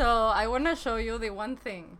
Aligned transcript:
So 0.00 0.32
I 0.34 0.46
want 0.46 0.64
to 0.64 0.76
show 0.76 0.96
you 0.96 1.18
the 1.18 1.28
one 1.28 1.56
thing. 1.56 1.98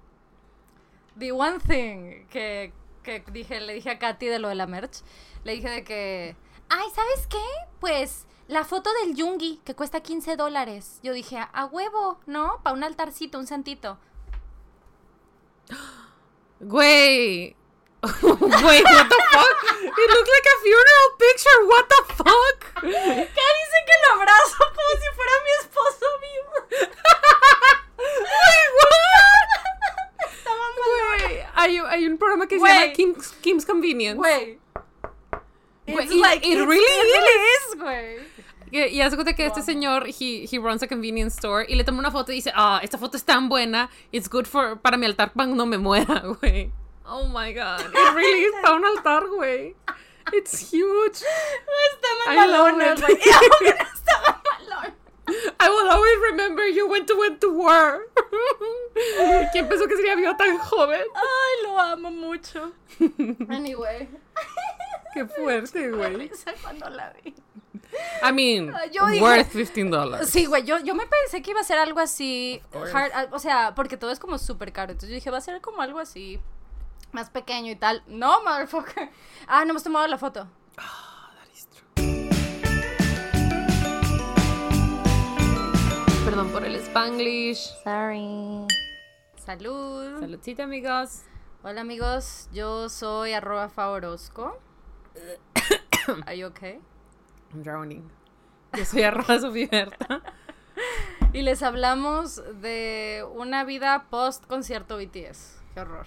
The 1.19 1.33
one 1.33 1.61
thing 1.61 2.25
que, 2.31 2.73
que 3.03 3.23
dije, 3.31 3.61
le 3.61 3.75
dije 3.75 3.91
a 3.91 3.99
Katy 3.99 4.27
de 4.27 4.39
lo 4.39 4.49
de 4.49 4.55
la 4.55 4.67
merch. 4.67 5.03
Le 5.45 5.53
dije 5.53 5.69
de 5.69 5.85
que, 5.85 6.35
ay, 6.71 6.87
¿sabes 6.95 7.27
qué? 7.27 7.45
Pues 7.79 8.25
la 8.49 8.65
foto 8.65 8.89
del 9.03 9.15
Yungi, 9.15 9.61
que 9.67 9.75
cuesta 9.75 10.01
15 10.01 10.37
dólares. 10.37 11.01
Yo 11.03 11.13
dije, 11.13 11.47
a 11.53 11.67
huevo, 11.67 12.19
¿no? 12.25 12.63
Para 12.63 12.75
un 12.75 12.85
altarcito, 12.85 13.39
un 13.39 13.47
santito. 13.47 13.99
Güey. 16.61 17.55
Wait, 18.03 18.85
what 18.85 19.09
the 19.11 19.21
fuck? 19.31 19.57
It 19.77 20.11
looks 20.11 20.31
like 20.31 20.49
a 20.49 20.57
funeral 20.63 21.09
picture. 21.19 21.59
What 21.69 21.87
the 21.91 22.03
fuck? 22.15 22.81
¿Qué 22.81 23.45
dice 23.61 23.79
que 23.85 23.97
lo 24.09 24.15
abrazo 24.15 24.57
como 24.75 24.91
si 24.99 25.09
fuera 25.15 25.33
mi 25.45 25.51
esposo 25.61 26.07
vivo? 26.23 26.87
Güey, 30.77 31.43
hay, 31.55 31.79
hay 31.79 32.07
un 32.07 32.19
programa 32.19 32.47
que 32.47 32.57
se 32.57 32.61
Güey. 32.61 32.73
llama 32.81 32.93
Kim's, 32.93 33.33
Kim's 33.43 33.65
Convenience. 33.67 34.17
Güey. 34.19 34.59
It's 35.87 36.11
it- 36.13 36.21
like, 36.21 36.47
it 36.47 36.55
it's- 36.59 36.67
really 36.67 36.85
it 36.85 37.25
is, 37.75 37.79
güey. 37.81 38.19
Y, 38.73 38.79
y 38.85 39.01
hace 39.03 39.17
cuenta 39.17 39.35
que 39.35 39.47
este 39.47 39.63
señor, 39.63 40.07
he, 40.07 40.47
he 40.51 40.59
runs 40.59 40.81
a 40.83 40.87
convenience 40.87 41.35
store, 41.35 41.67
y 41.69 41.75
le 41.75 41.83
toma 41.83 41.99
una 41.99 42.13
foto 42.13 42.31
y 42.31 42.37
dice, 42.37 42.53
ah, 42.55 42.79
esta 42.85 42.99
foto 42.99 43.17
es 43.17 43.25
tan 43.25 43.49
buena, 43.49 43.91
it's 44.13 44.29
good 44.31 44.47
for, 44.47 44.79
para 44.81 44.97
mi 44.97 45.07
altar 45.07 45.33
cuando 45.35 45.67
me 45.67 45.77
muera, 45.77 46.21
güey. 46.41 46.71
Oh 47.05 47.25
my 47.27 47.53
god, 47.53 47.81
it 47.81 48.15
really 48.15 48.45
is 48.45 48.53
para 48.63 48.77
un 48.77 48.85
altar, 48.85 49.27
güey. 49.27 49.75
It's 50.33 50.73
huge. 50.73 51.17
Está 51.25 52.09
I 52.33 52.37
mamalona, 52.37 52.93
it. 52.93 53.01
güey. 53.01 53.15
Está 53.19 54.21
mamalona. 54.23 54.95
I 55.61 55.69
will 55.69 55.91
always 55.91 56.19
remember 56.31 56.67
you 56.67 56.89
went 56.89 57.07
to 57.09 57.17
went 57.17 57.41
to 57.41 57.51
war. 57.53 58.01
¿Quién 59.53 59.69
pensó 59.69 59.87
que 59.89 59.97
sería 59.97 60.15
yo 60.21 60.37
tan 60.37 60.59
joven? 60.59 61.01
Ay, 61.15 61.63
lo 61.65 61.79
amo 61.79 62.11
mucho. 62.11 62.73
Anyway. 63.49 64.09
Qué 65.15 65.27
fuerte, 65.27 65.91
güey. 65.93 66.31
cuando 66.63 66.89
la 66.91 67.13
vi. 67.23 67.35
I 68.23 68.33
mean, 68.33 68.73
Ah, 68.75 68.87
yo 68.87 69.07
dije- 69.07 69.21
worth 69.23 69.53
15 69.53 69.91
dollars. 69.91 70.31
Sí, 70.31 70.47
güey, 70.47 70.63
yo, 70.65 70.79
yo 70.79 70.95
me 70.95 71.07
pensé 71.07 71.43
que 71.43 71.51
iba 71.51 71.61
a 71.61 71.65
ser 71.65 71.79
algo 71.79 71.99
así, 71.99 72.63
hard- 72.73 73.11
ah, 73.13 73.27
o 73.33 73.39
sea, 73.41 73.75
porque 73.75 73.97
todo 73.97 74.11
es 74.13 74.21
como 74.21 74.39
súper 74.39 74.73
caro, 74.73 74.93
entonces 74.93 75.09
yo 75.11 75.15
dije, 75.17 75.31
va 75.31 75.39
a 75.39 75.41
ser 75.41 75.61
como 75.61 75.83
algo 75.83 75.99
así, 75.99 76.39
más 77.11 77.31
pequeño 77.31 77.73
y 77.73 77.77
tal. 77.77 78.05
No, 78.07 78.43
motherfucker. 78.45 79.11
Ah, 79.49 79.65
no 79.65 79.71
hemos 79.71 79.83
tomado 79.83 80.07
la 80.07 80.19
foto. 80.19 80.47
Perdón 86.31 86.53
por 86.53 86.65
el 86.65 86.77
Spanglish. 86.77 87.75
Sorry. 87.83 88.65
Salud. 89.45 90.21
Saludcita, 90.21 90.63
amigos. 90.63 91.23
Hola 91.65 91.81
amigos, 91.81 92.49
yo 92.53 92.89
soy 92.89 93.33
arroba 93.33 93.69
favorosco. 93.69 94.57
Are 96.27 96.39
you 96.39 96.47
okay? 96.47 96.79
I'm 97.53 97.65
drowning. 97.65 98.09
Yo 98.79 98.85
soy 98.85 99.03
arroba 99.03 99.41
Sofía 99.41 99.67
Berta. 99.73 100.23
Y 101.33 101.43
les 101.43 101.65
hablamos 101.65 102.41
de 102.63 103.25
una 103.35 103.65
vida 103.65 104.07
post 104.09 104.47
concierto 104.47 104.99
BTS. 104.99 105.61
Qué 105.75 105.81
horror. 105.81 106.07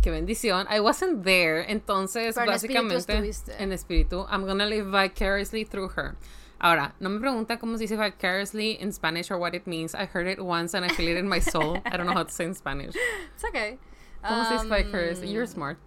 Qué 0.00 0.12
bendición. 0.12 0.68
I 0.70 0.78
wasn't 0.78 1.24
there, 1.24 1.68
entonces 1.68 2.36
Pero 2.36 2.52
en 2.52 2.56
espíritu 2.56 2.94
básicamente 2.94 3.62
en 3.62 3.72
espíritu, 3.72 4.26
I'm 4.30 4.46
gonna 4.46 4.66
live 4.66 4.92
vicariously 4.92 5.64
through 5.64 5.90
her. 5.96 6.14
Ahora, 6.60 6.94
no 7.00 7.08
me 7.10 7.20
pregunta 7.20 7.58
cómo 7.58 7.76
se 7.76 7.84
dice 7.86 7.96
vicariously 7.96 8.78
in 8.80 8.92
Spanish 8.92 9.30
or 9.30 9.38
what 9.38 9.54
it 9.54 9.66
means. 9.66 9.94
I 9.94 10.06
heard 10.06 10.26
it 10.26 10.38
once 10.42 10.74
and 10.74 10.84
I 10.84 10.88
feel 10.88 11.08
it 11.08 11.16
in 11.18 11.28
my 11.28 11.40
soul. 11.40 11.78
I 11.84 11.96
don't 11.96 12.06
know 12.06 12.14
how 12.14 12.22
to 12.24 12.30
say 12.32 12.44
in 12.44 12.54
Spanish. 12.54 12.94
It's 13.34 13.44
okay. 13.44 13.78
¿Cómo 14.24 14.44
se 14.48 14.54
dice 14.54 14.64
Um, 14.64 14.70
vicariously? 14.70 15.28
You're 15.28 15.46
smart. 15.46 15.78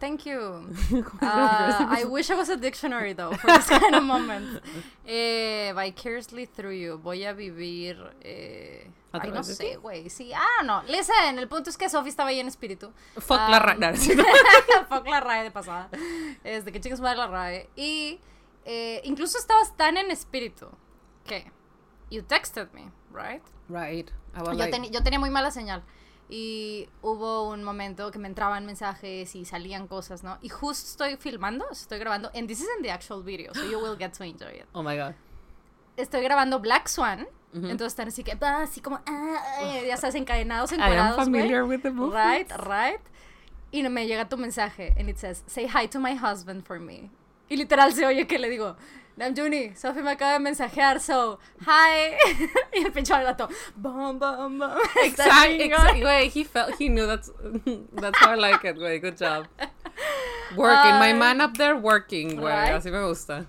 Thank 0.00 0.26
you. 0.26 0.38
¿Cómo 0.38 0.88
se 0.88 0.96
dice 0.96 1.82
Uh, 1.84 1.86
I 1.90 2.04
wish 2.04 2.30
I 2.30 2.34
was 2.34 2.48
a 2.48 2.56
dictionary 2.56 3.12
though 3.12 3.32
for 3.34 3.46
this 3.48 3.68
kind 3.68 3.94
of 3.94 4.02
moment. 4.02 4.60
Eh, 5.06 5.72
vicariously 5.72 6.44
through 6.46 6.72
you. 6.74 6.98
Voy 7.02 7.24
a 7.24 7.32
vivir. 7.32 7.96
Eh, 8.22 8.86
¿A 9.12 9.20
ay, 9.22 9.30
no 9.30 9.42
de 9.42 9.54
sé, 9.54 9.76
güey. 9.80 10.10
Sí, 10.10 10.32
ah, 10.34 10.62
no. 10.64 10.82
Listen, 10.86 11.38
el 11.38 11.48
punto 11.48 11.70
es 11.70 11.76
que 11.78 11.88
Sophie 11.88 12.10
estaba 12.10 12.28
ahí 12.28 12.40
en 12.40 12.46
espíritu. 12.48 12.92
Fuck 13.14 13.38
la 13.48 13.58
Um, 13.58 13.80
RAE. 13.80 13.96
Fuck 14.90 15.08
la 15.08 15.20
RAE 15.20 15.44
de 15.44 15.50
pasada. 15.50 15.88
Este, 16.44 16.70
que 16.72 16.80
chicas 16.80 17.00
madre 17.00 17.16
la 17.18 17.26
RAE. 17.28 17.68
Y 17.74 18.20
eh, 18.70 19.00
incluso 19.04 19.38
estabas 19.38 19.74
tan 19.76 19.96
en 19.96 20.10
espíritu 20.10 20.68
que 21.24 21.50
you 22.10 22.22
texted 22.22 22.68
me, 22.72 22.90
right? 23.12 23.42
Right. 23.68 24.10
Yo, 24.36 24.64
teni- 24.70 24.90
yo 24.90 25.02
tenía 25.02 25.18
muy 25.18 25.30
mala 25.30 25.50
señal. 25.50 25.82
Y 26.30 26.86
hubo 27.00 27.48
un 27.48 27.64
momento 27.64 28.10
que 28.10 28.18
me 28.18 28.28
entraban 28.28 28.66
mensajes 28.66 29.34
y 29.34 29.46
salían 29.46 29.88
cosas, 29.88 30.22
¿no? 30.22 30.36
Y 30.42 30.50
justo 30.50 30.86
estoy 31.04 31.16
filmando, 31.16 31.64
estoy 31.70 31.98
grabando, 31.98 32.30
and 32.34 32.46
this 32.46 32.60
isn't 32.60 32.82
the 32.82 32.90
actual 32.90 33.22
video, 33.22 33.54
so 33.54 33.64
you 33.64 33.78
will 33.78 33.96
get 33.98 34.12
to 34.12 34.24
enjoy 34.24 34.50
it. 34.54 34.66
oh 34.74 34.82
my 34.82 34.94
god. 34.96 35.14
Estoy 35.96 36.20
grabando 36.22 36.60
Black 36.60 36.88
Swan, 36.88 37.26
entonces 37.54 37.86
están 37.98 38.08
así 38.08 38.22
que, 38.22 38.36
ah, 38.42 38.60
así 38.62 38.82
como, 38.82 38.96
ah, 39.06 39.42
ah, 39.58 39.80
ya 39.86 39.94
estás 39.94 40.14
encadenados, 40.14 40.70
I 40.72 40.74
am 40.74 40.80
encuadrados, 40.82 41.16
familiar 41.24 41.64
with 41.64 41.80
the 41.80 41.90
movie. 41.90 42.14
Right, 42.14 42.50
right. 42.66 43.00
Y 43.72 43.82
me 43.88 44.06
llega 44.06 44.28
tu 44.28 44.36
mensaje, 44.36 44.92
and 44.98 45.08
it 45.08 45.16
says, 45.16 45.42
say 45.46 45.66
hi 45.66 45.86
to 45.88 45.98
my 45.98 46.14
husband 46.14 46.64
for 46.66 46.78
me. 46.78 47.10
Y 47.48 47.56
literal 47.56 47.92
se 47.92 48.04
oye 48.04 48.26
que 48.26 48.38
le 48.38 48.50
digo, 48.50 48.76
Namjooni, 49.18 49.74
Sophie 49.74 50.02
me 50.02 50.12
acaba 50.12 50.34
de 50.34 50.38
mensajear, 50.38 51.00
so, 51.00 51.40
hi. 51.60 52.14
y 52.72 52.84
el 52.84 52.92
pinche 52.92 53.12
gato, 53.12 53.48
bum, 53.74 54.18
bum, 54.18 54.58
bum. 54.58 54.78
Exactly. 55.04 55.68
Güey, 55.68 56.28
he 56.30 56.44
felt 56.44 56.76
he 56.78 56.88
knew 56.88 57.06
that's 57.06 57.30
that's 57.92 58.18
how 58.18 58.30
I 58.30 58.36
like 58.36 58.64
it, 58.64 58.76
güey. 58.76 59.00
Good 59.00 59.16
job. 59.16 59.46
Working, 60.56 60.98
my 61.00 61.10
Ay. 61.10 61.12
man 61.14 61.40
up 61.40 61.56
there 61.56 61.76
working, 61.76 62.36
güey. 62.36 62.52
Right? 62.52 62.74
Así 62.74 62.92
me 62.92 63.00
gusta. 63.00 63.46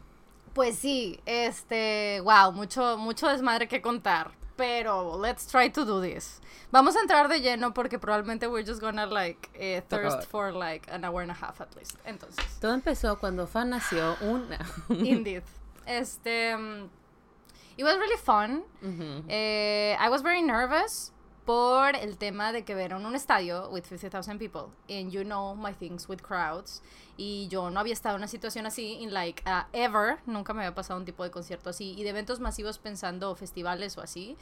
Pues 0.54 0.76
sí, 0.76 1.20
este, 1.28 2.20
wow, 2.22 2.52
mucho, 2.52 2.98
mucho 2.98 3.28
desmadre 3.28 3.68
que 3.68 3.80
contar. 3.80 4.32
Pero 4.60 5.16
let's 5.16 5.48
try 5.50 5.70
to 5.70 5.86
do 5.86 6.02
this. 6.02 6.42
Vamos 6.70 6.96
a 6.98 7.00
entrar 7.00 7.30
de 7.30 7.40
lleno 7.40 7.74
porque 7.74 7.98
probablemente 7.98 8.46
we're 8.52 8.66
just 8.66 8.82
gonna 8.82 9.06
like 9.06 9.50
eh, 9.56 9.80
thirst 9.88 10.28
for 10.28 10.52
like 10.52 10.86
an 10.92 11.06
hour 11.06 11.22
and 11.22 11.32
a 11.32 11.34
half 11.34 11.62
at 11.62 11.74
least. 11.78 11.96
Entonces, 12.06 12.44
Todo 12.60 12.74
empezó 12.74 13.18
cuando 13.18 13.48
Fan 13.48 13.70
nació 13.70 14.18
una. 14.22 14.60
indeed. 14.90 15.44
Este, 15.88 16.54
um, 16.54 16.90
it 17.78 17.86
was 17.86 17.96
really 17.98 18.18
fun. 18.18 18.64
Eh, 19.30 19.96
I 19.98 20.10
was 20.10 20.22
very 20.22 20.42
nervous 20.42 21.14
por 21.50 21.96
el 21.96 22.16
tema 22.20 22.52
de 22.52 22.64
que 22.64 22.76
ver 22.76 22.92
en 22.92 23.08
un 23.08 23.16
estadio 23.16 23.72
with 23.72 23.84
50,000 23.84 24.38
people 24.38 24.70
and 24.88 25.12
you 25.12 25.24
know 25.24 25.56
my 25.56 25.74
things 25.74 26.08
with 26.08 26.22
crowds 26.22 26.84
y 27.18 27.48
yo 27.48 27.72
no 27.72 27.80
había 27.80 27.94
estado 27.94 28.18
en 28.18 28.20
una 28.20 28.28
situación 28.28 28.68
así 28.68 29.00
in 29.02 29.12
like 29.12 29.42
uh, 29.48 29.64
ever, 29.74 30.20
nunca 30.28 30.54
me 30.54 30.62
había 30.62 30.76
pasado 30.76 31.00
un 31.00 31.06
tipo 31.06 31.24
de 31.24 31.32
concierto 31.32 31.72
así 31.72 31.96
y 31.98 32.04
de 32.04 32.10
eventos 32.10 32.40
masivos 32.40 32.78
pensando 32.78 33.34
festivales 33.34 33.98
o 33.98 34.02
así 34.02 34.38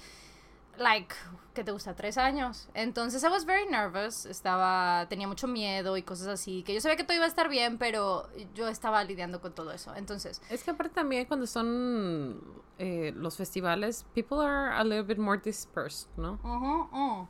like, 0.78 1.14
¿qué 1.54 1.64
te 1.64 1.72
gusta? 1.72 1.96
Tres 1.96 2.18
años. 2.18 2.70
Entonces 2.74 3.24
I 3.24 3.28
was 3.28 3.46
very 3.46 3.66
nervous, 3.70 4.26
estaba, 4.26 5.06
tenía 5.10 5.28
mucho 5.28 5.48
miedo 5.48 5.98
y 5.98 6.04
cosas 6.04 6.28
así, 6.28 6.64
que 6.64 6.74
yo 6.74 6.82
sabía 6.82 6.96
que 6.98 7.04
todo 7.04 7.16
iba 7.16 7.26
a 7.26 7.28
estar 7.30 7.50
bien, 7.50 7.78
pero 7.78 8.30
yo 8.54 8.68
estaba 8.68 9.04
lidiando 9.04 9.42
con 9.42 9.54
todo 9.54 9.72
eso. 9.72 9.96
Entonces, 9.96 10.42
Es 10.50 10.64
que 10.64 10.72
aparte 10.72 10.94
también 10.94 11.26
cuando 11.26 11.48
son 11.48 12.42
eh, 12.78 13.12
los 13.16 13.38
festivales, 13.38 14.06
people 14.14 14.40
are 14.40 14.74
a 14.76 14.84
little 14.84 15.04
bit 15.04 15.18
more 15.18 15.40
dispersed, 15.44 16.08
¿no? 16.18 16.40
ujú, 16.44 16.90
ujú. 16.92 17.28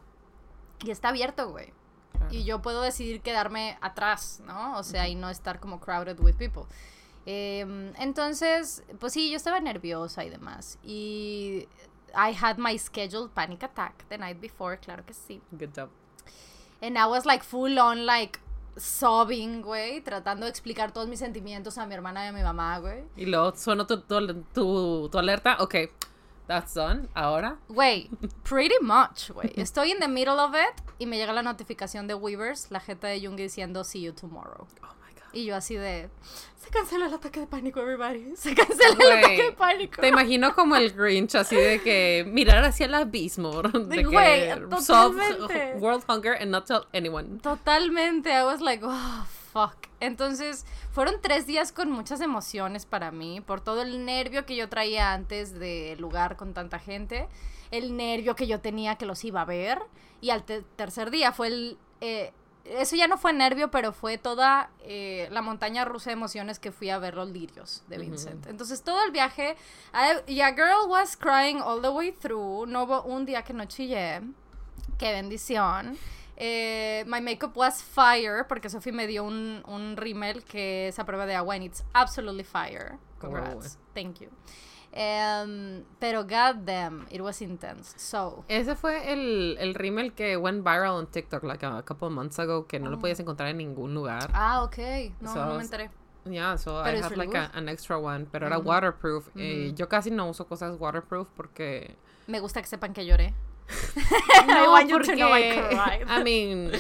y 0.83 0.91
está 0.91 1.09
abierto, 1.09 1.49
güey. 1.49 1.73
Claro. 2.11 2.33
Y 2.33 2.43
yo 2.43 2.61
puedo 2.61 2.81
decidir 2.81 3.21
quedarme 3.21 3.77
atrás, 3.81 4.41
¿no? 4.45 4.77
O 4.77 4.83
sea, 4.83 5.07
y 5.07 5.15
no 5.15 5.29
estar 5.29 5.59
como 5.59 5.79
crowded 5.79 6.19
with 6.19 6.35
people. 6.35 6.63
Em, 7.29 7.93
entonces, 7.99 8.83
pues 8.99 9.11
sí, 9.13 9.29
yo 9.29 9.35
estaba 9.35 9.59
nerviosa 9.59 10.23
y 10.23 10.29
demás. 10.29 10.79
Y 10.81 11.67
I 12.17 12.31
had 12.31 12.57
my 12.57 12.75
scheduled 12.77 13.35
panic 13.35 13.61
attack 13.61 14.03
the 14.09 14.17
night 14.17 14.41
before, 14.41 14.77
claro 14.77 15.03
que 15.05 15.13
sí. 15.13 15.39
Good 15.51 15.73
job. 15.75 15.89
And 16.81 16.97
I 16.97 17.05
was 17.05 17.25
like 17.25 17.43
full 17.43 17.79
on 17.79 18.07
like 18.07 18.39
sobbing, 18.75 19.61
güey, 19.61 20.01
tratando 20.01 20.45
de 20.45 20.49
explicar 20.49 20.91
todos 20.91 21.07
mis 21.07 21.19
sentimientos 21.19 21.77
a 21.77 21.85
mi 21.85 21.93
hermana 21.93 22.25
y 22.25 22.27
a 22.27 22.31
mi 22.31 22.41
mamá, 22.41 22.79
güey. 22.79 23.03
Y 23.15 23.25
luego 23.25 23.55
sonó 23.55 23.85
tu, 23.85 24.01
tu, 24.01 24.43
tu, 24.51 25.09
tu 25.11 25.17
alerta. 25.17 25.57
Ok, 25.59 25.75
that's 26.47 26.73
done. 26.73 27.07
Ahora. 27.13 27.59
Güey, 27.69 28.09
pretty 28.43 28.79
much, 28.81 29.31
güey. 29.31 29.53
Estoy 29.55 29.91
in 29.91 29.99
the 29.99 30.07
middle 30.07 30.39
of 30.39 30.55
it 30.55 30.81
y 30.97 31.05
me 31.05 31.17
llega 31.17 31.33
la 31.33 31.43
notificación 31.43 32.07
de 32.07 32.15
Weavers, 32.15 32.71
la 32.71 32.79
jeta 32.79 33.07
de 33.07 33.19
Jung 33.21 33.35
diciendo 33.35 33.83
see 33.83 34.01
you 34.01 34.11
tomorrow. 34.11 34.67
Oh. 34.81 34.96
Y 35.37 35.45
yo 35.45 35.55
así 35.55 35.75
de, 35.75 36.09
se 36.55 36.69
cancela 36.71 37.05
el 37.05 37.13
ataque 37.13 37.41
de 37.41 37.47
pánico, 37.47 37.79
everybody. 37.79 38.35
Se 38.35 38.55
cancela 38.55 38.95
el 39.03 39.11
ataque 39.19 39.43
de 39.43 39.51
pánico. 39.51 40.01
Te 40.01 40.07
imagino 40.07 40.55
como 40.55 40.75
el 40.75 40.91
Grinch, 40.93 41.35
así 41.35 41.55
de 41.55 41.79
que 41.81 42.25
mirar 42.27 42.63
hacia 42.63 42.87
el 42.87 42.93
abismo. 42.95 43.61
De 43.61 44.03
que 44.03 44.81
solve 44.81 45.23
world 45.79 46.03
hunger 46.07 46.33
and 46.41 46.49
not 46.49 46.65
tell 46.65 46.85
anyone. 46.93 47.39
Totalmente, 47.39 48.31
I 48.31 48.43
was 48.43 48.61
like, 48.61 48.83
oh, 48.83 49.25
fuck. 49.53 49.75
Entonces, 49.99 50.65
fueron 50.91 51.15
tres 51.21 51.45
días 51.45 51.71
con 51.71 51.91
muchas 51.91 52.19
emociones 52.21 52.85
para 52.87 53.11
mí, 53.11 53.41
por 53.41 53.61
todo 53.61 53.83
el 53.83 54.05
nervio 54.05 54.45
que 54.47 54.55
yo 54.55 54.69
traía 54.69 55.13
antes 55.13 55.53
del 55.59 55.99
lugar 55.99 56.35
con 56.35 56.53
tanta 56.55 56.79
gente. 56.79 57.27
el 57.69 57.95
nervio 57.97 58.35
que 58.35 58.47
yo 58.47 58.59
tenía 58.59 58.95
que 58.95 59.05
los 59.05 59.23
iba 59.23 59.41
a 59.41 59.45
ver. 59.45 59.79
Y 60.21 60.31
al 60.31 60.43
te- 60.45 60.63
tercer 60.75 61.11
día 61.11 61.31
fue 61.31 61.47
el... 61.47 61.77
eh, 62.01 62.31
eso 62.69 62.95
ya 62.95 63.07
no 63.07 63.17
fue 63.17 63.33
nervio, 63.33 63.69
pero 63.71 63.91
fue 63.93 64.17
toda 64.17 64.69
eh, 64.81 65.27
la 65.31 65.41
montaña 65.41 65.85
rusa 65.85 66.09
de 66.09 66.13
emociones 66.13 66.59
que 66.59 66.71
fui 66.71 66.89
a 66.89 66.99
ver 66.99 67.13
los 67.15 67.29
lirios 67.29 67.83
de 67.87 67.97
Vincent. 67.97 68.47
Entonces 68.47 68.83
todo 68.83 69.03
el 69.05 69.11
viaje, 69.11 69.55
I- 69.93 70.31
y 70.33 70.41
a 70.41 70.49
girl 70.53 70.87
was 70.89 71.15
crying 71.17 71.61
all 71.61 71.81
the 71.81 71.89
way 71.89 72.11
through. 72.11 72.65
No 72.67 72.83
hubo 72.83 73.03
un 73.03 73.25
día 73.25 73.43
que 73.43 73.53
no 73.53 73.65
chillé. 73.65 74.21
Qué 74.97 75.11
bendición. 75.11 75.97
Eh, 76.35 77.03
my 77.07 77.19
makeup 77.19 77.55
was 77.57 77.81
fire 77.81 78.45
porque 78.47 78.69
Sophie 78.69 78.91
me 78.91 79.07
dio 79.07 79.23
un, 79.23 79.63
un 79.65 79.97
rímel 79.97 80.43
que 80.43 80.89
es 80.89 80.99
a 80.99 81.05
prueba 81.05 81.25
de 81.25 81.33
agua 81.35 81.55
and 81.55 81.63
it's 81.63 81.83
absolutely 81.93 82.43
fire. 82.43 82.97
Congrats. 83.19 83.77
Thank 83.95 84.19
you. 84.19 84.29
Em, 84.99 85.83
pero 85.99 86.23
god 86.23 86.65
damn, 86.65 87.05
it 87.11 87.21
was 87.21 87.39
intense. 87.41 87.93
So, 87.97 88.43
Ese 88.47 88.75
fue 88.75 89.13
el, 89.13 89.55
el 89.59 89.75
rímel 89.75 90.13
que 90.13 90.37
went 90.37 90.63
viral 90.63 90.95
on 90.95 91.05
TikTok 91.05 91.43
like 91.43 91.63
a 91.63 91.83
couple 91.83 92.07
of 92.07 92.13
months 92.13 92.39
ago 92.39 92.65
que 92.65 92.77
Oh. 92.77 92.83
no 92.83 92.89
lo 92.89 92.97
podías 92.99 93.19
encontrar 93.19 93.49
en 93.49 93.57
ningún 93.57 93.93
lugar. 93.93 94.29
ah, 94.33 94.63
ok. 94.63 94.77
No, 95.21 95.33
So, 95.33 95.45
no 95.45 95.55
me 95.55 95.63
enteré. 95.63 95.91
Yeah, 96.25 96.57
so 96.57 96.81
Pero 96.83 96.97
I 96.97 97.01
have 97.01 97.09
really 97.15 97.27
like 97.27 97.37
a- 97.37 97.51
an 97.57 97.69
extra 97.69 97.97
one, 97.97 98.25
pero 98.31 98.47
era 98.47 98.57
waterproof. 98.57 99.29
Eh, 99.35 99.71
yo 99.75 99.87
casi 99.87 100.09
no 100.11 100.27
uso 100.29 100.45
cosas 100.47 100.75
waterproof 100.79 101.29
porque 101.35 101.95
Me 102.25 102.39
gusta 102.41 102.59
que 102.61 102.67
sepan 102.67 102.91
que 102.93 103.05
lloré. 103.05 103.33
no, 104.47 104.53
I 104.53 104.67
want 104.67 104.89
you 104.89 104.99
to 104.99 105.05
porque 105.05 105.17
know 105.17 105.31
I 105.31 105.51
cried. 105.69 106.05
I 106.07 106.23
mean, 106.23 106.71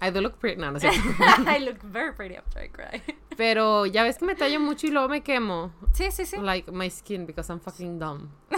I 0.00 0.10
do 0.10 0.20
look 0.20 0.38
pretty, 0.38 0.60
no, 0.60 0.70
no 0.70 0.76
es 0.76 0.82
cierto. 0.82 1.14
I 1.46 1.58
look 1.58 1.82
very 1.82 2.12
pretty 2.12 2.36
after 2.36 2.60
I 2.60 2.68
cry. 2.68 3.02
Pero 3.36 3.84
ya 3.84 4.02
ves 4.02 4.18
que 4.18 4.26
me 4.26 4.34
tallo 4.34 4.60
mucho 4.60 4.86
y 4.86 4.90
luego 4.90 5.08
me 5.08 5.20
quemo. 5.22 5.72
Sí, 5.92 6.10
sí, 6.10 6.24
sí. 6.24 6.38
Like 6.38 6.70
my 6.72 6.88
skin 6.88 7.26
because 7.26 7.50
I'm 7.50 7.60
fucking 7.60 7.98
dumb. 7.98 8.30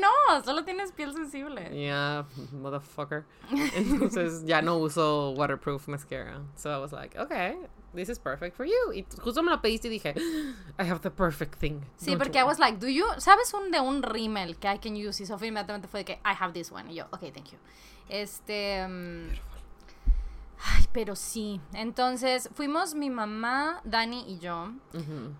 No, 0.00 0.42
solo 0.42 0.62
tienes 0.62 0.92
piel 0.92 1.12
sensible. 1.12 1.60
Yeah, 1.72 2.24
motherfucker. 2.54 3.24
Entonces 3.50 4.44
ya 4.46 4.60
no 4.62 4.78
uso 4.78 5.32
waterproof 5.32 5.86
mascara. 5.86 6.40
So 6.56 6.70
I 6.70 6.78
was 6.78 6.92
like, 6.92 7.16
okay, 7.16 7.56
this 7.94 8.08
is 8.08 8.18
perfect 8.18 8.56
for 8.56 8.66
you. 8.66 8.92
Y 8.94 9.04
justo 9.20 9.42
me 9.42 9.50
lo 9.50 9.60
pediste 9.60 9.88
y 9.88 9.90
dije, 9.90 10.14
I 10.78 10.88
have 10.88 11.00
the 11.00 11.10
perfect 11.10 11.58
thing. 11.58 11.80
Sí, 11.96 12.16
porque 12.16 12.38
I 12.38 12.44
was 12.44 12.58
like, 12.58 12.78
do 12.78 12.88
you, 12.88 13.04
¿sabes 13.18 13.52
un 13.54 13.70
de 13.70 13.80
un 13.80 14.02
rímel 14.02 14.56
que 14.56 14.68
I 14.68 14.78
can 14.78 14.94
use? 14.94 15.22
Y 15.22 15.26
Sofía 15.26 15.48
inmediatamente 15.48 15.88
fue 15.88 16.00
de 16.00 16.04
que 16.04 16.12
I 16.24 16.34
have 16.38 16.52
this 16.52 16.70
one. 16.72 16.90
Y 16.92 16.96
yo, 16.96 17.06
ok, 17.10 17.20
thank 17.32 17.50
you. 17.52 17.58
Este. 18.08 18.86
mm, 18.86 19.28
Ay, 20.64 20.84
pero 20.92 21.16
sí. 21.16 21.60
Entonces, 21.72 22.48
fuimos 22.54 22.94
mi 22.94 23.10
mamá, 23.10 23.80
Dani 23.82 24.24
y 24.28 24.38
yo. 24.38 24.70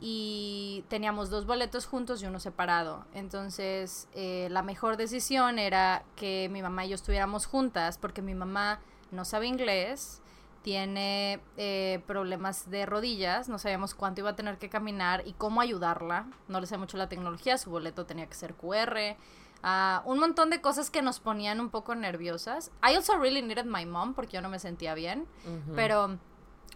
Y 0.01 0.85
teníamos 0.89 1.31
dos 1.31 1.47
boletos 1.47 1.87
juntos 1.87 2.21
y 2.23 2.27
uno 2.27 2.41
separado. 2.41 3.05
Entonces, 3.15 4.09
eh, 4.15 4.49
la 4.51 4.63
mejor 4.63 4.97
decisión 4.97 5.61
era 5.61 6.03
que 6.17 6.49
mi 6.51 6.61
mamá 6.61 6.87
y 6.87 6.89
yo 6.89 6.97
estuviéramos 6.97 7.47
juntas, 7.47 7.99
porque 7.99 8.21
mi 8.21 8.35
mamá 8.35 8.81
no 9.13 9.25
sabe 9.25 9.47
inglés, 9.47 10.22
tiene 10.62 11.41
eh, 11.56 12.03
problemas 12.06 12.70
de 12.70 12.87
rodillas, 12.87 13.49
no 13.49 13.59
sabíamos 13.59 13.94
cuánto 13.94 14.20
iba 14.20 14.31
a 14.31 14.37
tener 14.37 14.59
que 14.59 14.69
caminar 14.69 15.23
y 15.26 15.32
cómo 15.32 15.61
ayudarla. 15.61 16.26
No 16.49 16.61
le 16.61 16.67
sé 16.67 16.79
mucho 16.79 16.97
la 16.97 17.09
tecnología, 17.09 17.59
su 17.59 17.70
boleto 17.70 18.06
tenía 18.06 18.26
que 18.26 18.35
ser 18.35 18.55
QR. 18.55 19.17
ah, 19.64 20.03
un 20.06 20.19
montón 20.19 20.50
de 20.50 20.61
cosas 20.61 20.91
que 20.91 21.03
nos 21.03 21.20
ponían 21.20 21.61
un 21.61 21.70
poco 21.70 21.94
nerviosas. 21.94 22.70
I 22.82 22.94
also 22.97 23.17
really 23.19 23.43
needed 23.43 23.67
my 23.67 23.87
mom 23.87 24.14
porque 24.14 24.35
yo 24.35 24.41
no 24.41 24.49
me 24.49 24.59
sentía 24.59 24.94
bien. 24.94 25.26
Pero 25.75 26.19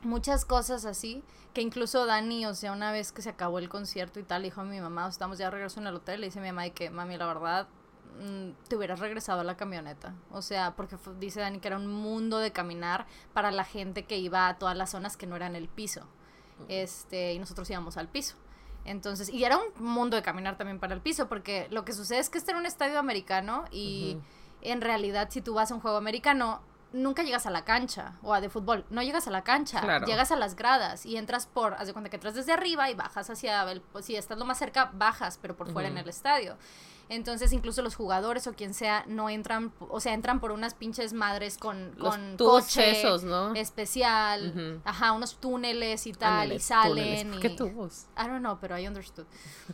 muchas 0.02 0.44
cosas 0.44 0.84
así, 0.84 1.22
que 1.52 1.62
incluso 1.62 2.06
Dani, 2.06 2.46
o 2.46 2.54
sea, 2.54 2.72
una 2.72 2.92
vez 2.92 3.12
que 3.12 3.22
se 3.22 3.30
acabó 3.30 3.58
el 3.58 3.68
concierto 3.68 4.20
y 4.20 4.22
tal, 4.22 4.42
dijo 4.42 4.60
a 4.60 4.64
mi 4.64 4.80
mamá, 4.80 5.08
estamos 5.08 5.38
ya 5.38 5.46
de 5.46 5.52
regreso 5.52 5.80
en 5.80 5.86
el 5.86 5.94
hotel, 5.94 6.20
le 6.20 6.26
dice 6.26 6.38
a 6.38 6.42
mi 6.42 6.48
mamá 6.48 6.62
de 6.62 6.72
que, 6.72 6.90
mami, 6.90 7.16
la 7.16 7.26
verdad, 7.26 7.68
te 8.68 8.76
hubieras 8.76 9.00
regresado 9.00 9.40
a 9.40 9.44
la 9.44 9.56
camioneta. 9.56 10.14
O 10.30 10.42
sea, 10.42 10.74
porque 10.76 10.96
dice 11.18 11.40
Dani 11.40 11.58
que 11.60 11.68
era 11.68 11.76
un 11.76 11.86
mundo 11.86 12.38
de 12.38 12.52
caminar 12.52 13.06
para 13.32 13.50
la 13.50 13.64
gente 13.64 14.04
que 14.04 14.18
iba 14.18 14.48
a 14.48 14.58
todas 14.58 14.76
las 14.76 14.90
zonas 14.90 15.16
que 15.16 15.26
no 15.26 15.36
eran 15.36 15.56
el 15.56 15.68
piso. 15.68 16.02
Este, 16.68 17.34
y 17.34 17.38
nosotros 17.38 17.68
íbamos 17.70 17.96
al 17.96 18.08
piso. 18.08 18.36
Entonces, 18.84 19.28
y 19.28 19.44
era 19.44 19.58
un 19.58 19.84
mundo 19.84 20.16
de 20.16 20.22
caminar 20.22 20.56
también 20.56 20.78
para 20.78 20.94
el 20.94 21.00
piso, 21.00 21.28
porque 21.28 21.66
lo 21.70 21.84
que 21.84 21.92
sucede 21.92 22.20
es 22.20 22.30
que 22.30 22.38
este 22.38 22.52
era 22.52 22.60
un 22.60 22.66
estadio 22.66 22.98
americano 22.98 23.64
y 23.70 24.18
en 24.62 24.80
realidad 24.80 25.28
si 25.30 25.42
tú 25.42 25.54
vas 25.54 25.70
a 25.70 25.74
un 25.74 25.80
juego 25.80 25.96
americano, 25.96 26.60
nunca 26.96 27.22
llegas 27.22 27.46
a 27.46 27.50
la 27.50 27.64
cancha, 27.64 28.14
o 28.22 28.34
a 28.34 28.40
de 28.40 28.48
fútbol, 28.48 28.84
no 28.90 29.02
llegas 29.02 29.26
a 29.28 29.30
la 29.30 29.44
cancha, 29.44 29.80
Claro. 29.80 30.06
llegas 30.06 30.32
a 30.32 30.36
las 30.36 30.56
gradas 30.56 31.06
y 31.06 31.16
entras 31.16 31.46
por, 31.46 31.74
haz 31.74 31.86
de 31.86 31.92
cuenta 31.92 32.10
que 32.10 32.16
entras 32.16 32.34
desde 32.34 32.52
arriba 32.52 32.90
y 32.90 32.94
bajas 32.94 33.30
hacia, 33.30 33.70
el, 33.70 33.80
pues, 33.80 34.04
si 34.06 34.16
estás 34.16 34.38
lo 34.38 34.44
más 34.44 34.58
cerca, 34.58 34.90
bajas, 34.94 35.38
pero 35.40 35.56
por 35.56 35.70
fuera 35.72 35.88
en 35.88 35.94
Ujú. 35.94 36.02
el 36.04 36.08
estadio. 36.08 36.56
Entonces, 37.08 37.52
incluso 37.52 37.82
los 37.82 37.94
jugadores 37.94 38.48
o 38.48 38.54
quien 38.54 38.74
sea 38.74 39.04
no 39.06 39.30
entran, 39.30 39.72
o 39.78 40.00
sea, 40.00 40.12
entran 40.12 40.40
por 40.40 40.50
unas 40.50 40.74
pinches 40.74 41.12
madres 41.12 41.56
con, 41.56 41.94
con 42.00 42.36
coche 42.36 42.98
esos, 43.00 43.22
¿no? 43.22 43.54
especial, 43.54 44.52
Ujú. 44.52 44.80
ajá, 44.84 45.12
unos 45.12 45.36
túneles 45.38 46.06
y 46.08 46.12
tal, 46.12 46.52
y 46.52 46.58
salen. 46.58 47.30
¿Por 47.30 47.40
qué 47.40 47.46
y- 47.48 47.56
tubos? 47.56 48.06
I 48.18 48.26
don't 48.26 48.40
know, 48.40 48.58
pero 48.60 48.76
I 48.76 48.88
understood. 48.88 49.26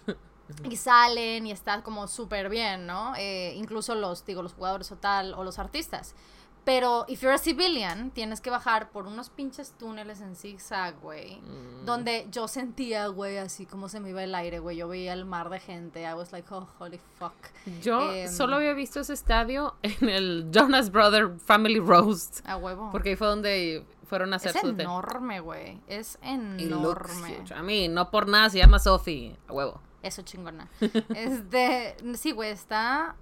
y 0.68 0.76
salen 0.76 1.46
y 1.46 1.52
está 1.52 1.82
como 1.82 2.06
súper 2.06 2.50
bien, 2.50 2.86
¿no? 2.86 3.14
Eh, 3.16 3.54
incluso 3.56 3.94
los, 3.94 4.26
digo, 4.26 4.42
los 4.42 4.52
jugadores 4.52 4.92
o 4.92 4.96
tal, 4.96 5.32
o 5.32 5.42
los 5.44 5.58
artistas. 5.58 6.14
Pero 6.64 7.04
if 7.08 7.22
you're 7.22 7.34
a 7.34 7.38
civilian, 7.38 8.12
tienes 8.12 8.40
que 8.40 8.48
bajar 8.48 8.90
por 8.90 9.08
unos 9.08 9.30
pinches 9.30 9.72
túneles 9.72 10.20
en 10.20 10.36
zigzag, 10.36 11.00
güey. 11.00 11.40
Mm. 11.40 11.84
Donde 11.84 12.28
yo 12.30 12.46
sentía, 12.46 13.08
güey, 13.08 13.38
así 13.38 13.66
como 13.66 13.88
se 13.88 13.98
me 13.98 14.10
iba 14.10 14.22
el 14.22 14.32
aire, 14.34 14.60
güey. 14.60 14.76
Yo 14.76 14.86
veía 14.86 15.12
el 15.12 15.24
mar 15.24 15.50
de 15.50 15.58
gente. 15.58 16.02
I 16.02 16.14
was 16.14 16.30
like, 16.30 16.46
oh, 16.54 16.68
holy 16.78 17.00
fuck. 17.18 17.34
Yo 17.82 18.12
Em, 18.12 18.30
solo 18.30 18.56
había 18.56 18.74
visto 18.74 19.00
ese 19.00 19.12
estadio 19.12 19.74
en 19.82 20.08
el 20.08 20.50
Jonas 20.52 20.90
Brother 20.92 21.36
Family 21.38 21.80
Roast. 21.80 22.46
A 22.46 22.56
huevo. 22.56 22.90
Porque 22.92 23.10
ahí 23.10 23.16
fue 23.16 23.26
donde 23.26 23.84
fueron 24.06 24.32
a 24.32 24.36
hacer 24.36 24.54
es 24.54 24.60
su 24.60 24.68
enorme, 24.68 25.40
güey. 25.40 25.80
Es 25.88 26.18
enorme. 26.22 27.44
A 27.56 27.62
mí, 27.62 27.88
no 27.88 28.10
por 28.10 28.28
nada 28.28 28.50
se 28.50 28.58
llama 28.58 28.78
Sophie. 28.78 29.36
A 29.48 29.52
huevo. 29.52 29.80
Eso 30.02 30.22
chingona. 30.22 30.68
este, 31.14 31.96
sí, 32.14 32.32
güey, 32.32 32.50
está 32.50 33.16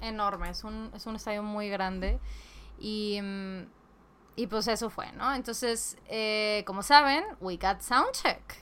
enorme. 0.00 0.50
Es 0.50 0.64
un, 0.64 0.90
es 0.94 1.06
un 1.06 1.16
estadio 1.16 1.42
muy 1.42 1.68
grande. 1.68 2.14
Mm, 2.14 2.51
y 2.78 4.46
pues 4.48 4.66
eso 4.68 4.90
fue, 4.90 5.12
¿no? 5.12 5.34
Entonces, 5.34 5.96
eh, 6.08 6.64
como 6.66 6.82
saben, 6.82 7.24
we 7.40 7.56
got 7.56 7.80
soundcheck. 7.80 8.60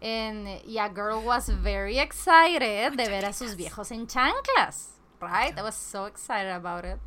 And, 0.00 0.46
y 0.64 0.78
a 0.78 0.88
girl 0.88 1.24
was 1.24 1.48
very 1.62 1.98
excited 1.98 2.92
de 2.92 3.08
ver 3.08 3.24
a 3.24 3.32
sus 3.32 3.56
viejos 3.56 3.90
en 3.90 4.06
chanclas. 4.06 4.94
Right? 5.20 5.58
I 5.58 5.62
was 5.62 5.74
so 5.74 6.06
excited 6.06 6.52
about 6.52 6.84
it. 6.84 6.98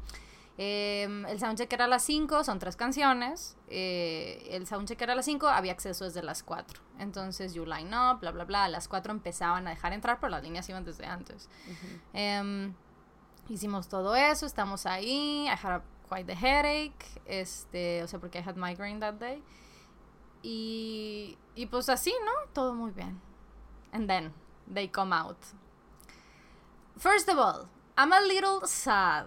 Em, 0.58 1.26
el 1.28 1.40
soundcheck 1.40 1.72
era 1.72 1.86
a 1.86 1.88
las 1.88 2.04
5, 2.04 2.44
son 2.44 2.60
tres 2.60 2.76
canciones. 2.76 3.56
eh, 3.70 4.50
el 4.52 4.68
soundcheck 4.68 5.02
era 5.02 5.14
a 5.14 5.16
las 5.16 5.26
5, 5.26 5.48
había 5.48 5.72
acceso 5.72 6.04
desde 6.04 6.22
las 6.22 6.44
4. 6.44 6.82
Entonces, 7.00 7.54
you 7.54 7.66
line 7.66 7.96
up, 7.96 8.20
bla, 8.20 8.32
bla, 8.32 8.44
bla. 8.44 8.66
A 8.66 8.70
las 8.70 8.90
4 8.90 9.14
empezaban 9.14 9.66
a 9.68 9.70
dejar 9.70 9.94
entrar, 9.94 10.20
pero 10.20 10.30
las 10.30 10.44
líneas 10.44 10.68
iban 10.68 10.84
desde 10.84 11.06
antes. 11.06 11.50
Em, 12.14 12.74
hicimos 13.48 13.88
todo 13.88 14.14
eso, 14.16 14.46
estamos 14.46 14.86
ahí. 14.86 15.46
I 15.48 15.52
had 15.52 15.76
a, 15.78 15.82
quite 16.12 16.28
the 16.28 16.36
headache. 16.36 17.06
Este, 17.26 18.04
o 18.04 18.08
sea, 18.08 18.20
porque 18.20 18.40
I 18.40 18.42
had 18.42 18.56
migraine 18.58 19.00
that 19.00 19.14
day. 19.20 19.42
Y, 20.44 21.38
y 21.56 21.66
pues 21.68 21.88
así, 21.90 22.14
¿no? 22.26 22.32
Todo 22.54 22.74
muy 22.74 22.92
bien. 22.92 23.22
And 23.94 24.08
then, 24.10 24.34
they 24.72 24.88
come 24.88 25.14
out. 25.14 25.38
First 26.98 27.30
of 27.30 27.38
all, 27.38 27.68
I'm 27.98 28.12
a 28.12 28.22
little 28.22 28.62
sad 28.68 29.26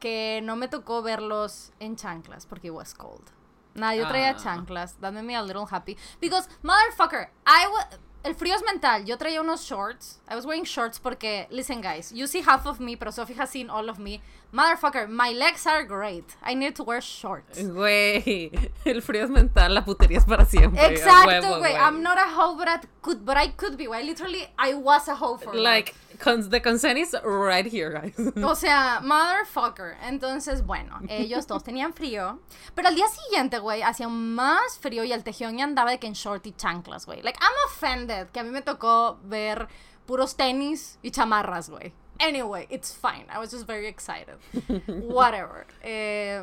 que 0.00 0.40
no 0.42 0.56
me 0.56 0.68
tocó 0.68 1.02
verlos 1.02 1.72
en 1.80 1.96
chanclas 1.96 2.46
porque 2.46 2.66
it 2.66 2.72
was 2.74 2.94
cold. 2.94 3.30
Nada, 3.74 3.94
yo 3.96 4.06
traía 4.08 4.30
Ah. 4.30 4.36
chanclas. 4.36 4.94
That 5.00 5.12
made 5.12 5.24
me 5.24 5.34
a 5.36 5.42
little 5.42 5.66
happy. 5.66 5.96
Because, 6.20 6.48
motherfucker, 6.62 7.28
I 7.46 7.66
wa- 7.68 7.88
El 8.24 8.34
frío 8.34 8.54
es 8.56 8.62
mental. 8.64 9.04
Yo 9.04 9.16
traía 9.16 9.40
unos 9.40 9.62
shorts. 9.64 10.20
I 10.28 10.34
was 10.34 10.44
wearing 10.44 10.64
shorts 10.64 10.98
porque, 10.98 11.46
listen, 11.50 11.80
guys, 11.80 12.10
you 12.12 12.26
see 12.26 12.40
half 12.42 12.66
of 12.66 12.80
me, 12.80 12.96
pero 12.96 13.12
Sophie 13.12 13.34
has 13.38 13.48
seen 13.50 13.70
all 13.70 13.88
of 13.88 13.98
me. 14.00 14.20
Motherfucker, 14.50 15.08
my 15.08 15.30
legs 15.32 15.66
are 15.66 15.84
great. 15.84 16.24
I 16.42 16.54
need 16.54 16.74
to 16.76 16.82
wear 16.82 17.02
shorts. 17.02 17.58
Güey, 17.62 18.50
el 18.86 19.02
frío 19.02 19.24
es 19.24 19.30
mental, 19.30 19.74
la 19.74 19.84
putería 19.84 20.18
es 20.18 20.24
para 20.24 20.46
siempre. 20.46 20.86
Exacto, 20.86 21.58
güey. 21.58 21.74
I'm 21.74 22.02
not 22.02 22.16
a 22.16 22.26
hoe, 22.34 22.56
but 22.56 22.66
I 22.66 22.78
could, 23.02 23.24
but 23.26 23.36
I 23.36 23.48
could 23.48 23.76
be, 23.76 23.86
güey. 23.86 24.04
Literally, 24.06 24.46
I 24.58 24.72
was 24.74 25.06
a 25.08 25.14
hoe 25.14 25.36
for 25.36 25.54
Like, 25.54 25.94
cons- 26.18 26.48
the 26.48 26.60
consent 26.62 26.98
is 26.98 27.14
right 27.24 27.66
here, 27.66 27.90
guys. 27.90 28.14
O 28.42 28.54
sea, 28.54 29.00
motherfucker. 29.02 29.96
Entonces, 30.02 30.64
bueno, 30.64 30.98
ellos 31.10 31.46
todos 31.46 31.62
tenían 31.62 31.92
frío. 31.92 32.38
Pero 32.74 32.88
al 32.88 32.94
día 32.94 33.06
siguiente, 33.08 33.58
güey, 33.58 33.82
hacía 33.82 34.08
más 34.08 34.78
frío 34.80 35.04
y 35.04 35.12
el 35.12 35.24
tejión 35.24 35.58
ya 35.58 35.64
andaba 35.64 35.90
de 35.90 35.98
que 35.98 36.06
en 36.06 36.14
short 36.14 36.46
y 36.46 36.52
chanclas, 36.52 37.04
güey. 37.04 37.20
Like, 37.20 37.38
I'm 37.42 37.52
offended 37.66 38.28
que 38.28 38.40
a 38.40 38.44
mí 38.44 38.50
me 38.50 38.62
tocó 38.62 39.18
ver 39.24 39.68
puros 40.06 40.36
tenis 40.36 40.98
y 41.02 41.10
chamarras, 41.10 41.68
güey. 41.68 41.92
Anyway, 42.20 42.66
it's 42.70 42.92
fine. 42.92 43.24
I 43.30 43.38
was 43.38 43.50
just 43.50 43.66
very 43.66 43.86
excited. 43.86 44.36
Whatever. 44.86 45.66
Eh, 45.82 46.42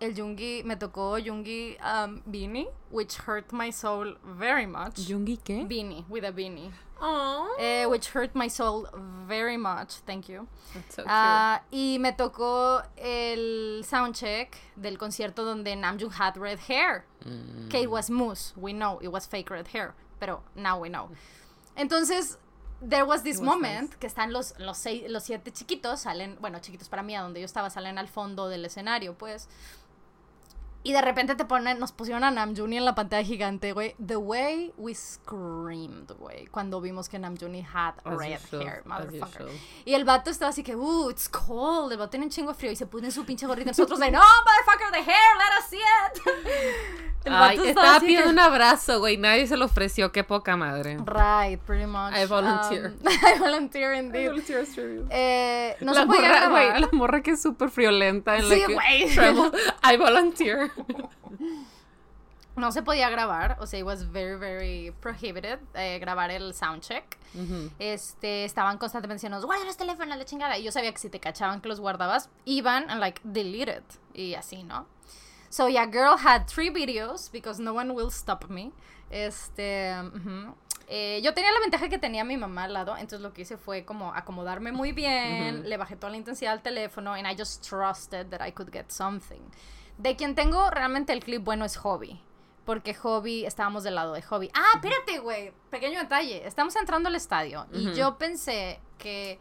el 0.00 0.10
Yungi, 0.12 0.64
me 0.64 0.74
tocó 0.74 1.18
Yungi 1.18 1.76
um, 1.82 2.22
beanie, 2.30 2.68
which 2.90 3.16
hurt 3.16 3.52
my 3.52 3.70
soul 3.70 4.14
very 4.24 4.66
much. 4.66 4.96
¿Yungi 5.08 5.38
qué? 5.42 5.66
Beanie, 5.68 6.04
with 6.08 6.24
a 6.24 6.32
beanie. 6.32 6.70
Eh, 7.58 7.86
which 7.86 8.08
hurt 8.08 8.34
my 8.34 8.48
soul 8.48 8.88
very 9.26 9.56
much, 9.56 9.94
thank 10.06 10.28
you. 10.28 10.48
that's 10.74 10.96
so 10.96 11.02
cute. 11.02 11.10
Ah, 11.10 11.62
y 11.72 11.98
me 11.98 12.12
tocó 12.12 12.82
el 12.96 13.84
soundcheck 13.84 14.54
del 14.80 14.96
concierto 14.96 15.44
donde 15.44 15.76
Namjoon 15.76 16.12
had 16.12 16.36
red 16.36 16.58
hair. 16.58 17.04
Mm. 17.24 17.70
Que 17.70 17.82
it 17.82 17.90
was 17.90 18.10
mousse. 18.10 18.52
We 18.56 18.72
know 18.72 18.98
it 19.02 19.08
was 19.08 19.26
fake 19.26 19.50
red 19.50 19.68
hair. 19.68 19.94
Pero 20.20 20.42
now 20.56 20.80
we 20.80 20.88
know. 20.88 21.10
Entonces, 21.76 22.36
there 22.80 23.04
was 23.04 23.22
this 23.22 23.38
was 23.38 23.44
moment 23.44 23.94
que 23.96 24.06
están 24.06 24.32
los, 24.32 24.54
los, 24.58 24.78
seis, 24.78 25.10
los 25.10 25.24
siete 25.24 25.52
chiquitos, 25.52 26.00
salen, 26.00 26.36
bueno, 26.40 26.60
chiquitos 26.60 26.88
para 26.88 27.02
mí, 27.02 27.14
a 27.16 27.22
donde 27.22 27.40
yo 27.40 27.46
estaba, 27.46 27.70
salen 27.70 27.98
al 27.98 28.08
fondo 28.08 28.48
del 28.48 28.64
escenario, 28.64 29.14
pues. 29.14 29.48
Y 30.88 30.92
de 30.94 31.02
repente 31.02 31.34
te 31.34 31.44
ponen, 31.44 31.78
nos 31.78 31.92
pusieron 31.92 32.24
a 32.24 32.30
Namjoon 32.30 32.72
en 32.72 32.84
la 32.86 32.94
pantalla 32.94 33.22
gigante, 33.22 33.74
güey. 33.74 33.94
The 34.06 34.16
way 34.16 34.72
we 34.78 34.94
screamed, 34.94 36.12
güey, 36.18 36.46
cuando 36.46 36.80
vimos 36.80 37.10
que 37.10 37.18
Namjoon 37.18 37.56
had 37.56 37.92
As 38.04 38.16
red 38.16 38.38
should, 38.50 38.62
hair, 38.62 38.82
motherfucker. 38.86 39.48
Y 39.84 39.92
el 39.92 40.04
vato 40.06 40.30
estaba 40.30 40.48
así 40.48 40.62
que, 40.62 40.74
uh, 40.76 41.10
it's 41.10 41.28
cold. 41.28 41.92
El 41.92 41.98
vato 41.98 42.08
tiene 42.10 42.24
un 42.24 42.30
chingo 42.30 42.54
frío 42.54 42.72
y 42.72 42.76
se 42.76 42.86
pone 42.86 43.10
su 43.10 43.26
pinche 43.26 43.46
gorrito. 43.46 43.66
Y 43.66 43.70
nosotros 43.72 43.98
de, 44.00 44.10
no, 44.10 44.18
motherfucker, 44.46 44.90
the 44.92 45.10
hair, 45.10 45.36
let 45.36 45.58
us 45.58 45.66
see 45.68 45.76
it. 45.76 46.22
El 47.24 47.34
Ay, 47.34 47.56
vato 47.58 47.68
estaba 47.68 47.96
así 47.96 48.06
pidiendo 48.06 48.24
que- 48.28 48.32
un 48.32 48.38
abrazo, 48.38 49.00
güey. 49.00 49.18
Nadie 49.18 49.46
se 49.46 49.56
lo 49.58 49.66
ofreció. 49.66 50.12
Qué 50.12 50.24
poca 50.24 50.56
madre. 50.56 50.96
Right, 51.04 51.60
pretty 51.60 51.84
much. 51.86 52.14
I 52.16 52.24
volunteer. 52.26 52.94
Um, 53.02 53.08
I 53.36 53.38
volunteer 53.38 53.94
indeed. 53.96 54.30
Eh, 55.10 55.76
no 55.80 55.92
la 55.92 56.00
se 56.00 56.06
podía 56.06 56.20
morra, 56.28 56.48
güey, 56.48 56.64
grabar. 56.64 56.80
la 56.80 56.88
morra 56.92 57.20
que 57.20 57.32
es 57.32 57.42
súper 57.42 57.68
friolenta 57.70 58.36
en 58.36 58.44
Sí, 58.44 58.48
la 58.60 58.66
que 58.66 58.72
güey. 58.74 59.14
travel, 59.14 59.52
I 59.92 59.96
volunteer. 59.98 60.70
No 62.58 62.72
se 62.72 62.82
podía 62.82 63.08
grabar. 63.08 63.56
O 63.60 63.66
sea, 63.66 63.78
it 63.78 63.86
was 63.86 64.02
very, 64.10 64.36
very 64.36 64.92
prohibited 65.00 65.60
eh, 65.74 65.98
grabar 66.00 66.32
el 66.32 66.52
soundcheck. 66.52 67.16
Ujú. 67.34 67.70
Este, 67.78 68.44
estaban 68.44 68.78
constantemente 68.78 69.20
diciendo, 69.20 69.40
guarda 69.46 69.64
los 69.64 69.76
teléfonos, 69.76 70.18
la 70.18 70.24
chingada. 70.24 70.58
Y 70.58 70.64
yo 70.64 70.72
sabía 70.72 70.90
que 70.90 70.98
si 70.98 71.08
te 71.08 71.20
cachaban 71.20 71.60
que 71.60 71.68
los 71.68 71.78
guardabas, 71.78 72.30
iban 72.44 72.90
and 72.90 72.98
like 72.98 73.20
delete 73.22 73.70
it. 73.70 73.84
Y 74.12 74.34
así, 74.34 74.64
¿no? 74.64 74.86
So 75.50 75.68
yeah, 75.68 75.86
girl 75.86 76.16
had 76.18 76.46
three 76.46 76.68
videos 76.68 77.30
because 77.30 77.62
no 77.62 77.72
one 77.74 77.92
will 77.92 78.10
stop 78.10 78.48
me. 78.48 78.72
Este, 79.08 79.94
ujú. 80.14 80.54
Eh, 80.88 81.20
yo 81.22 81.34
tenía 81.34 81.52
la 81.52 81.60
ventaja 81.60 81.88
que 81.88 81.98
tenía 81.98 82.22
a 82.22 82.24
mi 82.24 82.36
mamá 82.36 82.64
al 82.64 82.72
lado, 82.72 82.96
entonces 82.96 83.20
lo 83.20 83.34
que 83.34 83.42
hice 83.42 83.58
fue 83.58 83.84
como 83.84 84.14
acomodarme 84.14 84.72
muy 84.72 84.92
bien, 84.92 85.68
le 85.68 85.76
bajé 85.76 85.96
toda 85.96 86.10
la 86.10 86.16
intensidad 86.16 86.54
al 86.54 86.62
teléfono 86.62 87.12
and 87.12 87.26
I 87.26 87.36
just 87.38 87.62
trusted 87.62 88.28
that 88.30 88.40
I 88.46 88.52
could 88.52 88.72
get 88.72 88.90
something. 88.90 89.42
De 89.98 90.16
quien 90.16 90.34
tengo 90.34 90.70
realmente 90.70 91.12
el 91.12 91.22
clip 91.22 91.44
bueno 91.44 91.64
es 91.64 91.76
Hobby. 91.76 92.20
Porque 92.64 92.94
Hobby, 92.94 93.44
estábamos 93.44 93.82
del 93.82 93.94
lado 93.94 94.12
de 94.12 94.22
Hobby. 94.22 94.50
Ah, 94.54 94.72
espérate, 94.74 95.18
güey. 95.18 95.52
Pequeño 95.70 96.00
detalle. 96.00 96.46
Estamos 96.46 96.76
entrando 96.76 97.08
al 97.08 97.14
estadio. 97.14 97.66
Y 97.72 97.92
yo 97.94 98.18
pensé 98.18 98.80
que 98.98 99.38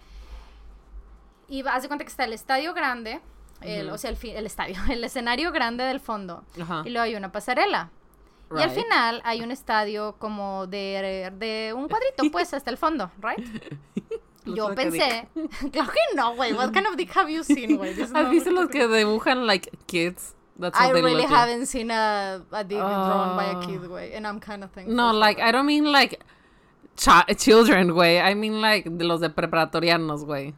iba, 1.49 1.73
haz 1.73 1.83
de 1.83 1.87
cuenta 1.87 2.05
que 2.05 2.09
está 2.09 2.23
el 2.23 2.33
estadio 2.33 2.73
grande, 2.73 3.21
el, 3.61 3.89
o 3.89 3.97
sea, 3.97 4.11
el, 4.11 4.17
el 4.23 4.45
estadio, 4.45 4.75
el 4.89 5.03
escenario 5.03 5.51
grande 5.51 5.83
del 5.83 5.99
fondo. 5.99 6.43
Y 6.85 6.89
luego 6.89 7.01
hay 7.03 7.15
una 7.15 7.31
pasarela. 7.31 7.91
Y 8.55 8.61
al 8.61 8.71
final 8.71 9.21
hay 9.25 9.41
un 9.41 9.51
estadio 9.51 10.15
como 10.19 10.67
de, 10.67 11.33
de 11.37 11.73
un 11.73 11.89
cuadrito, 11.89 12.23
pues, 12.31 12.53
hasta 12.53 12.71
el 12.71 12.77
fondo, 12.77 13.11
right? 13.21 13.45
Yo 14.45 14.73
pensé, 14.73 15.27
claro 15.73 15.91
que 15.91 16.15
no, 16.15 16.33
güey. 16.35 16.53
What 16.53 16.71
kind 16.71 16.87
of 16.87 16.95
dick 16.95 17.13
have 17.17 17.29
you 17.29 17.43
seen, 17.43 17.75
güey? 17.75 17.93
¿Has 18.01 18.29
visto 18.29 18.49
los 18.51 18.69
que 18.69 18.87
dibujan 18.87 19.45
like 19.45 19.69
kids? 19.85 20.35
That's 20.59 20.79
I 20.79 20.89
really 20.91 21.23
haven't 21.23 21.67
seen 21.67 21.91
a, 21.91 22.41
a 22.51 22.63
dick 22.63 22.79
drawn 22.79 23.37
by 23.37 23.45
a 23.51 23.57
Oh. 23.57 23.61
kid, 23.61 23.81
güey. 23.87 24.15
And 24.15 24.25
I'm 24.25 24.39
kind 24.39 24.63
of 24.63 24.71
thankful. 24.71 24.95
No, 24.95 25.11
like 25.13 25.37
that. 25.37 25.49
I 25.49 25.51
don't 25.51 25.67
mean 25.67 25.91
like 25.91 26.19
chi- 26.95 27.33
children, 27.37 27.89
güey. 27.91 28.19
I 28.19 28.33
mean 28.33 28.59
like 28.59 28.89
de 28.89 29.05
los 29.05 29.21
de 29.21 29.29
preparatorianos, 29.29 30.25
güey. 30.25 30.53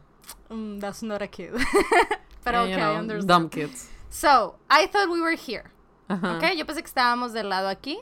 Mm, 0.48 0.80
that's 0.80 1.02
not 1.02 1.20
a 1.22 1.26
kid. 1.28 1.52
Pero 2.44 2.60
Eh, 2.60 2.62
okay, 2.62 2.70
you 2.70 2.76
I 2.76 2.80
know, 2.80 2.96
understand. 2.98 3.28
Dumb 3.28 3.48
kids. 3.50 3.88
So, 4.08 4.56
I 4.70 4.86
thought 4.86 5.10
we 5.10 5.20
were 5.20 5.36
here. 5.36 5.70
Ajá. 6.08 6.38
¿Ok? 6.38 6.56
Yo 6.56 6.64
pensé 6.66 6.80
que 6.82 6.88
estábamos 6.88 7.32
del 7.32 7.48
lado 7.50 7.68
aquí. 7.68 7.98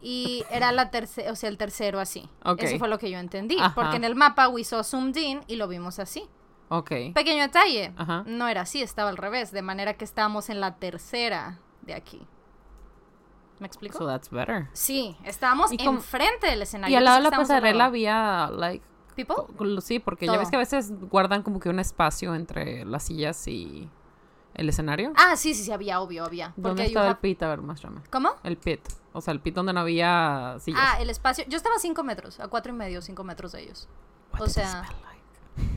Y 0.00 0.44
era 0.50 0.72
la 0.72 0.90
tercera, 0.90 1.30
o 1.30 1.36
sea, 1.36 1.48
el 1.48 1.58
tercero 1.58 2.00
así. 2.00 2.28
Ok. 2.44 2.62
Eso 2.62 2.78
fue 2.78 2.88
lo 2.88 2.98
que 2.98 3.10
yo 3.10 3.18
entendí. 3.18 3.58
Ajá. 3.60 3.74
Porque 3.74 3.96
en 3.96 4.04
el 4.04 4.14
mapa 4.14 4.48
we 4.48 4.64
saw 4.64 4.82
zoomed 4.82 5.16
in 5.16 5.40
y 5.48 5.56
lo 5.56 5.68
vimos 5.68 5.98
así. 5.98 6.24
Ok. 6.72 6.90
Pequeño 7.14 7.42
detalle. 7.42 7.92
Ajá. 7.96 8.24
No 8.26 8.48
era 8.48 8.62
así, 8.62 8.80
estaba 8.80 9.10
al 9.10 9.18
revés. 9.18 9.52
De 9.52 9.60
manera 9.60 9.94
que 9.94 10.04
estábamos 10.04 10.48
en 10.48 10.60
la 10.60 10.76
tercera 10.76 11.58
de 11.82 11.92
aquí. 11.92 12.26
¿Me 13.58 13.66
explico? 13.66 13.98
So 13.98 14.06
that's 14.06 14.30
better. 14.30 14.68
sí, 14.72 15.16
estábamos 15.24 15.70
enfrente 15.72 16.46
del 16.46 16.62
escenario. 16.62 16.92
Y 16.92 16.96
al 16.96 17.04
lado 17.04 17.18
de 17.18 17.24
la 17.24 17.30
pasarela 17.30 17.84
había 17.84 18.50
like 18.50 18.84
¿People? 19.14 19.80
sí, 19.82 19.98
porque 19.98 20.26
ya 20.26 20.38
ves 20.38 20.48
que 20.48 20.56
a 20.56 20.58
veces 20.58 20.90
guardan 21.10 21.42
como 21.42 21.60
que 21.60 21.68
un 21.68 21.78
espacio 21.78 22.34
entre 22.34 22.86
las 22.86 23.04
sillas 23.04 23.46
y 23.46 23.88
el 24.54 24.68
escenario. 24.68 25.12
Ah, 25.14 25.36
sí, 25.36 25.54
sí, 25.54 25.64
sí, 25.64 25.70
había, 25.70 26.00
obvio, 26.00 26.24
había. 26.24 26.54
¿Dónde 26.56 26.70
Porque 26.70 26.86
estaba 26.86 27.08
el 27.10 27.16
pit? 27.18 27.42
A 27.42 27.48
ver, 27.48 27.60
muéstrame. 27.60 28.00
¿Cómo? 28.10 28.30
El 28.42 28.56
pit. 28.56 28.80
O 29.12 29.20
sea, 29.20 29.32
el 29.32 29.40
pit 29.40 29.54
donde 29.54 29.74
no 29.74 29.80
había 29.80 30.56
sillas. 30.58 30.80
Ah, 30.82 31.00
el 31.00 31.10
espacio. 31.10 31.44
Yo 31.48 31.58
estaba 31.58 31.76
a 31.76 31.78
5 31.78 32.02
metros, 32.02 32.40
a 32.40 32.48
cuatro 32.48 32.72
y 32.72 32.76
medio, 32.76 33.02
5 33.02 33.22
metros 33.24 33.52
de 33.52 33.62
ellos. 33.62 33.88
What 34.32 34.42
o 34.42 34.46
sea-? 34.48 34.88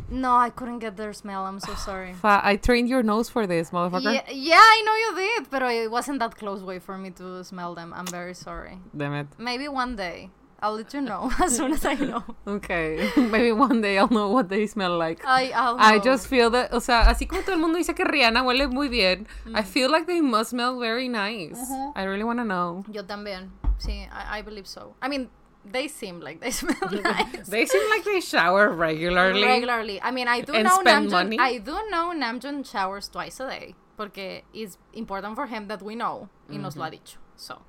No, 0.10 0.36
I 0.36 0.50
couldn't 0.50 0.80
get 0.80 0.98
their 0.98 1.14
smell. 1.14 1.46
I'm 1.46 1.60
so 1.60 1.74
sorry. 1.76 2.14
Fa- 2.22 2.42
I 2.44 2.56
trained 2.56 2.90
your 2.90 3.04
nose 3.04 3.30
for 3.30 3.48
this, 3.48 3.72
motherfucker. 3.72 4.14
Yeah, 4.14 4.30
yeah, 4.32 4.56
I 4.60 4.84
know 4.86 4.96
you 4.96 5.16
did, 5.16 5.50
but 5.50 5.62
it 5.64 5.90
wasn't 5.90 6.20
that 6.20 6.36
close 6.38 6.62
way 6.62 6.80
for 6.80 6.98
me 6.98 7.12
to 7.12 7.44
smell 7.44 7.76
them. 7.76 7.94
I'm 7.94 8.08
very 8.08 8.34
sorry. 8.34 8.80
Damn 8.96 9.14
it. 9.14 9.28
Maybe 9.38 9.68
one 9.68 9.96
day. 9.96 10.30
I'll 10.62 10.74
let 10.74 10.94
you 10.94 11.02
know 11.02 11.30
as 11.44 11.58
soon 11.58 11.74
as 11.74 11.86
I 11.86 11.96
know. 11.96 12.24
Okay. 12.48 13.12
Maybe 13.18 13.52
one 13.52 13.82
day 13.82 13.98
I'll 13.98 14.10
know 14.10 14.30
what 14.30 14.50
they 14.50 14.66
smell 14.68 14.98
like. 14.98 15.22
I, 15.26 15.52
I'll 15.52 15.76
I 15.78 15.98
know. 15.98 16.04
just 16.04 16.28
feel 16.28 16.50
that, 16.52 16.74
o 16.74 16.80
sea, 16.80 17.02
así 17.08 17.28
como 17.28 17.42
todo 17.42 17.54
el 17.54 17.60
mundo 17.60 17.78
dice 17.78 17.94
que 17.94 18.06
Rihanna 18.06 18.42
huele 18.42 18.68
muy 18.72 18.88
bien, 18.88 19.28
I 19.48 19.62
mm. 19.62 19.66
feel 19.66 19.92
like 19.92 20.08
they 20.08 20.22
must 20.22 20.52
smell 20.52 20.80
very 20.80 21.10
nice. 21.10 21.60
Ujú. 21.60 21.94
I 21.96 22.04
really 22.04 22.24
want 22.24 22.40
to 22.40 22.46
know. 22.46 22.84
Yo 22.90 23.04
también. 23.04 23.52
Sí, 23.78 24.08
I, 24.12 24.40
I 24.40 24.42
believe 24.42 24.66
so. 24.66 24.96
I 25.02 25.10
mean, 25.10 25.30
they 25.72 25.88
seem 25.88 26.20
like 26.20 26.40
they 26.42 26.52
smell 26.62 26.76
nice. 26.92 27.48
They 27.48 27.66
seem 27.66 27.90
like 27.90 28.04
they 28.04 28.22
shower 28.22 28.70
regularly. 28.70 29.44
Regularly. 29.44 30.02
I 30.02 30.12
mean, 30.12 30.28
I 30.28 30.42
do 30.42 30.54
know 30.64 30.80
Namjoon. 30.84 31.12
money. 31.12 31.38
I 31.40 31.58
do 31.58 31.74
know 31.90 32.14
Namjoon 32.16 32.66
showers 32.70 33.10
twice 33.10 33.40
a 33.40 33.48
day. 33.50 33.76
Porque 33.98 34.44
it's 34.54 34.78
important 34.94 35.36
for 35.36 35.48
him 35.48 35.68
that 35.68 35.82
we 35.82 35.96
know. 35.96 36.30
Y 36.50 36.58
nos 36.58 36.76
lo 36.76 36.84
ha 36.84 36.90
dicho. 36.90 37.18
So. 37.38 37.62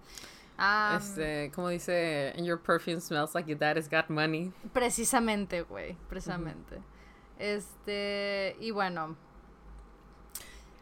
um, 0.59 0.97
Este, 0.97 1.51
como 1.53 1.69
dice, 1.69 2.33
and 2.37 2.45
your 2.47 2.57
perfume 2.57 2.99
smells 3.01 3.35
like 3.35 3.47
your 3.47 3.59
dad 3.59 3.77
has 3.77 3.87
got 3.89 4.09
money. 4.11 4.53
Precisamente, 4.75 5.63
güey, 5.65 5.97
precisamente. 6.11 6.83
Este, 7.39 8.57
y 8.61 8.71
bueno. 8.73 9.17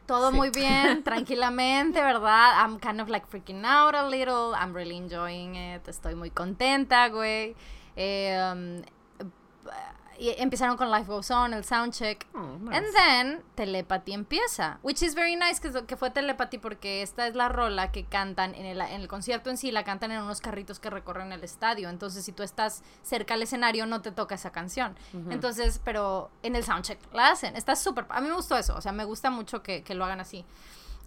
Todo 0.07 0.31
Sí. 0.31 0.37
muy 0.37 0.51
bien, 0.55 1.03
tranquilamente, 1.03 2.01
¿verdad? 2.01 2.63
I'm 2.65 2.79
kind 2.79 3.01
of 3.01 3.09
like 3.09 3.27
freaking 3.27 3.65
out 3.65 3.95
a 3.95 4.07
little. 4.09 4.55
I'm 4.55 4.75
really 4.75 4.97
enjoying 4.97 5.55
it. 5.57 5.87
Estoy 5.89 6.15
muy 6.15 6.31
contenta, 6.31 7.09
güey. 7.09 7.55
Eh, 7.97 8.37
um, 8.53 8.83
y 10.19 10.31
empezaron 10.39 10.77
con 10.77 10.91
Life 10.91 11.07
Goes 11.07 11.31
On, 11.31 11.53
el 11.55 11.65
soundcheck. 11.65 12.27
Oh, 12.35 12.39
And 12.73 12.87
then 12.95 13.43
Telepathy 13.55 14.13
empieza, 14.13 14.79
which 14.83 15.03
is 15.03 15.15
very 15.15 15.37
nice 15.37 15.61
que, 15.61 15.71
que 15.87 15.97
fue 15.97 16.11
Telepathy 16.11 16.59
porque 16.59 17.03
esta 17.03 17.27
es 17.27 17.35
la 17.35 17.49
rola 17.49 17.93
que 17.93 18.05
cantan 18.05 18.55
en 18.55 18.67
el, 18.67 18.81
en 18.81 19.01
el 19.01 19.09
concierto 19.09 19.51
en 19.51 19.57
sí, 19.57 19.71
la 19.71 19.85
cantan 19.85 20.13
en 20.13 20.23
unos 20.23 20.41
carritos 20.41 20.79
que 20.79 20.91
recorren 20.91 21.33
el 21.33 21.43
estadio. 21.45 21.89
Entonces, 21.89 22.25
si 22.25 22.33
tú 22.33 22.43
estás 22.43 22.83
cerca 23.03 23.35
al 23.35 23.43
escenario, 23.43 23.87
no 23.87 24.03
te 24.03 24.13
toca 24.13 24.35
esa 24.35 24.51
canción. 24.51 24.97
Entonces, 25.31 25.81
pero 25.85 26.31
en 26.43 26.57
el 26.57 26.65
soundcheck 26.65 26.99
la 27.13 27.29
hacen. 27.29 27.57
Está 27.57 27.77
súper. 27.77 28.07
A 28.09 28.21
mí 28.21 28.29
me 28.29 28.35
gustó 28.35 28.57
eso, 28.57 28.77
o 28.77 28.81
sea, 28.81 28.93
me 28.93 29.05
gusta 29.05 29.31
mucho 29.31 29.63
que, 29.63 29.83
que 29.83 29.95
lo 29.95 30.05
hagan 30.05 30.21
así. 30.21 30.45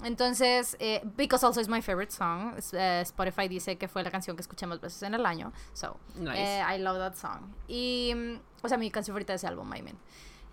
Entonces, 0.04 0.78
eh, 0.80 1.02
because 1.18 1.44
also 1.46 1.60
is 1.60 1.68
my 1.68 1.82
favorite 1.82 2.12
song. 2.12 2.54
eh, 2.74 3.02
Spotify 3.04 3.48
dice 3.48 3.78
que 3.78 3.88
fue 3.88 4.04
la 4.04 4.12
canción 4.12 4.36
que 4.36 4.42
escuché 4.42 4.68
más 4.68 4.80
veces 4.80 5.02
en 5.04 5.16
el 5.16 5.26
año. 5.26 5.52
So, 5.74 5.98
Nice. 6.16 6.40
eh, 6.40 6.64
I 6.76 6.78
love 6.80 6.98
that 6.98 7.16
song. 7.16 7.52
Y, 7.68 8.14
mm, 8.16 8.40
o 8.64 8.68
sea, 8.70 8.78
mi 8.78 8.92
canción 8.92 9.14
favorita 9.14 9.34
de 9.34 9.38
ese 9.38 9.48
álbum, 9.48 9.74
I 9.76 9.82
mean. 9.82 9.98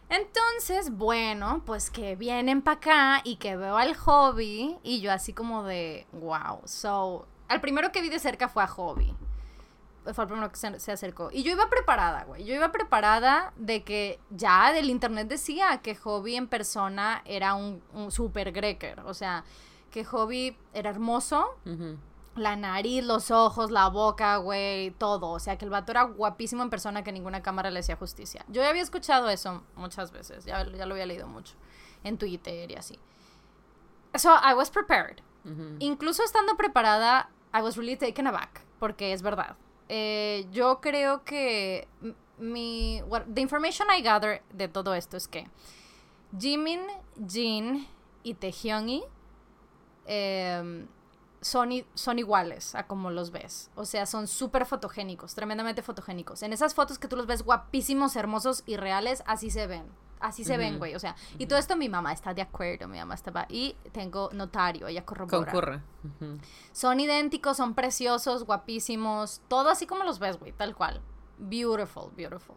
Entonces, 0.09 0.91
bueno, 0.91 1.63
pues 1.65 1.91
que 1.91 2.15
vienen 2.17 2.63
para 2.63 2.77
acá 2.77 3.21
y 3.25 3.37
que 3.37 3.57
veo 3.57 3.77
al 3.77 3.95
hobby 3.97 4.77
y 4.83 5.01
yo 5.01 5.13
así 5.13 5.33
como 5.33 5.65
de, 5.65 6.07
wow. 6.13 6.61
So, 6.65 7.27
al 7.49 7.61
primero 7.61 7.91
que 7.93 8.01
vi 8.03 8.09
de 8.11 8.19
cerca 8.19 8.49
fue 8.49 8.63
a 8.63 8.67
hobby. 8.67 9.15
Fue 10.13 10.25
el 10.25 10.29
primero 10.29 10.51
que 10.51 10.57
se, 10.57 10.79
se 10.81 10.93
acercó. 10.93 11.31
Y 11.33 11.43
yo 11.43 11.53
iba 11.53 11.69
preparada, 11.71 12.25
güey. 12.25 12.45
Yo 12.45 12.55
iba 12.55 12.71
preparada 12.73 13.53
de 13.57 13.83
que 13.85 14.21
ya 14.31 14.73
del 14.73 14.91
internet 14.91 15.29
decía 15.29 15.79
que 15.83 15.95
hobby 15.97 16.37
en 16.37 16.47
persona 16.49 17.23
era 17.25 17.55
un, 17.55 17.83
un 17.95 18.11
super 18.11 18.53
greker. 18.53 19.01
O 19.01 19.15
sea, 19.15 19.45
que 19.91 20.05
hobby 20.05 20.57
era 20.75 20.91
hermoso, 20.91 21.57
Ujú. 21.65 21.97
la 22.37 22.55
nariz, 22.57 23.03
los 23.05 23.31
ojos, 23.31 23.71
la 23.71 23.89
boca, 23.89 24.37
güey, 24.37 24.91
todo. 24.91 25.31
O 25.31 25.39
sea, 25.39 25.57
que 25.57 25.65
el 25.65 25.71
vato 25.71 25.93
era 25.93 26.03
guapísimo 26.03 26.63
en 26.63 26.69
persona 26.71 27.03
que 27.03 27.13
ninguna 27.13 27.43
cámara 27.43 27.71
le 27.71 27.81
hacía 27.81 27.97
justicia. 27.97 28.45
Yo 28.49 28.61
ya 28.61 28.69
había 28.71 28.83
escuchado 28.83 29.31
eso 29.31 29.63
muchas 29.77 30.11
veces, 30.13 30.45
ya, 30.45 30.67
ya 30.71 30.85
lo 30.85 30.95
había 30.95 31.07
leído 31.07 31.27
mucho 31.29 31.55
en 32.03 32.19
Twitter 32.19 32.71
y 32.71 32.75
así. 32.75 32.99
So, 34.17 34.31
I 34.35 34.53
was 34.55 34.71
prepared. 34.71 35.19
incluso 35.79 36.23
estando 36.25 36.57
preparada, 36.57 37.29
I 37.55 37.61
was 37.63 37.77
really 37.77 37.97
taken 37.97 38.27
aback, 38.27 38.63
porque 38.79 39.13
es 39.13 39.23
verdad. 39.23 39.57
Eh, 39.89 40.47
yo 40.51 40.81
creo 40.81 41.25
que 41.25 41.87
mi, 42.39 43.03
the 43.33 43.41
information 43.41 43.89
I 43.97 44.03
gather 44.03 44.43
de 44.53 44.69
todo 44.69 44.95
esto 44.95 45.17
es 45.17 45.29
que 45.29 45.47
Jimin, 46.39 46.81
Jin 47.29 47.87
y 48.23 48.35
Taehyungi 48.35 49.05
eh, 50.07 50.87
son, 51.41 51.71
son 51.95 52.19
iguales 52.19 52.75
a 52.75 52.87
como 52.87 53.11
los 53.11 53.31
ves. 53.31 53.71
O 53.77 53.85
sea, 53.85 54.07
son 54.07 54.27
súper 54.27 54.65
fotogénicos, 54.67 55.35
tremendamente 55.35 55.83
fotogénicos. 55.83 56.43
En 56.43 56.53
esas 56.53 56.75
fotos 56.75 56.99
que 56.99 57.09
tú 57.09 57.17
los 57.17 57.27
ves 57.27 57.43
guapísimos, 57.43 58.17
hermosos 58.17 58.63
y 58.67 58.77
reales, 58.77 59.23
así 59.27 59.51
se 59.51 59.67
ven. 59.67 59.85
Así 60.25 60.43
se 60.43 60.57
ven, 60.57 60.79
güey. 60.79 60.95
O 60.95 60.99
sea, 60.99 61.15
y 61.39 61.45
todo 61.45 61.59
esto 61.59 61.77
mi 61.77 61.91
mamá 61.91 62.11
está 62.13 62.33
de 62.33 62.41
acuerdo, 62.41 62.89
mi 62.89 62.97
mamá 62.99 63.15
estaba. 63.15 63.45
Y 63.51 63.77
tengo 63.93 64.31
notario, 64.33 64.89
ella 64.89 65.05
corrobora. 65.05 65.53
Concurre. 65.53 65.81
Son 66.73 66.99
idénticos, 66.99 67.59
son 67.59 67.75
preciosos, 67.75 68.45
guapísimos. 68.45 69.43
Todo 69.49 69.69
así 69.69 69.87
como 69.87 70.03
los 70.03 70.19
ves, 70.19 70.39
güey, 70.39 70.53
tal 70.53 70.75
cual. 70.75 71.03
Beautiful, 71.37 72.11
beautiful. 72.17 72.57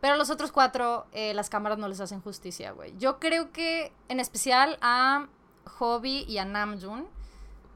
Pero 0.00 0.16
los 0.16 0.30
otros 0.30 0.52
cuatro, 0.52 1.06
eh, 1.10 1.34
las 1.34 1.50
cámaras 1.50 1.78
no 1.78 1.88
les 1.88 1.98
hacen 2.00 2.20
justicia, 2.20 2.70
güey. 2.70 2.96
Yo 2.98 3.18
creo 3.18 3.50
que, 3.50 3.92
en 4.08 4.20
especial 4.20 4.78
a 4.80 5.26
Hobby 5.78 6.24
y 6.28 6.38
a 6.38 6.44
Namjoon, 6.44 7.08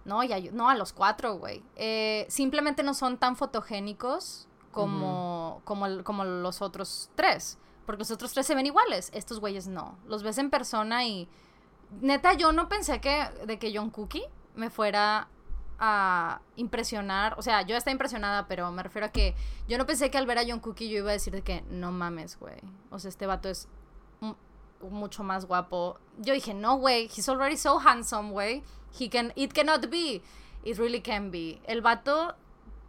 no, 0.05 0.23
y 0.23 0.33
a, 0.33 0.41
no, 0.53 0.69
a 0.69 0.77
los 0.77 0.93
cuatro, 0.93 1.35
güey. 1.35 1.65
Eh, 1.75 2.27
simplemente 2.29 2.85
no 2.85 2.95
son 2.95 3.19
tan 3.19 3.35
fotogénicos 3.35 4.47
como, 4.71 5.63
como, 5.65 6.05
como 6.05 6.25
los 6.25 6.63
otros 6.63 7.11
tres. 7.17 7.59
Porque 7.91 8.03
los 8.03 8.13
otros 8.13 8.33
tres 8.33 8.47
se 8.47 8.55
ven 8.55 8.67
iguales. 8.67 9.11
Estos 9.13 9.41
güeyes 9.41 9.67
no. 9.67 9.99
Los 10.07 10.23
ves 10.23 10.39
en 10.39 10.49
persona 10.49 11.05
y. 11.05 11.29
Neta, 12.01 12.35
yo 12.35 12.53
no 12.53 12.69
pensé 12.69 13.01
que 13.01 13.29
de 13.47 13.59
que 13.59 13.77
John 13.77 13.91
Cookie 13.91 14.23
me 14.55 14.71
fuera 14.71 15.27
a 15.81 16.41
impresionar. 16.55 17.35
O 17.37 17.43
sea, 17.43 17.63
yo 17.63 17.77
estaba 17.77 17.91
impresionada, 17.91 18.47
pero 18.47 18.71
me 18.71 18.85
refiero 18.85 19.07
a 19.07 19.11
que 19.11 19.35
yo 19.67 19.77
no 19.77 19.87
pensé 19.87 20.09
que 20.09 20.19
al 20.19 20.27
ver 20.27 20.39
a 20.39 20.45
John 20.47 20.61
Cookie 20.61 20.89
yo 20.89 20.99
iba 20.99 21.11
a 21.11 21.15
decir 21.15 21.33
de 21.33 21.43
que 21.43 21.63
no 21.63 21.91
mames, 21.91 22.39
güey. 22.39 22.61
O 22.93 23.01
sea, 23.01 23.09
este 23.09 23.27
vato 23.27 23.49
es 23.49 23.67
mucho 24.89 25.25
más 25.25 25.47
guapo. 25.47 25.99
Yo 26.19 26.33
dije, 26.33 26.55
no, 26.55 26.77
güey, 26.77 27.07
he's 27.07 27.29
already 27.29 27.57
so 27.57 27.81
handsome, 27.81 28.31
güey. 28.31 28.63
He 28.97 29.11
can, 29.11 29.33
it 29.35 29.53
cannot 29.53 29.91
be. 29.91 30.23
It 30.63 30.79
really 30.79 31.01
can 31.01 31.33
be. 31.33 31.61
El 31.65 31.81
vato 31.83 32.37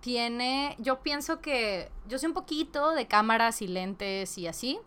tiene, 0.02 0.76
yo 0.80 1.02
pienso 1.02 1.40
que, 1.40 1.92
yo 2.08 2.18
sé 2.18 2.28
un 2.28 2.34
poquito 2.34 2.92
de 2.92 3.08
cámaras 3.08 3.62
y 3.62 3.68
lentes 3.68 4.38
y 4.38 4.48
así. 4.48 4.80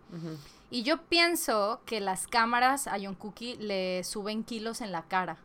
Y 0.69 0.83
yo 0.83 1.03
pienso 1.03 1.81
que 1.85 2.01
las 2.01 2.27
cámaras 2.27 2.87
a 2.87 2.97
John 3.01 3.15
Cookie 3.15 3.55
le 3.55 4.03
suben 4.03 4.43
kilos 4.43 4.81
en 4.81 4.91
la 4.91 5.03
cara. 5.03 5.37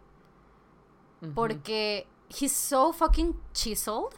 Porque 1.35 2.07
he's 2.29 2.53
so 2.53 2.93
fucking 2.93 3.39
chiseled. 3.53 4.17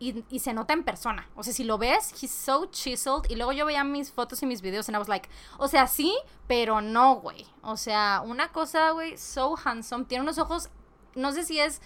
Y, 0.00 0.38
se 0.38 0.52
nota 0.52 0.74
en 0.74 0.84
persona. 0.84 1.30
O 1.34 1.42
sea, 1.42 1.54
si 1.54 1.64
lo 1.64 1.78
ves, 1.78 2.12
he's 2.20 2.30
so 2.30 2.66
chiseled. 2.66 3.30
Y 3.30 3.36
luego 3.36 3.52
yo 3.52 3.64
veía 3.64 3.84
mis 3.84 4.12
fotos 4.12 4.42
y 4.42 4.46
mis 4.46 4.60
videos 4.60 4.86
y 4.88 4.92
I 4.92 4.96
was 4.96 5.08
like, 5.08 5.30
o 5.56 5.66
sea, 5.66 5.86
sí, 5.86 6.14
pero 6.46 6.82
no, 6.82 7.16
güey. 7.16 7.46
O 7.62 7.78
sea, 7.78 8.22
una 8.22 8.52
cosa, 8.52 8.90
güey, 8.90 9.16
so 9.16 9.56
handsome. 9.56 10.04
Tiene 10.04 10.22
unos 10.22 10.36
ojos, 10.36 10.68
no 11.14 11.32
sé 11.32 11.44
si 11.44 11.58
es 11.58 11.80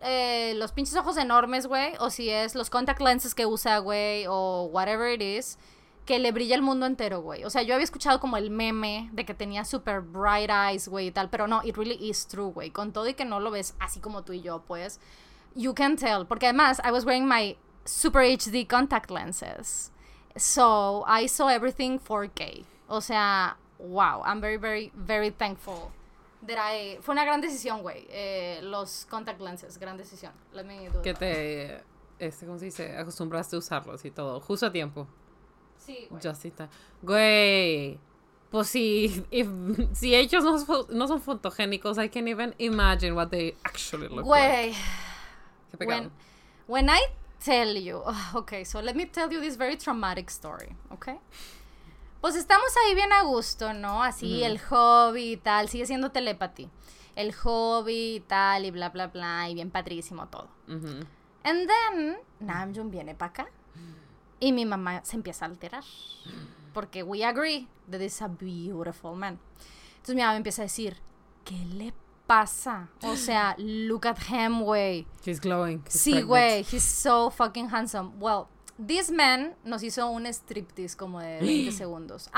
eh, 0.00 0.54
los 0.56 0.72
pinches 0.72 0.96
ojos 0.96 1.16
enormes, 1.16 1.66
güey, 1.66 1.94
o 2.00 2.10
si 2.10 2.30
es 2.30 2.54
los 2.54 2.70
contact 2.70 3.00
lenses 3.00 3.34
que 3.34 3.46
usa, 3.46 3.78
güey, 3.78 4.26
o 4.28 4.68
whatever 4.72 5.12
it 5.12 5.22
is, 5.22 5.58
que 6.04 6.18
le 6.18 6.32
brilla 6.32 6.54
el 6.54 6.62
mundo 6.62 6.86
entero, 6.86 7.20
güey. 7.20 7.44
O 7.44 7.50
sea, 7.50 7.62
yo 7.62 7.74
había 7.74 7.84
escuchado 7.84 8.20
como 8.20 8.36
el 8.36 8.50
meme 8.50 9.08
de 9.12 9.24
que 9.24 9.34
tenía 9.34 9.64
super 9.64 10.00
bright 10.00 10.50
eyes, 10.50 10.88
güey, 10.88 11.08
y 11.08 11.10
tal, 11.10 11.30
pero 11.30 11.46
no, 11.48 11.62
it 11.64 11.76
really 11.76 11.98
is 12.00 12.26
true, 12.26 12.52
güey. 12.52 12.70
Con 12.70 12.92
todo 12.92 13.08
y 13.08 13.14
que 13.14 13.24
no 13.24 13.40
lo 13.40 13.50
ves 13.50 13.74
así 13.80 14.00
como 14.00 14.22
tú 14.22 14.32
y 14.32 14.42
yo, 14.42 14.62
pues 14.66 15.00
you 15.54 15.74
can 15.74 15.96
tell. 15.96 16.26
Porque 16.26 16.46
además, 16.46 16.80
I 16.84 16.92
was 16.92 17.04
wearing 17.04 17.26
my 17.26 17.56
super 17.84 18.22
HD 18.22 18.66
contact 18.68 19.10
lenses. 19.10 19.90
So, 20.36 21.04
I 21.08 21.26
saw 21.26 21.48
everything 21.48 21.98
4K. 21.98 22.64
O 22.88 23.00
sea, 23.00 23.56
wow. 23.78 24.22
I'm 24.24 24.40
very, 24.40 24.58
very, 24.58 24.92
very 24.94 25.30
thankful 25.30 25.90
I... 26.54 26.98
Fue 27.00 27.12
una 27.12 27.24
gran 27.24 27.40
decisión, 27.40 27.82
güey. 27.82 28.06
Eh, 28.10 28.60
los 28.62 29.06
contact 29.06 29.40
lenses, 29.40 29.78
gran 29.78 29.96
decisión. 29.96 30.32
Let 30.52 30.64
me 30.64 30.88
do 30.90 31.02
Que 31.02 31.14
te... 31.14 31.82
Este, 32.18 32.46
¿cómo 32.46 32.58
se 32.58 32.66
dice? 32.66 32.96
Acostumbraste 32.96 33.56
a 33.56 33.58
usarlos 33.58 34.04
y 34.04 34.10
todo. 34.10 34.40
Justo 34.40 34.66
a 34.66 34.72
tiempo. 34.72 35.06
Sí, 35.78 36.06
güey. 36.10 36.22
Justita. 36.22 36.68
Güey. 37.02 37.98
Pues 38.50 38.68
si, 38.68 39.24
if, 39.30 39.48
si 39.92 40.14
ellos 40.14 40.44
no, 40.44 40.86
no, 40.88 41.08
son 41.08 41.20
fotogénicos, 41.20 41.98
I 41.98 42.08
can't 42.08 42.28
even 42.28 42.54
imagine 42.58 43.14
what 43.14 43.28
they 43.28 43.54
actually 43.64 44.08
look 44.08 44.24
Güey. 44.24 44.68
like. 44.68 45.86
When, 45.86 46.10
when 46.66 46.88
I 46.88 47.08
tell 47.44 47.76
you, 47.76 48.02
okay, 48.34 48.64
so 48.64 48.80
let 48.80 48.96
me 48.96 49.06
tell 49.06 49.30
you 49.30 49.40
this 49.40 49.56
very 49.56 49.76
traumatic 49.76 50.30
story, 50.30 50.74
okay? 50.92 51.18
Pues 52.26 52.34
estamos 52.34 52.66
ahí 52.84 52.96
bien 52.96 53.12
a 53.12 53.22
gusto, 53.22 53.72
¿no? 53.72 54.02
Así 54.02 54.42
el 54.42 54.58
hobby 54.58 55.34
y 55.34 55.36
tal, 55.36 55.68
sigue 55.68 55.86
siendo 55.86 56.10
telepathy. 56.10 56.68
El 57.14 57.32
hobby 57.32 58.16
y 58.16 58.20
tal, 58.20 58.64
y 58.64 58.72
bla, 58.72 58.88
bla, 58.88 59.06
bla, 59.06 59.48
y 59.48 59.54
bien 59.54 59.70
padrísimo 59.70 60.26
todo. 60.26 60.48
And 60.66 61.68
then, 61.68 62.16
Namjoon 62.40 62.90
viene 62.90 63.14
para 63.14 63.30
acá. 63.30 63.46
Y 64.40 64.50
mi 64.50 64.66
mamá 64.66 65.04
se 65.04 65.14
empieza 65.14 65.44
a 65.44 65.48
alterar. 65.50 65.84
Porque 66.74 67.04
we 67.04 67.24
agree 67.24 67.68
that 67.92 68.00
is 68.00 68.20
a 68.20 68.26
beautiful 68.26 69.14
man. 69.14 69.38
Entonces 69.90 70.16
mi 70.16 70.22
mamá 70.22 70.34
empieza 70.34 70.62
a 70.62 70.64
decir, 70.64 70.96
¿qué 71.44 71.54
le 71.54 71.94
pasa? 72.26 72.88
O 73.04 73.14
sea, 73.14 73.54
look 73.56 74.04
at 74.04 74.18
him, 74.28 74.64
güey. 74.64 75.06
He's 75.24 75.40
glowing. 75.40 75.84
sí, 75.86 76.22
güey. 76.22 76.66
He's 76.68 76.82
so 76.82 77.30
fucking 77.30 77.68
handsome. 77.72 78.14
Well, 78.18 78.48
this 78.84 79.10
man 79.10 79.54
nos 79.64 79.82
hizo 79.82 80.08
un 80.10 80.26
striptease 80.26 80.96
como 80.96 81.20
de 81.20 81.40
20 81.40 81.72
segundos. 81.76 82.30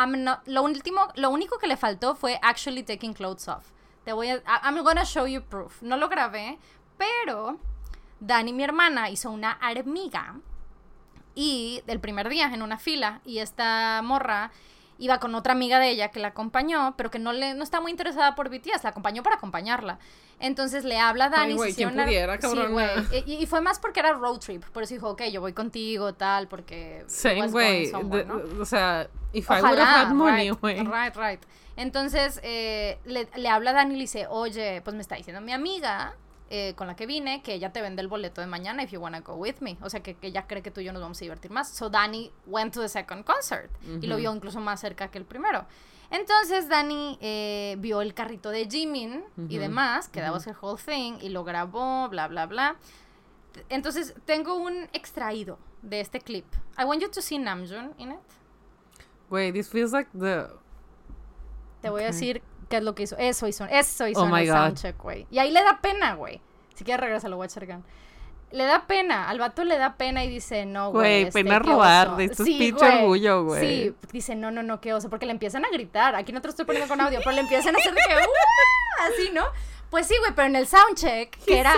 lo, 0.46 0.62
último, 0.62 1.09
lo 1.16 1.31
único 1.31 1.59
que 1.59 1.66
le 1.66 1.77
faltó 1.77 2.14
fue 2.14 2.38
actually 2.42 2.83
taking 2.83 3.12
clothes 3.12 3.48
off. 3.48 3.70
Te 4.05 4.12
voy 4.12 4.31
a... 4.31 4.42
I'm 4.62 4.83
gonna 4.83 5.05
show 5.05 5.27
you 5.27 5.42
proof. 5.42 5.83
No 5.83 5.96
lo 5.96 6.09
grabé, 6.09 6.59
pero 6.96 7.59
Dani, 8.20 8.53
mi 8.53 8.64
hermana, 8.64 9.11
hizo 9.11 9.31
una 9.31 9.53
armiga 9.53 10.37
y 11.35 11.83
del 11.87 12.01
primer 12.01 12.29
día 12.29 12.51
en 12.53 12.62
una 12.62 12.79
fila 12.79 13.20
y 13.24 13.38
esta 13.38 14.01
morra 14.03 14.51
iba 14.98 15.20
con 15.20 15.34
otra 15.34 15.52
amiga 15.52 15.78
de 15.78 15.90
ella 15.90 16.08
que 16.11 16.20
la 16.20 16.28
acompañó, 16.28 16.94
pero 16.96 17.11
que 17.11 17.18
no 17.18 17.32
le 17.32 17.54
no 17.54 17.62
está 17.62 17.80
muy 17.80 17.90
interesada 17.90 18.34
por 18.34 18.50
BTS, 18.50 18.82
la 18.82 18.90
acompañó 18.90 19.22
para 19.22 19.37
acompañarla. 19.37 19.98
Entonces 20.40 20.84
le 20.84 20.98
habla 20.98 21.26
a 21.26 21.30
Dani. 21.30 21.56
Ay, 21.61 21.74
¿quién 21.74 21.94
pudiera, 21.94 22.40
sí, 22.40 22.58
güey. 22.70 22.88
Y, 23.26 23.46
fue 23.46 23.61
más 23.61 23.78
porque 23.78 24.00
era 24.00 24.12
road 24.12 24.38
trip, 24.38 24.64
por 24.66 24.82
eso 24.82 24.94
dijo, 24.94 25.11
ok, 25.11 25.22
yo 25.32 25.40
voy 25.40 25.52
contigo, 25.52 26.14
tal, 26.14 26.48
porque... 26.48 27.04
Sí, 27.06 27.30
güey, 27.50 27.90
o 27.92 28.64
sea, 28.64 29.08
if 29.32 29.48
I 29.50 29.62
would 29.62 29.78
have 29.78 30.06
had 30.06 30.12
money, 30.12 30.50
güey. 30.50 30.80
Right, 30.84 31.16
right, 31.16 31.40
Entonces 31.76 32.40
eh, 32.42 32.98
le, 33.04 33.28
le 33.34 33.48
habla 33.48 33.70
a 33.70 33.74
Dani 33.74 33.94
y 33.94 33.96
le 33.96 34.02
dice, 34.02 34.26
oye, 34.28 34.80
pues 34.82 34.94
me 34.94 35.02
está 35.02 35.16
diciendo 35.16 35.40
mi 35.40 35.52
amiga 35.52 36.14
eh, 36.50 36.74
con 36.76 36.87
la 36.87 36.96
que 36.96 37.06
vine, 37.06 37.42
que 37.42 37.54
ella 37.54 37.72
te 37.72 37.82
vende 37.82 38.02
el 38.02 38.08
boleto 38.08 38.40
de 38.40 38.46
mañana 38.46 38.82
if 38.82 38.90
you 38.90 39.00
wanna 39.00 39.20
go 39.20 39.34
with 39.34 39.56
me. 39.61 39.76
O 39.82 39.90
sea, 39.90 40.02
que, 40.02 40.14
que 40.14 40.28
ella 40.28 40.46
cree 40.46 40.62
que 40.62 40.70
tú 40.70 40.80
y 40.80 40.84
yo 40.84 40.92
nos 40.92 41.02
vamos 41.02 41.18
a 41.18 41.24
divertir 41.24 41.50
más. 41.50 41.70
So 41.70 41.90
Danny 41.90 42.32
went 42.46 42.74
to 42.74 42.80
the 42.80 42.88
second 42.88 43.24
concert 43.24 43.70
y 44.00 44.06
lo 44.06 44.16
vio 44.16 44.34
incluso 44.34 44.61
más 44.61 44.80
cerca 44.80 45.11
que 45.11 45.18
el 45.18 45.24
primero. 45.24 45.66
Entonces 46.11 46.68
Danny 46.68 47.18
eh, 47.20 47.76
vio 47.78 48.00
el 48.00 48.14
carrito 48.14 48.50
de 48.50 48.66
Jimin 48.66 49.24
y 49.48 49.58
demás, 49.58 50.08
que 50.08 50.20
that 50.20 50.32
was 50.32 50.46
her 50.46 50.56
whole 50.61 50.80
thing, 50.82 51.18
y 51.20 51.28
lo 51.28 51.44
grabó, 51.44 52.08
bla, 52.08 52.28
bla, 52.28 52.46
bla. 52.46 52.76
Entonces 53.68 54.14
tengo 54.24 54.54
un 54.54 54.88
extraído 54.92 55.58
de 55.82 56.00
este 56.00 56.20
clip. 56.20 56.46
I 56.78 56.84
want 56.84 57.02
you 57.02 57.11
to 57.11 57.20
see 57.20 57.38
Namjoon 57.38 57.94
in 57.98 58.12
it. 58.12 58.18
Wait, 59.28 59.52
this 59.52 59.68
feels 59.68 59.92
like 59.92 60.08
the... 60.12 60.48
Te 61.82 61.90
voy 61.90 62.02
a 62.02 62.06
decir 62.06 62.42
qué 62.68 62.78
es 62.78 62.83
lo 62.83 62.94
que 62.94 63.04
hizo. 63.04 63.16
Eso 63.18 63.46
hizo, 63.46 63.64
eso 63.64 64.07
hizo 64.07 64.22
oh 64.22 64.28
en 64.28 64.35
el 64.35 64.48
soundcheck, 64.48 65.02
güey. 65.02 65.26
Y 65.31 65.38
ahí 65.38 65.50
le 65.50 65.62
da 65.62 65.81
pena, 65.81 66.14
güey. 66.14 66.40
Si 66.74 66.85
quieres 66.85 67.00
regresar, 67.00 67.31
lo 67.31 67.37
voy 67.37 67.44
a 67.44 67.46
echar 67.46 67.66
Le 68.52 68.64
da 68.64 68.87
pena, 68.87 69.28
al 69.28 69.38
vato 69.38 69.64
le 69.64 69.78
da 69.78 69.96
pena 69.96 70.24
y 70.24 70.28
dice, 70.28 70.64
no, 70.64 70.92
güey. 70.92 71.22
Güey, 71.22 71.33
pena 71.33 71.57
este, 71.57 71.68
robar, 71.68 72.16
de 72.16 72.24
esto 72.26 72.44
sí, 72.44 72.57
pinche 72.59 72.85
orgullo, 72.85 73.44
güey. 73.44 73.61
Sí, 73.61 73.94
dice, 74.12 74.37
no, 74.37 74.50
no, 74.50 74.62
no, 74.62 74.81
qué 74.81 74.94
oso, 74.94 75.11
porque 75.11 75.26
le 75.26 75.33
empiezan 75.33 75.64
a 75.64 75.70
gritar. 75.70 76.14
Aquí 76.14 76.33
no 76.33 76.40
te 76.40 76.48
lo 76.48 76.50
estoy 76.50 76.66
poniendo 76.66 76.88
con 76.88 77.00
audio, 77.00 77.18
pero 77.24 77.33
le 77.33 77.40
empiezan 77.40 77.74
a 77.74 77.78
hacer 77.78 77.94
de 77.94 78.00
que, 78.07 78.14
¡Uh! 78.14 79.12
así, 79.12 79.31
¿no? 79.33 79.44
Pues 79.90 80.07
sí, 80.07 80.14
güey, 80.18 80.33
pero 80.35 80.48
en 80.48 80.57
el 80.57 80.66
soundcheck, 80.66 81.31
que 81.44 81.59
era, 81.59 81.72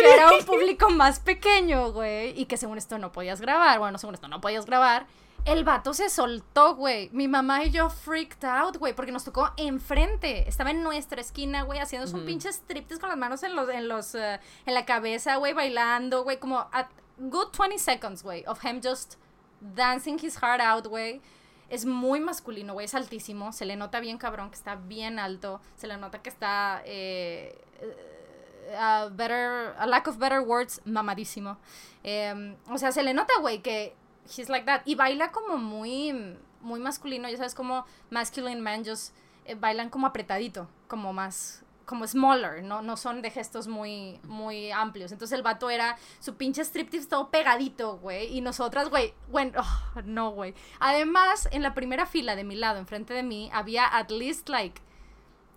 que 0.00 0.14
era 0.14 0.32
un 0.32 0.44
público 0.44 0.90
más 0.90 1.18
pequeño, 1.18 1.90
güey, 1.90 2.40
y 2.40 2.44
que 2.44 2.56
según 2.56 2.78
esto 2.78 2.98
no 2.98 3.10
podías 3.10 3.40
grabar, 3.40 3.80
bueno, 3.80 3.98
según 3.98 4.14
esto 4.14 4.28
no 4.28 4.40
podías 4.40 4.64
grabar, 4.64 5.06
el 5.52 5.64
vato 5.64 5.94
se 5.94 6.10
soltó, 6.10 6.74
güey. 6.74 7.08
Mi 7.12 7.26
mamá 7.26 7.64
y 7.64 7.70
yo 7.70 7.88
freaked 7.88 8.44
out, 8.44 8.76
güey, 8.76 8.92
porque 8.92 9.12
nos 9.12 9.24
tocó 9.24 9.50
enfrente. 9.56 10.46
Estaba 10.46 10.70
en 10.70 10.82
nuestra 10.82 11.20
esquina, 11.20 11.62
güey, 11.62 11.78
haciendo 11.78 12.10
un 12.16 12.26
pinche 12.26 12.50
striptease 12.50 13.00
con 13.00 13.08
las 13.08 13.18
manos 13.18 13.42
en 13.42 13.56
los, 13.56 13.68
en 13.70 13.88
los, 13.88 14.14
eh, 14.14 14.40
en 14.66 14.74
la 14.74 14.84
cabeza, 14.84 15.36
güey, 15.36 15.54
bailando, 15.54 16.22
güey, 16.22 16.38
como 16.38 16.58
a 16.58 16.88
good 17.16 17.48
20 17.56 17.78
seconds, 17.78 18.22
güey, 18.22 18.44
of 18.46 18.62
him 18.62 18.80
just 18.82 19.14
dancing 19.60 20.18
his 20.22 20.36
heart 20.36 20.60
out, 20.60 20.86
güey. 20.86 21.22
Es 21.70 21.86
muy 21.86 22.20
masculino, 22.20 22.74
güey, 22.74 22.84
es 22.84 22.94
altísimo. 22.94 23.52
Se 23.52 23.64
le 23.64 23.76
nota 23.76 24.00
bien 24.00 24.18
cabrón 24.18 24.50
que 24.50 24.56
está 24.56 24.74
bien 24.74 25.18
alto. 25.18 25.60
Se 25.76 25.86
le 25.86 25.96
nota 25.96 26.20
que 26.20 26.30
está 26.30 26.82
eh, 26.84 27.58
a 28.78 29.08
better, 29.10 29.74
a 29.78 29.86
lack 29.86 30.08
of 30.08 30.18
better 30.18 30.40
words, 30.40 30.80
mamadísimo. 30.84 31.58
Em, 32.02 32.56
o 32.70 32.78
sea, 32.78 32.92
se 32.92 33.02
le 33.02 33.14
nota, 33.14 33.32
güey, 33.40 33.60
que 33.60 33.94
he's 34.28 34.48
like 34.48 34.66
that. 34.66 34.82
Y 34.84 34.94
baila 34.94 35.32
como 35.32 35.56
muy, 35.56 36.36
muy 36.60 36.80
masculino, 36.80 37.28
ya 37.28 37.36
sabes, 37.36 37.54
como 37.54 37.84
masculine 38.10 38.60
men 38.60 38.84
just 38.84 39.14
eh, 39.44 39.54
bailan 39.54 39.90
como 39.90 40.06
apretadito, 40.06 40.68
como 40.86 41.12
más 41.12 41.64
como 41.88 42.06
smaller, 42.06 42.62
no, 42.62 42.82
no 42.82 42.98
son 42.98 43.22
de 43.22 43.30
gestos 43.30 43.66
muy, 43.66 44.20
muy 44.22 44.70
amplios. 44.70 45.10
Entonces 45.10 45.34
el 45.34 45.42
vato 45.42 45.70
era 45.70 45.96
su 46.20 46.36
pinche 46.36 46.62
striptease 46.62 47.08
todo 47.08 47.30
pegadito, 47.30 47.96
güey. 47.96 48.36
Y 48.36 48.42
nosotras, 48.42 48.90
güey, 48.90 49.14
bueno, 49.30 49.62
oh, 49.62 50.02
no, 50.04 50.30
güey. 50.32 50.54
Además, 50.80 51.48
en 51.50 51.62
la 51.62 51.72
primera 51.72 52.04
fila 52.04 52.36
de 52.36 52.44
mi 52.44 52.56
lado, 52.56 52.78
enfrente 52.78 53.14
de 53.14 53.22
mí, 53.22 53.48
había 53.54 53.86
at 53.86 54.10
least 54.10 54.50
like 54.50 54.82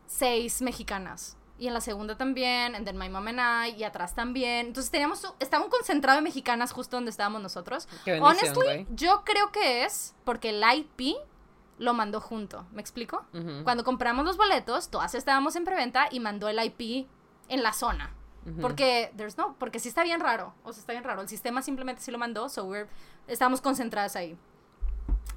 seis 0.08 0.62
mexicanas. 0.62 1.36
Y 1.62 1.68
en 1.68 1.76
la 1.76 1.82
segunda 1.82 2.18
también, 2.18 2.74
and 2.74 2.86
then 2.86 2.98
my 2.98 3.08
mom 3.08 3.28
and 3.28 3.40
I, 3.40 3.76
y 3.80 3.84
atrás 3.84 4.16
también. 4.16 4.66
Entonces 4.66 4.90
teníamos, 4.90 5.32
estaba 5.40 5.64
un 5.64 5.70
concentrado 5.70 6.18
de 6.18 6.24
mexicanas 6.24 6.72
justo 6.72 6.98
donde 6.98 7.12
estábamos 7.12 7.40
nosotros. 7.40 7.88
Qué 8.04 8.20
Honestly, 8.20 8.54
güey. 8.56 8.88
yo 8.90 9.22
creo 9.24 9.52
que 9.52 9.84
es 9.86 10.16
porque 10.24 10.50
el 10.50 10.64
IP 10.64 11.18
lo 11.78 11.94
mandó 11.94 12.20
junto. 12.20 12.66
¿Me 12.72 12.82
explico? 12.82 13.28
Ujú. 13.32 13.64
Cuando 13.64 13.84
compramos 13.84 14.26
los 14.26 14.38
boletos, 14.38 14.90
todas 14.90 15.14
estábamos 15.14 15.56
en 15.56 15.64
preventa 15.64 16.08
y 16.10 16.20
mandó 16.20 16.50
el 16.50 16.60
IP 16.66 17.08
en 17.48 17.62
la 17.62 17.74
zona. 17.74 18.12
Porque, 18.60 19.14
there's 19.16 19.38
no, 19.38 19.56
porque 19.60 19.78
sí 19.78 19.88
está 19.88 20.04
bien 20.04 20.20
raro. 20.20 20.56
O 20.64 20.74
sea, 20.74 20.82
está 20.82 20.94
bien 20.94 21.04
raro. 21.04 21.22
El 21.22 21.30
sistema 21.30 21.62
simplemente 21.62 22.02
sí 22.02 22.10
lo 22.10 22.18
mandó, 22.18 22.50
so 22.50 22.64
we're, 22.64 22.90
estábamos 23.28 23.62
concentradas 23.62 24.16
ahí. 24.16 24.36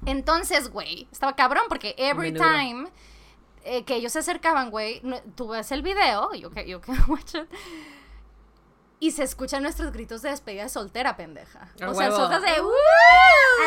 Entonces, 0.07 0.71
güey, 0.71 1.07
estaba 1.11 1.35
cabrón 1.35 1.65
porque 1.69 1.93
every 1.99 2.31
Menudo. 2.31 2.49
time 2.51 2.87
eh, 3.65 3.83
que 3.83 3.95
ellos 3.95 4.13
se 4.13 4.19
acercaban, 4.19 4.69
güey, 4.71 5.01
no- 5.03 5.21
tú 5.35 5.49
ves 5.49 5.71
el 5.71 5.81
video, 5.81 6.33
yo 6.33 6.49
que 6.51 6.67
yo 6.67 6.79
que 6.81 6.91
watch 7.07 7.35
it, 7.35 7.49
y 8.99 9.11
se 9.11 9.23
escuchan 9.23 9.61
nuestros 9.61 9.91
gritos 9.91 10.21
de 10.21 10.29
despedida 10.29 10.63
de 10.63 10.69
soltera, 10.69 11.17
pendeja. 11.17 11.69
O 11.85 11.93
sea, 11.93 12.09
nosotras 12.09 12.41
de 12.41 12.61
"Woo". 12.61 12.71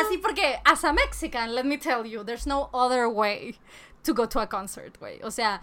Así 0.05 0.17
porque, 0.17 0.59
as 0.65 0.83
a 0.83 0.91
Mexican, 0.91 1.53
let 1.53 1.63
me 1.63 1.77
tell 1.77 2.03
you, 2.03 2.23
there's 2.23 2.47
no 2.47 2.69
other 2.73 3.07
way 3.07 3.55
to 4.03 4.13
go 4.13 4.27
to 4.27 4.39
a 4.41 4.47
concert, 4.49 4.97
güey. 4.99 5.21
O 5.23 5.29
sea, 5.31 5.61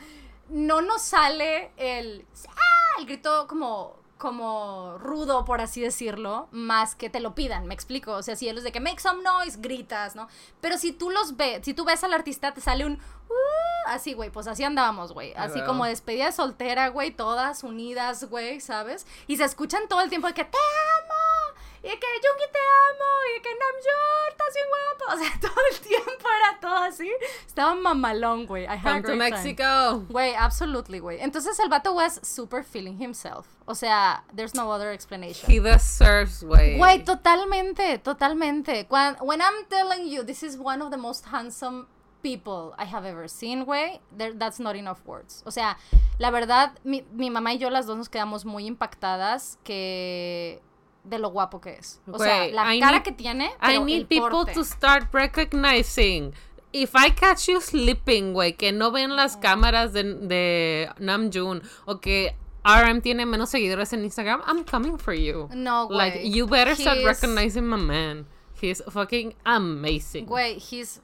no 0.49 0.81
nos 0.81 1.03
sale 1.03 1.73
el, 1.77 2.25
ah, 2.49 3.01
el 3.01 3.07
grito 3.07 3.47
como 3.49 3.99
como 4.19 4.97
rudo, 4.99 5.45
por 5.45 5.61
así 5.61 5.81
decirlo, 5.83 6.49
más 6.51 6.95
que 6.95 7.11
te 7.11 7.21
lo 7.21 7.35
pidan, 7.35 7.67
me 7.67 7.75
explico. 7.75 8.13
O 8.13 8.23
sea, 8.23 8.35
si 8.37 8.49
ellos 8.49 8.63
de 8.65 8.73
que 8.73 8.81
make 8.81 8.99
some 9.01 9.23
noise, 9.23 9.59
gritas, 9.61 10.17
¿no? 10.17 10.29
Pero 10.61 10.79
si 10.79 10.93
tú 10.93 11.11
los 11.11 11.37
ves, 11.37 11.61
si 11.65 11.75
tú 11.75 11.85
ves 11.85 12.03
al 12.03 12.15
artista, 12.15 12.55
te 12.55 12.61
sale 12.61 12.87
un 12.87 12.95
"Uh", 12.95 13.89
así, 13.89 14.15
güey, 14.15 14.31
pues 14.31 14.47
así 14.47 14.65
andábamos, 14.65 15.13
güey. 15.13 15.35
Así 15.35 15.59
Wow. 15.59 15.67
como 15.67 15.85
despedida 15.85 16.27
de 16.27 16.33
soltera, 16.33 16.89
güey, 16.89 17.11
todas 17.11 17.63
unidas, 17.63 18.25
güey, 18.31 18.61
¿sabes? 18.61 19.07
Y 19.27 19.37
se 19.37 19.45
escuchan 19.45 19.83
todo 19.89 20.01
el 20.01 20.09
tiempo 20.09 20.29
de 20.29 20.35
que 20.35 20.45
te 20.45 20.57
amo, 20.57 21.59
y 21.83 21.89
que 21.89 22.07
Jungi 22.23 22.47
te 22.53 22.59
amo, 22.59 23.11
y 23.37 23.43
que 23.43 23.51
Namjoon, 23.51 24.29
estás 24.31 24.55
bien 24.55 24.67
guapo. 24.69 25.15
O 25.15 25.19
sea, 25.19 25.41
todo 25.41 25.63
el 25.71 25.81
tiempo 25.81 26.29
era 26.39 26.61
todo 26.61 26.77
así. 26.77 27.13
Estaba 27.47 27.75
mamalón, 27.75 28.47
güey. 28.47 28.65
I 28.65 28.81
Come 28.83 29.03
to. 29.03 29.17
Mexico. 29.17 30.05
Güey, 30.09 30.35
absolutely, 30.35 30.99
güey. 30.99 31.21
Entonces 31.21 31.59
el 31.59 31.69
vato 31.69 31.93
was 31.95 32.21
super 32.23 32.65
feeling 32.65 33.01
himself. 33.01 33.47
O 33.67 33.75
sea, 33.75 34.25
there's 34.35 34.55
no 34.55 34.71
other 34.71 34.93
explanation. 34.93 35.51
He 35.51 35.61
deserves, 35.61 36.43
güey. 36.43 36.79
Güey, 36.79 37.05
totalmente, 37.05 37.99
totalmente. 37.99 38.87
When, 38.89 39.17
when 39.21 39.41
I'm 39.41 39.67
telling 39.69 40.09
you, 40.09 40.23
this 40.23 40.43
is 40.43 40.57
one 40.57 40.83
of 40.83 40.91
the 40.91 40.97
most 40.97 41.27
handsome 41.27 41.87
people 42.23 42.75
I 42.77 42.85
have 42.85 43.05
ever 43.05 43.29
seen, 43.29 43.65
güey, 43.65 44.01
that's 44.17 44.59
not 44.59 44.75
enough 44.75 44.99
words. 45.07 45.43
O 45.47 45.51
sea, 45.51 45.77
la 46.19 46.31
verdad, 46.31 46.73
mi, 46.83 47.05
mi 47.13 47.31
mamá 47.31 47.53
y 47.55 47.59
yo 47.59 47.71
las 47.71 47.87
dos 47.87 47.97
nos 47.97 48.09
quedamos 48.09 48.45
muy 48.45 48.67
impactadas 48.67 49.59
que 49.63 50.61
de 51.09 51.19
lo 51.19 51.31
guapo 51.31 51.61
que 51.61 51.75
es. 51.77 52.01
O 52.11 52.19
sea, 52.19 52.47
la 52.49 52.75
I 52.75 52.81
cara 52.81 52.99
need- 52.99 53.03
que 53.05 53.13
tiene, 53.13 53.51
I 53.63 53.79
need 53.81 54.01
el 54.01 54.07
people 54.07 54.31
porte. 54.31 54.55
to 54.55 54.65
start 54.65 55.09
recognizing. 55.13 56.33
If 56.73 56.95
I 56.95 57.11
catch 57.13 57.47
you 57.49 57.61
sleeping, 57.61 58.33
güey, 58.35 58.55
que 58.57 58.73
no 58.73 58.91
ven 58.91 59.17
las 59.17 59.37
cámaras 59.37 59.93
de, 59.93 60.03
de 60.05 60.91
Namjoon 60.99 61.63
o 61.87 62.01
que 62.01 62.35
RM 62.65 63.01
tiene 63.01 63.25
menos 63.25 63.49
seguidores 63.51 63.93
en 63.93 64.05
Instagram, 64.05 64.43
I'm 64.47 64.65
coming 64.65 64.99
for 64.99 65.15
you. 65.15 65.49
No, 65.55 65.87
güey. 65.87 65.97
Like, 65.97 66.29
you 66.31 66.47
better 66.47 66.75
start 66.77 66.99
recognizing 67.05 67.65
my 67.67 67.77
man. 67.79 68.27
He's 68.61 68.83
fucking 68.91 69.35
amazing. 69.45 70.27
Güey, 70.27 70.59
he's 70.59 71.01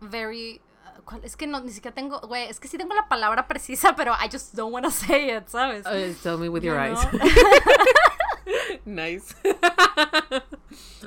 very. 0.00 0.60
uh, 0.84 1.00
¿cuál? 1.04 1.24
Es 1.24 1.36
que 1.36 1.46
no, 1.46 1.60
ni 1.60 1.70
siquiera 1.72 1.94
tengo. 1.94 2.20
Güey, 2.20 2.48
es 2.48 2.60
que 2.60 2.68
sí 2.68 2.76
tengo 2.76 2.94
la 2.94 3.08
palabra 3.08 3.48
precisa, 3.48 3.94
pero 3.96 4.12
I 4.14 4.28
just 4.30 4.54
don't 4.54 4.72
want 4.72 4.84
to 4.84 4.90
say 4.90 5.34
it, 5.36 5.48
¿sabes? 5.48 5.86
Uh, 5.86 6.12
tell 6.22 6.38
me 6.38 6.48
with 6.48 6.62
your 6.62 6.76
You 6.76 6.80
eyes. 6.94 6.98
nice. 9.02 9.34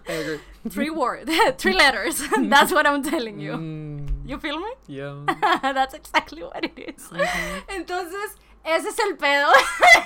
I 0.08 0.12
agree. 0.14 0.40
Three 0.70 0.90
words, 0.90 1.30
three 1.58 1.74
letters. 1.74 2.22
That's 2.38 2.72
what 2.72 2.88
I'm 2.88 3.04
telling 3.04 3.40
you. 3.40 3.54
Mm, 3.54 4.28
You 4.28 4.40
feel 4.40 4.60
me? 4.60 4.72
yeah. 4.88 5.14
That's 5.62 5.94
exactly 5.94 6.42
what 6.44 6.64
it 6.64 6.74
is. 6.78 7.04
Mm-hmm. 7.10 7.70
Entonces, 7.70 8.36
ese 8.64 8.88
es 8.88 9.00
el 9.00 9.16
pedo. 9.18 9.50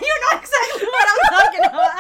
you 0.01 0.15
know 0.21 0.33
exactly 0.39 0.87
what 0.87 1.05
I'm 1.07 1.23
talking 1.39 1.63
about. 1.63 1.93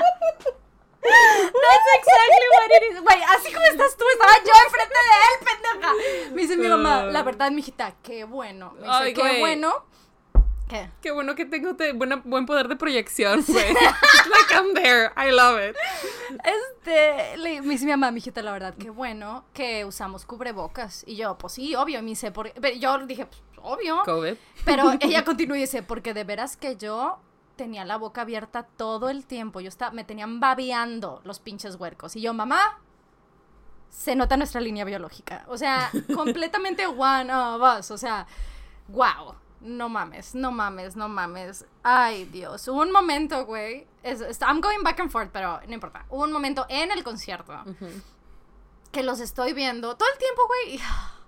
That's 1.01 1.87
exactly 1.97 2.47
what 2.53 2.69
it 2.71 2.83
is. 2.91 2.99
Güey, 3.01 3.21
así 3.23 3.53
como 3.53 3.65
estás 3.71 3.95
tú, 3.97 4.03
estaba 4.11 4.33
yo 4.45 4.53
enfrente 4.65 4.99
de 5.07 5.15
él, 5.29 5.35
pendeja. 5.47 6.33
Me 6.35 6.41
dice 6.41 6.57
mi 6.57 6.67
mamá, 6.67 7.03
la 7.05 7.23
verdad, 7.23 7.51
mijita, 7.51 7.95
qué 8.03 8.25
bueno. 8.25 8.73
Me 8.73 8.87
dice, 8.87 8.91
Ay, 8.91 9.13
qué 9.13 9.39
bueno. 9.39 9.85
¿Qué? 10.69 10.87
Qué 11.01 11.09
bueno 11.11 11.33
que 11.33 11.45
tengo 11.45 11.75
te- 11.75 11.93
buena, 11.93 12.21
buen 12.23 12.45
poder 12.45 12.67
de 12.67 12.75
proyección, 12.75 13.43
güey. 13.47 13.73
like 13.73 14.53
I'm 14.53 14.73
there. 14.75 15.11
I 15.17 15.31
love 15.31 15.59
it. 15.59 15.75
Este, 16.45 17.37
le, 17.37 17.61
me 17.61 17.69
dice 17.69 17.85
mi 17.85 17.91
mamá, 17.91 18.11
mijita, 18.11 18.43
la 18.43 18.51
verdad, 18.51 18.75
qué 18.77 18.91
bueno 18.91 19.45
que 19.53 19.83
usamos 19.83 20.25
cubrebocas. 20.25 21.03
Y 21.07 21.15
yo, 21.15 21.39
pues 21.39 21.53
sí, 21.53 21.73
obvio, 21.75 22.01
me 22.03 22.09
dice, 22.09 22.31
por... 22.31 22.53
yo 22.77 22.99
dije, 23.07 23.25
pues, 23.25 23.41
obvio. 23.57 24.03
COVID. 24.05 24.35
Pero 24.63 24.93
ella 24.99 25.25
continúa 25.25 25.57
y 25.57 25.61
dice, 25.61 25.81
porque 25.81 26.13
de 26.13 26.23
veras 26.23 26.55
que 26.55 26.75
yo 26.75 27.17
tenía 27.55 27.83
la 27.83 27.97
boca 27.97 28.21
abierta 28.21 28.61
todo 28.63 29.09
el 29.09 29.25
tiempo. 29.25 29.61
Yo 29.61 29.69
estaba, 29.69 29.91
me 29.91 30.03
tenían 30.03 30.39
babeando 30.39 31.19
los 31.23 31.39
pinches 31.39 31.77
huercos. 31.77 32.15
Y 32.15 32.21
yo, 32.21 32.31
mamá, 32.35 32.79
se 33.89 34.15
nota 34.15 34.37
nuestra 34.37 34.61
línea 34.61 34.85
biológica. 34.85 35.45
O 35.47 35.57
sea, 35.57 35.89
completamente 36.15 36.85
one 36.85 37.33
of 37.33 37.79
us. 37.79 37.89
O 37.89 37.97
sea, 37.97 38.27
wow. 38.87 39.33
No 39.61 39.89
mames, 39.89 40.35
no 40.35 40.51
mames, 40.51 40.95
no 40.95 41.09
mames. 41.09 41.65
Ay, 41.83 42.25
Dios. 42.25 42.67
Hubo 42.67 42.81
un 42.81 42.91
momento, 42.91 43.45
güey. 43.45 43.85
I'm 44.03 44.61
going 44.61 44.83
back 44.83 44.99
and 45.01 45.11
forth, 45.11 45.29
pero 45.31 45.59
no 45.67 45.73
importa. 45.73 46.05
Hubo 46.09 46.23
un 46.23 46.31
momento 46.31 46.65
en 46.69 46.91
el 46.91 47.03
concierto 47.03 47.53
que 48.91 49.03
los 49.03 49.19
estoy 49.19 49.53
viendo 49.53 49.95
todo 49.97 50.07
el 50.11 50.17
tiempo, 50.17 50.41
güey. 50.47 50.75
y- 50.75 50.81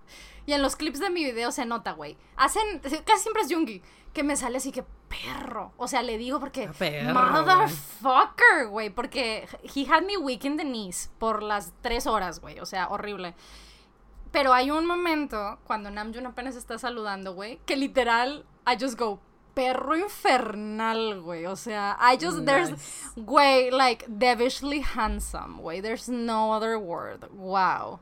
Y 0.48 0.54
en 0.54 0.64
los 0.64 0.76
clips 0.76 1.00
de 1.00 1.12
mi 1.12 1.24
video 1.24 1.52
se 1.52 1.66
nota, 1.66 1.92
güey. 1.92 2.18
Hacen, 2.36 2.80
casi 3.06 3.22
siempre 3.22 3.44
es 3.44 3.54
Jungi, 3.54 3.84
que 4.12 4.24
me 4.24 4.36
sale 4.36 4.58
así 4.58 4.72
que 4.72 4.84
perro. 5.08 5.72
O 5.78 5.88
sea, 5.88 6.02
le 6.02 6.18
digo 6.18 6.40
porque, 6.40 6.66
Ah, 6.68 6.74
perro, 6.78 7.14
motherfucker, 7.14 8.68
güey. 8.70 8.90
Porque 8.90 9.48
he 9.76 9.86
had 9.88 10.02
me 10.02 10.18
weak 10.18 10.44
in 10.46 10.58
the 10.58 10.64
knees 10.64 11.12
por 11.20 11.44
las 11.44 11.74
tres 11.82 12.08
horas, 12.08 12.40
güey. 12.42 12.60
O 12.60 12.66
sea, 12.66 12.88
horrible. 12.90 13.36
Pero 14.32 14.54
hay 14.54 14.72
un 14.72 14.86
momento 14.86 15.60
cuando 15.66 15.92
Namjoon 15.92 16.26
apenas 16.26 16.56
está 16.56 16.78
saludando, 16.78 17.34
güey, 17.34 17.60
que 17.66 17.76
literal, 17.76 18.46
I 18.66 18.78
just 18.80 18.98
go, 18.98 19.20
perro 19.54 19.96
infernal, 19.98 21.22
güey. 21.22 21.46
O 21.46 21.56
sea, 21.56 21.98
I 22.00 22.18
just, 22.18 22.46
there's, 22.46 22.72
güey, 23.16 23.72
like, 23.72 24.06
devilishly 24.08 24.82
handsome, 24.82 25.62
güey. 25.62 25.82
There's 25.82 26.08
no 26.08 26.54
other 26.54 26.78
word. 26.78 27.30
Wow. 27.34 28.00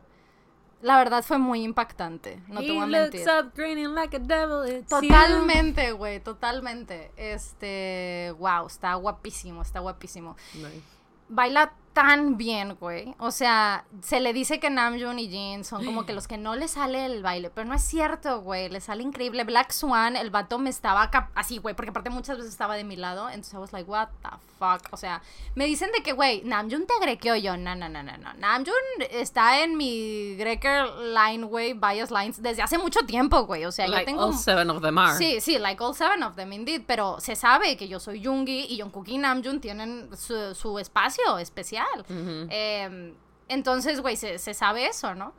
La 0.82 0.98
verdad 0.98 1.24
fue 1.24 1.38
muy 1.38 1.64
impactante, 1.64 2.42
no 2.48 2.62
te 2.62 2.72
voy 2.72 2.84
a 2.84 2.86
looks 2.86 3.16
mentir. 3.16 3.28
up 3.28 3.54
grinning 3.54 3.94
like 3.94 4.16
a 4.16 4.20
devil. 4.20 4.86
Totalmente, 4.88 5.92
güey, 5.92 6.22
totalmente. 6.22 7.12
Este, 7.18 8.34
wow, 8.40 8.68
está 8.68 8.94
guapísimo, 8.94 9.62
está 9.62 9.82
guapísimo. 9.82 10.38
Nice. 10.54 10.82
Baila 11.28 11.74
tan 11.94 12.38
bien, 12.38 12.76
güey. 12.80 13.16
O 13.20 13.32
sea, 13.32 13.86
se 14.02 14.20
le 14.20 14.34
dice 14.34 14.60
que 14.60 14.70
Namjoon 14.70 15.20
y 15.20 15.30
Jin 15.30 15.64
son 15.64 15.84
como 15.86 16.06
que 16.06 16.14
los 16.20 16.28
que 16.28 16.38
no 16.38 16.56
le 16.56 16.68
sale 16.68 17.06
el 17.06 17.24
baile, 17.24 17.50
pero 17.50 17.68
no 17.68 17.74
es 17.76 17.84
cierto, 17.84 18.42
güey. 18.42 18.70
Le 18.70 18.82
sale 18.82 19.04
increíble. 19.04 19.44
Black 19.44 19.72
Swan, 19.72 20.16
el 20.16 20.30
vato 20.30 20.60
me 20.60 20.70
estaba 20.70 21.10
así, 21.36 21.58
güey, 21.58 21.76
porque 21.76 21.90
aparte 21.90 22.10
muchas 22.10 22.38
veces 22.38 22.52
estaba 22.52 22.76
de 22.76 22.84
mi 22.84 22.96
lado, 22.96 23.30
entonces 23.30 23.54
I 23.54 23.58
was 23.58 23.74
like, 23.74 23.90
what 23.90 24.10
the 24.22 24.30
fuck. 24.60 24.88
O 24.92 24.98
sea, 24.98 25.22
me 25.56 25.66
dicen 25.66 25.92
de 25.92 26.04
que, 26.04 26.14
güey, 26.14 26.42
Namjoon 26.44 26.86
te 26.86 26.94
grequeó 27.02 27.36
yo. 27.36 27.58
No, 27.58 27.76
no, 27.76 27.90
no, 27.90 28.04
no, 28.04 28.18
no. 28.18 28.34
Namjoon 28.36 28.76
está 29.12 29.64
en 29.64 29.76
mi 29.78 30.36
Greker 30.36 30.86
line, 31.00 31.46
güey, 31.46 31.74
bias 31.74 32.12
lines 32.12 32.42
desde 32.42 32.62
hace 32.62 32.78
mucho 32.78 33.02
tiempo, 33.02 33.46
güey. 33.46 33.66
O 33.66 33.72
sea, 33.72 33.86
yo 33.86 33.94
Like 33.94 34.06
tengo 34.06 34.26
all 34.26 34.34
seven 34.34 34.70
of 34.70 34.82
them 34.82 34.98
are. 34.98 35.18
Sí, 35.18 35.42
sí, 35.42 35.58
like 35.58 35.82
all 35.84 35.96
seven 35.96 36.24
of 36.24 36.36
them, 36.36 36.52
indeed. 36.54 36.84
Pero 36.86 37.20
se 37.20 37.36
sabe 37.36 37.78
que 37.78 37.88
yo 37.88 38.00
soy 38.00 38.24
Jungi 38.24 38.68
y 38.70 38.80
Jungkook 38.80 39.08
y 39.08 39.18
Namjoon 39.18 39.60
tienen 39.60 40.10
su, 40.16 40.54
su 40.56 40.78
espacio 40.80 41.38
especial. 41.40 41.79
Ujú. 42.02 42.48
Eh, 42.50 43.14
entonces, 43.48 44.02
güey, 44.02 44.16
se, 44.16 44.38
se 44.38 44.54
sabe 44.54 44.88
eso, 44.88 45.16
¿no? 45.16 45.34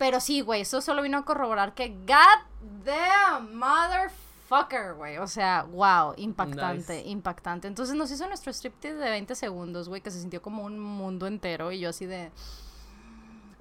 Pero 0.00 0.18
sí, 0.18 0.40
güey, 0.40 0.62
eso 0.62 0.80
solo 0.80 1.02
vino 1.02 1.18
a 1.18 1.24
corroborar 1.26 1.74
que 1.74 1.88
God 1.88 2.84
damn 2.84 3.54
motherfucker, 3.54 4.94
güey. 4.94 5.18
O 5.18 5.26
sea, 5.26 5.64
wow, 5.64 6.14
impactante, 6.16 7.02
impactante. 7.06 7.68
Entonces 7.68 7.94
nos 7.94 8.10
hizo 8.10 8.26
nuestro 8.26 8.50
striptease 8.50 8.96
de 8.96 9.10
20 9.10 9.34
segundos, 9.34 9.90
güey, 9.90 10.00
que 10.00 10.10
se 10.10 10.20
sintió 10.20 10.40
como 10.40 10.64
un 10.64 10.80
mundo 10.80 11.26
entero 11.26 11.70
y 11.70 11.80
yo 11.80 11.90
así 11.90 12.06
de... 12.06 12.30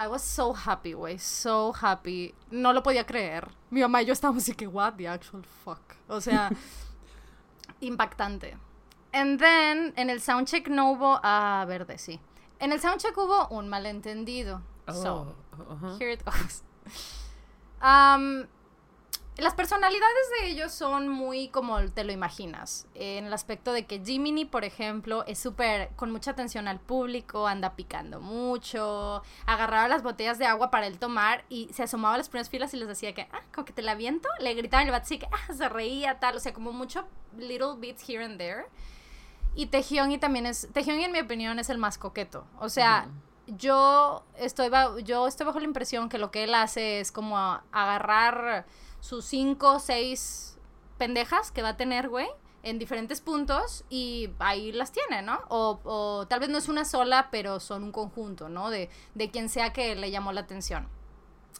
I 0.01 0.07
was 0.07 0.21
so 0.21 0.55
happy, 0.55 0.93
güey, 0.93 1.19
so 1.19 1.73
happy. 1.77 2.33
No 2.51 2.71
lo 2.71 2.83
podía 2.83 3.05
creer. 3.05 3.49
Mi 3.69 3.81
mamá 3.81 4.01
y 4.01 4.05
yo 4.05 4.13
estábamos 4.13 4.43
así 4.43 4.53
que, 4.53 4.65
what 4.65 4.93
the 4.93 5.09
actual 5.09 5.43
fuck. 5.43 5.81
O 6.07 6.21
sea, 6.21 6.49
impactante. 7.81 8.57
And 9.11 9.39
then, 9.39 9.93
en 9.95 10.09
el 10.09 10.21
soundcheck 10.21 10.67
no 10.67 10.91
hubo... 10.91 11.19
Ah, 11.23 11.65
verde, 11.67 11.97
sí. 11.97 12.19
En 12.59 12.71
el 12.71 12.79
soundcheck 12.79 13.17
hubo 13.17 13.47
un 13.49 13.69
malentendido. 13.69 14.61
so, 14.87 15.35
Oh, 15.59 15.97
here 15.99 16.11
it 16.11 16.23
goes. 16.23 16.63
Um, 17.81 18.45
las 19.37 19.53
personalidades 19.53 20.29
de 20.41 20.49
ellos 20.49 20.73
son 20.73 21.07
muy 21.07 21.47
como 21.47 21.79
te 21.91 22.03
lo 22.03 22.11
imaginas. 22.11 22.87
En 22.93 23.25
el 23.25 23.31
aspecto 23.33 23.71
de 23.71 23.85
que 23.85 24.03
Jiminy, 24.03 24.43
por 24.43 24.65
ejemplo, 24.65 25.23
es 25.27 25.39
súper 25.39 25.91
con 25.95 26.11
mucha 26.11 26.31
atención 26.31 26.67
al 26.67 26.81
público, 26.81 27.47
anda 27.47 27.77
picando 27.77 28.19
mucho, 28.19 29.23
agarraba 29.45 29.87
las 29.87 30.03
botellas 30.03 30.39
de 30.39 30.45
agua 30.45 30.71
para 30.71 30.87
él 30.87 30.99
tomar 30.99 31.45
y 31.47 31.69
se 31.71 31.83
asomaba 31.83 32.15
a 32.15 32.17
las 32.17 32.27
primeras 32.27 32.49
filas 32.49 32.73
y 32.73 32.77
les 32.77 32.89
decía 32.89 33.13
que, 33.13 33.29
ah, 33.31 33.43
como 33.53 33.63
que 33.63 33.71
te 33.71 33.81
la 33.81 33.95
viento. 33.95 34.27
Le 34.41 34.53
gritaban 34.55 34.87
el 34.87 34.91
vato 34.91 35.05
así 35.05 35.19
que, 35.19 35.27
ah, 35.31 35.53
se 35.53 35.69
reía, 35.69 36.19
tal. 36.19 36.35
O 36.35 36.39
sea, 36.41 36.53
como 36.53 36.73
mucho 36.73 37.07
little 37.37 37.75
bits 37.77 38.03
here 38.09 38.25
and 38.25 38.37
there. 38.37 38.65
Y 39.59 39.65
Tejión 39.65 40.09
y 40.13 40.17
también 40.17 40.45
es, 40.45 40.69
Tejión 40.71 40.99
en 41.01 41.11
mi 41.11 41.19
opinión 41.19 41.59
es 41.59 41.69
el 41.69 41.77
más 41.77 41.97
coqueto. 41.97 42.45
O 42.59 42.69
sea, 42.69 43.09
yo 43.47 44.23
estoy, 44.37 44.71
yo 45.03 45.27
estoy 45.27 45.45
bajo 45.45 45.59
la 45.59 45.65
impresión 45.65 46.07
que 46.07 46.17
lo 46.17 46.31
que 46.31 46.45
él 46.45 46.55
hace 46.55 47.01
es 47.01 47.11
como 47.11 47.37
a- 47.37 47.63
agarrar 47.73 48.65
sus 49.01 49.25
cinco 49.25 49.73
o 49.73 49.79
seis 49.79 50.57
pendejas 50.97 51.51
que 51.51 51.61
va 51.61 51.69
a 51.69 51.77
tener, 51.77 52.07
güey, 52.07 52.27
en 52.63 52.79
diferentes 52.79 53.19
puntos 53.19 53.83
y 53.89 54.29
ahí 54.39 54.71
las 54.71 54.93
tiene, 54.93 55.21
¿no? 55.23 55.41
O, 55.49 55.81
o 55.83 56.25
tal 56.27 56.39
vez 56.39 56.47
no 56.47 56.57
es 56.57 56.69
una 56.69 56.85
sola, 56.85 57.27
pero 57.29 57.59
son 57.59 57.83
un 57.83 57.91
conjunto, 57.91 58.47
¿no? 58.47 58.69
De, 58.69 58.89
de 59.13 59.29
quien 59.29 59.49
sea 59.49 59.73
que 59.73 59.93
le 59.95 60.09
llamó 60.09 60.31
la 60.31 60.39
atención. 60.39 60.87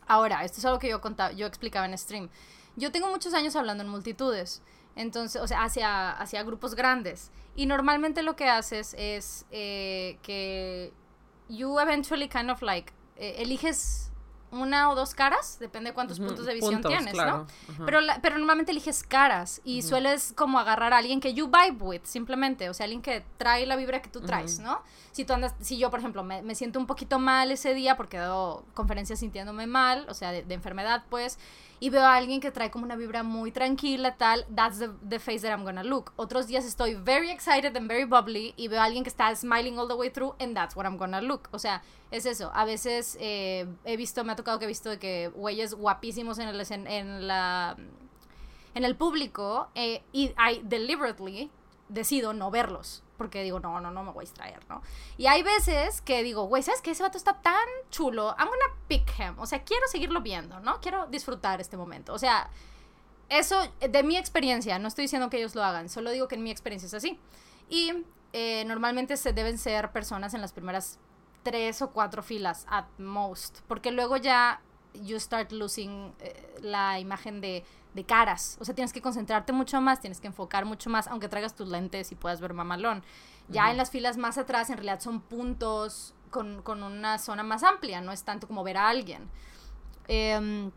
Ahora, 0.07 0.45
esto 0.45 0.59
es 0.59 0.65
algo 0.65 0.79
que 0.79 0.87
yo 0.87 1.01
contaba, 1.01 1.33
yo 1.33 1.45
explicaba 1.47 1.85
en 1.85 1.97
stream. 1.97 2.29
Yo 2.77 2.93
tengo 2.93 3.09
muchos 3.09 3.33
años 3.33 3.57
hablando 3.57 3.83
en 3.83 3.89
multitudes, 3.89 4.61
entonces, 4.99 5.41
o 5.41 5.47
sea, 5.47 5.63
hacia, 5.63 6.11
hacia 6.11 6.43
grupos 6.43 6.75
grandes. 6.75 7.31
Y 7.55 7.65
normalmente 7.65 8.21
lo 8.23 8.35
que 8.35 8.47
haces 8.49 8.95
es 8.97 9.45
eh, 9.51 10.17
que 10.21 10.93
you 11.47 11.79
eventually 11.79 12.27
kind 12.29 12.49
of 12.51 12.61
like 12.61 12.93
eh, 13.15 13.35
eliges 13.39 14.05
una 14.51 14.89
o 14.89 14.95
dos 14.95 15.13
caras, 15.13 15.59
depende 15.59 15.91
de 15.91 15.93
cuántos 15.93 16.17
Ujú, 16.17 16.29
puntos 16.29 16.47
de 16.47 16.55
visión 16.55 16.73
puntos, 16.81 16.91
tienes, 16.91 17.13
claro. 17.13 17.37
¿no? 17.37 17.47
Ajá. 17.73 17.85
Pero, 17.85 18.01
la- 18.01 18.19
pero 18.19 18.37
normalmente 18.39 18.71
eliges 18.71 19.03
caras 19.03 19.61
y 19.63 19.83
sueles 19.83 20.33
como 20.35 20.57
agarrar 20.57 20.91
a 20.91 20.97
alguien 20.97 21.19
que 21.19 21.35
you 21.35 21.45
vibe 21.51 21.77
with, 21.83 22.01
simplemente, 22.05 22.67
o 22.67 22.73
sea, 22.73 22.85
alguien 22.85 23.03
que 23.03 23.23
trae 23.37 23.67
la 23.67 23.75
vibra 23.75 24.01
que 24.01 24.09
tú 24.09 24.21
traes. 24.21 24.59
¿no? 24.59 24.81
Si 25.11 25.23
tú 25.23 25.33
andas, 25.33 25.53
si 25.59 25.77
yo, 25.77 25.91
por 25.91 25.99
ejemplo, 25.99 26.23
me, 26.23 26.41
me 26.41 26.55
siento 26.55 26.79
un 26.79 26.87
poquito 26.87 27.19
mal 27.19 27.51
ese 27.51 27.75
día 27.75 27.95
porque 27.95 28.17
he 28.17 28.21
dado 28.21 28.65
conferencias 28.73 29.19
sintiéndome 29.19 29.67
mal, 29.67 30.07
o 30.09 30.15
sea, 30.15 30.31
de, 30.31 30.41
de 30.41 30.53
enfermedad, 30.55 31.03
pues, 31.11 31.37
y 31.79 31.89
veo 31.89 32.01
a 32.03 32.15
alguien 32.15 32.41
que 32.41 32.51
trae 32.51 32.69
como 32.71 32.85
una 32.85 32.95
vibra 32.95 33.23
muy 33.23 33.51
tranquila, 33.51 34.15
tal, 34.17 34.45
that's 34.55 34.79
the, 34.79 34.89
the 35.07 35.19
face 35.19 35.39
that 35.41 35.51
I'm 35.51 35.63
gonna 35.63 35.83
look. 35.83 36.11
Otros 36.17 36.47
días 36.47 36.65
estoy 36.65 36.95
very 36.95 37.29
excited 37.31 37.75
and 37.77 37.87
very 37.87 38.03
bubbly 38.05 38.53
y 38.57 38.67
veo 38.67 38.81
a 38.81 38.83
alguien 38.85 39.03
que 39.03 39.09
está 39.09 39.33
smiling 39.35 39.77
all 39.79 39.87
the 39.87 39.93
way 39.95 40.09
through 40.09 40.35
and 40.39 40.55
that's 40.55 40.75
what 40.75 40.85
I'm 40.85 40.97
gonna 40.97 41.21
look. 41.21 41.47
O 41.51 41.59
sea, 41.59 41.81
es 42.11 42.25
eso. 42.25 42.51
A 42.53 42.65
veces 42.65 43.17
eh, 43.21 43.65
he 43.85 43.95
visto, 43.97 44.23
me 44.23 44.33
ha 44.33 44.35
tocado 44.35 44.59
que 44.59 44.65
he 44.65 44.67
visto 44.67 44.89
de 44.89 44.99
que 44.99 45.29
güeyes 45.29 45.73
guapísimos 45.73 46.37
en, 46.39 46.49
el, 46.49 46.59
escen- 46.59 46.87
en 46.89 47.27
la 47.27 47.77
en 48.75 48.83
el 48.85 48.95
público 48.95 49.69
eh, 49.75 50.03
y 50.13 50.25
I 50.37 50.61
deliberately 50.63 51.49
decido 51.87 52.33
no 52.33 52.51
verlos. 52.51 53.03
Porque 53.19 53.43
digo, 53.43 53.59
no, 53.59 53.81
no, 53.81 53.91
no 53.91 54.03
me 54.03 54.11
voy 54.11 54.21
a 54.21 54.25
distraer, 54.25 54.61
¿no? 54.69 54.81
Y 55.17 55.27
hay 55.27 55.43
veces 55.43 55.99
que 56.01 56.23
digo, 56.23 56.45
güey, 56.45 56.63
¿sabes 56.63 56.81
qué? 56.81 56.91
Ese 56.91 57.03
vato 57.03 57.17
está 57.17 57.41
tan 57.41 57.67
chulo. 57.91 58.33
I'm 58.39 58.47
gonna 58.47 58.73
pick 58.87 59.11
him. 59.19 59.37
O 59.37 59.45
sea, 59.45 59.63
quiero 59.63 59.85
seguirlo 59.89 60.21
viendo, 60.21 60.61
¿no? 60.61 60.79
Quiero 60.79 61.05
disfrutar 61.07 61.59
este 61.59 61.75
momento. 61.75 62.13
O 62.13 62.17
sea, 62.17 62.49
eso 63.27 63.59
de 63.81 64.03
mi 64.03 64.15
experiencia. 64.15 64.79
No 64.79 64.87
estoy 64.87 65.03
diciendo 65.03 65.29
que 65.29 65.37
ellos 65.37 65.53
lo 65.53 65.63
hagan. 65.63 65.89
Solo 65.89 66.11
digo 66.11 66.29
que 66.29 66.35
en 66.35 66.43
mi 66.43 66.49
experiencia 66.49 66.87
es 66.87 66.93
así. 66.93 67.19
Y 67.67 68.05
eh, 68.31 68.63
normalmente 68.65 69.17
se 69.17 69.33
deben 69.33 69.57
ser 69.57 69.91
personas 69.91 70.33
en 70.33 70.39
las 70.39 70.53
primeras 70.53 70.97
tres 71.43 71.81
o 71.81 71.91
cuatro 71.91 72.23
filas 72.23 72.65
at 72.69 72.85
most. 72.97 73.59
Porque 73.67 73.91
luego 73.91 74.15
ya 74.15 74.61
you 75.03 75.19
start 75.19 75.51
losing 75.51 76.13
eh, 76.19 76.59
la 76.61 76.99
imagen 76.99 77.41
de, 77.41 77.63
de 77.93 78.03
caras. 78.03 78.57
O 78.59 78.65
sea, 78.65 78.75
tienes 78.75 78.93
que 78.93 79.01
concentrarte 79.01 79.53
mucho 79.53 79.81
más, 79.81 79.99
tienes 79.99 80.19
que 80.19 80.27
enfocar 80.27 80.65
mucho 80.65 80.89
más, 80.89 81.07
aunque 81.07 81.27
traigas 81.27 81.55
tus 81.55 81.67
lentes 81.69 82.11
y 82.11 82.15
puedas 82.15 82.41
ver 82.41 82.53
mamalón. 82.53 83.03
Ya 83.47 83.71
en 83.71 83.77
las 83.77 83.89
filas 83.89 84.17
más 84.17 84.37
atrás, 84.37 84.69
en 84.69 84.77
realidad 84.77 84.99
son 84.99 85.21
puntos 85.21 86.13
con, 86.29 86.61
con 86.61 86.83
una 86.83 87.17
zona 87.17 87.41
más 87.41 87.63
amplia, 87.63 87.99
no 87.99 88.11
es 88.11 88.23
tanto 88.23 88.47
como 88.47 88.63
ver 88.63 88.77
a 88.77 88.89
alguien. 88.89 89.27
Em, 90.07 90.71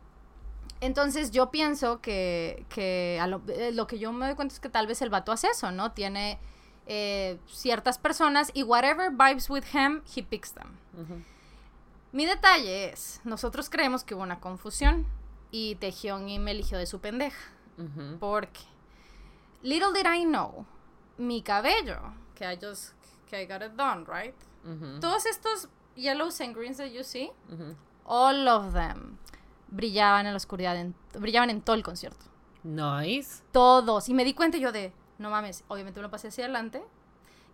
entonces 0.80 1.30
yo 1.30 1.50
pienso 1.50 2.00
que, 2.00 2.64
que 2.68 3.18
a 3.20 3.26
lo, 3.26 3.42
eh, 3.48 3.72
lo 3.72 3.86
que 3.86 3.98
yo 3.98 4.12
me 4.12 4.26
doy 4.26 4.34
cuenta 4.34 4.54
es 4.54 4.60
que 4.60 4.70
tal 4.70 4.86
vez 4.86 5.02
el 5.02 5.10
vato 5.10 5.32
hace 5.32 5.48
eso, 5.48 5.70
¿no? 5.70 5.92
Tiene 5.92 6.38
eh, 6.86 7.38
ciertas 7.46 7.98
personas 7.98 8.50
y 8.54 8.62
whatever 8.62 9.10
vibes 9.10 9.48
with 9.50 9.64
him, 9.72 10.02
he 10.16 10.22
picks 10.22 10.52
them. 10.52 10.78
Ujú. 10.94 11.22
Mi 12.12 12.26
detalle 12.26 12.90
es, 12.92 13.20
nosotros 13.24 13.70
creemos 13.70 14.04
que 14.04 14.14
hubo 14.14 14.22
una 14.22 14.38
confusión 14.40 15.06
y 15.50 15.76
Tejión 15.76 16.28
y 16.28 16.38
me 16.38 16.50
eligió 16.50 16.78
de 16.78 16.86
su 16.86 17.00
pendeja. 17.00 17.38
Porque, 18.20 18.60
little 19.62 19.92
did 19.94 20.06
I 20.06 20.24
know, 20.24 20.66
mi 21.18 21.42
cabello, 21.42 21.98
que 22.34 22.44
I 22.52 22.58
just, 22.62 22.92
que 23.28 23.42
I 23.42 23.46
got 23.46 23.62
it 23.62 23.72
done, 23.76 24.04
right? 24.06 24.34
Ujú. 24.64 25.00
Todos 25.00 25.26
estos 25.26 25.68
yellows 25.96 26.40
and 26.40 26.54
greens 26.54 26.76
that 26.76 26.90
you 26.90 27.02
see, 27.02 27.30
all 28.04 28.46
of 28.46 28.72
them 28.74 29.16
brillaban 29.68 30.26
en 30.26 30.32
la 30.32 30.36
oscuridad, 30.36 30.76
en- 30.76 30.94
brillaban 31.18 31.48
en 31.50 31.60
todo 31.62 31.74
el 31.74 31.82
concierto. 31.82 32.26
Nice. 32.62 33.42
Todos. 33.52 34.08
Y 34.08 34.14
me 34.14 34.24
di 34.24 34.34
cuenta 34.34 34.58
yo 34.58 34.70
de, 34.70 34.92
no 35.18 35.30
mames, 35.30 35.64
obviamente 35.68 35.98
me 35.98 36.02
lo 36.02 36.10
pasé 36.10 36.28
hacia 36.28 36.44
adelante. 36.44 36.84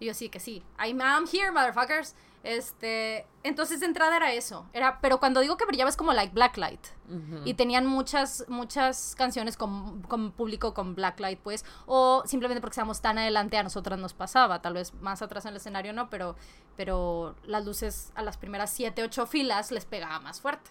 Y 0.00 0.06
yo 0.06 0.14
sí, 0.14 0.28
que 0.28 0.40
sí. 0.40 0.62
I'm, 0.78 1.00
I'm 1.00 1.26
here, 1.30 1.50
motherfuckers. 1.50 2.14
Este, 2.44 3.26
entonces 3.42 3.80
de 3.80 3.86
entrada 3.86 4.16
era 4.16 4.32
eso. 4.32 4.66
Era, 4.72 5.00
pero 5.00 5.18
cuando 5.18 5.40
digo 5.40 5.56
que 5.56 5.66
brillaba 5.66 5.90
es 5.90 5.96
como 5.96 6.12
like 6.12 6.32
blacklight. 6.32 6.80
Ujú. 7.08 7.42
Y 7.44 7.54
tenían 7.54 7.84
muchas, 7.84 8.44
muchas 8.48 9.14
canciones 9.16 9.56
con, 9.56 10.02
con 10.02 10.32
público 10.32 10.72
con 10.72 10.94
blacklight, 10.94 11.40
pues. 11.40 11.64
O 11.86 12.22
simplemente 12.26 12.60
porque 12.60 12.72
estábamos 12.74 13.00
tan 13.00 13.18
adelante 13.18 13.58
a 13.58 13.62
nosotras 13.62 13.98
nos 13.98 14.14
pasaba. 14.14 14.62
Tal 14.62 14.74
vez 14.74 14.94
más 14.94 15.20
atrás 15.20 15.44
en 15.46 15.50
el 15.50 15.56
escenario 15.56 15.92
no, 15.92 16.08
pero, 16.10 16.36
pero 16.76 17.34
las 17.44 17.64
luces 17.64 18.12
a 18.14 18.22
las 18.22 18.36
primeras 18.36 18.70
siete, 18.70 19.02
ocho 19.02 19.26
filas 19.26 19.72
les 19.72 19.84
pegaba 19.84 20.20
más 20.20 20.40
fuerte. 20.40 20.70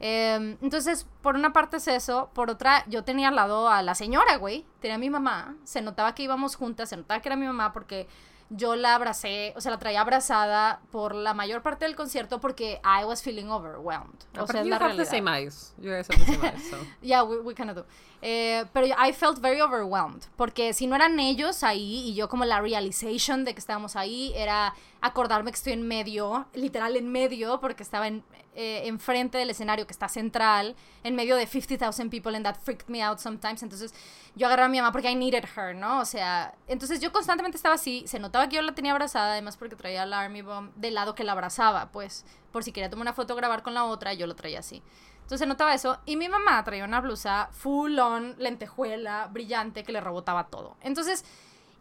Eh, 0.00 0.56
entonces, 0.60 1.06
por 1.22 1.36
una 1.36 1.52
parte 1.52 1.76
es 1.76 1.88
eso, 1.88 2.30
por 2.34 2.50
otra, 2.50 2.84
yo 2.88 3.04
tenía 3.04 3.28
al 3.28 3.36
lado 3.36 3.68
a 3.68 3.80
la 3.82 3.94
señora, 3.94 4.36
güey, 4.36 4.66
tenía 4.80 4.96
a 4.96 4.98
mi 4.98 5.08
mamá, 5.08 5.56
se 5.64 5.82
notaba 5.82 6.14
que 6.14 6.24
íbamos 6.24 6.56
juntas, 6.56 6.88
se 6.88 6.96
notaba 6.96 7.20
que 7.20 7.28
era 7.28 7.36
mi 7.36 7.46
mamá 7.46 7.72
porque 7.72 8.08
yo 8.56 8.76
la 8.76 8.94
abracé, 8.94 9.52
o 9.56 9.60
sea, 9.60 9.70
la 9.70 9.78
traía 9.78 10.00
abrazada 10.00 10.80
por 10.90 11.14
la 11.14 11.34
mayor 11.34 11.62
parte 11.62 11.84
del 11.84 11.96
concierto 11.96 12.40
porque 12.40 12.80
I 12.84 13.04
was 13.04 13.22
feeling 13.22 13.46
overwhelmed. 13.46 14.18
O 14.38 14.46
sea, 14.46 14.60
es 14.60 14.66
la 14.66 14.78
realidad. 14.78 15.04
same 15.04 15.30
eyes. 15.30 15.74
You 15.78 15.90
guys 15.90 16.08
have 16.08 16.24
the 16.24 16.32
same 16.32 16.46
eyes, 16.46 16.70
so. 16.70 16.76
Yeah, 17.02 17.22
we, 17.22 17.38
we 17.40 17.54
kind 17.54 17.70
of 17.70 17.76
do. 17.76 17.84
Eh, 18.22 18.64
pero 18.72 18.86
I 18.86 19.12
felt 19.12 19.40
very 19.40 19.60
overwhelmed. 19.60 20.26
Porque 20.36 20.72
si 20.72 20.86
no 20.86 20.94
eran 20.96 21.18
ellos 21.20 21.62
ahí 21.62 22.08
y 22.08 22.14
yo 22.14 22.28
como 22.28 22.44
la 22.44 22.60
realization 22.60 23.44
de 23.44 23.52
que 23.54 23.60
estábamos 23.60 23.96
ahí 23.96 24.32
era 24.34 24.74
acordarme 25.04 25.50
que 25.50 25.56
estoy 25.56 25.74
en 25.74 25.86
medio, 25.86 26.46
literal 26.54 26.96
en 26.96 27.12
medio, 27.12 27.60
porque 27.60 27.82
estaba 27.82 28.08
en, 28.08 28.24
eh, 28.54 28.86
enfrente 28.86 29.36
del 29.36 29.50
escenario 29.50 29.86
que 29.86 29.92
está 29.92 30.08
central, 30.08 30.76
en 31.02 31.14
medio 31.14 31.36
de 31.36 31.46
50,000 31.46 32.08
people 32.08 32.34
and 32.34 32.42
that 32.42 32.56
freaked 32.56 32.88
me 32.88 33.02
out 33.02 33.18
sometimes. 33.18 33.62
Entonces 33.62 33.92
yo 34.34 34.46
agarré 34.46 34.62
a 34.62 34.68
mi 34.68 34.78
mamá 34.78 34.92
porque 34.92 35.10
I 35.10 35.14
needed 35.14 35.44
her, 35.56 35.76
¿no? 35.76 36.00
O 36.00 36.06
sea, 36.06 36.54
entonces 36.68 37.00
yo 37.00 37.12
constantemente 37.12 37.58
estaba 37.58 37.74
así, 37.74 38.04
se 38.06 38.18
notaba 38.18 38.48
que 38.48 38.56
yo 38.56 38.62
la 38.62 38.74
tenía 38.74 38.92
abrazada, 38.92 39.32
además 39.32 39.58
porque 39.58 39.76
traía 39.76 40.06
la 40.06 40.20
Army 40.20 40.40
Bomb 40.40 40.72
del 40.74 40.94
lado 40.94 41.14
que 41.14 41.22
la 41.22 41.32
abrazaba, 41.32 41.92
pues, 41.92 42.24
por 42.50 42.64
si 42.64 42.72
quería 42.72 42.88
tomar 42.88 43.02
una 43.02 43.12
foto, 43.12 43.36
grabar 43.36 43.62
con 43.62 43.74
la 43.74 43.84
otra, 43.84 44.14
yo 44.14 44.26
lo 44.26 44.34
traía 44.34 44.60
así. 44.60 44.82
Entonces 45.16 45.40
se 45.40 45.46
notaba 45.46 45.74
eso. 45.74 45.98
Y 46.06 46.16
mi 46.16 46.30
mamá 46.30 46.64
traía 46.64 46.86
una 46.86 47.02
blusa 47.02 47.50
full 47.52 47.98
on, 47.98 48.36
lentejuela, 48.38 49.26
brillante, 49.26 49.82
que 49.82 49.92
le 49.92 50.00
rebotaba 50.00 50.46
todo. 50.46 50.78
Entonces, 50.80 51.26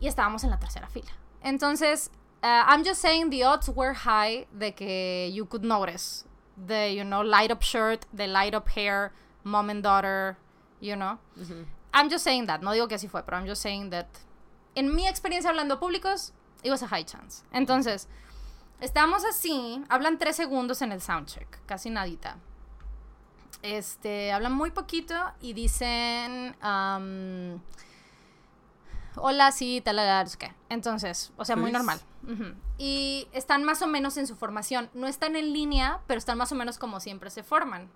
y 0.01 0.07
estábamos 0.07 0.43
en 0.43 0.49
la 0.49 0.59
tercera 0.59 0.89
fila. 0.89 1.11
Entonces, 1.41 2.11
uh, 2.43 2.63
I'm 2.67 2.83
just 2.83 3.01
saying 3.01 3.29
the 3.29 3.43
odds 3.43 3.69
were 3.69 3.93
high 3.93 4.45
de 4.57 4.71
que 4.71 5.29
you 5.31 5.45
could 5.45 5.63
notice 5.63 6.25
the, 6.67 6.91
you 6.91 7.03
know, 7.03 7.21
light 7.21 7.51
up 7.51 7.63
shirt, 7.63 8.05
the 8.13 8.27
light 8.27 8.53
up 8.53 8.67
hair, 8.69 9.13
mom 9.43 9.69
and 9.69 9.81
daughter, 9.81 10.37
you 10.81 10.95
know. 10.95 11.17
I'm 11.93 12.09
just 12.09 12.23
saying 12.23 12.47
that. 12.47 12.61
No 12.61 12.71
digo 12.71 12.87
que 12.89 12.97
así 12.97 13.09
fue, 13.09 13.21
pero 13.23 13.37
I'm 13.37 13.47
just 13.47 13.61
saying 13.61 13.91
that. 13.91 14.07
En 14.75 14.93
mi 14.93 15.07
experiencia 15.07 15.49
hablando 15.49 15.79
públicos, 15.79 16.31
it 16.63 16.69
was 16.69 16.81
a 16.81 16.87
high 16.87 17.03
chance. 17.03 17.43
Entonces, 17.53 18.07
estamos 18.81 19.23
así, 19.23 19.83
hablan 19.89 20.17
tres 20.17 20.35
segundos 20.35 20.81
en 20.81 20.91
el 20.91 20.99
soundcheck, 20.99 21.65
casi 21.65 21.89
nadita. 21.89 22.37
Este, 23.61 24.33
hablan 24.33 24.51
muy 24.51 24.71
poquito 24.71 25.15
y 25.39 25.53
dicen, 25.53 26.55
um, 26.61 27.61
hola, 29.15 29.51
sí, 29.51 29.81
tal, 29.83 29.97
tal, 29.97 30.27
tal, 30.27 30.37
qué. 30.37 30.53
Entonces, 30.69 31.31
o 31.37 31.45
sea, 31.45 31.55
muy 31.55 31.71
normal. 31.71 31.99
Y 32.77 33.27
están 33.33 33.63
más 33.63 33.81
o 33.81 33.87
menos 33.87 34.17
en 34.17 34.27
su 34.27 34.35
formación. 34.35 34.89
No 34.93 35.07
están 35.07 35.35
en 35.35 35.53
línea, 35.53 35.99
pero 36.07 36.17
están 36.17 36.37
más 36.37 36.51
o 36.51 36.55
menos 36.55 36.77
como 36.77 36.99
siempre 36.99 37.29
se 37.29 37.43
forman. 37.43 37.89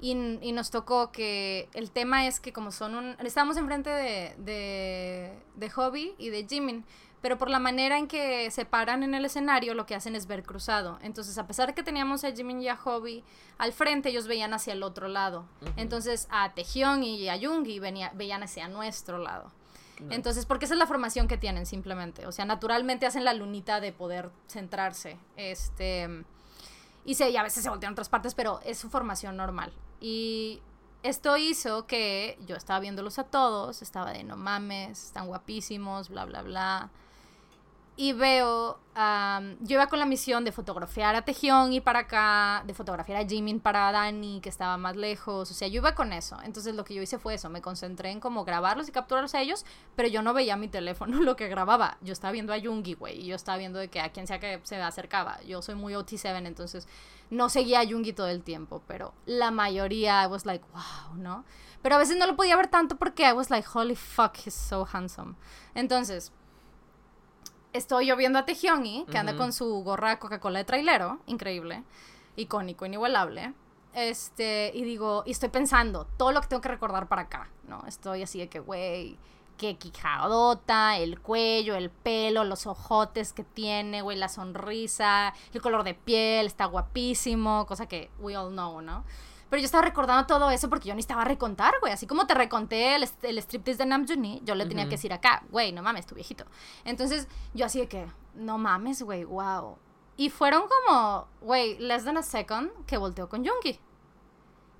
Y, 0.00 0.10
y 0.10 0.52
nos 0.52 0.70
tocó 0.70 1.12
que 1.12 1.68
el 1.72 1.90
tema 1.90 2.26
es 2.26 2.40
que 2.40 2.52
como 2.52 2.72
son 2.72 2.94
un... 2.94 3.16
Estábamos 3.20 3.56
enfrente 3.56 3.90
de, 3.90 4.34
de, 4.38 5.38
de 5.54 5.70
Hobby 5.70 6.14
y 6.18 6.28
de 6.28 6.46
Jimin, 6.46 6.84
pero 7.22 7.38
por 7.38 7.48
la 7.48 7.58
manera 7.58 7.96
en 7.96 8.06
que 8.06 8.50
se 8.50 8.66
paran 8.66 9.02
en 9.02 9.14
el 9.14 9.24
escenario, 9.24 9.72
lo 9.72 9.86
que 9.86 9.94
hacen 9.94 10.14
es 10.14 10.26
ver 10.26 10.42
cruzado. 10.42 10.98
Entonces, 11.00 11.38
a 11.38 11.46
pesar 11.46 11.68
de 11.68 11.74
que 11.74 11.82
teníamos 11.82 12.22
a 12.22 12.32
Jimin 12.32 12.60
y 12.60 12.68
a 12.68 12.76
Hobby 12.76 13.24
al 13.56 13.72
frente, 13.72 14.10
ellos 14.10 14.26
veían 14.26 14.52
hacia 14.52 14.74
el 14.74 14.82
otro 14.82 15.08
lado. 15.08 15.46
Entonces, 15.76 16.28
a 16.30 16.52
Taehyung 16.52 17.02
y 17.02 17.30
a 17.30 17.36
Yoongi 17.36 17.78
venía, 17.78 18.12
veían 18.14 18.42
hacia 18.42 18.68
nuestro 18.68 19.16
lado. 19.16 19.50
Entonces, 20.10 20.46
porque 20.46 20.64
esa 20.64 20.74
es 20.74 20.78
la 20.78 20.86
formación 20.86 21.28
que 21.28 21.36
tienen 21.36 21.66
simplemente. 21.66 22.26
O 22.26 22.32
sea, 22.32 22.44
naturalmente 22.44 23.06
hacen 23.06 23.24
la 23.24 23.34
lunita 23.34 23.80
de 23.80 23.92
poder 23.92 24.30
centrarse. 24.48 25.18
Este. 25.36 26.24
Y, 27.04 27.14
se, 27.14 27.30
y 27.30 27.36
a 27.36 27.42
veces 27.42 27.62
se 27.62 27.70
voltean 27.70 27.90
a 27.90 27.94
otras 27.94 28.08
partes, 28.08 28.34
pero 28.34 28.60
es 28.64 28.78
su 28.78 28.88
formación 28.90 29.36
normal. 29.36 29.72
Y 30.00 30.62
esto 31.02 31.36
hizo 31.36 31.86
que 31.86 32.38
yo 32.46 32.56
estaba 32.56 32.80
viéndolos 32.80 33.18
a 33.18 33.24
todos, 33.24 33.82
estaba 33.82 34.10
de 34.12 34.24
no 34.24 34.36
mames, 34.36 35.04
están 35.04 35.26
guapísimos, 35.26 36.08
bla, 36.08 36.24
bla, 36.24 36.42
bla. 36.42 36.90
Y 37.96 38.12
veo, 38.12 38.80
am, 38.96 39.56
yo 39.60 39.74
iba 39.74 39.86
con 39.86 40.00
la 40.00 40.04
misión 40.04 40.44
de 40.44 40.50
fotografiar 40.50 41.14
a 41.14 41.22
Tejión 41.22 41.72
y 41.72 41.80
para 41.80 42.00
acá, 42.00 42.64
de 42.66 42.74
fotografiar 42.74 43.22
a 43.22 43.28
Jimin 43.28 43.60
para 43.60 43.92
Dani, 43.92 44.40
que 44.40 44.48
estaba 44.48 44.76
más 44.76 44.96
lejos. 44.96 45.48
O 45.48 45.54
sea, 45.54 45.68
yo 45.68 45.76
iba 45.76 45.94
con 45.94 46.12
eso. 46.12 46.36
Entonces 46.42 46.74
lo 46.74 46.84
que 46.84 46.94
yo 46.94 47.02
hice 47.02 47.20
fue 47.20 47.34
eso, 47.34 47.50
me 47.50 47.62
concentré 47.62 48.10
en 48.10 48.18
como 48.18 48.44
grabarlos 48.44 48.88
y 48.88 48.92
capturarlos 48.92 49.36
a 49.36 49.42
ellos, 49.42 49.64
pero 49.94 50.08
yo 50.08 50.22
no 50.22 50.34
veía 50.34 50.56
mi 50.56 50.66
teléfono 50.66 51.20
lo 51.22 51.36
que 51.36 51.46
grababa. 51.46 51.96
Yo 52.00 52.12
estaba 52.12 52.32
viendo 52.32 52.52
a 52.52 52.58
Yungi, 52.58 52.94
güey, 52.94 53.20
y 53.20 53.26
yo 53.26 53.36
estaba 53.36 53.58
viendo 53.58 53.78
de 53.78 53.88
que 53.88 54.00
a 54.00 54.10
quien 54.10 54.26
sea 54.26 54.40
que 54.40 54.60
se 54.64 54.76
acercaba. 54.82 55.40
Yo 55.42 55.62
soy 55.62 55.76
muy 55.76 55.94
OT7, 55.94 56.44
entonces 56.46 56.88
no 57.30 57.48
seguía 57.48 57.78
a 57.78 57.84
Yungi 57.84 58.12
todo 58.12 58.26
el 58.26 58.42
tiempo, 58.42 58.82
pero 58.88 59.14
la 59.24 59.52
mayoría 59.52 60.24
I 60.24 60.26
was 60.26 60.46
like, 60.46 60.64
wow, 60.72 61.16
¿no? 61.16 61.44
Pero 61.80 61.94
a 61.94 61.98
veces 61.98 62.16
no 62.16 62.26
lo 62.26 62.34
podía 62.34 62.56
ver 62.56 62.68
tanto 62.68 62.96
porque 62.96 63.28
I 63.28 63.32
was 63.32 63.50
like, 63.50 63.68
holy 63.72 63.94
fuck, 63.94 64.36
he's 64.44 64.54
so 64.54 64.84
handsome. 64.90 65.34
Entonces, 65.74 66.32
estoy 67.74 68.06
yo 68.06 68.16
viendo 68.16 68.38
a 68.38 68.46
Taehyungi, 68.46 69.04
que 69.10 69.18
anda 69.18 69.36
con 69.36 69.52
su 69.52 69.82
gorra 69.82 70.18
Coca-Cola 70.18 70.60
de 70.60 70.64
trailero, 70.64 71.18
increíble, 71.26 71.82
icónico, 72.36 72.86
inigualable. 72.86 73.52
Este, 73.92 74.72
y 74.74 74.84
digo, 74.84 75.22
y 75.26 75.32
estoy 75.32 75.50
pensando 75.50 76.06
todo 76.16 76.32
lo 76.32 76.40
que 76.40 76.48
tengo 76.48 76.62
que 76.62 76.68
recordar 76.68 77.08
para 77.08 77.22
acá, 77.22 77.50
¿no? 77.68 77.84
Estoy 77.86 78.22
así 78.22 78.38
de 78.38 78.48
que, 78.48 78.60
güey, 78.60 79.18
qué 79.58 79.76
quijadota, 79.76 80.96
el 80.96 81.20
cuello, 81.20 81.74
el 81.74 81.90
pelo, 81.90 82.44
los 82.44 82.66
ojotes 82.66 83.32
que 83.32 83.44
tiene, 83.44 84.02
güey, 84.02 84.16
la 84.16 84.28
sonrisa, 84.28 85.34
el 85.52 85.60
color 85.60 85.84
de 85.84 85.94
piel, 85.94 86.46
está 86.46 86.66
guapísimo, 86.66 87.66
cosa 87.66 87.86
que 87.86 88.10
we 88.18 88.36
all 88.36 88.50
know, 88.50 88.80
¿no? 88.80 89.04
Pero 89.50 89.60
yo 89.60 89.66
estaba 89.66 89.84
recordando 89.84 90.26
todo 90.26 90.50
eso 90.50 90.68
porque 90.68 90.88
yo 90.88 90.94
necesitaba 90.94 91.24
recontar, 91.24 91.74
güey. 91.80 91.92
Así 91.92 92.06
como 92.06 92.26
te 92.26 92.34
reconté 92.34 92.96
el, 92.96 93.08
el 93.22 93.38
striptease 93.38 93.78
de 93.78 93.86
Namjoon, 93.86 94.44
yo 94.44 94.54
le 94.54 94.66
tenía 94.66 94.84
que 94.84 94.92
decir 94.92 95.12
acá, 95.12 95.44
güey, 95.50 95.72
no 95.72 95.82
mames, 95.82 96.06
tu 96.06 96.14
viejito. 96.14 96.44
Entonces, 96.84 97.28
yo 97.52 97.66
así 97.66 97.80
de 97.80 97.88
que, 97.88 98.06
no 98.34 98.58
mames, 98.58 99.02
güey, 99.02 99.24
wow. 99.24 99.78
Y 100.16 100.30
fueron 100.30 100.64
como, 100.68 101.28
güey, 101.40 101.78
less 101.78 102.04
than 102.04 102.16
a 102.16 102.22
second 102.22 102.70
que 102.86 102.96
volteó 102.96 103.28
con 103.28 103.44
Yoongi. 103.44 103.78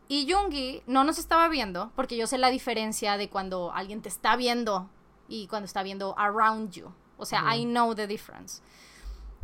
Y 0.08 0.26
Yoongi 0.26 0.82
no 0.86 1.04
nos 1.04 1.18
estaba 1.18 1.48
viendo, 1.48 1.90
porque 1.96 2.16
yo 2.16 2.26
sé 2.26 2.38
la 2.38 2.50
diferencia 2.50 3.16
de 3.16 3.28
cuando 3.30 3.72
alguien 3.72 4.02
te 4.02 4.08
está 4.08 4.36
viendo 4.36 4.88
y 5.28 5.46
cuando 5.48 5.66
está 5.66 5.82
viendo 5.82 6.14
around 6.18 6.70
you. 6.72 6.92
O 7.16 7.24
sea. 7.24 7.56
I 7.56 7.64
know 7.64 7.94
the 7.94 8.06
difference. 8.06 8.62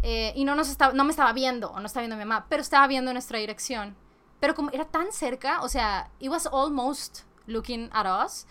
Eh, 0.03 0.33
y 0.37 0.45
no, 0.45 0.55
nos 0.55 0.69
estaba, 0.69 0.93
no 0.93 1.05
me 1.05 1.11
estaba 1.11 1.33
viendo, 1.33 1.71
o 1.71 1.81
no 1.81 1.87
estaba 1.87 2.03
viendo 2.03 2.17
a 2.17 2.19
mi 2.19 2.25
mamá, 2.25 2.47
pero 2.49 2.63
estaba 2.63 2.87
viendo 2.87 3.13
nuestra 3.13 3.39
dirección. 3.39 3.97
Pero 4.41 4.55
como 4.55 4.71
era 4.71 4.87
tan 4.87 5.13
cerca, 5.13 5.61
o 5.63 5.69
sea, 5.69 6.11
it 6.19 6.31
was 6.31 6.47
almost 6.47 7.21
looking 7.47 7.91
at 7.93 8.07
us, 8.25 8.47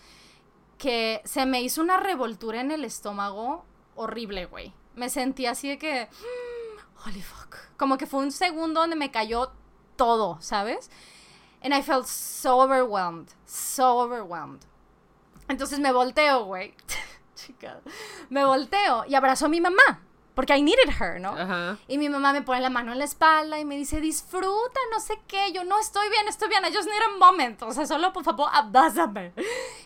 que 0.78 1.20
se 1.24 1.44
me 1.46 1.60
hizo 1.60 1.82
una 1.82 1.98
revoltura 1.98 2.60
en 2.60 2.70
el 2.70 2.84
estómago 2.84 3.64
horrible, 3.96 4.46
güey. 4.46 4.72
Me 4.94 5.08
sentí 5.10 5.46
así 5.46 5.68
de 5.68 5.78
que, 5.78 6.08
holy 7.04 7.22
fuck. 7.22 7.56
Como 7.76 7.98
que 7.98 8.06
fue 8.06 8.20
un 8.20 8.32
segundo 8.32 8.80
donde 8.80 8.96
me 8.96 9.10
cayó 9.10 9.52
todo, 9.96 10.38
¿sabes? 10.40 10.90
And 11.62 11.74
I 11.74 11.82
felt 11.82 12.06
so 12.06 12.60
overwhelmed, 12.60 13.28
so 13.44 13.98
overwhelmed. 13.98 14.60
Entonces 15.48 15.78
me 15.80 15.92
volteo, 15.92 16.44
güey. 16.44 16.74
Chica. 17.34 17.80
Me 18.28 18.44
volteo 18.44 19.04
y 19.06 19.14
abrazo 19.14 19.46
a 19.46 19.48
mi 19.48 19.60
mamá, 19.60 20.00
porque 20.34 20.56
I 20.56 20.62
needed 20.62 20.88
her, 21.00 21.20
¿no? 21.20 21.30
Ajá. 21.30 21.78
Y 21.88 21.98
mi 21.98 22.08
mamá 22.08 22.32
me 22.32 22.42
pone 22.42 22.60
la 22.60 22.70
mano 22.70 22.92
en 22.92 22.98
la 22.98 23.04
espalda 23.04 23.58
y 23.58 23.64
me 23.64 23.76
dice, 23.76 24.00
disfruta, 24.00 24.80
no 24.92 25.00
sé 25.00 25.20
qué. 25.26 25.52
Yo, 25.52 25.64
no, 25.64 25.78
estoy 25.78 26.08
bien, 26.08 26.26
estoy 26.28 26.48
bien. 26.48 26.62
I 26.64 26.74
just 26.74 26.88
need 26.88 27.02
a 27.02 27.18
moment. 27.18 27.62
O 27.62 27.72
sea, 27.72 27.86
solo, 27.86 28.12
por 28.12 28.24
favor, 28.24 28.48
abrázame. 28.52 29.32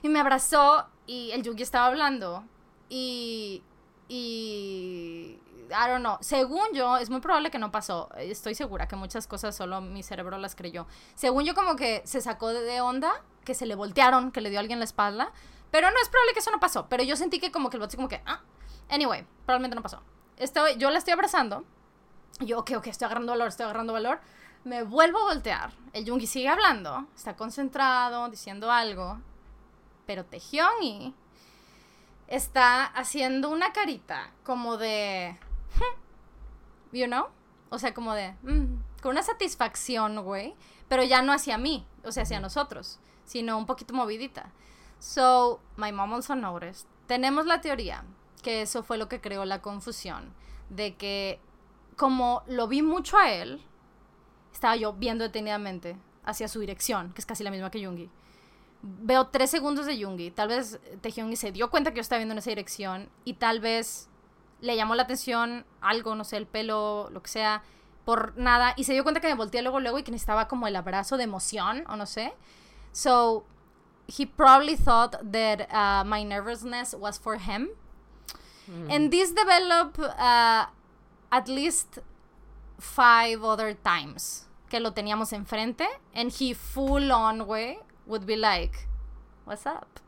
Y 0.02 0.09
me 0.09 0.20
abrazó 0.20 0.87
y 1.07 1.30
el 1.33 1.42
Yugi 1.42 1.62
estaba 1.62 1.87
hablando. 1.87 2.44
Y... 2.88 3.62
Y... 4.09 5.38
I 5.70 5.88
don't 5.88 6.00
know. 6.00 6.18
Según 6.20 6.68
yo, 6.74 6.98
es 6.98 7.09
muy 7.11 7.20
probable 7.20 7.50
que 7.50 7.59
no 7.59 7.72
pasó. 7.72 8.11
Estoy 8.16 8.54
segura 8.54 8.87
que 8.87 8.96
muchas 8.96 9.26
cosas 9.26 9.57
solo 9.57 9.80
mi 9.80 10.02
cerebro 10.02 10.37
las 10.38 10.54
creyó. 10.54 10.87
Según 11.14 11.44
yo, 11.44 11.54
como 11.54 11.74
que 11.74 12.02
se 12.04 12.20
sacó 12.20 12.48
de- 12.50 12.80
onda, 12.80 13.22
que 13.44 13.54
se 13.54 13.66
le 13.66 13.74
voltearon, 13.74 14.30
que 14.30 14.40
le 14.40 14.50
dio 14.50 14.59
a 14.59 14.61
alguien 14.61 14.78
la 14.78 14.85
espalda. 14.85 15.33
Pero 15.70 15.90
no 15.90 15.96
es 16.00 16.09
probable 16.09 16.35
que 16.35 16.40
eso 16.40 16.50
no 16.50 16.61
pasó. 16.61 16.87
Pero 16.88 17.02
yo 17.02 17.16
sentí 17.16 17.40
que 17.40 17.50
como 17.50 17.70
que 17.70 17.76
el 17.78 17.80
bote 17.80 17.96
como 17.96 18.09
que... 18.09 18.22
Ah. 18.26 18.40
Anyway, 18.90 19.26
probablemente 19.46 19.74
no 19.74 19.83
pasó. 19.83 20.02
Estoy, 20.37 20.77
yo 20.77 20.90
la 20.90 20.99
estoy 20.99 21.12
abrazando. 21.12 21.64
Yo, 22.40 22.59
ok, 22.59 22.73
ok, 22.77 22.88
estoy 22.88 23.07
agarrando 23.07 23.33
valor, 23.33 23.49
estoy 23.49 23.64
agarrando 23.64 23.92
valor. 23.92 24.20
Me 24.64 24.83
vuelvo 24.83 25.18
a 25.18 25.35
voltear. 25.35 25.73
El 25.92 26.05
Yungi 26.05 26.27
sigue 26.27 26.49
hablando, 26.49 27.07
está 27.14 27.37
concentrado, 27.37 28.29
diciendo 28.29 28.70
algo. 28.70 29.20
Pero 30.07 30.25
Taehyungi 30.25 31.14
está 32.27 32.85
haciendo 32.85 33.51
una 33.51 33.73
carita 33.73 34.31
como 34.42 34.77
de. 34.77 35.38
You 36.92 37.07
know? 37.07 37.29
O 37.70 37.79
sea, 37.79 37.94
como 37.94 38.14
de. 38.14 38.33
mm, 38.42 39.01
con 39.03 39.12
una 39.12 39.23
satisfacción, 39.23 40.23
güey. 40.25 40.55
Pero 40.88 41.03
ya 41.03 41.23
no 41.23 41.33
hacia 41.33 41.59
mí, 41.59 41.87
o 42.05 42.12
sea, 42.12 42.25
hacia 42.25 42.40
nosotros, 42.40 42.99
sino 43.25 43.57
un 43.59 43.66
poquito 43.66 43.94
movidita. 43.94 44.51
So, 44.99 45.61
my 45.77 45.92
mom 45.92 46.14
also 46.14 46.35
noticed. 46.35 46.87
Tenemos 47.07 47.47
la 47.47 47.61
teoría 47.61 48.05
que 48.44 48.62
eso 48.62 48.85
fue 48.85 48.96
lo 48.96 49.09
que 49.09 49.20
creó 49.20 49.44
la 49.44 49.61
confusión. 49.61 50.33
De 50.68 50.94
que, 50.94 51.40
como 51.96 52.44
lo 52.46 52.68
vi 52.68 52.83
mucho 52.83 53.18
a 53.18 53.33
él, 53.33 53.61
estaba 54.52 54.76
yo 54.76 54.92
viendo 54.92 55.24
detenidamente 55.24 55.96
hacia 56.24 56.46
su 56.46 56.61
dirección, 56.61 57.12
que 57.12 57.20
es 57.20 57.26
casi 57.26 57.42
la 57.42 57.50
misma 57.50 57.70
que 57.70 57.80
Yungi. 57.80 58.09
Veo 58.83 59.28
tres 59.28 59.50
segundos 59.50 59.87
de 59.87 59.98
Yungi. 59.98 60.30
Tal 60.30 60.48
vez 60.48 60.78
Taehyungi 61.00 61.37
se 61.37 61.50
dio 61.50 61.70
cuenta 61.70 61.90
que 61.90 61.96
yo 61.96 62.02
estaba 62.02 62.18
viendo 62.18 62.33
en 62.33 62.38
esa 62.38 62.50
dirección 62.50 63.09
y 63.24 63.35
tal 63.35 63.59
vez 63.59 64.09
le 64.61 64.76
llamó 64.76 64.94
la 64.94 65.02
atención 65.02 65.64
algo, 65.80 66.14
no 66.14 66.24
sé, 66.24 66.37
el 66.37 66.46
pelo, 66.46 67.09
lo 67.11 67.22
que 67.22 67.30
sea, 67.30 67.62
por 68.04 68.37
nada. 68.37 68.74
Y 68.76 68.85
se 68.85 68.92
dio 68.92 69.02
cuenta 69.02 69.20
que 69.20 69.28
me 69.28 69.35
volteé 69.35 69.62
luego, 69.62 69.80
luego 69.80 69.98
y 69.98 70.02
que 70.02 70.12
necesitaba 70.12 70.48
como 70.48 70.66
el 70.66 70.76
abrazo 70.76 71.16
de 71.16 71.24
emoción 71.24 71.85
o 71.88 71.96
no 71.96 72.07
sé. 72.07 72.35
So, 72.92 73.44
he 74.07 74.26
probably 74.26 74.76
thought 74.76 75.16
that 75.33 75.68
uh, 75.70 76.04
my 76.07 76.24
nervousness 76.24 76.94
was 76.94 77.18
for 77.18 77.38
him. 77.38 77.70
And 78.90 79.11
this 79.11 79.33
developed 79.33 79.98
uh, 79.98 80.66
at 81.31 81.48
least 81.48 81.98
five 82.79 83.42
other 83.44 83.74
times 83.74 84.46
que 84.70 84.81
lo 84.81 84.92
teníamos 84.92 85.33
enfrente. 85.33 85.87
And 86.14 86.31
he 86.33 86.55
full 86.55 87.12
on, 87.12 87.40
güey, 87.46 87.79
would 88.07 88.27
be 88.27 88.37
like, 88.37 88.87
what's 89.44 89.66
up? 89.66 90.00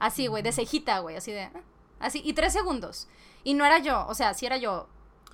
Así, 0.00 0.28
güey, 0.28 0.42
de 0.42 0.52
cejita, 0.52 1.00
güey, 1.00 1.16
así 1.16 1.32
de... 1.32 1.48
"Ah", 1.54 1.62
Así, 1.98 2.20
y 2.24 2.32
tres 2.34 2.52
segundos. 2.52 3.08
Y 3.42 3.54
no 3.54 3.64
era 3.64 3.78
yo, 3.78 4.06
o 4.08 4.14
sea, 4.14 4.34
si 4.34 4.44
era 4.46 4.58
yo, 4.58 4.86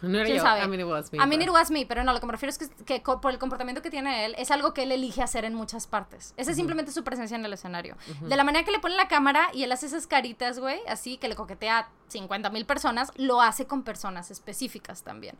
No 0.02 0.18
era 0.18 0.26
¿Quién 0.26 0.36
yo. 0.38 0.42
sabe? 0.42 0.62
I 0.64 0.68
mean, 0.68 0.80
it 0.80 0.86
was 0.86 1.12
me. 1.12 1.18
I 1.18 1.26
mean, 1.26 1.40
but- 1.40 1.48
it 1.48 1.50
was 1.50 1.70
me, 1.70 1.86
pero 1.86 2.04
no, 2.04 2.12
lo 2.12 2.20
que 2.20 2.26
me 2.26 2.32
refiero 2.32 2.50
es 2.50 2.58
que, 2.58 3.00
por 3.00 3.30
el 3.32 3.38
comportamiento 3.38 3.82
que 3.82 3.90
tiene 3.90 4.24
él, 4.24 4.34
es 4.36 4.50
algo 4.50 4.74
que 4.74 4.82
él 4.82 4.92
elige 4.92 5.22
hacer 5.22 5.44
en 5.44 5.54
muchas 5.54 5.86
partes. 5.86 6.34
Esa 6.36 6.50
es 6.50 6.56
simplemente 6.56 6.92
su 6.92 7.04
presencia 7.04 7.36
en 7.36 7.44
el 7.44 7.52
escenario. 7.52 7.96
De 8.20 8.36
la 8.36 8.44
manera 8.44 8.64
que 8.64 8.72
le 8.72 8.80
pone 8.80 8.96
la 8.96 9.08
cámara 9.08 9.48
y 9.52 9.62
él 9.62 9.72
hace 9.72 9.86
esas 9.86 10.06
caritas, 10.06 10.58
güey, 10.58 10.80
así 10.88 11.16
que 11.16 11.28
le 11.28 11.36
coquetea 11.36 11.78
a 11.78 11.88
50 12.08 12.50
mil 12.50 12.66
personas, 12.66 13.12
lo 13.16 13.40
hace 13.40 13.66
con 13.66 13.82
personas 13.82 14.30
específicas 14.30 15.02
también. 15.02 15.36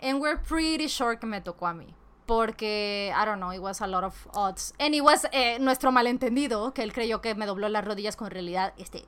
And 0.00 0.20
we're 0.20 0.38
pretty 0.40 0.88
sure 0.88 1.18
que 1.18 1.26
me 1.26 1.40
tocó 1.40 1.66
a 1.66 1.72
mí. 1.74 1.94
Porque, 2.26 3.12
I 3.14 3.24
don't 3.26 3.36
know, 3.38 3.52
it 3.52 3.60
was 3.60 3.82
a 3.82 3.86
lot 3.86 4.02
of 4.02 4.14
odds. 4.34 4.72
And 4.78 4.94
it 4.94 5.02
was 5.02 5.26
eh, 5.32 5.58
nuestro 5.60 5.92
malentendido, 5.92 6.72
que 6.72 6.82
él 6.82 6.92
creyó 6.92 7.20
que 7.20 7.34
me 7.34 7.44
dobló 7.46 7.68
las 7.68 7.84
rodillas 7.84 8.16
con 8.16 8.30
realidad, 8.30 8.72
este, 8.78 9.04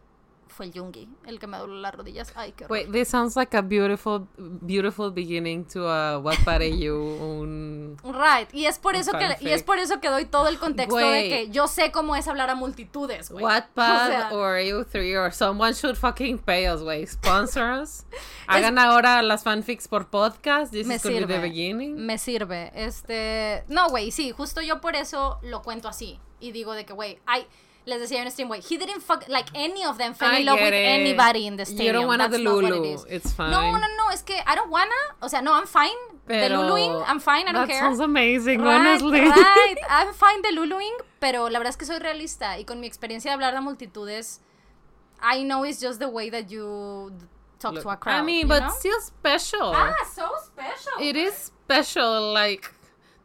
fue 0.56 0.66
el 0.66 0.72
yungi 0.72 1.08
el 1.26 1.38
que 1.38 1.46
me 1.46 1.58
dobló 1.58 1.74
las 1.76 1.94
rodillas. 1.94 2.32
Ay, 2.34 2.52
qué 2.52 2.64
horror. 2.64 2.72
Wait, 2.72 2.90
this 2.90 3.08
sounds 3.08 3.36
like 3.36 3.54
a 3.56 3.62
beautiful, 3.62 4.26
beautiful 4.38 5.10
beginning 5.10 5.64
to 5.66 5.86
a 5.86 6.18
What 6.18 6.38
Pare 6.44 6.76
You, 6.76 6.96
un... 6.96 7.96
Right, 8.04 8.52
y 8.52 8.66
es 8.66 8.78
por 8.78 8.96
eso 8.96 9.12
que 9.12 9.36
y 9.40 9.50
es 9.50 9.62
por 9.62 9.78
eso 9.78 10.00
que 10.00 10.08
doy 10.08 10.24
todo 10.24 10.48
el 10.48 10.58
contexto 10.58 10.96
de 10.96 11.28
que 11.28 11.50
yo 11.50 11.68
sé 11.68 11.92
cómo 11.92 12.16
es 12.16 12.26
hablar 12.26 12.48
a 12.48 12.54
multitudes, 12.54 13.30
güey. 13.30 13.44
Wattpad 13.44 14.06
O 14.06 14.08
sea, 14.08 14.30
or 14.32 14.58
You3 14.58 15.18
or 15.18 15.32
someone 15.32 15.74
should 15.74 15.96
fucking 15.96 16.38
pay 16.38 16.68
us, 16.68 16.80
güey. 16.80 17.06
Sponsor 17.06 17.82
us. 17.82 18.06
Hagan 18.46 18.78
ahora 18.78 19.22
las 19.22 19.44
fanfics 19.44 19.86
por 19.88 20.08
podcast. 20.08 20.72
This 20.72 20.86
me 20.86 20.94
is 20.94 21.02
gonna 21.02 21.20
be 21.20 21.26
the 21.26 21.32
sirve. 21.34 21.42
beginning. 21.42 22.06
Me 22.06 22.18
sirve. 22.18 22.72
Este, 22.74 23.64
no, 23.68 23.88
güey, 23.90 24.10
sí, 24.10 24.30
justo 24.30 24.62
yo 24.62 24.80
por 24.80 24.96
eso 24.96 25.38
lo 25.42 25.62
cuento 25.62 25.88
así 25.88 26.18
y 26.40 26.52
digo 26.52 26.72
de 26.72 26.84
que, 26.84 26.92
güey, 26.92 27.18
I 27.26 27.46
les 27.86 28.00
decía 28.00 28.20
en 28.20 28.30
stream, 28.30 28.48
güey, 28.48 28.60
he 28.60 28.76
didn't 28.76 29.00
fuck 29.00 29.26
like 29.28 29.48
any 29.54 29.84
of 29.84 29.96
them 29.96 30.12
fell 30.14 30.30
I 30.34 30.40
in 30.40 30.46
love 30.46 30.58
with 30.60 30.74
it. 30.74 30.74
anybody 30.74 31.46
in 31.46 31.56
the 31.56 31.62
You 31.62 31.66
stadium. 31.76 31.94
don't 31.94 32.06
wanna 32.08 32.28
That's 32.28 32.42
the 32.42 32.50
Lulu. 32.50 32.94
it. 32.94 33.00
It's 33.08 33.32
fine. 33.32 33.50
No, 33.50 33.70
no, 33.72 33.86
no, 33.96 34.10
es 34.12 34.22
que 34.22 34.34
I 34.46 34.54
don't 34.56 34.70
wanna, 34.70 34.94
o 35.22 35.28
sea, 35.28 35.40
no, 35.40 35.52
I'm 35.54 35.66
fine. 35.66 35.96
The 36.26 36.34
Pero 36.48 36.62
Luluing, 36.62 36.92
I'm 37.06 37.20
fine, 37.20 37.46
I 37.48 37.52
don't 37.52 37.54
that 37.54 37.68
care. 37.68 37.78
sounds 37.80 38.00
amazing, 38.00 38.60
Right, 38.60 38.80
honestly. 38.80 39.20
right, 39.20 39.76
I'm 39.88 40.12
fine 40.12 40.42
de 40.42 40.50
Luluing, 40.52 40.94
pero 41.20 41.48
la 41.48 41.58
verdad 41.60 41.70
es 41.70 41.76
que 41.76 41.86
soy 41.86 41.98
realista 42.00 42.58
y 42.58 42.64
con 42.64 42.80
mi 42.80 42.88
experiencia 42.88 43.30
de 43.30 43.34
hablar 43.34 43.54
de 43.54 43.60
multitudes, 43.60 44.40
I 45.22 45.44
know 45.44 45.64
it's 45.64 45.80
just 45.80 46.00
the 46.00 46.08
way 46.08 46.28
that 46.30 46.48
you 46.50 47.12
talk 47.60 47.74
Look, 47.74 47.84
to 47.84 47.90
a 47.90 47.96
crowd. 47.96 48.20
I 48.20 48.22
mean, 48.22 48.40
you 48.42 48.48
but 48.48 48.64
know? 48.64 48.70
still 48.76 49.00
special. 49.00 49.72
ah, 49.72 49.94
so 50.12 50.28
special. 50.44 51.00
It 51.00 51.14
is 51.16 51.32
special, 51.34 52.32
like. 52.34 52.72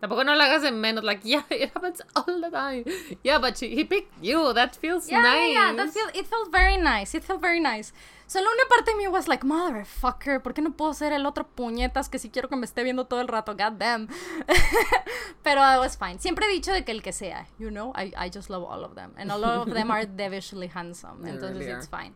Tampoco 0.01 0.23
no 0.23 0.33
lo 0.33 0.41
hagas 0.43 0.63
de 0.63 0.71
menos, 0.71 1.03
like, 1.03 1.23
yeah, 1.23 1.43
it 1.51 1.71
happens 1.75 2.01
all 2.15 2.41
the 2.41 2.49
time. 2.49 2.83
Yeah, 3.23 3.37
but 3.37 3.55
she, 3.55 3.75
he 3.75 3.85
picked 3.85 4.11
you, 4.21 4.51
that 4.53 4.75
feels 4.75 5.07
Yeah, 5.07 5.21
nice. 5.21 5.53
yeah, 5.53 5.69
yeah, 5.71 5.73
that 5.75 5.93
feel, 5.93 6.07
it 6.15 6.25
felt 6.25 6.51
very 6.51 6.75
nice. 6.77 7.13
It 7.13 7.23
felt 7.23 7.39
very 7.39 7.59
nice. 7.59 7.93
Solo 8.25 8.47
una 8.49 8.63
parte 8.67 8.91
de 8.91 8.97
mí 8.97 9.07
was 9.11 9.27
like, 9.27 9.43
motherfucker, 9.45 10.41
¿por 10.41 10.53
qué 10.53 10.61
no 10.63 10.71
puedo 10.71 10.93
ser 10.95 11.13
el 11.13 11.25
otro 11.27 11.45
puñetas 11.55 12.09
que 12.09 12.17
sí 12.17 12.31
quiero 12.31 12.49
que 12.49 12.55
me 12.55 12.65
esté 12.65 12.81
viendo 12.83 13.05
todo 13.05 13.21
el 13.21 13.27
rato? 13.27 13.53
God 13.55 13.73
damn. 13.77 14.07
Pero 15.43 15.61
I 15.61 15.77
was 15.77 15.97
fine. 15.97 16.17
Siempre 16.19 16.47
he 16.47 16.49
dicho 16.49 16.71
de 16.71 16.83
que 16.83 16.91
el 16.91 17.03
que 17.03 17.11
sea, 17.11 17.45
you 17.59 17.69
know, 17.69 17.93
I, 17.95 18.11
I 18.17 18.29
just 18.33 18.49
love 18.49 18.63
all 18.63 18.83
of 18.83 18.95
them. 18.95 19.11
And 19.17 19.31
all 19.31 19.43
of 19.43 19.71
them 19.71 19.91
are 19.91 20.05
devilishly 20.17 20.67
handsome. 20.67 21.21
They 21.23 21.31
Entonces 21.31 21.59
really 21.59 21.71
it's 21.73 21.87
fine. 21.87 22.13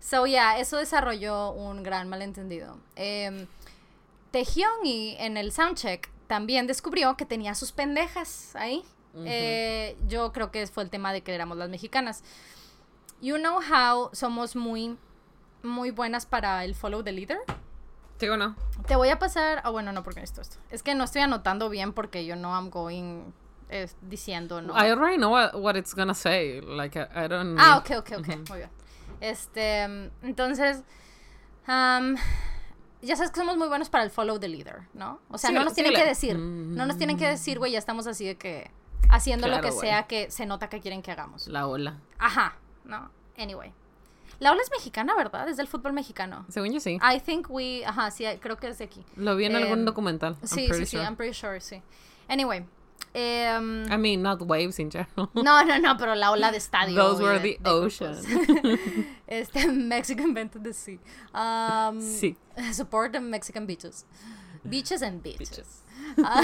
So 0.00 0.24
yeah, 0.24 0.58
eso 0.58 0.78
desarrolló 0.78 1.50
un 1.52 1.82
gran 1.82 2.08
malentendido. 2.08 2.78
Eh, 2.96 3.46
en 4.32 5.36
el 5.36 5.52
soundcheck 5.52 6.08
también 6.30 6.68
descubrió 6.68 7.16
que 7.16 7.26
tenía 7.26 7.56
sus 7.56 7.72
pendejas 7.72 8.54
ahí. 8.54 8.84
Eh, 9.16 9.96
yo 10.06 10.32
creo 10.32 10.52
que 10.52 10.64
fue 10.68 10.84
el 10.84 10.88
tema 10.88 11.12
de 11.12 11.22
que 11.22 11.34
éramos 11.34 11.58
las 11.58 11.68
mexicanas. 11.68 12.22
You 13.20 13.38
know 13.38 13.58
how 13.58 14.10
somos 14.12 14.54
muy, 14.54 14.96
muy 15.64 15.90
buenas 15.90 16.26
para 16.26 16.64
el 16.64 16.76
follow 16.76 17.02
the 17.02 17.10
leader. 17.10 17.38
¿Sí 18.20 18.28
o 18.28 18.36
no? 18.36 18.54
Te 18.86 18.94
voy 18.94 19.08
a 19.08 19.18
pasar. 19.18 19.60
Ah, 19.64 19.70
bueno, 19.70 19.90
no, 19.90 20.04
porque 20.04 20.20
necesito 20.20 20.42
esto. 20.42 20.58
Es 20.70 20.84
que 20.84 20.94
no 20.94 21.02
estoy 21.02 21.22
anotando 21.22 21.68
bien 21.68 21.92
porque 21.92 22.24
yo 22.24 22.36
no 22.36 22.54
am 22.54 22.70
going 22.70 23.32
eh, 23.68 23.88
diciendo 24.00 24.62
no. 24.62 24.72
I 24.72 24.88
already 24.88 25.16
know 25.16 25.32
what, 25.32 25.56
what 25.56 25.74
it's 25.74 25.96
gonna 25.96 26.14
say. 26.14 26.60
Like, 26.60 26.96
I, 26.96 27.24
I 27.24 27.26
don't. 27.26 27.58
Ah, 27.58 27.78
ok, 27.78 27.90
ok, 27.98 28.12
ok. 28.20 28.48
Muy 28.50 28.58
bien. 28.58 28.70
Este, 29.20 29.88
mm, 29.88 30.10
entonces, 30.22 30.84
am, 31.66 32.16
ya 33.02 33.16
sabes 33.16 33.30
que 33.30 33.40
somos 33.40 33.56
muy 33.56 33.68
buenos 33.68 33.88
para 33.88 34.04
el 34.04 34.10
follow 34.10 34.38
the 34.38 34.48
leader, 34.48 34.82
¿no? 34.94 35.20
O 35.30 35.38
sea, 35.38 35.48
Síguele, 35.48 35.58
no 35.60 35.64
nos 35.64 35.74
tienen 35.74 35.92
síguele. 35.92 36.04
que 36.04 36.08
decir, 36.08 36.38
no 36.38 36.86
nos 36.86 36.96
tienen 36.96 37.16
que 37.16 37.26
decir, 37.28 37.58
güey, 37.58 37.72
ya 37.72 37.78
estamos 37.78 38.06
así 38.06 38.26
de 38.26 38.36
que 38.36 38.70
haciendo 39.08 39.48
lo 39.48 39.60
que 39.60 39.72
sea 39.72 40.04
que 40.04 40.30
se 40.30 40.46
nota 40.46 40.68
que 40.68 40.80
quieren 40.80 41.02
que 41.02 41.10
hagamos. 41.10 41.48
La 41.48 41.66
ola. 41.66 41.98
Ajá, 42.18 42.56
¿no? 42.84 43.10
Anyway. 43.38 43.72
La 44.38 44.52
ola 44.52 44.62
es 44.62 44.70
mexicana, 44.70 45.14
¿verdad? 45.16 45.48
Es 45.48 45.56
del 45.58 45.68
fútbol 45.68 45.92
mexicano. 45.92 46.46
Según 46.48 46.72
yo 46.72 46.80
sí. 46.80 46.98
I 47.02 47.20
think 47.20 47.50
we, 47.50 47.84
ajá, 47.84 48.10
sí, 48.10 48.24
creo 48.40 48.56
que 48.56 48.68
es 48.68 48.78
de 48.78 48.84
aquí. 48.84 49.04
Lo 49.16 49.36
vi 49.36 49.44
en 49.46 49.56
algún 49.56 49.80
Em, 49.80 49.84
documental. 49.84 50.34
I'm 50.40 50.46
Sí, 50.48 50.68
sí, 50.72 50.86
sí. 50.86 50.96
I'm 50.96 51.16
pretty 51.16 51.34
sure, 51.34 51.60
sí. 51.60 51.82
Anyway. 52.28 52.64
Em, 53.14 53.86
I 53.90 53.96
mean, 53.96 54.22
not 54.22 54.40
waves 54.46 54.78
in 54.78 54.90
general. 54.90 55.30
no, 55.34 55.62
no, 55.62 55.78
no, 55.78 55.96
pero 55.96 56.14
la 56.14 56.30
ola 56.32 56.50
de 56.50 56.58
estadio. 56.58 56.94
Those 56.94 57.20
were 57.20 57.38
the 57.38 57.58
de 57.62 57.70
ocean. 57.70 58.16
este, 59.28 59.66
Mexico 59.72 60.22
invented 60.22 60.62
the 60.64 60.72
sea. 60.72 60.98
Um, 61.34 62.00
Sí. 62.00 62.36
Support 62.72 63.12
the 63.12 63.20
Mexican 63.20 63.66
beaches. 63.66 64.04
Beaches 64.68 65.02
and 65.02 65.22
beaches. 65.22 65.50
Bitches. 65.50 65.80
Ah, 66.24 66.42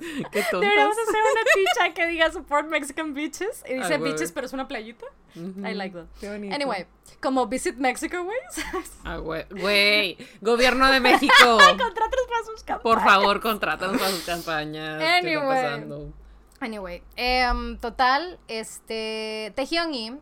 Qué 0.32 0.44
Deberíamos 0.50 0.96
tontas. 0.96 1.08
hacer 1.08 1.22
una 1.32 1.42
ticha 1.54 1.94
que 1.94 2.06
diga 2.06 2.32
support 2.32 2.66
Mexican 2.68 3.14
beaches. 3.14 3.62
Y 3.68 3.74
dice 3.74 3.98
beaches, 3.98 4.32
pero 4.32 4.46
es 4.46 4.52
una 4.52 4.66
playita. 4.66 5.06
I 5.36 5.74
like 5.74 5.94
that. 5.96 6.06
Qué 6.20 6.28
bonito. 6.30 6.54
Anyway, 6.54 6.86
como 7.20 7.46
visit 7.46 7.76
Mexico, 7.76 8.24
güey. 8.24 8.38
Ah, 9.04 9.18
güey. 9.18 10.16
Gobierno 10.40 10.90
de 10.90 11.00
México. 11.00 11.32
Contratos 11.78 12.20
para 12.28 12.44
sus 12.44 12.64
campañas. 12.64 12.82
Por 12.82 13.00
favor, 13.00 13.40
contrátanos 13.40 13.98
para 13.98 14.10
sus 14.10 14.24
campañas. 14.24 14.98
¿Qué 14.98 15.04
está 15.04 15.16
Anyway. 15.18 15.62
pasando? 15.62 16.12
Anyway, 16.60 17.02
em, 17.16 17.78
total, 17.78 18.38
este. 18.48 19.52
Taehyung 19.56 20.20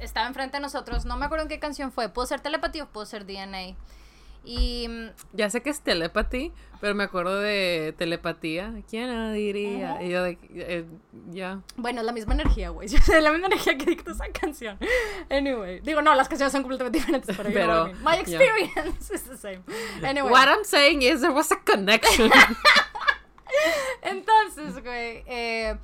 estaba 0.00 0.26
enfrente 0.28 0.58
de 0.58 0.60
nosotros. 0.60 1.04
No 1.06 1.16
me 1.16 1.24
acuerdo 1.26 1.42
en 1.44 1.48
qué 1.48 1.58
canción 1.58 1.90
fue. 1.90 2.08
Pudo 2.08 2.26
ser 2.26 2.40
telepatía 2.40 2.84
o 2.84 2.86
pudo 2.88 3.04
ser 3.06 3.26
DNA. 3.26 3.74
Y. 4.44 4.88
mm, 4.88 5.10
Ya 5.34 5.50
sé 5.50 5.62
que 5.62 5.70
es 5.70 5.80
telepathy, 5.80 6.52
pero 6.80 6.94
me 6.94 7.04
acuerdo 7.04 7.38
de 7.38 7.94
telepatía. 7.96 8.72
¿Quién 8.90 9.14
lo 9.14 9.32
diría? 9.32 9.94
Ujú. 9.94 10.04
Y 10.04 10.08
yo 10.10 10.22
de. 10.24 10.38
eh, 10.54 10.84
ya. 11.30 11.60
Bueno, 11.76 12.00
es 12.00 12.06
la 12.06 12.12
misma 12.12 12.34
energía, 12.34 12.70
güey. 12.70 12.88
La 13.22 13.30
misma 13.32 13.46
energía 13.46 13.78
que 13.78 13.84
dicta 13.86 14.12
esa 14.12 14.26
canción. 14.32 14.78
Anyway. 15.30 15.80
Digo, 15.80 16.02
no, 16.02 16.14
las 16.14 16.28
canciones 16.28 16.52
son 16.52 16.62
completamente 16.62 16.98
diferentes, 16.98 17.36
pero, 17.36 17.50
you 17.50 17.54
know 17.54 17.66
Pero, 17.66 17.88
I 17.88 17.92
mean. 17.92 18.02
My 18.04 18.12
yeah. 18.12 18.20
experience 18.20 19.10
is 19.14 19.22
the 19.24 19.36
same. 19.36 19.62
Anyway. 20.02 20.30
What 20.30 20.48
I'm 20.48 20.64
saying 20.64 21.02
is 21.02 21.20
there 21.20 21.32
was 21.32 21.50
a 21.52 21.56
connection. 21.56 22.30
Entonces, 24.02 24.82
güey, 24.82 25.22
eh, 25.26 25.76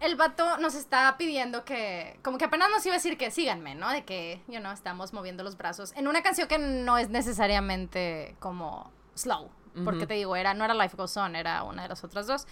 el 0.00 0.16
vato 0.16 0.58
nos 0.58 0.74
está 0.74 1.16
pidiendo 1.18 1.64
que, 1.64 2.18
como 2.22 2.38
que 2.38 2.44
apenas 2.44 2.70
nos 2.70 2.84
iba 2.86 2.94
a 2.94 2.98
decir 2.98 3.18
que 3.18 3.30
síganme, 3.30 3.74
¿no? 3.74 3.90
De 3.90 4.04
que, 4.04 4.42
you 4.48 4.60
know, 4.60 4.72
estamos 4.72 5.12
moviendo 5.12 5.42
los 5.42 5.56
brazos 5.56 5.92
en 5.96 6.06
una 6.06 6.22
canción 6.22 6.48
que 6.48 6.58
no 6.58 6.98
es 6.98 7.10
necesariamente 7.10 8.36
como 8.38 8.90
slow, 9.14 9.50
porque 9.84 10.06
te 10.06 10.14
digo, 10.14 10.34
era, 10.34 10.54
no 10.54 10.64
era 10.64 10.74
Life 10.74 10.96
Goes 10.96 11.16
On, 11.16 11.36
era 11.36 11.62
una 11.62 11.82
de 11.82 11.88
las 11.88 12.02
otras 12.02 12.26
dos. 12.26 12.46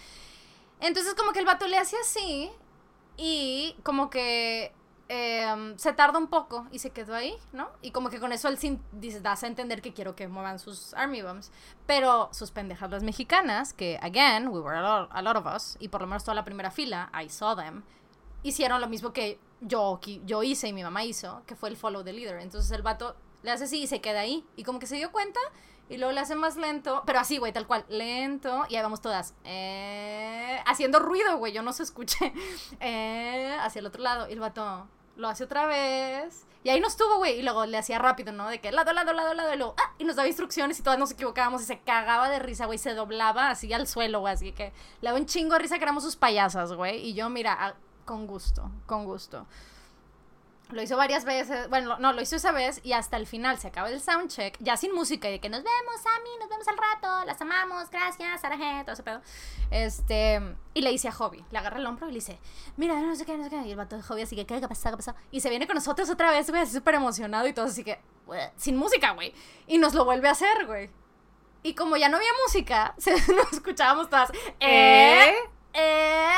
Entonces, 0.79 1.13
como 1.15 1.33
que 1.33 1.39
el 1.39 1.45
vato 1.45 1.67
le 1.67 1.77
hace 1.77 1.97
así 1.97 2.51
y 3.17 3.75
como 3.83 4.09
que 4.09 4.71
eh, 5.09 5.73
se 5.77 5.93
tarda 5.93 6.19
un 6.19 6.27
poco 6.27 6.67
y 6.71 6.79
se 6.79 6.89
quedó 6.91 7.15
ahí, 7.15 7.35
¿no? 7.53 7.69
Y 7.81 7.91
como 7.91 8.09
que 8.09 8.19
con 8.19 8.31
eso 8.31 8.47
él 8.49 8.57
das 9.21 9.43
a 9.43 9.47
entender 9.47 9.81
que 9.81 9.93
quiero 9.93 10.15
que 10.15 10.27
muevan 10.27 10.59
sus 10.59 10.93
army 10.93 11.21
bombs. 11.21 11.51
Pero 11.85 12.29
sus 12.33 12.51
pendejas 12.51 12.89
las 12.91 13.03
mexicanas, 13.03 13.73
que 13.73 13.97
again, 14.01 14.47
we 14.49 14.59
were 14.59 14.77
a 14.77 15.21
lot, 15.21 15.35
of 15.37 15.45
us, 15.45 15.77
y 15.79 15.87
por 15.89 16.01
lo 16.01 16.07
menos 16.07 16.23
toda 16.23 16.35
la 16.35 16.43
primera 16.45 16.71
fila, 16.71 17.09
I 17.13 17.29
saw 17.29 17.55
them, 17.55 17.83
hicieron 18.43 18.81
lo 18.81 18.87
mismo 18.87 19.13
que 19.13 19.39
yo, 19.61 19.99
qui- 20.01 20.21
yo 20.25 20.43
hice 20.43 20.67
y 20.67 20.73
mi 20.73 20.83
mamá 20.83 21.03
hizo, 21.03 21.41
que 21.45 21.55
fue 21.55 21.69
el 21.69 21.77
follow 21.77 22.03
the 22.03 22.13
leader. 22.13 22.39
Entonces 22.41 22.69
el 22.71 22.81
vato 22.81 23.15
le 23.43 23.51
hace 23.51 23.63
así 23.65 23.81
y 23.83 23.87
se 23.87 24.01
queda 24.01 24.19
ahí. 24.21 24.45
Y 24.55 24.63
como 24.63 24.79
que 24.79 24.87
se 24.87 24.95
dio 24.97 25.11
cuenta 25.11 25.39
y 25.89 25.95
luego 25.97 26.11
le 26.11 26.19
hace 26.19 26.35
más 26.35 26.57
lento, 26.57 27.01
pero 27.05 27.19
así, 27.19 27.37
güey, 27.37 27.53
tal 27.53 27.65
cual, 27.65 27.85
lento. 27.87 28.65
Y 28.69 28.75
ahí 28.75 28.83
vamos 28.83 28.99
todas, 29.01 29.33
eh, 29.45 30.61
haciendo 30.65 30.99
ruido, 30.99 31.37
güey, 31.37 31.53
yo 31.53 31.61
no 31.63 31.71
se 31.73 31.83
escuché, 31.83 32.33
eh, 32.81 33.57
hacia 33.61 33.79
el 33.79 33.85
otro 33.85 34.03
lado. 34.03 34.27
Y 34.29 34.33
el 34.33 34.39
vato 34.39 34.87
lo 35.17 35.27
hace 35.27 35.43
otra 35.43 35.65
vez. 35.65 36.45
Y 36.63 36.69
ahí 36.69 36.79
nos 36.79 36.97
tuvo, 36.97 37.17
güey. 37.17 37.39
Y 37.39 37.43
luego 37.43 37.65
le 37.65 37.77
hacía 37.77 37.99
rápido, 37.99 38.31
¿no? 38.31 38.47
De 38.49 38.59
que 38.59 38.71
lado, 38.71 38.93
lado, 38.93 39.13
lado, 39.13 39.33
lado. 39.33 39.53
Y 39.53 39.57
luego, 39.57 39.75
ah, 39.77 39.93
y 39.97 40.03
nos 40.03 40.15
daba 40.15 40.27
instrucciones 40.27 40.79
y 40.79 40.83
todas 40.83 40.99
nos 40.99 41.11
equivocábamos. 41.11 41.61
Y 41.61 41.65
se 41.65 41.79
cagaba 41.79 42.29
de 42.29 42.39
risa, 42.39 42.65
güey. 42.65 42.77
Se 42.77 42.93
doblaba 42.93 43.49
así 43.49 43.71
al 43.73 43.87
suelo, 43.87 44.21
güey. 44.21 44.33
Así 44.33 44.51
que 44.51 44.73
le 45.01 45.09
daba 45.09 45.19
un 45.19 45.25
chingo 45.25 45.53
de 45.53 45.59
risa 45.59 45.77
que 45.77 45.83
éramos 45.83 46.03
sus 46.03 46.15
payasas, 46.15 46.73
güey. 46.73 46.97
Y 47.05 47.13
yo, 47.13 47.29
mira, 47.29 47.55
ah, 47.59 47.75
con 48.05 48.27
gusto, 48.27 48.71
con 48.85 49.05
gusto. 49.05 49.45
Lo 50.69 50.81
hizo 50.81 50.97
varias 50.97 51.23
veces, 51.23 51.69
bueno, 51.69 51.97
no, 51.99 52.11
lo 52.11 52.21
hizo 52.21 52.35
esa 52.35 52.51
vez 52.51 52.81
y 52.83 52.93
hasta 52.93 53.15
el 53.17 53.25
final 53.25 53.57
se 53.57 53.69
acaba 53.69 53.89
el 53.89 54.01
soundcheck, 54.01 54.57
ya 54.59 54.75
sin 54.75 54.93
música 54.93 55.29
y 55.29 55.33
de 55.33 55.39
que 55.39 55.49
nos 55.49 55.63
vemos, 55.63 56.01
Sammy, 56.01 56.29
nos 56.39 56.49
vemos 56.49 56.67
al 56.67 56.77
rato, 56.77 57.25
las 57.25 57.39
amamos, 57.41 57.89
gracias, 57.89 58.41
Saraje, 58.41 58.83
todo 58.83 58.93
ese 58.93 59.03
pedo. 59.03 59.21
Este, 59.71 60.41
y 60.73 60.81
le 60.81 60.89
dice 60.89 61.07
a 61.07 61.11
Hobby, 61.13 61.45
le 61.51 61.57
agarra 61.57 61.77
el 61.77 61.85
hombro 61.85 62.07
y 62.07 62.11
le 62.11 62.15
dice, 62.15 62.39
mira, 62.75 62.99
no 62.99 63.15
sé 63.15 63.25
qué, 63.25 63.37
no 63.37 63.45
sé 63.45 63.49
qué. 63.49 63.61
Y 63.61 63.71
el 63.71 63.77
vato 63.77 63.95
de 63.95 64.03
Hobby 64.03 64.23
así 64.23 64.35
que, 64.35 64.45
¿qué, 64.45 64.59
qué 64.59 64.67
pasó, 64.67 64.89
qué 64.89 64.97
pasó? 64.97 65.15
Y 65.31 65.39
se 65.39 65.49
viene 65.49 65.67
con 65.67 65.75
nosotros 65.75 66.09
otra 66.09 66.31
vez, 66.31 66.49
güey, 66.49 66.61
así 66.61 66.73
súper 66.73 66.95
emocionado 66.95 67.47
y 67.47 67.53
todo, 67.53 67.65
así 67.65 67.83
que, 67.83 67.99
sin 68.57 68.75
música, 68.75 69.11
güey. 69.11 69.33
Y 69.67 69.77
nos 69.77 69.93
lo 69.93 70.03
vuelve 70.03 70.27
a 70.27 70.31
hacer, 70.31 70.65
güey. 70.65 70.89
Y 71.63 71.75
como 71.75 71.97
ya 71.97 72.09
no 72.09 72.17
había 72.17 72.31
música, 72.45 72.93
se, 72.97 73.11
nos 73.33 73.53
escuchábamos 73.53 74.09
todas, 74.09 74.31
¿eh? 74.31 74.35
eh, 74.59 75.35
eh, 75.73 76.35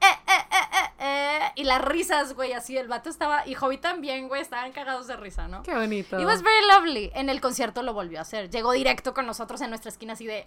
eh, 0.00 0.06
eh, 0.26 0.90
eh, 1.00 1.40
y 1.56 1.64
las 1.64 1.82
risas, 1.82 2.34
güey, 2.34 2.52
así 2.52 2.76
el 2.76 2.88
vato 2.88 3.10
estaba, 3.10 3.46
y 3.46 3.54
Hobby 3.54 3.78
también, 3.78 4.28
güey, 4.28 4.40
estaban 4.42 4.72
cagados 4.72 5.06
de 5.06 5.16
risa, 5.16 5.48
¿no? 5.48 5.62
Qué 5.62 5.74
bonito. 5.74 6.18
It 6.18 6.26
was 6.26 6.42
very 6.42 6.66
lovely. 6.66 7.10
En 7.14 7.28
el 7.28 7.40
concierto 7.40 7.82
lo 7.82 7.92
volvió 7.94 8.18
a 8.18 8.22
hacer. 8.22 8.50
Llegó 8.50 8.72
directo 8.72 9.14
con 9.14 9.26
nosotros 9.26 9.60
en 9.60 9.70
nuestra 9.70 9.90
esquina 9.90 10.12
así 10.14 10.26
de 10.26 10.46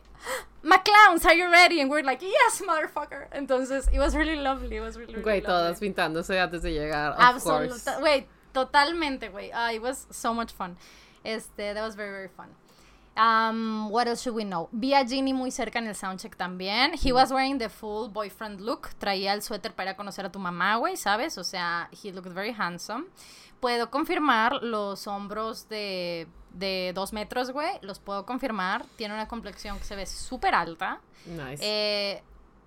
McClowns, 0.63 1.25
are 1.25 1.37
you 1.37 1.49
ready? 1.49 1.81
And 1.81 1.89
we're 1.89 2.03
like, 2.05 2.25
yes, 2.25 2.61
motherfucker. 2.65 3.27
Entonces, 3.31 3.87
it 3.91 3.99
was 3.99 4.13
really 4.13 4.35
lovely. 4.35 4.77
It 4.77 4.81
was 4.81 4.95
really, 4.95 5.13
really 5.13 5.23
Güey, 5.23 5.41
lovely. 5.41 5.47
todas 5.47 5.79
pintándose 5.79 6.39
antes 6.39 6.61
de 6.61 6.71
llegar. 6.71 7.11
Of 7.13 7.19
Absoluta. 7.19 7.67
course. 7.69 7.99
Güey, 7.99 8.27
Totalmente, 8.53 9.29
güey. 9.29 9.49
Ah, 9.53 9.71
it 9.73 9.81
was 9.81 10.07
so 10.11 10.33
much 10.33 10.51
fun. 10.51 10.77
Este, 11.23 11.73
that 11.73 11.81
was 11.83 11.95
very, 11.95 12.11
very 12.11 12.27
fun. 12.27 12.49
Um, 13.21 13.91
what 13.91 14.07
else 14.07 14.23
should 14.23 14.35
we 14.35 14.43
know? 14.43 14.67
Vi 14.71 14.95
a 14.95 15.05
Ginny 15.05 15.31
muy 15.31 15.51
cerca 15.51 15.77
en 15.77 15.85
el 15.85 15.95
soundcheck 15.95 16.35
también. 16.35 16.93
He 16.93 17.11
was 17.11 17.31
wearing 17.31 17.59
the 17.59 17.69
full 17.69 18.09
boyfriend 18.09 18.61
look. 18.61 18.89
Traía 18.97 19.33
el 19.33 19.43
suéter 19.43 19.75
para 19.75 19.91
ir 19.91 19.93
a 19.93 19.97
conocer 19.97 20.25
a 20.25 20.31
tu 20.31 20.39
mamá, 20.39 20.77
güey, 20.77 20.97
¿sabes? 20.97 21.37
O 21.37 21.43
sea, 21.43 21.87
he 21.91 22.11
looked 22.11 22.33
very 22.33 22.55
handsome. 22.57 23.05
Puedo 23.59 23.91
confirmar 23.91 24.63
los 24.63 25.05
hombros 25.05 25.69
de, 25.69 26.27
de 26.53 26.93
dos 26.95 27.13
metros, 27.13 27.51
güey. 27.51 27.69
Los 27.81 27.99
puedo 27.99 28.25
confirmar. 28.25 28.87
Tiene 28.95 29.13
una 29.13 29.27
complexión 29.27 29.77
que 29.77 29.85
se 29.85 29.95
ve 29.95 30.07
súper 30.07 30.55
alta. 30.55 30.99
Nice. 31.27 31.61
Eh, 31.61 32.23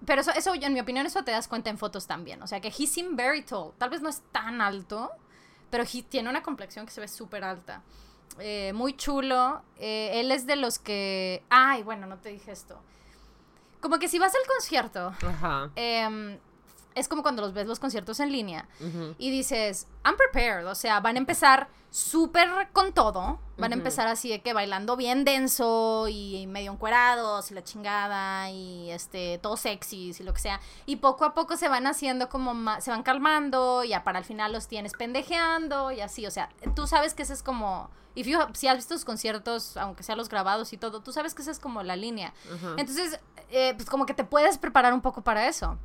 pero 0.06 0.20
eso, 0.20 0.30
eso, 0.36 0.54
en 0.54 0.72
mi 0.72 0.78
opinión, 0.78 1.04
eso 1.04 1.24
te 1.24 1.32
das 1.32 1.48
cuenta 1.48 1.70
en 1.70 1.78
fotos 1.78 2.06
también. 2.06 2.40
O 2.42 2.46
sea, 2.46 2.60
que 2.60 2.68
he 2.68 2.86
seemed 2.86 3.16
very 3.16 3.42
tall. 3.42 3.72
Tal 3.76 3.90
vez 3.90 4.02
no 4.02 4.08
es 4.08 4.22
tan 4.30 4.60
alto, 4.60 5.10
pero 5.70 5.82
he 5.82 6.02
tiene 6.02 6.28
una 6.28 6.44
complexión 6.44 6.86
que 6.86 6.92
se 6.92 7.00
ve 7.00 7.08
súper 7.08 7.42
alta. 7.42 7.82
Eh, 8.38 8.72
muy 8.74 8.96
chulo. 8.96 9.62
Eh, 9.78 10.20
él 10.20 10.30
es 10.32 10.46
de 10.46 10.56
los 10.56 10.78
que... 10.78 11.42
Ay, 11.50 11.82
bueno, 11.82 12.06
no 12.06 12.16
te 12.18 12.30
dije 12.30 12.52
esto. 12.52 12.78
Como 13.80 13.98
que 13.98 14.08
si 14.08 14.18
vas 14.18 14.34
al 14.34 14.46
concierto, 14.48 15.12
Ajá. 15.26 15.70
em, 15.76 16.38
es 16.94 17.08
como 17.08 17.22
cuando 17.22 17.42
los 17.42 17.52
ves 17.52 17.66
los 17.66 17.80
conciertos 17.80 18.20
en 18.20 18.32
línea 18.32 18.68
y 19.18 19.30
dices, 19.30 19.86
I'm 20.04 20.16
prepared, 20.16 20.66
o 20.66 20.74
sea, 20.74 21.00
van 21.00 21.16
a 21.16 21.18
empezar 21.18 21.68
súper 21.90 22.48
con 22.72 22.92
todo, 22.92 23.38
van 23.56 23.72
a 23.72 23.74
empezar 23.76 24.08
así 24.08 24.28
de 24.28 24.42
que 24.42 24.52
bailando 24.52 24.96
bien 24.96 25.24
denso 25.24 26.06
y 26.08 26.46
medio 26.48 26.72
encuerados 26.72 27.50
y 27.50 27.54
la 27.54 27.62
chingada 27.62 28.50
y 28.50 28.90
este, 28.90 29.38
todo 29.38 29.56
sexy 29.56 30.14
y 30.18 30.22
lo 30.22 30.34
que 30.34 30.40
sea, 30.40 30.60
y 30.86 30.96
poco 30.96 31.24
a 31.24 31.34
poco 31.34 31.56
se 31.56 31.68
van 31.68 31.86
haciendo 31.86 32.28
como 32.28 32.52
se 32.80 32.90
van 32.90 33.02
calmando 33.02 33.84
y 33.84 33.88
ya 33.88 34.02
para 34.02 34.18
el 34.18 34.24
final 34.24 34.52
los 34.52 34.66
tienes 34.66 34.92
pendejeando 34.92 35.92
y 35.92 36.00
así, 36.00 36.26
o 36.26 36.30
sea, 36.30 36.50
tú 36.74 36.86
sabes 36.86 37.14
que 37.14 37.22
ese 37.22 37.32
es 37.32 37.42
como, 37.42 37.90
if 38.14 38.26
you, 38.26 38.38
si 38.54 38.68
has 38.68 38.76
visto 38.76 38.94
los 38.94 39.04
conciertos, 39.04 39.76
aunque 39.76 40.02
sean 40.02 40.18
los 40.18 40.28
grabados 40.28 40.72
y 40.72 40.76
todo, 40.76 41.00
tú 41.00 41.12
sabes 41.12 41.34
que 41.34 41.42
esa 41.42 41.50
es 41.50 41.58
como 41.58 41.82
la 41.82 41.96
línea. 41.96 42.34
Entonces, 42.76 43.20
eh, 43.50 43.74
pues 43.76 43.88
como 43.88 44.06
que 44.06 44.14
te 44.14 44.24
puedes 44.24 44.58
preparar 44.58 44.92
un 44.94 45.00
poco 45.00 45.22
para 45.22 45.46
eso. 45.46 45.78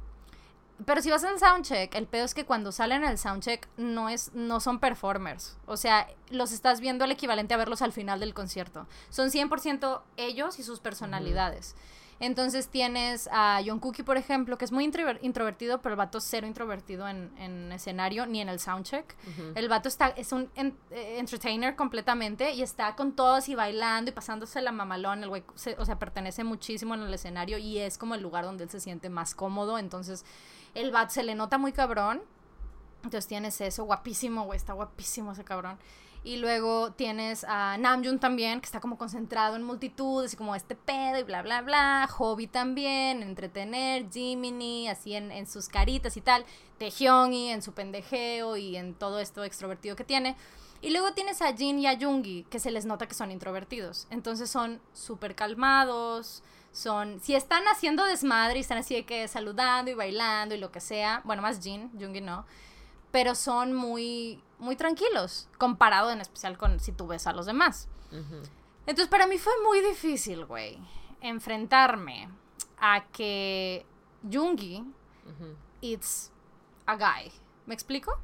Pero 0.85 1.01
si 1.01 1.09
vas 1.09 1.23
al 1.25 1.37
soundcheck, 1.39 1.93
el 1.95 2.07
pedo 2.07 2.23
es 2.25 2.33
que 2.33 2.45
cuando 2.45 2.71
salen 2.71 3.03
al 3.03 3.17
soundcheck 3.17 3.67
no 3.77 4.07
es 4.09 4.31
no 4.33 4.59
son 4.59 4.79
performers. 4.79 5.57
O 5.65 5.75
sea, 5.77 6.07
los 6.29 6.51
estás 6.51 6.79
viendo 6.79 7.05
el 7.05 7.11
equivalente 7.11 7.53
a 7.53 7.57
verlos 7.57 7.81
al 7.81 7.91
final 7.91 8.19
del 8.19 8.33
concierto. 8.33 8.87
Son 9.09 9.29
100% 9.29 10.01
ellos 10.17 10.57
y 10.59 10.63
sus 10.63 10.79
personalidades. 10.79 11.75
Entonces 12.21 12.67
tienes 12.67 13.29
a 13.31 13.61
John 13.65 13.79
Cookie, 13.79 14.03
por 14.03 14.17
ejemplo, 14.17 14.57
que 14.57 14.65
es 14.65 14.73
muy 14.73 14.85
introver- 14.85 15.19
introvertido, 15.21 15.81
pero 15.81 15.93
el 15.93 15.97
vato 15.97 16.17
es 16.17 16.25
cero 16.25 16.47
introvertido 16.47 17.07
en, 17.07 17.31
en 17.37 17.71
escenario 17.71 18.25
ni 18.25 18.41
en 18.41 18.49
el 18.49 18.59
soundcheck. 18.59 19.15
El 19.55 19.69
vato 19.69 19.87
está, 19.87 20.07
es 20.09 20.33
un 20.33 20.49
en- 20.55 20.77
eh, 20.91 21.15
entertainer 21.19 21.77
completamente 21.77 22.51
y 22.51 22.61
está 22.61 22.93
con 22.97 23.13
todos 23.13 23.47
y 23.47 23.55
bailando 23.55 24.11
y 24.11 24.13
pasándose 24.13 24.61
la 24.61 24.73
mamalón. 24.73 25.23
El 25.23 25.29
güey, 25.29 25.43
se- 25.55 25.77
o 25.79 25.85
sea, 25.85 25.97
pertenece 25.97 26.43
muchísimo 26.43 26.93
en 26.93 27.03
el 27.03 27.13
escenario 27.13 27.57
y 27.57 27.77
es 27.79 27.97
como 27.97 28.15
el 28.15 28.21
lugar 28.21 28.43
donde 28.43 28.65
él 28.65 28.69
se 28.69 28.81
siente 28.81 29.09
más 29.09 29.33
cómodo. 29.33 29.77
Entonces, 29.79 30.25
el 30.79 30.91
vato 30.91 31.13
se 31.13 31.23
le 31.23 31.35
nota 31.35 31.57
muy 31.57 31.71
cabrón. 31.71 32.21
Entonces 33.03 33.27
tienes 33.27 33.61
eso, 33.61 33.85
guapísimo, 33.85 34.43
güey, 34.43 34.57
está 34.57 34.73
guapísimo 34.73 35.31
ese 35.31 35.43
cabrón. 35.43 35.77
Y 36.21 36.35
luego 36.35 36.91
tienes 36.91 37.45
a 37.45 37.77
Namjoon 37.77 38.19
también, 38.19 38.59
que 38.59 38.65
está 38.65 38.81
como 38.81 38.97
concentrado 38.97 39.55
en 39.55 39.63
multitudes 39.63 40.33
y 40.33 40.37
como 40.37 40.53
este 40.53 40.75
pedo 40.75 41.17
y 41.17 41.23
bla, 41.23 41.41
bla, 41.41 41.61
bla. 41.61 42.09
Hobby 42.11 42.47
también, 42.47 43.23
entretener, 43.23 44.09
Jiminy, 44.11 44.89
así 44.89 45.15
en, 45.15 45.47
sus 45.47 45.69
caritas 45.69 46.17
y 46.17 46.21
tal. 46.21 46.45
Taehyungi 46.77 47.51
en 47.51 47.61
su 47.61 47.71
pendejeo 47.71 48.57
y 48.57 48.75
en 48.75 48.95
todo 48.95 49.19
esto 49.19 49.45
extrovertido 49.45 49.95
que 49.95 50.03
tiene. 50.03 50.35
Y 50.81 50.91
luego 50.91 51.13
tienes 51.13 51.41
a 51.41 51.53
Jin 51.53 51.79
y 51.79 51.87
a 51.87 51.93
Yoongi, 51.93 52.43
que 52.49 52.59
se 52.59 52.71
les 52.71 52.85
nota 52.85 53.07
que 53.07 53.13
son 53.13 53.31
introvertidos. 53.31 54.07
Entonces 54.09 54.49
son 54.49 54.81
súper 54.93 55.35
calmados, 55.35 56.43
son... 56.71 57.19
Si 57.19 57.35
están 57.35 57.63
haciendo 57.67 58.05
desmadre 58.05 58.57
y 58.57 58.61
están 58.61 58.77
así 58.77 58.95
de 58.95 59.05
que 59.05 59.27
saludando 59.27 59.91
y 59.91 59.93
bailando 59.93 60.55
y 60.55 60.59
lo 60.59 60.71
que 60.71 60.79
sea, 60.79 61.21
bueno, 61.25 61.41
más 61.41 61.61
Jin, 61.61 61.89
Yoongi 61.97 62.21
no, 62.21 62.45
pero 63.11 63.35
son 63.35 63.73
muy, 63.73 64.41
muy 64.59 64.75
tranquilos, 64.75 65.47
comparado 65.57 66.11
en 66.11 66.21
especial 66.21 66.57
con 66.57 66.79
si 66.79 66.91
tú 66.91 67.07
ves 67.07 67.27
a 67.27 67.33
los 67.33 67.45
demás. 67.45 67.87
Entonces 68.85 69.07
para 69.07 69.27
mí 69.27 69.37
fue 69.37 69.53
muy 69.65 69.81
difícil, 69.81 70.45
güey, 70.45 70.79
enfrentarme 71.21 72.29
a 72.79 73.05
que 73.07 73.85
Ujú. 75.25 75.55
it's 75.81 76.31
a 76.85 76.95
guy. 76.95 77.31
¿Me 77.65 77.73
explico? 77.73 78.17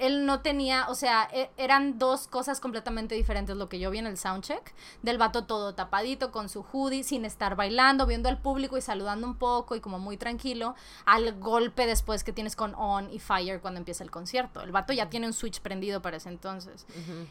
Él 0.00 0.26
no 0.26 0.40
tenía, 0.40 0.88
o 0.88 0.94
sea, 0.94 1.28
e- 1.32 1.50
eran 1.56 1.98
dos 1.98 2.26
cosas 2.26 2.58
completamente 2.58 3.14
diferentes 3.14 3.56
lo 3.56 3.68
que 3.68 3.78
yo 3.78 3.90
vi 3.90 3.98
en 3.98 4.06
el 4.06 4.16
soundcheck. 4.16 4.74
Del 5.02 5.18
vato 5.18 5.44
todo 5.44 5.74
tapadito 5.74 6.32
con 6.32 6.48
su 6.48 6.62
hoodie, 6.62 7.04
sin 7.04 7.24
estar 7.24 7.54
bailando, 7.54 8.06
viendo 8.06 8.28
al 8.28 8.40
público 8.40 8.76
y 8.76 8.80
saludando 8.80 9.26
un 9.26 9.36
poco 9.36 9.76
y 9.76 9.80
como 9.80 9.98
muy 9.98 10.16
tranquilo. 10.16 10.74
Al 11.04 11.38
golpe 11.38 11.86
después 11.86 12.24
que 12.24 12.32
tienes 12.32 12.56
con 12.56 12.74
On 12.74 13.12
y 13.12 13.18
Fire 13.18 13.60
cuando 13.60 13.78
empieza 13.78 14.02
el 14.02 14.10
concierto. 14.10 14.62
El 14.62 14.72
vato 14.72 14.92
ya 14.92 15.10
tiene 15.10 15.26
un 15.26 15.32
switch 15.32 15.60
prendido 15.60 16.02
para 16.02 16.16
ese 16.16 16.30
entonces. 16.30 16.86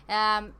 Um, 0.07 0.51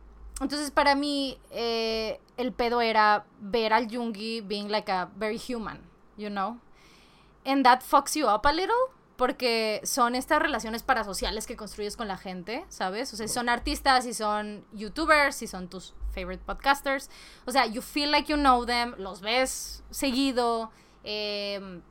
entonces, 0.42 0.72
para 0.72 0.96
mí, 0.96 1.38
eh, 1.52 2.20
el 2.38 2.54
pedo 2.54 2.82
era 2.82 3.26
ver 3.40 3.74
al 3.74 3.88
Jungi 3.94 4.42
being 4.42 4.70
like 4.70 4.90
a 4.92 5.10
very 5.16 5.38
human, 5.38 5.82
you 6.18 6.30
know? 6.30 6.58
And 7.46 7.64
that 7.66 7.82
fucks 7.82 8.16
you 8.16 8.28
up 8.28 8.46
a 8.46 8.52
little, 8.54 8.76
porque 9.20 9.82
son 9.84 10.16
estas 10.16 10.42
relaciones 10.42 10.82
parasociales 10.82 11.46
que 11.46 11.58
construyes 11.58 11.98
con 11.98 12.08
la 12.08 12.16
gente, 12.16 12.66
¿sabes? 12.70 13.12
O 13.14 13.18
sea, 13.18 13.28
son 13.28 13.50
artistas, 13.50 14.06
y 14.06 14.14
son 14.14 14.66
youtubers, 14.72 15.36
si 15.36 15.46
son 15.46 15.68
tus 15.68 15.94
favorite 16.16 16.42
podcasters. 16.46 17.10
O 17.46 17.52
sea, 17.52 17.66
you 17.66 17.82
feel 17.82 18.12
like 18.12 18.32
you 18.32 18.38
know 18.38 18.66
them, 18.66 18.96
los 18.98 19.20
ves 19.20 19.84
seguido, 19.90 20.72
em, 21.04 21.82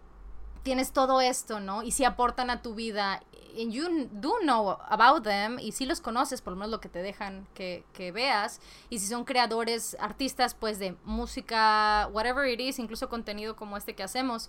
tienes 0.62 0.92
todo 0.92 1.20
esto, 1.20 1.60
¿no? 1.60 1.82
Y 1.82 1.90
si 1.90 2.04
aportan 2.04 2.48
a 2.48 2.62
tu 2.62 2.74
vida, 2.74 3.20
and 3.60 3.72
you 3.72 4.08
do 4.10 4.38
know 4.40 4.78
about 4.88 5.22
them, 5.22 5.58
y 5.58 5.72
si 5.72 5.84
los 5.84 6.00
conoces, 6.00 6.40
por 6.40 6.54
lo 6.54 6.60
menos 6.60 6.70
lo 6.70 6.80
que 6.80 6.88
te 6.88 7.02
dejan 7.02 7.46
que, 7.52 7.84
que 7.92 8.10
veas, 8.10 8.58
y 8.88 9.00
si 9.00 9.06
son 9.06 9.26
creadores, 9.26 9.98
artistas, 10.00 10.54
pues 10.54 10.78
de 10.78 10.96
música, 11.04 12.08
whatever 12.10 12.48
it 12.48 12.58
is, 12.58 12.78
incluso 12.78 13.10
contenido 13.10 13.54
como 13.54 13.76
este 13.76 13.94
que 13.94 14.02
hacemos, 14.02 14.48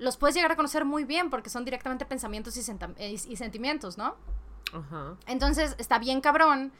los 0.00 0.16
puedes 0.16 0.34
llegar 0.34 0.50
a 0.50 0.56
conocer 0.56 0.84
muy 0.84 1.04
bien 1.04 1.30
porque 1.30 1.48
son 1.50 1.64
directamente 1.64 2.04
pensamientos 2.06 2.56
y, 2.56 2.60
y- 3.04 3.32
y 3.32 3.36
sentimientos, 3.36 3.96
¿no? 3.96 4.16
Ajá. 4.72 5.16
Entonces 5.28 5.76
está 5.78 5.98
bien 6.00 6.20
cabrón 6.20 6.72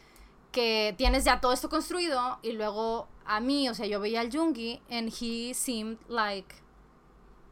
que 0.53 0.95
tienes 0.99 1.25
ya 1.25 1.41
todo 1.41 1.53
esto 1.53 1.69
construido 1.69 2.39
y 2.43 2.53
luego 2.53 3.07
a 3.25 3.39
mí, 3.39 3.69
o 3.69 3.75
sea, 3.75 3.87
yo 3.87 4.01
veía 4.01 4.21
al 4.21 4.33
Jungi 4.33 4.83
and 4.91 5.13
he 5.21 5.55
seemed 5.55 5.99
like 6.09 6.57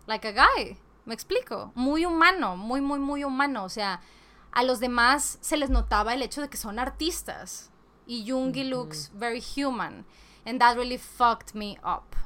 like 0.06 0.26
a 0.26 0.32
guy. 0.32 0.76
Me 1.04 1.14
explico, 1.14 1.70
muy 1.74 2.04
humano, 2.04 2.56
muy 2.56 2.80
muy 2.80 2.98
muy 2.98 3.22
humano, 3.24 3.62
o 3.64 3.68
sea, 3.68 4.00
a 4.52 4.62
los 4.64 4.80
demás 4.80 5.38
se 5.40 5.56
les 5.56 5.70
notaba 5.70 6.12
el 6.14 6.22
hecho 6.22 6.40
de 6.40 6.48
que 6.48 6.56
son 6.56 6.78
artistas 6.78 7.70
y 8.06 8.28
Jungi 8.28 8.64
looks 8.64 9.10
very 9.14 9.42
human 9.56 10.04
and 10.44 10.58
that 10.60 10.76
really 10.76 10.98
fucked 10.98 11.54
me 11.54 11.78
up. 11.84 12.16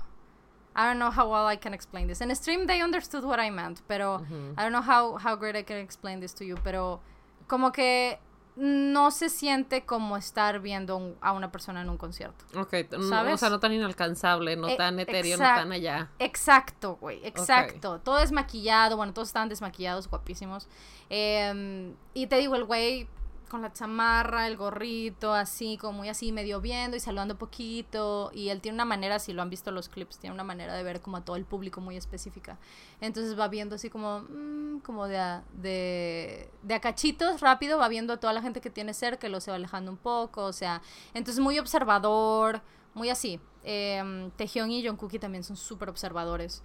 I 0.74 0.86
don't 0.86 0.98
know 0.98 1.10
how 1.10 1.30
well 1.30 1.46
I 1.46 1.56
can 1.56 1.74
explain 1.74 2.06
this. 2.08 2.20
In 2.20 2.34
stream 2.34 2.66
they 2.66 2.82
understood 2.82 3.24
what 3.24 3.38
I 3.40 3.50
meant, 3.50 3.80
pero. 3.86 4.22
I 4.56 4.62
don't 4.62 4.72
know 4.72 4.82
how, 4.82 5.18
how 5.18 5.36
great 5.36 5.54
I 5.56 5.62
can 5.64 5.78
explain 5.78 6.20
this 6.20 6.34
to 6.36 6.44
you, 6.44 6.56
pero 6.64 7.00
como 7.46 7.72
que 7.72 8.18
no 8.54 9.10
se 9.10 9.30
siente 9.30 9.86
como 9.86 10.16
estar 10.18 10.60
viendo 10.60 10.96
un- 10.98 11.16
a 11.22 11.32
una 11.32 11.50
persona 11.50 11.80
en 11.80 11.88
un 11.88 11.96
concierto. 11.96 12.44
Ok, 12.60 12.74
no- 12.92 13.02
¿Sabes? 13.08 13.34
o 13.34 13.38
sea, 13.38 13.48
no 13.48 13.58
tan 13.60 13.72
inalcanzable, 13.72 14.56
no 14.56 14.68
E- 14.68 14.76
tan 14.76 14.98
etéreo, 15.00 15.38
no 15.38 15.44
tan 15.44 15.72
allá. 15.72 16.10
Exacto, 16.18 16.96
güey, 17.00 17.20
exacto. 17.24 17.98
Todo 18.00 18.18
es 18.18 18.30
maquillado, 18.30 18.98
bueno, 18.98 19.14
todos 19.14 19.28
estaban 19.28 19.48
desmaquillados, 19.48 20.06
guapísimos. 20.08 20.68
Em, 21.08 21.94
y 22.14 22.26
te 22.26 22.36
digo, 22.36 22.54
el 22.56 22.64
güey 22.64 23.08
con 23.52 23.60
la 23.60 23.70
chamarra, 23.70 24.46
el 24.46 24.56
gorrito, 24.56 25.34
así, 25.34 25.76
como 25.76 25.98
muy 25.98 26.08
así, 26.08 26.32
medio 26.32 26.62
viendo 26.62 26.96
y 26.96 27.00
saludando 27.00 27.36
poquito. 27.36 28.30
Y 28.32 28.48
él 28.48 28.62
tiene 28.62 28.76
una 28.76 28.86
manera, 28.86 29.18
si 29.18 29.34
lo 29.34 29.42
han 29.42 29.50
visto 29.50 29.70
los 29.70 29.90
clips, 29.90 30.16
tiene 30.16 30.32
una 30.32 30.42
manera 30.42 30.74
de 30.74 30.82
ver 30.82 31.02
como 31.02 31.18
a 31.18 31.20
todo 31.20 31.36
el 31.36 31.44
público 31.44 31.82
muy 31.82 31.98
específica. 31.98 32.56
Entonces 33.02 33.38
va 33.38 33.48
viendo 33.48 33.74
así 33.74 33.90
como, 33.90 34.20
mm, 34.20 34.80
como 34.80 35.06
de 35.06 35.18
a, 35.18 35.44
de, 35.52 36.50
de 36.62 36.74
a 36.74 36.80
cachitos, 36.80 37.42
rápido, 37.42 37.76
va 37.76 37.88
viendo 37.88 38.14
a 38.14 38.16
toda 38.16 38.32
la 38.32 38.40
gente 38.40 38.62
que 38.62 38.70
tiene 38.70 38.94
cerca 38.94 39.28
lo 39.28 39.38
se 39.42 39.50
va 39.50 39.58
alejando 39.58 39.90
un 39.90 39.98
poco, 39.98 40.44
o 40.44 40.52
sea, 40.54 40.80
entonces 41.12 41.42
muy 41.42 41.58
observador, 41.58 42.62
muy 42.94 43.10
así. 43.10 43.38
Eh, 43.64 44.30
Taehyung 44.36 44.70
y 44.70 44.86
Jungkook 44.88 45.20
también 45.20 45.44
son 45.44 45.58
súper 45.58 45.90
observadores. 45.90 46.62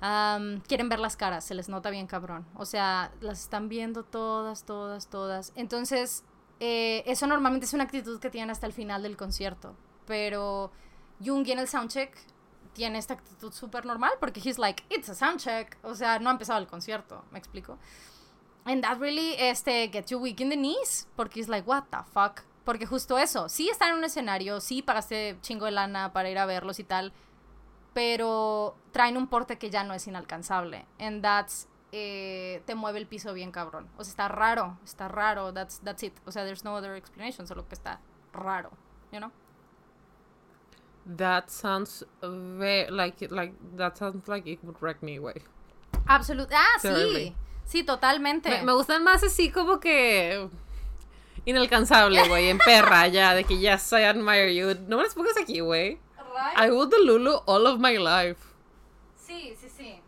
Am, 0.00 0.60
quieren 0.60 0.88
ver 0.88 1.00
las 1.00 1.16
caras, 1.16 1.44
se 1.44 1.54
les 1.54 1.68
nota 1.68 1.90
bien 1.90 2.06
cabrón. 2.06 2.46
O 2.54 2.66
sea, 2.66 3.12
las 3.20 3.40
están 3.40 3.68
viendo 3.68 4.04
todas, 4.04 4.64
todas, 4.64 5.08
todas. 5.08 5.52
Entonces, 5.56 6.24
eh, 6.60 7.02
eso 7.06 7.26
normalmente 7.26 7.66
es 7.66 7.72
una 7.74 7.84
actitud 7.84 8.20
que 8.20 8.30
tienen 8.30 8.50
hasta 8.50 8.66
el 8.66 8.72
final 8.72 9.02
del 9.02 9.16
concierto. 9.16 9.74
Pero 10.06 10.70
Jung 11.24 11.48
en 11.48 11.58
el 11.58 11.68
soundcheck 11.68 12.14
tiene 12.74 12.98
esta 12.98 13.14
actitud 13.14 13.52
súper 13.52 13.86
normal 13.86 14.12
porque 14.20 14.40
he's 14.44 14.58
like, 14.58 14.84
it's 14.90 15.08
a 15.08 15.14
soundcheck. 15.14 15.78
O 15.82 15.94
sea, 15.94 16.18
no 16.18 16.28
ha 16.28 16.32
empezado 16.32 16.58
el 16.58 16.66
concierto, 16.66 17.24
¿me 17.30 17.38
explico? 17.38 17.78
and 18.64 18.82
that 18.82 18.98
really 18.98 19.34
este, 19.38 19.88
gets 19.88 20.10
you 20.10 20.18
weak 20.18 20.40
in 20.40 20.48
the 20.48 20.56
knees. 20.56 21.06
Porque 21.16 21.40
es 21.40 21.48
like, 21.48 21.66
what 21.66 21.84
the 21.90 21.98
fuck. 22.12 22.42
Porque 22.64 22.86
justo 22.86 23.18
eso, 23.18 23.48
sí 23.48 23.68
están 23.68 23.90
en 23.90 23.98
un 23.98 24.04
escenario, 24.04 24.58
sí 24.60 24.80
pagaste 24.80 25.36
chingo 25.42 25.66
de 25.66 25.72
lana 25.72 26.14
para 26.14 26.30
ir 26.30 26.38
a 26.38 26.46
verlos 26.46 26.78
y 26.78 26.84
tal, 26.84 27.12
pero 27.94 28.76
traen 28.92 29.16
un 29.16 29.28
porte 29.28 29.56
que 29.56 29.70
ya 29.70 29.84
no 29.84 29.94
es 29.94 30.06
inalcanzable. 30.06 30.84
And 30.98 31.22
that's, 31.22 31.68
eh, 31.92 32.62
te 32.66 32.74
mueve 32.74 32.98
el 32.98 33.06
piso 33.06 33.32
bien 33.32 33.52
cabrón. 33.52 33.88
O 33.96 34.04
sea, 34.04 34.10
está 34.10 34.28
raro, 34.28 34.78
está 34.84 35.08
raro, 35.08 35.52
that's, 35.52 35.80
that's 35.80 36.02
it. 36.02 36.14
O 36.26 36.32
sea, 36.32 36.44
there's 36.44 36.64
no 36.64 36.74
other 36.74 36.96
explanation, 36.96 37.46
solo 37.46 37.66
que 37.66 37.74
está 37.74 38.00
raro, 38.32 38.70
you 39.12 39.18
know? 39.18 39.30
That 41.16 41.48
sounds 41.48 42.04
very, 42.22 42.90
like, 42.90 43.30
like, 43.30 43.54
that 43.76 43.96
sounds 43.96 44.26
like 44.26 44.50
it 44.50 44.58
would 44.64 44.76
wreck 44.80 45.02
me, 45.02 45.18
güey. 45.18 45.42
Absolutamente. 46.06 46.56
Ah, 46.56 46.80
Terribly. 46.80 47.28
sí. 47.28 47.34
Sí, 47.66 47.82
totalmente. 47.82 48.50
Me, 48.50 48.62
me 48.62 48.72
gustan 48.72 49.04
más 49.04 49.22
así 49.22 49.50
como 49.50 49.80
que 49.80 50.48
inalcanzable, 51.44 52.26
güey, 52.28 52.48
en 52.48 52.58
perra 52.58 53.06
ya, 53.08 53.34
de 53.34 53.44
que 53.44 53.58
yes, 53.58 53.92
I 53.92 54.04
admire 54.04 54.54
you. 54.54 54.74
No 54.88 54.96
me 54.96 55.04
las 55.04 55.14
pongas 55.14 55.36
aquí, 55.38 55.60
güey. 55.60 55.98
I 56.56 56.70
would 56.70 56.90
the 56.90 56.98
Lulu 56.98 57.40
all 57.46 57.66
of 57.66 57.78
my 57.78 57.96
life. 57.96 58.38
Sí, 59.16 59.54
sí, 59.60 59.68
sí. 59.68 60.00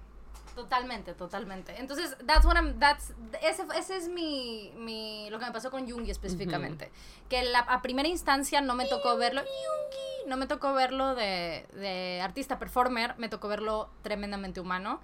Totalmente, 0.54 1.12
totalmente. 1.12 1.78
Entonces, 1.78 2.16
that's 2.26 2.46
what 2.46 2.56
I'm, 2.56 2.78
that's, 2.78 3.12
ese, 3.42 3.62
ese 3.76 3.96
es 3.96 4.08
mi, 4.08 4.72
mi, 4.76 5.28
lo 5.28 5.38
que 5.38 5.44
me 5.44 5.52
pasó 5.52 5.70
con 5.70 5.86
Jungi 5.86 6.10
específicamente. 6.10 6.90
Que 7.28 7.42
la, 7.42 7.58
a 7.58 7.82
primera 7.82 8.08
instancia 8.08 8.62
no 8.62 8.74
me 8.74 8.86
tocó 8.86 9.18
verlo, 9.18 9.42
Jungi, 9.42 10.28
no 10.28 10.38
me 10.38 10.46
tocó 10.46 10.72
verlo 10.72 11.14
de, 11.14 11.66
de 11.74 12.22
artista 12.22 12.58
performer, 12.58 13.14
me 13.18 13.28
tocó 13.28 13.48
verlo 13.48 13.90
tremendamente 14.02 14.58
humano. 14.58 15.00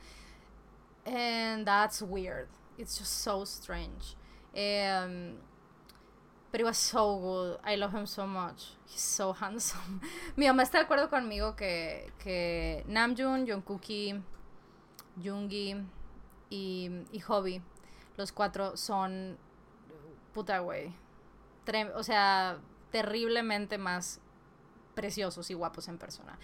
And 1.04 1.66
that's 1.66 2.00
weird. 2.00 2.48
It's 2.78 2.98
just 2.98 3.12
so 3.12 3.44
strange. 3.44 4.16
Um, 4.54 5.36
but 6.52 6.60
it 6.60 6.64
was 6.64 6.76
so 6.76 7.18
good. 7.18 7.58
I 7.64 7.76
love 7.76 7.92
him 7.92 8.06
so 8.06 8.26
much. 8.26 8.74
He's 8.86 9.00
so 9.00 9.32
handsome. 9.32 10.00
Mi 10.36 10.46
mamá 10.46 10.62
está 10.62 10.78
de 10.78 10.84
acuerdo 10.84 11.08
conmigo 11.08 11.56
que, 11.56 12.12
que 12.22 12.84
Namjoon, 12.86 13.46
Jungkooki, 13.46 14.22
Jungi 15.20 15.82
y, 16.50 16.90
y 17.10 17.18
Hobby, 17.20 17.62
los 18.18 18.32
cuatro 18.32 18.76
son 18.76 19.38
puta 20.34 20.58
güey. 20.58 20.92
O 21.94 22.02
sea, 22.02 22.58
terriblemente 22.90 23.78
más 23.78 24.20
preciosos 24.94 25.50
y 25.50 25.54
guapos 25.54 25.88
en 25.88 25.96
persona. 25.96 26.38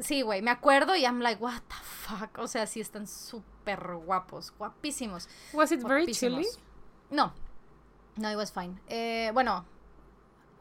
Sí, 0.00 0.22
güey, 0.22 0.40
me 0.40 0.50
acuerdo 0.50 0.96
y 0.96 1.02
I'm 1.02 1.20
like, 1.20 1.42
what 1.42 1.60
the 1.68 1.74
fuck. 1.82 2.38
O 2.38 2.46
sea, 2.46 2.66
sí 2.66 2.80
están 2.80 3.06
súper 3.06 3.96
guapos, 3.96 4.54
guapísimos. 4.56 5.28
Was 5.52 5.72
it 5.72 5.82
very 5.82 6.04
guapísimos. 6.04 6.46
chilly? 6.46 6.64
No, 7.10 7.34
no, 8.18 8.30
it 8.30 8.36
was 8.36 8.50
fine. 8.50 8.80
Eh, 8.88 9.30
bueno, 9.32 9.64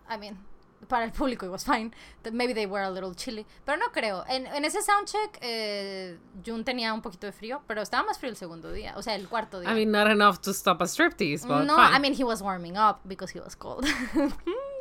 I 0.10 0.18
mean, 0.18 0.38
para 0.88 1.06
el 1.06 1.12
público 1.12 1.46
it 1.46 1.52
was 1.52 1.64
fine. 1.64 1.92
Maybe 2.32 2.54
they 2.54 2.66
were 2.66 2.84
a 2.84 2.90
little 2.90 3.14
chilly. 3.16 3.46
Pero 3.66 3.78
no 3.78 3.92
creo. 3.92 4.24
En, 4.28 4.48
en 4.48 4.64
ese 4.66 4.82
soundcheck, 4.82 5.38
eh, 5.42 6.18
Jun 6.46 6.64
tenía 6.64 6.94
un 6.94 7.02
poquito 7.02 7.26
de 7.26 7.34
frío, 7.34 7.62
pero 7.68 7.82
estaba 7.82 8.06
más 8.06 8.18
frío 8.20 8.30
el 8.32 8.38
segundo 8.38 8.72
día. 8.72 8.94
O 8.96 9.02
sea, 9.02 9.16
el 9.16 9.28
cuarto 9.28 9.60
día. 9.60 9.72
I 9.72 9.74
mean, 9.74 9.92
not 9.92 10.08
enough 10.08 10.40
to 10.42 10.52
stop 10.52 10.82
a 10.82 10.88
striptease, 10.88 11.46
but 11.48 11.66
no, 11.66 11.76
fine. 11.76 11.96
I 11.96 12.00
mean, 12.00 12.14
he 12.14 12.24
was 12.24 12.42
warming 12.42 12.78
up 12.78 13.00
because 13.06 13.32
he 13.32 13.40
was 13.40 13.56
cold. 13.56 13.86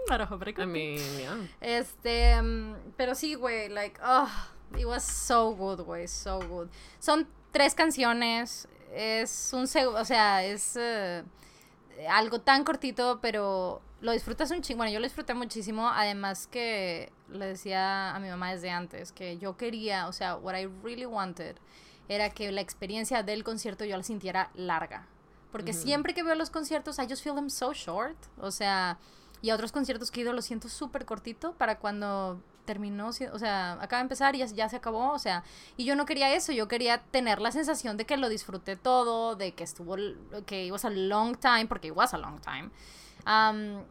I 0.08 0.66
mean, 0.66 1.00
yeah. 1.18 1.36
este, 1.60 2.40
mm, 2.40 2.92
pero 2.96 3.14
sí, 3.14 3.34
güey, 3.34 3.68
like, 3.68 3.98
oh, 4.04 4.30
it 4.78 4.86
was 4.86 5.02
so 5.02 5.52
good, 5.52 5.80
güey, 5.80 6.06
so 6.08 6.38
good. 6.48 6.68
Son 7.00 7.26
tres 7.52 7.74
canciones, 7.74 8.68
es 8.94 9.52
un, 9.52 9.64
seg- 9.64 9.92
o 9.92 10.04
sea, 10.04 10.44
es 10.44 10.76
eh, 10.76 11.24
algo 12.08 12.40
tan 12.40 12.64
cortito, 12.64 13.18
pero 13.20 13.80
lo 14.00 14.12
disfrutas 14.12 14.50
un 14.50 14.62
chingo. 14.62 14.78
Bueno, 14.78 14.92
yo 14.92 15.00
lo 15.00 15.06
disfruté 15.06 15.34
muchísimo, 15.34 15.88
además 15.88 16.46
que 16.46 17.12
le 17.30 17.46
decía 17.46 18.14
a 18.14 18.18
mi 18.20 18.28
mamá 18.28 18.52
desde 18.52 18.70
antes 18.70 19.12
que 19.12 19.38
yo 19.38 19.56
quería, 19.56 20.06
o 20.08 20.12
sea, 20.12 20.36
what 20.36 20.56
I 20.56 20.66
really 20.82 21.06
wanted 21.06 21.56
era 22.08 22.30
que 22.30 22.52
la 22.52 22.60
experiencia 22.60 23.22
del 23.22 23.42
concierto 23.44 23.84
yo 23.84 23.96
la 23.96 24.02
sintiera 24.02 24.50
larga. 24.54 25.06
Porque 25.50 25.72
siempre 25.72 26.12
que 26.12 26.22
veo 26.22 26.34
los 26.34 26.50
conciertos, 26.50 26.98
I 26.98 27.08
just 27.08 27.22
feel 27.22 27.34
them 27.34 27.48
so 27.48 27.72
short. 27.72 28.16
O 28.38 28.50
sea, 28.50 28.98
y 29.40 29.50
a 29.50 29.54
otros 29.54 29.72
conciertos 29.72 30.10
que 30.10 30.20
he 30.20 30.22
ido 30.22 30.34
lo 30.34 30.42
siento 30.42 30.68
súper 30.68 31.06
cortito 31.06 31.54
para 31.54 31.78
cuando 31.78 32.42
terminó, 32.66 33.08
o 33.08 33.12
sea, 33.12 33.72
acaba 33.80 33.98
de 33.98 34.02
empezar 34.02 34.34
y 34.34 34.38
ya, 34.38 34.46
ya 34.46 34.68
se 34.68 34.76
acabó, 34.76 35.12
o 35.12 35.18
sea, 35.18 35.42
y 35.76 35.84
yo 35.84 35.96
no 35.96 36.04
quería 36.04 36.34
eso, 36.34 36.52
yo 36.52 36.68
quería 36.68 36.98
tener 36.98 37.40
la 37.40 37.52
sensación 37.52 37.96
de 37.96 38.04
que 38.04 38.16
lo 38.16 38.28
disfruté 38.28 38.76
todo, 38.76 39.36
de 39.36 39.52
que 39.52 39.64
estuvo, 39.64 39.96
que 40.44 40.66
it 40.66 40.72
was 40.72 40.84
a 40.84 40.90
long 40.90 41.36
time, 41.36 41.66
porque 41.66 41.88
it 41.88 41.96
was 41.96 42.12
a 42.12 42.18
long 42.18 42.40
time. 42.40 42.70
Um, 43.26 43.84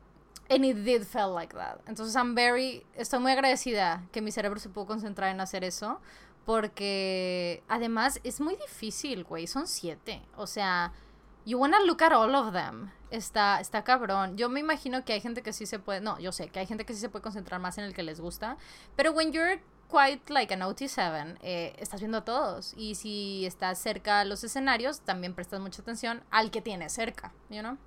and 0.49 0.63
it 0.63 0.83
did 0.83 1.03
feel 1.03 1.33
like 1.33 1.55
that. 1.55 1.79
Entonces, 1.87 2.15
I'm 2.15 2.35
very, 2.35 2.85
estoy 2.95 3.19
muy 3.19 3.31
agradecida 3.31 4.03
que 4.11 4.21
mi 4.21 4.31
cerebro 4.31 4.59
se 4.59 4.69
pudo 4.69 4.85
concentrar 4.85 5.31
en 5.31 5.41
hacer 5.41 5.63
eso, 5.63 5.99
porque 6.45 7.63
además 7.67 8.19
es 8.23 8.39
muy 8.39 8.55
difícil, 8.55 9.23
güey, 9.23 9.47
son 9.47 9.67
siete, 9.67 10.21
o 10.37 10.45
sea, 10.45 10.93
you 11.45 11.57
wanna 11.59 11.79
look 11.85 12.01
at 12.01 12.11
all 12.11 12.33
of 12.35 12.53
them. 12.53 12.91
Está, 13.11 13.61
está 13.61 13.83
cabrón. 13.83 14.35
Yo 14.35 14.49
me 14.49 14.59
imagino 14.59 15.05
que 15.05 15.13
hay 15.13 15.21
gente 15.21 15.41
que 15.41 15.53
sí 15.53 15.65
se 15.65 15.79
puede, 15.79 16.01
no, 16.01 16.19
yo 16.19 16.31
sé 16.31 16.49
que 16.49 16.59
hay 16.59 16.65
gente 16.65 16.85
que 16.85 16.93
sí 16.93 16.99
se 16.99 17.09
puede 17.09 17.23
concentrar 17.23 17.61
más 17.61 17.77
en 17.77 17.85
el 17.85 17.93
que 17.93 18.03
les 18.03 18.19
gusta, 18.19 18.57
pero 18.95 19.11
when 19.11 19.31
you're 19.31 19.61
quite 19.89 20.29
like 20.33 20.53
an 20.53 20.61
OT7, 20.61 21.37
eh, 21.41 21.75
estás 21.77 22.01
viendo 22.01 22.17
a 22.17 22.25
todos. 22.25 22.73
Y 22.75 22.95
si 22.95 23.45
estás 23.45 23.77
cerca 23.79 24.21
a 24.21 24.25
los 24.25 24.43
escenarios, 24.43 25.01
también 25.01 25.33
prestas 25.33 25.61
mucha 25.61 25.81
atención 25.81 26.23
al 26.31 26.51
que 26.51 26.61
tienes 26.61 26.93
cerca, 26.93 27.31
you 27.49 27.61
know? 27.61 27.77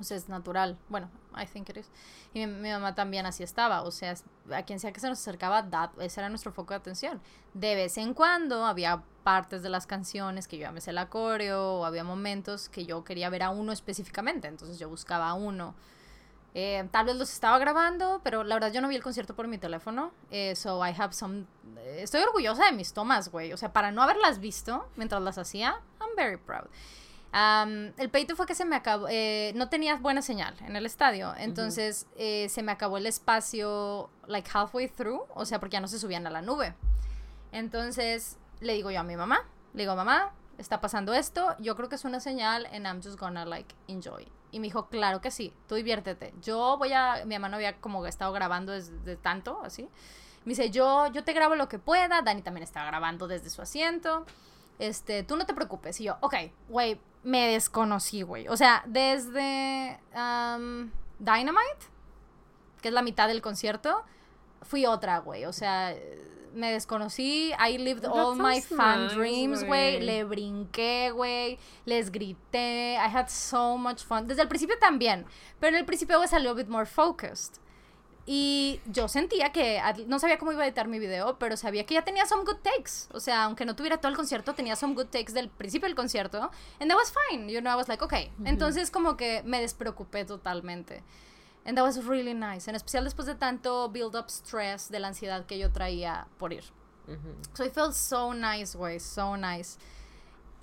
O 0.00 0.04
sea, 0.04 0.16
es 0.16 0.28
natural. 0.28 0.78
Bueno, 0.88 1.10
I 1.40 1.46
think 1.46 1.68
it 1.68 1.76
is. 1.76 1.90
Y 2.34 2.46
mi, 2.46 2.70
mamá 2.70 2.94
también 2.94 3.26
así 3.26 3.42
estaba. 3.42 3.82
O 3.82 3.90
sea, 3.90 4.14
a 4.52 4.62
quien 4.62 4.80
sea 4.80 4.92
que 4.92 5.00
se 5.00 5.08
nos 5.08 5.20
acercaba, 5.20 5.66
ese 6.00 6.20
era 6.20 6.28
nuestro 6.28 6.52
foco 6.52 6.74
de 6.74 6.78
atención. 6.78 7.20
De 7.54 7.74
vez 7.74 7.96
en 7.98 8.14
cuando 8.14 8.64
había 8.64 9.02
partes 9.22 9.62
de 9.62 9.68
las 9.68 9.86
canciones 9.86 10.48
que 10.48 10.56
yo 10.56 10.62
ya 10.62 10.72
me 10.72 10.80
sé 10.80 10.92
la 10.92 11.08
coreo, 11.08 11.74
o 11.80 11.84
había 11.84 12.04
momentos 12.04 12.68
que 12.68 12.84
yo 12.84 13.04
quería 13.04 13.30
ver 13.30 13.42
a 13.42 13.50
uno 13.50 13.72
específicamente. 13.72 14.48
Entonces 14.48 14.78
yo 14.78 14.88
buscaba 14.88 15.28
a 15.28 15.34
uno. 15.34 15.74
Eh, 16.54 16.86
tal 16.90 17.06
vez 17.06 17.16
los 17.16 17.32
estaba 17.32 17.58
grabando, 17.58 18.20
pero 18.22 18.44
la 18.44 18.56
verdad 18.56 18.72
yo 18.72 18.82
no 18.82 18.88
vi 18.88 18.96
el 18.96 19.02
concierto 19.02 19.34
por 19.34 19.48
mi 19.48 19.56
teléfono. 19.58 20.12
Eh, 20.30 20.54
so 20.54 20.86
I 20.86 20.92
have 20.98 21.12
some. 21.14 21.46
eh, 21.78 22.00
Estoy 22.02 22.22
orgullosa 22.22 22.64
de 22.66 22.72
mis 22.72 22.92
tomas, 22.92 23.30
güey. 23.30 23.52
O 23.52 23.56
sea, 23.56 23.72
para 23.72 23.90
no 23.90 24.02
haberlas 24.02 24.38
visto 24.38 24.86
mientras 24.96 25.22
las 25.22 25.38
hacía, 25.38 25.80
I'm 26.00 26.10
very 26.16 26.36
proud. 26.36 26.66
Am, 27.34 27.94
el 27.96 28.10
peito 28.10 28.36
fue 28.36 28.44
que 28.44 28.54
se 28.54 28.66
me 28.66 28.76
acabó, 28.76 29.06
eh, 29.08 29.52
no 29.54 29.70
tenía 29.70 29.96
buena 29.96 30.20
señal 30.20 30.54
en 30.66 30.76
el 30.76 30.84
estadio, 30.84 31.32
entonces 31.38 32.06
eh, 32.16 32.46
se 32.50 32.62
me 32.62 32.72
acabó 32.72 32.98
el 32.98 33.06
espacio 33.06 34.10
like 34.26 34.50
halfway 34.52 34.88
through, 34.88 35.22
o 35.34 35.46
sea, 35.46 35.58
porque 35.58 35.72
ya 35.74 35.80
no 35.80 35.88
se 35.88 35.98
subían 35.98 36.26
a 36.26 36.30
la 36.30 36.42
nube. 36.42 36.74
Entonces 37.50 38.36
le 38.60 38.74
digo 38.74 38.90
yo 38.90 39.00
a 39.00 39.02
mi 39.02 39.16
mamá, 39.16 39.46
le 39.72 39.84
digo, 39.84 39.96
mamá, 39.96 40.34
está 40.58 40.82
pasando 40.82 41.14
esto, 41.14 41.56
yo 41.58 41.74
creo 41.74 41.88
que 41.88 41.94
es 41.94 42.04
una 42.04 42.20
señal 42.20 42.66
and 42.66 42.86
I'm 42.86 43.02
just 43.02 43.18
gonna 43.18 43.46
like 43.46 43.74
enjoy. 43.88 44.30
Y 44.50 44.60
me 44.60 44.66
dijo, 44.66 44.88
claro 44.88 45.22
que 45.22 45.30
sí, 45.30 45.54
tú 45.66 45.76
diviértete. 45.76 46.34
Yo 46.42 46.76
voy 46.76 46.92
a, 46.92 47.24
mi 47.24 47.34
mamá 47.36 47.48
no 47.48 47.56
había 47.56 47.80
como 47.80 48.04
estado 48.06 48.34
grabando 48.34 48.72
desde 48.72 49.16
tanto, 49.16 49.58
así. 49.64 49.88
Me 50.44 50.50
dice, 50.50 50.68
yo, 50.68 51.06
yo 51.06 51.24
te 51.24 51.32
grabo 51.32 51.54
lo 51.54 51.70
que 51.70 51.78
pueda, 51.78 52.20
Dani 52.20 52.42
también 52.42 52.64
está 52.64 52.84
grabando 52.84 53.26
desde 53.26 53.48
su 53.48 53.62
asiento 53.62 54.26
este, 54.82 55.22
tú 55.22 55.36
no 55.36 55.46
te 55.46 55.54
preocupes. 55.54 56.00
Y 56.00 56.04
yo, 56.04 56.16
ok, 56.20 56.34
güey, 56.68 57.00
me 57.22 57.52
desconocí, 57.52 58.22
güey. 58.22 58.48
O 58.48 58.56
sea, 58.56 58.82
desde 58.86 59.98
um, 60.14 60.90
Dynamite, 61.18 61.86
que 62.80 62.88
es 62.88 62.94
la 62.94 63.02
mitad 63.02 63.28
del 63.28 63.40
concierto, 63.40 64.04
fui 64.62 64.86
otra, 64.86 65.18
güey. 65.18 65.44
O 65.44 65.52
sea, 65.52 65.94
me 66.52 66.72
desconocí. 66.72 67.52
I 67.52 67.78
lived 67.78 68.04
all 68.06 68.34
my 68.34 68.60
fan 68.60 69.04
nice, 69.04 69.14
dreams, 69.14 69.64
güey. 69.64 69.98
güey. 69.98 70.00
Le 70.00 70.24
brinqué, 70.24 71.10
güey. 71.12 71.58
Les 71.84 72.10
grité. 72.10 72.94
I 72.94 73.08
had 73.08 73.28
so 73.28 73.76
much 73.78 74.04
fun. 74.04 74.26
Desde 74.26 74.42
el 74.42 74.48
principio 74.48 74.76
también. 74.78 75.24
Pero 75.60 75.76
en 75.76 75.80
el 75.80 75.86
principio 75.86 76.18
was 76.18 76.32
a 76.32 76.38
little 76.38 76.54
bit 76.54 76.68
more 76.68 76.86
focused. 76.86 77.60
Y 78.24 78.80
yo 78.86 79.08
sentía 79.08 79.50
que, 79.50 79.80
no 80.06 80.18
sabía 80.20 80.38
cómo 80.38 80.52
iba 80.52 80.62
a 80.62 80.66
editar 80.66 80.86
mi 80.86 81.00
video, 81.00 81.38
pero 81.38 81.56
sabía 81.56 81.84
que 81.84 81.94
ya 81.94 82.02
tenía 82.02 82.24
some 82.24 82.44
good 82.44 82.58
takes. 82.62 83.08
O 83.12 83.18
sea, 83.18 83.44
aunque 83.44 83.64
no 83.64 83.74
tuviera 83.74 83.98
todo 83.98 84.10
el 84.10 84.16
concierto, 84.16 84.54
tenía 84.54 84.76
some 84.76 84.94
good 84.94 85.06
takes 85.06 85.32
del 85.32 85.48
principio 85.48 85.88
del 85.88 85.96
concierto. 85.96 86.50
And 86.80 86.88
that 86.88 86.96
was 86.96 87.12
fine. 87.30 87.50
You 87.50 87.60
know, 87.60 87.72
I 87.72 87.76
was 87.76 87.88
like, 87.88 88.02
okay. 88.04 88.30
Entonces 88.44 88.90
como 88.90 89.16
que 89.16 89.42
me 89.44 89.60
despreocupé 89.60 90.24
totalmente. 90.24 91.02
And 91.64 91.76
that 91.76 91.84
was 91.84 92.04
really 92.06 92.34
nice. 92.34 92.68
En 92.68 92.76
especial 92.76 93.04
después 93.04 93.26
de 93.26 93.34
tanto 93.34 93.88
build-up 93.88 94.28
stress 94.28 94.88
de 94.88 95.00
la 95.00 95.08
ansiedad 95.08 95.44
que 95.46 95.58
yo 95.58 95.70
traía 95.70 96.26
por 96.38 96.52
ir. 96.52 96.64
Ujú. 97.08 97.34
So 97.54 97.64
it 97.64 97.72
felt 97.72 97.94
so 97.94 98.32
nice, 98.32 98.76
güey, 98.76 99.00
so 99.00 99.36
nice. 99.36 99.78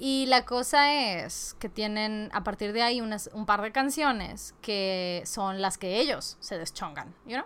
Y 0.02 0.28
la 0.28 0.45
cosa 0.45 0.93
es 0.93 1.58
que 1.60 1.68
tienen 1.68 2.30
a 2.34 2.41
partir 2.45 2.72
de 2.72 2.82
ahí 2.82 3.02
unas, 3.02 3.30
un 3.34 3.45
par 3.45 3.62
de 3.62 3.74
canciones 3.74 4.56
que 4.62 5.22
son 5.26 5.62
las 5.62 5.78
que 5.78 6.00
ellos 6.00 6.38
se 6.39 6.58
deschongan, 6.58 7.14
you 7.26 7.36
know? 7.36 7.45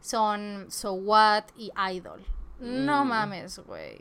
Son 0.00 0.66
So 0.70 0.92
What 0.92 1.46
y 1.56 1.72
Idol. 1.92 2.24
No 2.60 3.04
Mm. 3.04 3.08
mames, 3.08 3.58
güey. 3.58 3.98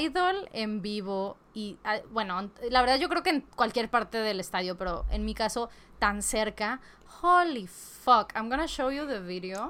Idol 0.00 0.48
en 0.52 0.80
vivo 0.80 1.36
y 1.52 1.76
ah, 1.84 1.98
bueno, 2.10 2.50
la 2.70 2.80
verdad 2.80 2.98
yo 2.98 3.08
creo 3.08 3.22
que 3.22 3.30
en 3.30 3.40
cualquier 3.42 3.90
parte 3.90 4.16
del 4.18 4.40
estadio, 4.40 4.78
pero 4.78 5.04
en 5.10 5.24
mi 5.24 5.34
caso 5.34 5.68
tan 5.98 6.22
cerca, 6.22 6.80
holy 7.20 7.66
fuck, 7.66 8.32
I'm 8.34 8.48
gonna 8.48 8.66
show 8.68 8.90
you 8.90 9.06
the 9.06 9.20
video. 9.20 9.68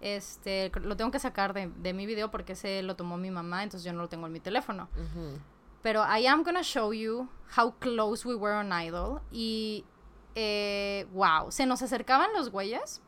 Este, 0.00 0.70
lo 0.82 0.96
tengo 0.96 1.10
que 1.10 1.18
sacar 1.18 1.52
de, 1.54 1.66
de 1.76 1.92
mi 1.92 2.06
video 2.06 2.30
porque 2.30 2.52
ese 2.52 2.82
lo 2.82 2.94
tomó 2.96 3.16
mi 3.16 3.30
mamá, 3.32 3.64
entonces 3.64 3.84
yo 3.84 3.92
no 3.92 4.00
lo 4.02 4.08
tengo 4.08 4.26
en 4.26 4.32
mi 4.32 4.40
teléfono. 4.40 4.88
Ujú. 4.94 5.38
Pero 5.82 6.02
I 6.02 6.26
am 6.26 6.42
gonna 6.42 6.62
show 6.62 6.92
you 6.92 7.28
how 7.56 7.72
close 7.78 8.26
we 8.26 8.34
were 8.34 8.54
on 8.54 8.72
Idol. 8.72 9.20
Y, 9.30 9.84
eh, 10.34 11.06
wow, 11.12 11.50
se 11.50 11.66
nos 11.66 11.82
acercaban 11.82 12.32
los 12.34 12.50
güeyes. 12.50 13.00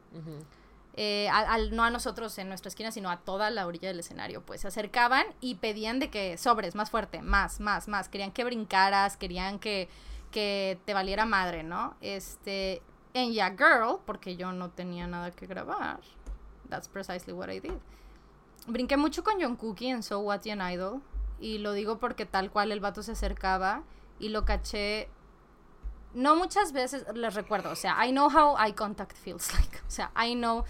Eh, 0.94 1.28
no 1.72 1.84
a 1.84 1.90
nosotros 1.90 2.36
en 2.38 2.48
nuestra 2.48 2.68
esquina, 2.68 2.90
sino 2.90 3.10
a 3.10 3.18
toda 3.18 3.50
la 3.50 3.66
orilla 3.66 3.88
del 3.88 4.00
escenario. 4.00 4.42
Pues 4.44 4.62
se 4.62 4.68
acercaban 4.68 5.26
y 5.40 5.56
pedían 5.56 5.98
de 5.98 6.10
que 6.10 6.36
sobres, 6.36 6.74
más 6.74 6.90
fuerte, 6.90 7.22
más, 7.22 7.60
más, 7.60 7.88
más. 7.88 8.08
Querían 8.08 8.32
que 8.32 8.44
brincaras, 8.44 9.16
querían 9.16 9.58
que, 9.58 9.88
que 10.30 10.78
te 10.84 10.94
valiera 10.94 11.24
madre, 11.24 11.62
¿no? 11.62 11.96
Este, 12.00 12.82
en 13.14 13.32
Ya 13.32 13.50
Girl, 13.50 13.98
porque 14.04 14.36
yo 14.36 14.52
no 14.52 14.70
tenía 14.70 15.06
nada 15.06 15.30
que 15.30 15.46
grabar. 15.46 16.00
That's 16.68 16.88
precisely 16.88 17.32
what 17.32 17.50
I 17.50 17.60
did. 17.60 17.72
Brinqué 18.66 18.96
mucho 18.96 19.24
con 19.24 19.40
John 19.40 19.56
Cookie 19.56 19.88
en 19.88 20.02
So 20.02 20.20
What 20.20 20.42
y 20.44 20.50
en 20.50 20.60
Idol. 20.60 21.00
Y 21.40 21.58
lo 21.58 21.72
digo 21.72 21.98
porque 21.98 22.26
tal 22.26 22.50
cual 22.50 22.70
el 22.70 22.80
vato 22.80 23.02
se 23.02 23.12
acercaba 23.12 23.82
y 24.18 24.28
lo 24.28 24.44
caché. 24.44 25.08
No 26.12 26.36
muchas 26.36 26.72
veces, 26.72 27.06
les 27.14 27.34
recuerdo, 27.34 27.70
o 27.70 27.76
sea, 27.76 28.04
I 28.06 28.10
know 28.10 28.28
how 28.28 28.56
eye 28.58 28.74
contact 28.74 29.16
feels 29.16 29.52
like. 29.58 29.78
O 29.78 29.90
sea, 29.90 30.12
I 30.16 30.34
know. 30.34 30.64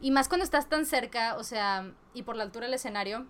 Y 0.00 0.10
más 0.10 0.28
cuando 0.28 0.44
estás 0.44 0.68
tan 0.68 0.84
cerca, 0.84 1.36
o 1.36 1.44
sea, 1.44 1.92
y 2.12 2.22
por 2.22 2.36
la 2.36 2.42
altura 2.42 2.66
del 2.66 2.74
escenario. 2.74 3.26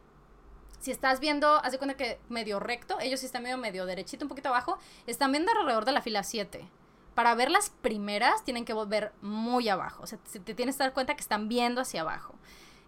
Si 0.80 0.90
estás 0.90 1.20
viendo, 1.20 1.48
haz 1.64 1.72
de 1.72 1.78
cuenta 1.78 1.96
que 1.96 2.20
medio 2.28 2.60
recto, 2.60 2.98
ellos 3.00 3.20
sí 3.20 3.26
están 3.26 3.42
medio, 3.42 3.56
medio 3.56 3.86
derechito, 3.86 4.24
un 4.24 4.28
poquito 4.28 4.50
abajo, 4.50 4.78
están 5.06 5.32
viendo 5.32 5.50
alrededor 5.50 5.84
de 5.84 5.92
la 5.92 6.02
fila 6.02 6.22
7. 6.22 6.68
Para 7.14 7.34
ver 7.34 7.50
las 7.50 7.70
primeras, 7.70 8.44
tienen 8.44 8.64
que 8.64 8.74
ver 8.86 9.12
muy 9.22 9.68
abajo. 9.68 10.02
O 10.02 10.06
sea, 10.06 10.18
te 10.18 10.54
tienes 10.54 10.76
que 10.76 10.84
dar 10.84 10.92
cuenta 10.92 11.14
que 11.14 11.22
están 11.22 11.48
viendo 11.48 11.80
hacia 11.80 12.02
abajo. 12.02 12.34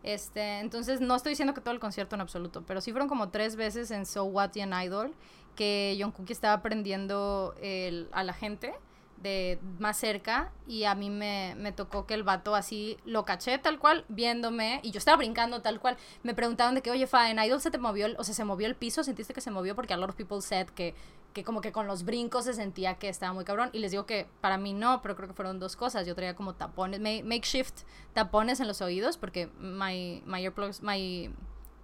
Este, 0.09 0.61
entonces, 0.61 1.02
no 1.02 1.14
estoy 1.16 1.32
diciendo 1.32 1.52
que 1.52 1.61
todo 1.61 1.74
el 1.74 1.80
concierto 1.80 2.14
en 2.14 2.22
absoluto, 2.22 2.62
pero 2.66 2.80
sí 2.80 2.92
fueron 2.92 3.11
como 3.11 3.28
tres 3.28 3.56
veces 3.56 3.90
en 3.90 4.06
So 4.06 4.24
What 4.24 4.52
y 4.54 4.61
en 4.61 4.72
Idol 4.72 5.12
que 5.54 5.94
Cookie 6.12 6.32
estaba 6.32 6.54
aprendiendo 6.54 7.54
el- 7.61 8.09
a 8.12 8.24
la 8.24 8.32
gente 8.32 8.74
de 9.22 9.58
más 9.78 9.96
cerca 9.96 10.52
y 10.66 10.84
a 10.84 10.94
mí 10.94 11.10
me, 11.10 11.54
me 11.58 11.72
tocó 11.72 12.06
que 12.06 12.14
el 12.14 12.22
vato 12.22 12.54
así 12.54 12.96
lo 13.04 13.24
caché 13.24 13.58
tal 13.58 13.78
cual 13.78 14.04
viéndome 14.08 14.80
y 14.84 14.90
yo 14.92 14.98
estaba 14.98 15.16
brincando 15.16 15.60
tal 15.60 15.80
cual. 15.80 15.96
Me 16.22 16.34
preguntaban 16.34 16.74
de 16.74 16.82
que 16.82 16.90
oye 16.90 17.06
fa 17.06 17.30
en 17.30 17.38
Idol 17.38 17.60
se 17.60 17.70
te 17.70 17.78
movió 17.78 18.06
el, 18.06 18.16
o 18.18 18.24
sea 18.24 18.34
se 18.34 18.44
movió 18.44 18.66
el 18.66 18.76
piso 18.76 19.02
sentiste 19.02 19.34
que 19.34 19.40
se 19.40 19.50
movió 19.50 19.74
porque 19.74 19.92
a 19.94 19.96
lot 19.96 20.10
of 20.10 20.16
people 20.16 20.40
said 20.40 20.68
que 20.68 20.94
que 21.32 21.44
como 21.44 21.60
que 21.60 21.72
con 21.72 21.86
los 21.86 22.04
brincos 22.04 22.44
se 22.46 22.54
sentía 22.54 22.94
que 22.94 23.08
estaba 23.08 23.32
muy 23.32 23.44
cabrón 23.44 23.70
y 23.72 23.80
les 23.80 23.90
digo 23.90 24.06
que 24.06 24.26
para 24.40 24.56
mí 24.56 24.72
no 24.72 25.02
pero 25.02 25.14
creo 25.16 25.28
que 25.28 25.34
fueron 25.34 25.58
dos 25.58 25.76
cosas. 25.76 26.06
Yo 26.06 26.14
traía 26.14 26.34
como 26.36 26.54
tapones 26.54 27.00
ma- 27.00 27.22
makeshift 27.24 27.82
tapones 28.14 28.60
en 28.60 28.68
los 28.68 28.80
oídos 28.80 29.16
porque 29.18 29.48
my 29.60 30.22
my 30.26 30.42
earplugs 30.42 30.80
my 30.82 31.30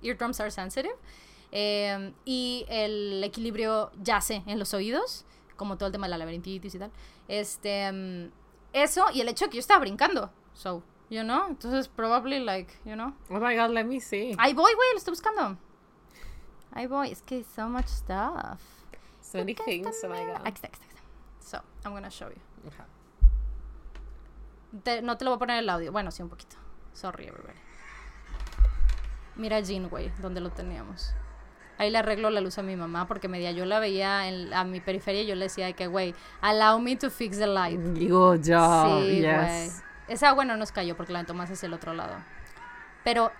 eardrums 0.02 0.40
are 0.40 0.50
sensitive. 0.50 0.94
Eh, 1.52 2.12
y 2.24 2.64
el 2.68 3.22
equilibrio 3.22 3.92
yace 4.02 4.42
en 4.46 4.58
los 4.58 4.74
oídos, 4.74 5.24
como 5.56 5.76
todo 5.76 5.86
el 5.86 5.92
tema 5.92 6.06
de 6.06 6.10
la 6.10 6.18
laberintitis 6.18 6.74
y 6.74 6.78
tal. 6.80 6.90
Este, 7.28 7.90
mm, 7.92 8.30
eso 8.72 9.06
y 9.12 9.20
el 9.20 9.28
hecho 9.28 9.46
de 9.46 9.50
que 9.50 9.56
yo 9.56 9.60
estaba 9.60 9.80
brincando. 9.80 10.30
So, 10.52 10.82
you 11.10 11.22
know, 11.22 11.46
entonces 11.48 11.88
probably 11.88 12.38
like, 12.40 12.72
you 12.84 12.94
know. 12.94 13.14
Oh 13.30 13.40
my 13.40 13.56
god, 13.56 13.70
let 13.70 13.84
me 13.84 14.00
see. 14.00 14.34
Ahí 14.38 14.52
voy, 14.54 14.72
güey, 14.74 14.88
lo 14.92 14.98
estoy 14.98 15.12
buscando. 15.12 15.56
Ahí 16.72 16.86
voy, 16.86 17.10
es 17.10 17.22
que 17.22 17.44
so 17.44 17.68
much 17.68 17.86
stuff. 17.86 18.60
So 19.20 19.38
many 19.38 19.54
things, 19.54 19.96
oh 20.04 20.08
my 20.08 20.24
god. 20.24 20.40
Aquí 20.44 20.56
está, 20.60 20.68
aquí. 20.68 20.78
So, 21.40 21.58
I'm 21.84 21.92
gonna 21.92 22.10
show 22.10 22.28
you. 22.28 22.40
Te- 24.82 25.02
no 25.02 25.16
te 25.16 25.24
lo 25.24 25.30
voy 25.30 25.36
a 25.36 25.38
poner 25.38 25.58
el 25.60 25.68
audio. 25.70 25.92
Bueno, 25.92 26.10
sí, 26.10 26.22
un 26.22 26.28
poquito. 26.28 26.56
Sorry, 26.92 27.26
everybody. 27.26 27.58
Mira 29.36 29.60
Jean, 29.60 29.88
güey, 29.88 30.10
donde 30.20 30.40
lo 30.40 30.50
teníamos. 30.50 31.12
Ahí 31.78 31.90
le 31.90 31.98
arreglo 31.98 32.30
la 32.30 32.40
luz 32.40 32.58
a 32.58 32.62
mi 32.62 32.76
mamá 32.76 33.06
porque 33.08 33.26
media 33.28 33.50
yo 33.50 33.64
la 33.64 33.80
veía 33.80 34.28
en, 34.28 34.52
a 34.54 34.62
mi 34.64 34.80
periferia 34.80 35.22
y 35.22 35.26
yo 35.26 35.34
le 35.34 35.46
decía 35.46 35.66
de 35.66 35.74
que, 35.74 35.86
güey, 35.88 36.14
allow 36.40 36.78
me 36.78 36.94
to 36.96 37.10
fix 37.10 37.38
the 37.38 37.46
light. 37.48 37.80
Good 37.80 38.40
job. 38.46 39.00
sí, 39.02 39.20
yes. 39.22 39.82
Esa 40.06 40.28
agua 40.28 40.44
no 40.44 40.56
nos 40.56 40.70
cayó 40.70 40.96
porque 40.96 41.12
la 41.12 41.20
aventó 41.20 41.34
más 41.34 41.50
hacia 41.50 41.66
el 41.66 41.72
otro 41.74 41.92
lado. 41.94 42.14
Pero 43.02 43.32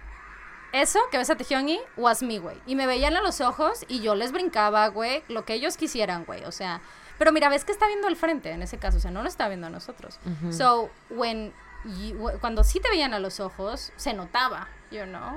eso 0.73 0.99
que 1.11 1.19
ves 1.19 1.31
a 1.31 1.37
Tejioni 1.37 1.79
was 1.97 2.23
me, 2.23 2.39
güey. 2.39 2.57
Y 2.67 2.75
me 2.75 2.87
veían 2.87 3.17
a 3.17 3.21
los 3.23 3.41
ojos 3.41 3.85
y 3.89 4.01
yo 4.01 4.15
les 4.15 4.33
brincaba, 4.33 4.89
güey, 4.89 5.23
lo 5.29 5.45
que 5.45 5.55
ellos 5.55 5.77
quisieran, 5.77 6.25
güey. 6.25 6.45
O 6.45 6.51
sea, 6.53 6.81
pero 7.19 7.31
mira, 7.31 7.49
ves 7.49 7.65
que 7.65 7.71
está 7.71 7.87
viendo 7.87 8.09
el 8.09 8.17
frente 8.17 8.51
en 8.51 8.63
ese 8.63 8.79
caso, 8.79 8.97
o 8.97 9.01
sea, 9.01 9.11
no 9.13 9.23
lo 9.23 9.29
está 9.29 9.47
viendo 9.49 9.69
a 9.69 9.71
nosotros. 9.71 10.19
Ujú. 10.27 10.53
So, 10.53 10.91
when 11.11 11.53
you- 12.01 12.31
cuando 12.41 12.65
sí 12.65 12.81
te 12.81 12.89
veían 12.91 13.15
a 13.15 13.21
los 13.21 13.39
ojos, 13.39 13.93
se 13.97 14.13
notaba, 14.15 14.67
you 14.91 15.05
know. 15.05 15.37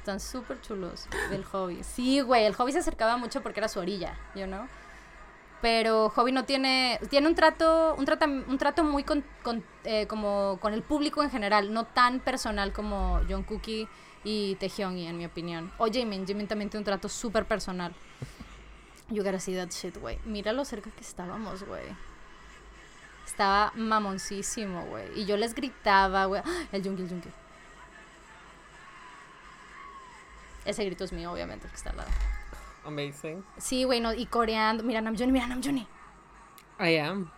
Están 0.00 0.18
súper 0.18 0.58
chulos 0.62 1.06
del 1.28 1.44
hobby. 1.44 1.84
Sí, 1.84 2.22
güey, 2.22 2.46
el 2.46 2.54
hobby 2.54 2.72
se 2.72 2.78
acercaba 2.78 3.18
mucho 3.18 3.42
porque 3.42 3.60
era 3.60 3.68
su 3.68 3.80
orilla, 3.80 4.16
you 4.34 4.46
know. 4.46 4.66
Pero 5.60 6.08
Hobby 6.08 6.32
no 6.32 6.46
tiene 6.46 6.98
tiene 7.10 7.26
un 7.28 7.34
trato 7.34 7.94
un 7.98 8.06
trata, 8.06 8.24
un 8.24 8.56
trato 8.56 8.82
muy 8.82 9.04
con, 9.04 9.22
con, 9.42 9.62
eh, 9.84 10.06
como 10.06 10.58
con 10.62 10.72
el 10.72 10.82
público 10.82 11.22
en 11.22 11.30
general, 11.30 11.74
no 11.74 11.84
tan 11.84 12.20
personal 12.20 12.72
como 12.72 13.20
John 13.28 13.42
Cookie 13.42 13.86
y 14.24 14.54
Taehyung 14.54 14.96
en 14.96 15.18
mi 15.18 15.26
opinión. 15.26 15.70
O 15.76 15.86
Jimin, 15.86 16.26
Jimin 16.26 16.48
también 16.48 16.70
tiene 16.70 16.80
un 16.80 16.86
trato 16.86 17.10
súper 17.10 17.44
personal. 17.44 17.94
You 19.10 19.22
gotta 19.22 19.38
see 19.38 19.54
that 19.54 19.68
shit, 19.68 19.98
güey. 19.98 20.18
Mira 20.24 20.54
lo 20.54 20.64
cerca 20.64 20.90
que 20.90 21.02
estábamos, 21.02 21.62
güey. 21.64 21.84
Estaba 23.26 23.70
mamoncísimo, 23.74 24.86
güey. 24.86 25.20
Y 25.20 25.26
yo 25.26 25.36
les 25.36 25.54
gritaba, 25.54 26.24
güey. 26.24 26.40
¡Ah! 26.42 26.64
El 26.72 26.82
Jungi, 26.82 27.02
el 27.02 27.08
Jungi. 27.10 27.28
Ese 30.64 30.84
grito 30.84 31.04
es 31.04 31.12
mío, 31.12 31.32
obviamente, 31.32 31.66
el 31.66 31.70
que 31.70 31.76
está 31.76 31.90
al 31.90 31.98
lado. 31.98 32.10
Amazing. 32.84 33.44
Sí, 33.58 33.84
güey, 33.84 34.00
no, 34.00 34.12
y 34.12 34.26
coreando. 34.26 34.82
Mira 34.82 35.00
Namjoon, 35.00 35.32
mira 35.32 35.46
Namjoon. 35.46 35.86
I 36.80 36.96
am. 36.96 37.30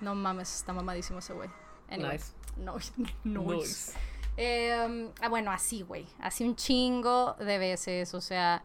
No 0.00 0.14
mames, 0.14 0.54
está 0.54 0.72
mamadísimo 0.72 1.18
ese 1.18 1.32
güey. 1.32 1.48
Anyway. 1.88 2.12
Nice. 2.12 2.32
No, 2.56 2.76
no. 3.24 3.52
Nice. 3.52 3.92
Eh, 4.36 5.10
ah, 5.20 5.28
bueno, 5.28 5.50
así, 5.50 5.82
güey. 5.82 6.06
Así 6.20 6.44
un 6.44 6.56
chingo 6.56 7.34
de 7.38 7.58
veces. 7.58 8.14
O 8.14 8.20
sea, 8.20 8.62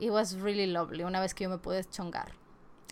it 0.00 0.10
was 0.10 0.34
really 0.34 0.66
lovely. 0.66 1.04
Una 1.04 1.20
vez 1.20 1.34
que 1.34 1.44
yo 1.44 1.50
me 1.50 1.58
pude 1.58 1.84
chongar. 1.84 2.32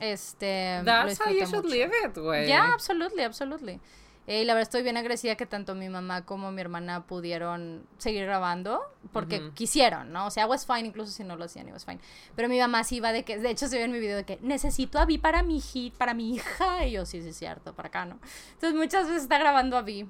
Este. 0.01 0.83
That's 0.85 1.21
how 1.21 1.31
you 1.31 1.47
should 1.47 1.65
mucho. 1.65 1.77
live 1.77 1.93
it, 2.05 2.15
güey. 2.17 2.47
Yeah, 2.47 2.73
absolutely, 2.73 3.23
absolutely. 3.23 3.81
Eh, 4.27 4.43
y 4.43 4.45
la 4.45 4.55
verdad 4.55 4.63
estoy 4.63 4.83
bien 4.83 4.97
agradecida 4.97 5.37
que 5.37 5.45
tanto 5.45 5.75
mi 5.75 5.89
mamá 5.89 6.25
como 6.25 6.51
mi 6.51 6.61
hermana 6.61 7.07
pudieron 7.07 7.87
seguir 7.99 8.25
grabando 8.25 8.81
porque 9.13 9.51
quisieron, 9.53 10.13
¿no? 10.13 10.27
O 10.27 10.31
sea, 10.31 10.47
was 10.47 10.67
fine 10.67 10.87
incluso 10.89 11.13
si 11.13 11.25
no 11.25 11.37
lo 11.37 11.45
hacían, 11.45 11.69
it 11.69 11.75
was 11.75 11.85
fine. 11.85 12.01
Pero 12.35 12.49
mi 12.49 12.59
mamá 12.59 12.85
sí 12.85 12.97
iba 12.97 13.13
de 13.13 13.25
que, 13.25 13.39
de 13.39 13.51
hecho 13.51 13.69
se 13.69 13.77
ve 13.77 13.85
en 13.85 13.93
mi 13.93 13.99
video 13.99 14.17
de 14.17 14.25
que 14.25 14.39
necesito 14.41 14.99
a 14.99 15.05
Vi 15.05 15.19
para 15.19 15.43
mi 15.43 15.61
hit, 15.61 15.95
para 15.95 16.15
mi 16.15 16.35
hija. 16.35 16.87
Y 16.87 16.93
yo, 16.93 17.05
sí, 17.05 17.21
sí, 17.23 17.29
es 17.29 17.37
cierto, 17.37 17.75
para 17.75 17.89
acá, 17.89 18.07
¿no? 18.07 18.19
Entonces 18.55 18.75
muchas 18.75 19.07
veces 19.07 19.25
está 19.25 19.39
grabando 19.39 19.77
a 19.77 19.83
Vi. 19.83 20.09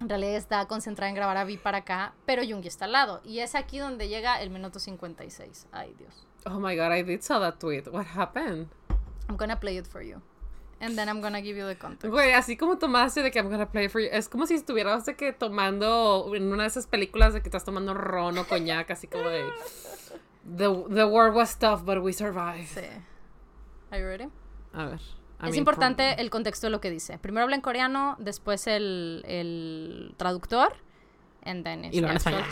En 0.00 0.08
realidad 0.08 0.34
está 0.34 0.66
concentrada 0.66 1.08
en 1.08 1.16
grabar 1.16 1.36
a 1.36 1.44
Vi 1.44 1.56
para 1.56 1.78
acá, 1.78 2.14
pero 2.24 2.42
Jungi 2.48 2.68
está 2.68 2.84
al 2.84 2.92
lado. 2.92 3.20
Y 3.24 3.40
es 3.40 3.54
aquí 3.54 3.78
donde 3.78 4.08
llega 4.08 4.40
el 4.40 4.50
minuto 4.50 4.78
56. 4.78 5.66
Ay, 5.72 5.94
Dios. 5.98 6.26
Oh 6.46 6.58
my 6.60 6.76
god, 6.76 6.92
I 6.92 7.02
did 7.02 7.22
saw 7.22 7.40
that 7.40 7.58
tweet. 7.58 7.88
What 7.88 8.06
happened? 8.16 8.68
I'm 9.28 9.36
gonna 9.36 9.58
play 9.58 9.76
it 9.76 9.86
for 9.86 10.02
you. 10.02 10.22
And 10.80 10.96
then 10.96 11.08
I'm 11.08 11.20
gonna 11.20 11.40
give 11.40 11.58
you 11.58 11.66
the 11.66 11.76
context. 11.76 12.08
Güey, 12.10 12.32
así 12.32 12.56
como 12.56 12.78
tomaste 12.78 13.22
de 13.22 13.30
que 13.30 13.38
I'm 13.40 13.50
gonna 13.50 13.70
play 13.70 13.88
for 13.88 14.00
you. 14.00 14.08
Es 14.12 14.28
como 14.28 14.46
si 14.46 14.54
estuvieras 14.54 15.04
de 15.06 15.16
que 15.16 15.32
tomando 15.32 16.30
en 16.34 16.52
una 16.52 16.62
de 16.62 16.68
esas 16.68 16.86
películas 16.86 17.34
de 17.34 17.42
que 17.42 17.48
estás 17.48 17.64
tomando 17.64 17.94
ron 17.94 18.38
o 18.38 18.46
coñac, 18.46 18.90
así 18.90 19.08
como 19.08 19.28
de. 19.28 19.44
The, 20.56 20.68
the 20.94 21.04
war 21.04 21.30
was 21.30 21.58
tough, 21.58 21.84
but 21.84 21.98
we 21.98 22.12
survived. 22.12 22.68
Sí. 22.68 22.86
Are 23.90 24.00
you 24.00 24.06
ready? 24.06 24.28
A 24.72 24.84
ver. 24.84 25.00
I 25.40 25.46
es 25.46 25.50
mean, 25.50 25.54
importante 25.56 26.02
probably. 26.02 26.22
el 26.22 26.30
contexto 26.30 26.66
de 26.66 26.70
lo 26.70 26.80
que 26.80 26.90
dice. 26.90 27.18
Primero 27.18 27.44
habla 27.44 27.56
en 27.56 27.62
coreano, 27.62 28.16
después 28.18 28.66
el, 28.66 29.24
el 29.26 30.14
traductor, 30.16 30.74
and 31.44 31.64
then 31.64 31.84
Y 31.84 32.00
luego 32.00 32.10
en 32.10 32.16
español. 32.16 32.44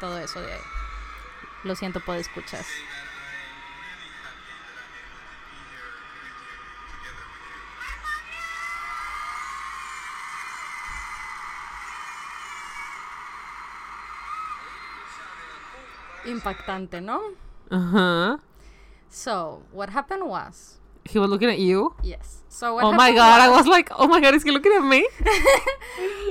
Todo 0.00 0.18
eso 0.18 0.40
de 0.40 0.52
ahí. 0.52 0.60
Lo 1.64 1.74
siento, 1.74 2.00
puedo 2.00 2.18
escuchar. 2.18 2.64
Impactante, 16.26 17.00
¿no? 17.00 17.20
Uh-huh. 17.70 18.38
So, 19.08 19.62
what 19.72 19.90
happened 19.90 20.24
was, 20.26 20.78
He 21.04 21.18
was 21.18 21.28
looking 21.30 21.48
at 21.50 21.58
you. 21.58 21.94
yes. 22.02 22.42
So 22.48 22.74
what 22.74 22.84
Oh 22.84 22.92
my 22.92 23.12
god, 23.12 23.40
I 23.40 23.48
was- 23.48 23.66
like, 23.66 23.90
oh 23.96 24.06
my 24.06 24.20
god, 24.20 24.34
is 24.34 24.42
he 24.42 24.50
looking 24.50 24.72
at 24.72 24.82
me? 24.84 25.06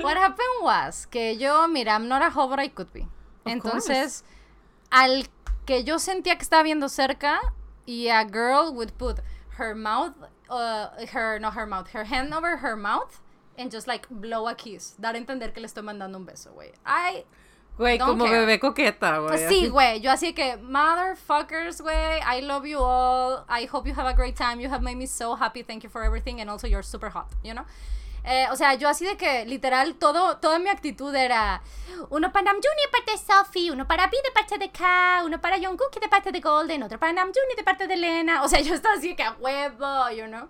What 0.02 0.16
happened 0.16 0.62
was 0.62 1.06
que 1.06 1.32
yo, 1.34 1.66
mira, 1.68 1.92
I'm 1.92 2.08
not 2.08 2.22
a 2.22 2.30
hover 2.30 2.58
I 2.60 2.68
could 2.68 2.92
be. 2.92 3.00
Of 3.46 3.52
Entonces, 3.52 4.22
al 4.92 5.24
que 5.66 5.82
yo 5.82 5.96
sentía 5.98 6.36
que 6.36 6.44
estaba 6.44 6.62
viendo 6.62 6.88
cerca 6.88 7.38
y 7.86 8.08
a 8.08 8.24
girl 8.24 8.72
would 8.74 8.92
put 8.96 9.20
her 9.58 9.74
mouth, 9.74 10.12
uh, 10.48 10.88
her, 11.12 11.38
no 11.40 11.50
her 11.50 11.66
mouth, 11.66 11.88
her 11.90 12.04
hand 12.04 12.32
over 12.32 12.58
her 12.58 12.76
mouth 12.76 13.20
and 13.58 13.70
just 13.70 13.86
like 13.86 14.06
blow 14.10 14.46
a 14.46 14.54
kiss. 14.54 14.94
Dar 15.00 15.14
a 15.14 15.18
entender 15.18 15.52
que 15.52 15.60
le 15.60 15.66
estoy 15.66 15.82
mandando 15.82 16.16
un 16.16 16.24
beso, 16.26 16.52
güey. 16.54 16.72
I 16.86 17.24
Güey, 17.80 17.98
como 17.98 18.24
care. 18.24 18.40
bebé 18.40 18.60
coqueta, 18.60 19.18
güey. 19.20 19.30
Pues 19.30 19.48
sí, 19.48 19.68
güey. 19.68 20.00
Yo 20.02 20.10
así 20.10 20.34
que, 20.34 20.58
motherfuckers, 20.58 21.80
güey. 21.80 22.20
I 22.20 22.42
love 22.42 22.66
you 22.66 22.78
all. 22.78 23.46
I 23.48 23.66
hope 23.72 23.88
you 23.88 23.94
have 23.98 24.06
a 24.06 24.12
great 24.12 24.36
time. 24.36 24.60
You 24.60 24.70
have 24.70 24.82
made 24.82 24.96
me 24.96 25.06
so 25.06 25.34
happy. 25.34 25.62
Thank 25.62 25.82
you 25.82 25.88
for 25.88 26.04
everything. 26.04 26.42
And 26.42 26.50
also, 26.50 26.66
you're 26.66 26.82
super 26.82 27.08
hot, 27.08 27.28
you 27.42 27.54
know? 27.54 27.64
Eh, 28.22 28.46
o 28.50 28.56
sea, 28.56 28.74
yo 28.74 28.86
así 28.86 29.06
de 29.06 29.16
que, 29.16 29.46
literal, 29.46 29.94
todo, 29.94 30.36
toda 30.36 30.58
mi 30.58 30.68
actitud 30.68 31.14
era 31.14 31.62
uno 32.10 32.30
para 32.30 32.52
Namjoon 32.52 32.76
de 32.76 32.90
parte 32.92 33.12
de 33.12 33.16
Sophie, 33.18 33.70
uno 33.70 33.88
para 33.88 34.08
B 34.08 34.18
de 34.22 34.30
parte 34.30 34.58
de 34.58 34.70
K, 34.70 35.22
uno 35.24 35.40
para 35.40 35.56
Jungkook 35.56 35.98
de 35.98 36.08
parte 36.08 36.30
de 36.32 36.40
Golden, 36.40 36.82
otro 36.82 36.98
para 36.98 37.14
Namjoon 37.14 37.56
de 37.56 37.64
parte 37.64 37.86
de 37.86 37.96
Lena. 37.96 38.42
O 38.42 38.48
sea, 38.48 38.60
yo 38.60 38.74
estaba 38.74 38.96
así 38.96 39.16
que 39.16 39.22
a 39.22 39.32
huevo, 39.40 40.10
you 40.10 40.26
know? 40.26 40.46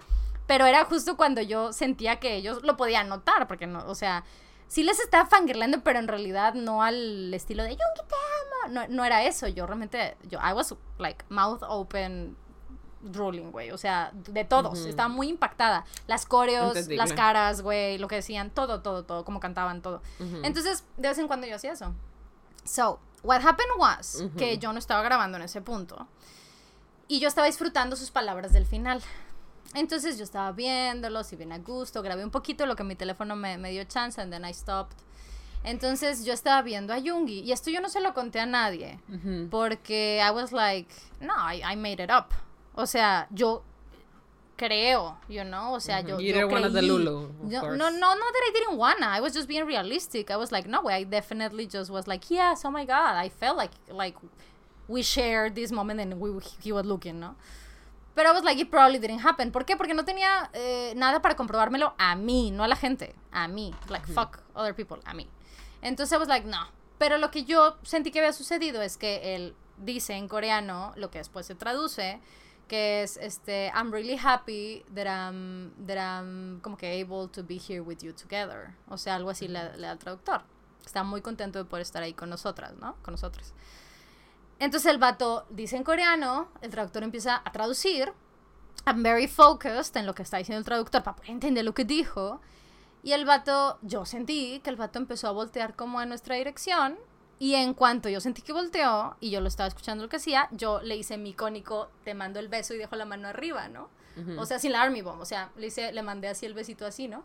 Pero 0.48 0.66
era 0.66 0.84
justo 0.84 1.16
cuando 1.16 1.42
yo 1.42 1.72
sentía 1.72 2.16
que 2.18 2.34
ellos 2.34 2.64
lo 2.64 2.76
podían 2.76 3.08
notar, 3.08 3.46
porque 3.46 3.68
no, 3.68 3.86
o 3.86 3.94
sea, 3.94 4.24
sí 4.70 4.84
les 4.84 5.00
estaba 5.00 5.28
fangirlando, 5.28 5.82
pero 5.82 5.98
en 5.98 6.06
realidad 6.06 6.54
no 6.54 6.82
al 6.82 7.34
estilo 7.34 7.64
de 7.64 7.70
Yoongi 7.70 8.08
te 8.08 8.14
amo. 8.14 8.72
No, 8.72 8.88
no 8.88 9.04
era 9.04 9.24
eso, 9.24 9.48
yo 9.48 9.66
realmente, 9.66 10.16
yo, 10.28 10.38
I 10.38 10.52
was 10.52 10.74
like 10.98 11.24
mouth 11.28 11.62
open 11.68 12.36
drooling, 13.00 13.50
güey. 13.50 13.72
O 13.72 13.78
sea, 13.78 14.12
de 14.14 14.44
todos. 14.44 14.86
Estaba 14.86 15.08
muy 15.08 15.28
impactada. 15.28 15.84
Las 16.06 16.24
coreos, 16.24 16.68
Entendible. 16.68 16.96
las 16.98 17.12
caras, 17.12 17.62
güey, 17.62 17.98
lo 17.98 18.06
que 18.06 18.16
decían, 18.16 18.50
todo, 18.50 18.80
todo, 18.80 19.04
todo, 19.04 19.24
como 19.24 19.40
cantaban, 19.40 19.82
todo. 19.82 20.02
Entonces, 20.44 20.84
de 20.96 21.08
vez 21.08 21.18
en 21.18 21.26
cuando 21.26 21.48
yo 21.48 21.56
hacía 21.56 21.72
eso. 21.72 21.92
So, 22.64 23.00
what 23.24 23.44
happened 23.44 23.72
was 23.76 24.22
que 24.38 24.58
yo 24.58 24.72
no 24.72 24.78
estaba 24.78 25.02
grabando 25.02 25.36
en 25.36 25.42
ese 25.42 25.60
punto. 25.60 26.06
Y 27.08 27.18
yo 27.18 27.26
estaba 27.26 27.48
disfrutando 27.48 27.96
sus 27.96 28.12
palabras 28.12 28.52
del 28.52 28.66
final. 28.66 29.02
Entonces 29.74 30.18
yo 30.18 30.24
estaba 30.24 30.50
viéndolos 30.52 31.32
y 31.32 31.36
bien 31.36 31.52
a 31.52 31.58
gusto, 31.58 32.02
grabé 32.02 32.24
un 32.24 32.30
poquito 32.30 32.66
lo 32.66 32.74
que 32.76 32.82
mi 32.84 32.96
teléfono 32.96 33.36
me, 33.36 33.56
me 33.56 33.70
dio 33.70 33.84
chance 33.84 34.20
and 34.20 34.32
then 34.32 34.44
I 34.44 34.52
stopped. 34.52 34.96
Entonces 35.62 36.24
yo 36.24 36.32
estaba 36.32 36.62
viendo 36.62 36.92
a 36.92 36.98
Yoongi 36.98 37.40
y 37.40 37.52
esto 37.52 37.70
yo 37.70 37.80
no 37.80 37.88
se 37.88 38.00
lo 38.00 38.12
conté 38.14 38.40
a 38.40 38.46
nadie 38.46 38.98
Ujú. 39.08 39.48
porque 39.50 40.20
I 40.26 40.30
was 40.32 40.52
like, 40.52 40.88
no, 41.20 41.34
I, 41.34 41.62
I 41.62 41.76
made 41.76 42.02
it 42.02 42.10
up. 42.10 42.32
O 42.74 42.86
sea, 42.86 43.28
yo 43.30 43.62
creo, 44.56 45.18
you 45.28 45.42
know, 45.44 45.74
o 45.74 45.80
sea, 45.80 46.00
Ujú. 46.00 46.08
yo, 46.08 46.20
You 46.20 46.34
yo 46.34 46.48
creí. 46.48 46.72
Delulu, 46.72 47.16
of 47.44 47.50
Yo- 47.52 47.62
no, 47.76 47.90
no, 47.90 48.14
no 48.14 48.14
that 48.32 48.42
I 48.48 48.52
didn't 48.52 48.76
wanna. 48.78 49.06
I 49.06 49.20
was 49.20 49.34
just 49.34 49.48
being 49.48 49.64
realistic. 49.66 50.30
I 50.30 50.36
was 50.36 50.50
like, 50.50 50.66
no 50.68 50.82
way. 50.82 50.94
I 50.94 51.04
definitely 51.04 51.66
just 51.66 51.90
was 51.90 52.06
like, 52.08 52.28
yes, 52.30 52.64
oh 52.64 52.70
my 52.70 52.84
god. 52.86 53.16
I 53.16 53.28
felt 53.28 53.56
like 53.56 53.72
like 53.88 54.16
we 54.88 55.02
shared 55.02 55.54
this 55.54 55.70
moment 55.70 56.00
and 56.00 56.18
we 56.20 56.30
he 56.62 56.72
was 56.72 56.84
looking, 56.86 57.20
¿no? 57.20 57.36
Pero 58.14 58.30
I 58.30 58.32
was 58.32 58.44
like, 58.44 58.60
it 58.60 58.70
probably 58.70 58.98
didn't 58.98 59.24
happen. 59.24 59.52
¿Por 59.52 59.64
qué? 59.64 59.76
Porque 59.76 59.94
no 59.94 60.04
tenía 60.04 60.50
eh, 60.52 60.92
nada 60.96 61.22
para 61.22 61.36
comprobármelo 61.36 61.94
a 61.98 62.16
mí, 62.16 62.50
no 62.50 62.64
a 62.64 62.68
la 62.68 62.76
gente. 62.76 63.14
A 63.30 63.48
mí. 63.48 63.74
Like, 63.88 64.12
fuck 64.12 64.42
other 64.54 64.74
people. 64.74 64.98
A 65.04 65.14
mí. 65.14 65.28
Entonces 65.82 66.12
I 66.12 66.18
was 66.18 66.28
like, 66.28 66.46
no. 66.46 66.68
Pero 66.98 67.18
lo 67.18 67.30
que 67.30 67.44
yo 67.44 67.78
sentí 67.82 68.10
que 68.10 68.18
había 68.18 68.32
sucedido 68.32 68.82
es 68.82 68.96
que 68.96 69.34
él 69.34 69.54
dice 69.78 70.14
en 70.14 70.28
coreano, 70.28 70.92
lo 70.96 71.10
que 71.10 71.18
después 71.18 71.46
se 71.46 71.54
traduce, 71.54 72.20
que 72.68 73.02
es, 73.02 73.16
este, 73.16 73.72
I'm 73.74 73.90
really 73.90 74.18
happy 74.22 74.84
that 74.94 75.06
I'm, 75.06 75.72
that 75.86 75.96
I'm 75.96 76.60
como 76.60 76.76
que 76.76 77.00
able 77.00 77.28
to 77.28 77.42
be 77.42 77.58
here 77.58 77.80
with 77.80 77.98
you 78.02 78.12
together. 78.12 78.74
O 78.88 78.98
sea, 78.98 79.14
algo 79.14 79.30
así 79.30 79.48
le, 79.48 79.76
le 79.76 79.86
da 79.86 79.92
el 79.92 79.98
traductor. 79.98 80.42
Está 80.84 81.02
muy 81.02 81.22
contento 81.22 81.58
de 81.58 81.64
poder 81.64 81.82
estar 81.82 82.02
ahí 82.02 82.12
con 82.12 82.28
nosotras, 82.28 82.74
¿no? 82.74 82.96
Con 83.02 83.12
nosotros. 83.12 83.54
Entonces 84.60 84.92
el 84.92 84.98
vato 84.98 85.46
dice 85.48 85.76
en 85.76 85.84
coreano, 85.84 86.48
el 86.60 86.70
traductor 86.70 87.02
empieza 87.02 87.42
a 87.44 87.50
traducir. 87.50 88.12
I'm 88.86 89.02
very 89.02 89.26
focused 89.26 89.96
en 89.96 90.06
lo 90.06 90.14
que 90.14 90.22
está 90.22 90.36
diciendo 90.36 90.58
el 90.58 90.64
traductor 90.64 91.02
para 91.02 91.16
poder 91.16 91.30
entender 91.30 91.64
lo 91.64 91.74
que 91.74 91.84
dijo. 91.84 92.40
Y 93.02 93.12
el 93.12 93.24
vato, 93.24 93.78
yo 93.80 94.04
sentí 94.04 94.60
que 94.62 94.68
el 94.68 94.76
vato 94.76 94.98
empezó 94.98 95.28
a 95.28 95.32
voltear 95.32 95.74
como 95.74 95.98
a 95.98 96.04
nuestra 96.04 96.36
dirección. 96.36 96.98
Y 97.38 97.54
en 97.54 97.72
cuanto 97.72 98.10
yo 98.10 98.20
sentí 98.20 98.42
que 98.42 98.52
volteó 98.52 99.16
y 99.18 99.30
yo 99.30 99.40
lo 99.40 99.48
estaba 99.48 99.66
escuchando 99.66 100.04
lo 100.04 100.10
que 100.10 100.16
hacía, 100.16 100.46
yo 100.50 100.82
le 100.82 100.94
hice 100.94 101.16
mi 101.16 101.30
icónico, 101.30 101.88
te 102.04 102.12
mando 102.12 102.38
el 102.38 102.48
beso 102.48 102.74
y 102.74 102.76
dejo 102.76 102.96
la 102.96 103.06
mano 103.06 103.28
arriba, 103.28 103.68
¿no? 103.68 103.88
O 104.36 104.44
sea, 104.44 104.58
sin 104.58 104.72
la 104.72 104.82
army 104.82 105.00
bomb. 105.00 105.22
O 105.22 105.24
sea, 105.24 105.50
le, 105.56 105.68
hice, 105.68 105.90
le 105.92 106.02
mandé 106.02 106.28
así 106.28 106.44
el 106.44 106.52
besito 106.52 106.84
así, 106.84 107.08
¿no? 107.08 107.24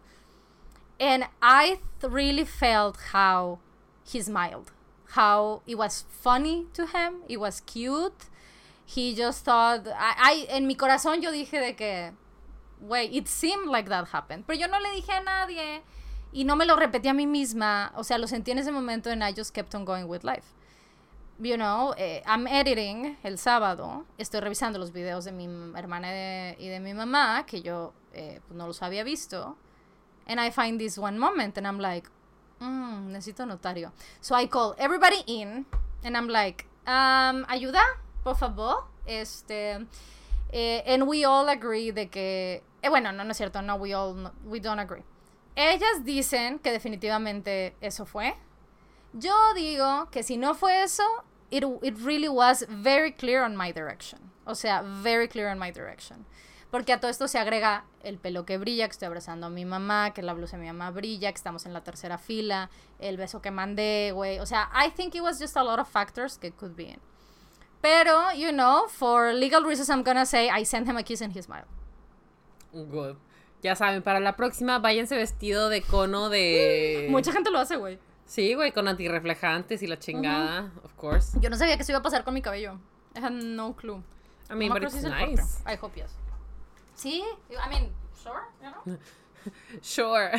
And 1.01 1.25
I 1.41 1.81
really 2.01 2.45
felt 2.45 2.95
how 3.13 3.59
he 4.05 4.23
smiled. 4.23 4.71
How 5.15 5.61
it 5.65 5.75
was 5.77 6.05
funny 6.09 6.67
to 6.73 6.85
him. 6.85 7.21
It 7.27 7.37
was 7.39 7.61
cute. 7.61 8.25
He 8.85 9.15
just 9.15 9.45
thought. 9.45 9.87
I, 9.87 10.13
I- 10.17 10.47
en 10.49 10.67
mi 10.67 10.75
corazón 10.75 11.21
yo 11.21 11.31
dije 11.31 11.59
de 11.59 11.75
que. 11.75 12.11
Wait, 12.81 13.13
it 13.13 13.27
seemed 13.27 13.67
like 13.67 13.87
that 13.89 14.07
happened. 14.09 14.45
Pero 14.45 14.59
yo 14.59 14.67
no 14.67 14.77
le 14.79 14.89
dije 15.01 15.11
a 15.11 15.21
nadie. 15.23 15.81
Y 16.33 16.43
no 16.43 16.55
me 16.57 16.65
lo 16.65 16.75
repetí 16.75 17.07
a 17.07 17.13
mí 17.13 17.25
misma. 17.25 17.91
O 17.95 18.03
sea, 18.03 18.17
lo 18.17 18.27
sentí 18.27 18.51
en 18.51 18.59
ese 18.59 18.71
momento 18.71 19.09
and 19.09 19.23
I 19.23 19.31
just 19.33 19.53
kept 19.53 19.73
on 19.73 19.85
going 19.85 20.05
with 20.07 20.23
life. 20.23 20.53
You 21.39 21.57
know, 21.57 21.93
eh, 21.97 22.21
I'm 22.25 22.47
editing 22.47 23.17
el 23.23 23.37
sábado. 23.37 24.05
Estoy 24.17 24.41
revisando 24.41 24.77
los 24.79 24.91
videos 24.91 25.25
de 25.25 25.31
mi 25.31 25.45
hermana 25.77 26.09
y 26.09 26.13
de, 26.13 26.55
y 26.59 26.67
de 26.69 26.79
mi 26.79 26.93
mamá, 26.93 27.45
que 27.45 27.61
yo 27.61 27.93
eh, 28.13 28.39
pues, 28.47 28.57
no 28.57 28.67
los 28.67 28.81
había 28.81 29.03
visto. 29.03 29.57
And 30.27 30.39
I 30.39 30.49
find 30.51 30.79
this 30.79 30.97
one 30.97 31.17
moment 31.17 31.57
and 31.57 31.65
I'm 31.67 31.79
like, 31.79 32.09
mm, 32.59 33.11
necesito 33.11 33.45
notario. 33.45 33.91
So 34.21 34.35
I 34.35 34.47
call 34.47 34.75
everybody 34.77 35.23
in 35.27 35.65
and 36.03 36.15
I'm 36.17 36.27
like, 36.27 36.65
um, 36.87 37.45
ayuda, 37.47 37.81
por 38.23 38.35
favor. 38.35 38.85
Este, 39.05 39.85
eh, 40.51 40.83
and 40.85 41.07
we 41.07 41.25
all 41.25 41.47
agree 41.49 41.91
de 41.91 42.07
que, 42.09 42.63
eh, 42.81 42.89
bueno, 42.89 43.11
no, 43.11 43.23
no 43.23 43.31
es 43.31 43.37
cierto, 43.37 43.61
no, 43.61 43.75
we 43.75 43.93
all, 43.93 44.13
no- 44.15 44.31
we 44.45 44.59
don't 44.59 44.79
agree. 44.79 45.03
Ellas 45.55 46.03
dicen 46.03 46.59
que 46.59 46.71
definitivamente 46.71 47.75
eso 47.81 48.05
fue. 48.05 48.35
Yo 49.13 49.33
digo 49.55 50.09
que 50.11 50.23
si 50.23 50.37
no 50.37 50.53
fue 50.53 50.83
eso, 50.83 51.03
it, 51.49 51.63
it 51.83 51.95
really 52.03 52.27
was 52.27 52.65
very 52.67 53.11
clear 53.11 53.43
on 53.43 53.55
my 53.55 53.71
direction. 53.71 54.19
O 54.45 54.53
sea, 54.53 54.81
very 54.83 55.27
clear 55.27 55.49
on 55.49 55.57
my 55.57 55.71
direction. 55.71 56.25
Porque 56.71 56.91
a 56.91 56.99
todo 56.99 57.09
esto 57.09 57.27
se 57.27 57.39
agrega 57.39 57.83
el 58.05 58.17
pelo 58.19 58.45
que 58.45 58.57
brilla, 58.57 58.87
que 58.87 58.91
estoy 58.91 59.07
abrazando 59.07 59.47
a 59.47 59.49
mi 59.49 59.65
mamá, 59.65 60.13
que 60.13 60.21
la 60.21 60.33
blusa 60.33 60.57
de 60.57 60.61
mi 60.63 60.67
mamá 60.67 60.91
brilla, 60.91 61.31
que 61.31 61.37
estamos 61.37 61.65
en 61.65 61.73
la 61.73 61.83
tercera 61.83 62.17
fila, 62.17 62.69
el 62.99 63.17
beso 63.17 63.41
que 63.41 63.51
mandé, 63.51 64.11
güey. 64.13 64.39
O 64.39 64.45
sea, 64.45 64.69
I 64.73 64.91
think 64.91 65.15
it 65.15 65.21
was 65.21 65.39
just 65.39 65.57
a 65.57 65.63
lot 65.63 65.79
of 65.79 65.87
factors 65.89 66.37
que 66.37 66.51
could 66.51 66.75
be 66.75 66.83
in. 66.91 66.99
Pero, 67.81 68.31
you 68.33 68.51
know, 68.51 68.87
for 68.87 69.33
legal 69.33 69.63
reasons, 69.63 69.89
I'm 69.89 70.03
gonna 70.03 70.25
say 70.25 70.49
I 70.49 70.63
sent 70.65 70.87
him 70.87 70.97
a 70.97 71.03
kiss 71.03 71.21
and 71.21 71.35
he 71.35 71.41
smiled. 71.41 71.67
Good. 72.71 73.17
Ya 73.61 73.75
saben, 73.75 74.03
para 74.03 74.19
la 74.19 74.35
próxima 74.35 74.79
váyanse 74.79 75.15
vestido 75.15 75.69
de 75.69 75.81
cono 75.81 76.29
de... 76.29 77.07
Mucha 77.11 77.31
gente 77.31 77.49
lo 77.49 77.59
hace, 77.59 77.75
güey. 77.77 77.97
Sí, 78.25 78.53
güey, 78.53 78.71
con 78.71 78.87
antirreflejantes 78.87 79.81
y 79.83 79.87
la 79.87 79.99
chingada, 79.99 80.71
of 80.83 80.93
course. 80.95 81.37
Yo 81.39 81.49
no 81.49 81.57
sabía 81.57 81.75
que 81.75 81.83
eso 81.83 81.91
iba 81.91 81.99
a 81.99 82.03
pasar 82.03 82.23
con 82.23 82.33
mi 82.33 82.41
cabello. 82.41 82.79
I 83.15 83.19
had 83.19 83.31
no 83.31 83.75
clue. 83.75 84.03
I 84.49 84.55
mean, 84.55 84.69
No 84.69 84.75
but 84.75 84.83
it's 84.83 85.01
nice. 85.03 85.61
I 85.65 85.75
hope 85.75 85.95
yes. 85.95 86.11
Sí, 86.95 87.23
I 87.51 87.69
mean, 87.69 87.91
sure, 88.21 88.47
you 88.63 88.69
know? 88.69 88.97
Sure. 89.81 90.31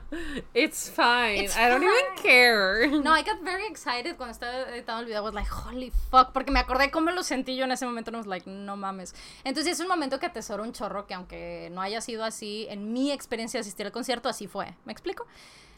it's 0.54 0.88
fine. 0.88 1.44
It's 1.44 1.56
I 1.56 1.68
don't 1.68 1.82
even 1.82 1.96
fine. 2.14 2.22
care. 2.22 2.86
No, 2.88 3.10
I 3.10 3.22
got 3.30 3.42
very 3.42 3.66
excited 3.66 4.16
cuando 4.16 4.32
estaba 4.32 4.68
editando 4.70 5.00
el 5.00 5.06
video. 5.06 5.18
I 5.18 5.24
was 5.24 5.34
like, 5.34 5.48
holy 5.48 5.90
fuck. 6.10 6.32
Porque 6.32 6.50
me 6.50 6.60
acordé 6.60 6.90
cómo 6.90 7.10
lo 7.12 7.22
sentí 7.22 7.56
yo 7.56 7.64
en 7.64 7.72
ese 7.72 7.86
momento. 7.86 8.10
And 8.10 8.16
I 8.16 8.18
was 8.18 8.26
like, 8.26 8.46
no 8.46 8.76
mames. 8.76 9.14
Entonces 9.44 9.72
es 9.72 9.80
un 9.80 9.88
momento 9.88 10.18
que 10.18 10.26
atesoro 10.26 10.62
un 10.62 10.72
chorro 10.72 11.06
que 11.06 11.14
aunque 11.14 11.70
no 11.72 11.80
haya 11.80 12.00
sido 12.00 12.24
así, 12.24 12.66
en 12.68 12.92
mi 12.92 13.10
experiencia 13.10 13.58
de 13.58 13.62
asistir 13.62 13.86
al 13.86 13.92
concierto, 13.92 14.28
así 14.28 14.46
fue. 14.46 14.74
¿Me 14.84 14.92
explico? 14.92 15.26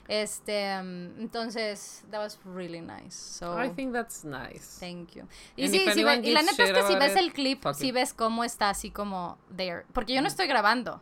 Este, 0.06 0.78
um, 0.80 1.18
entonces, 1.18 2.04
that 2.10 2.20
was 2.20 2.38
really 2.44 2.80
nice. 2.82 3.14
So, 3.14 3.58
I 3.58 3.70
think 3.70 3.92
that's 3.94 4.22
nice. 4.24 4.78
Thank 4.78 5.12
you. 5.14 5.26
Y 5.56 5.68
sí, 5.68 5.82
anyone 5.88 6.20
ve- 6.20 6.28
y 6.28 6.32
la 6.34 6.42
neta 6.42 6.62
es 6.64 6.72
que 6.72 6.82
si 6.82 6.94
ves 6.96 7.12
it, 7.12 7.18
el 7.18 7.32
clip, 7.32 7.64
it. 7.88 7.94
ves 7.94 8.12
cómo 8.12 8.44
está 8.44 8.68
así 8.70 8.90
como 8.90 9.38
there. 9.56 9.84
Porque 9.94 10.12
yo 10.14 10.20
no 10.20 10.28
estoy 10.28 10.46
grabando. 10.46 11.00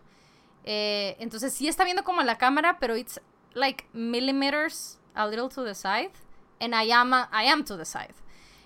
Eh, 0.64 1.16
entonces 1.18 1.52
sí 1.52 1.66
está 1.66 1.84
viendo 1.84 2.04
como 2.04 2.22
la 2.22 2.38
cámara, 2.38 2.78
pero 2.78 2.94
it's 2.96 3.20
like 3.54 3.86
millimeters 3.92 5.00
a 5.14 5.26
little 5.26 5.48
to 5.48 5.64
the 5.64 5.74
side. 5.74 6.12
And 6.60 6.72
I 6.74 6.92
am, 6.92 7.12
a- 7.12 7.28
I 7.32 7.48
am 7.48 7.64
to 7.64 7.76
the 7.76 7.84
side. 7.84 8.14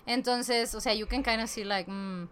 Entonces, 0.05 0.75
o 0.75 0.79
sea, 0.81 0.93
you 0.93 1.07
can 1.07 1.23
kind 1.23 1.41
of 1.41 1.49
see 1.49 1.63
like, 1.63 1.89
mm. 1.89 2.29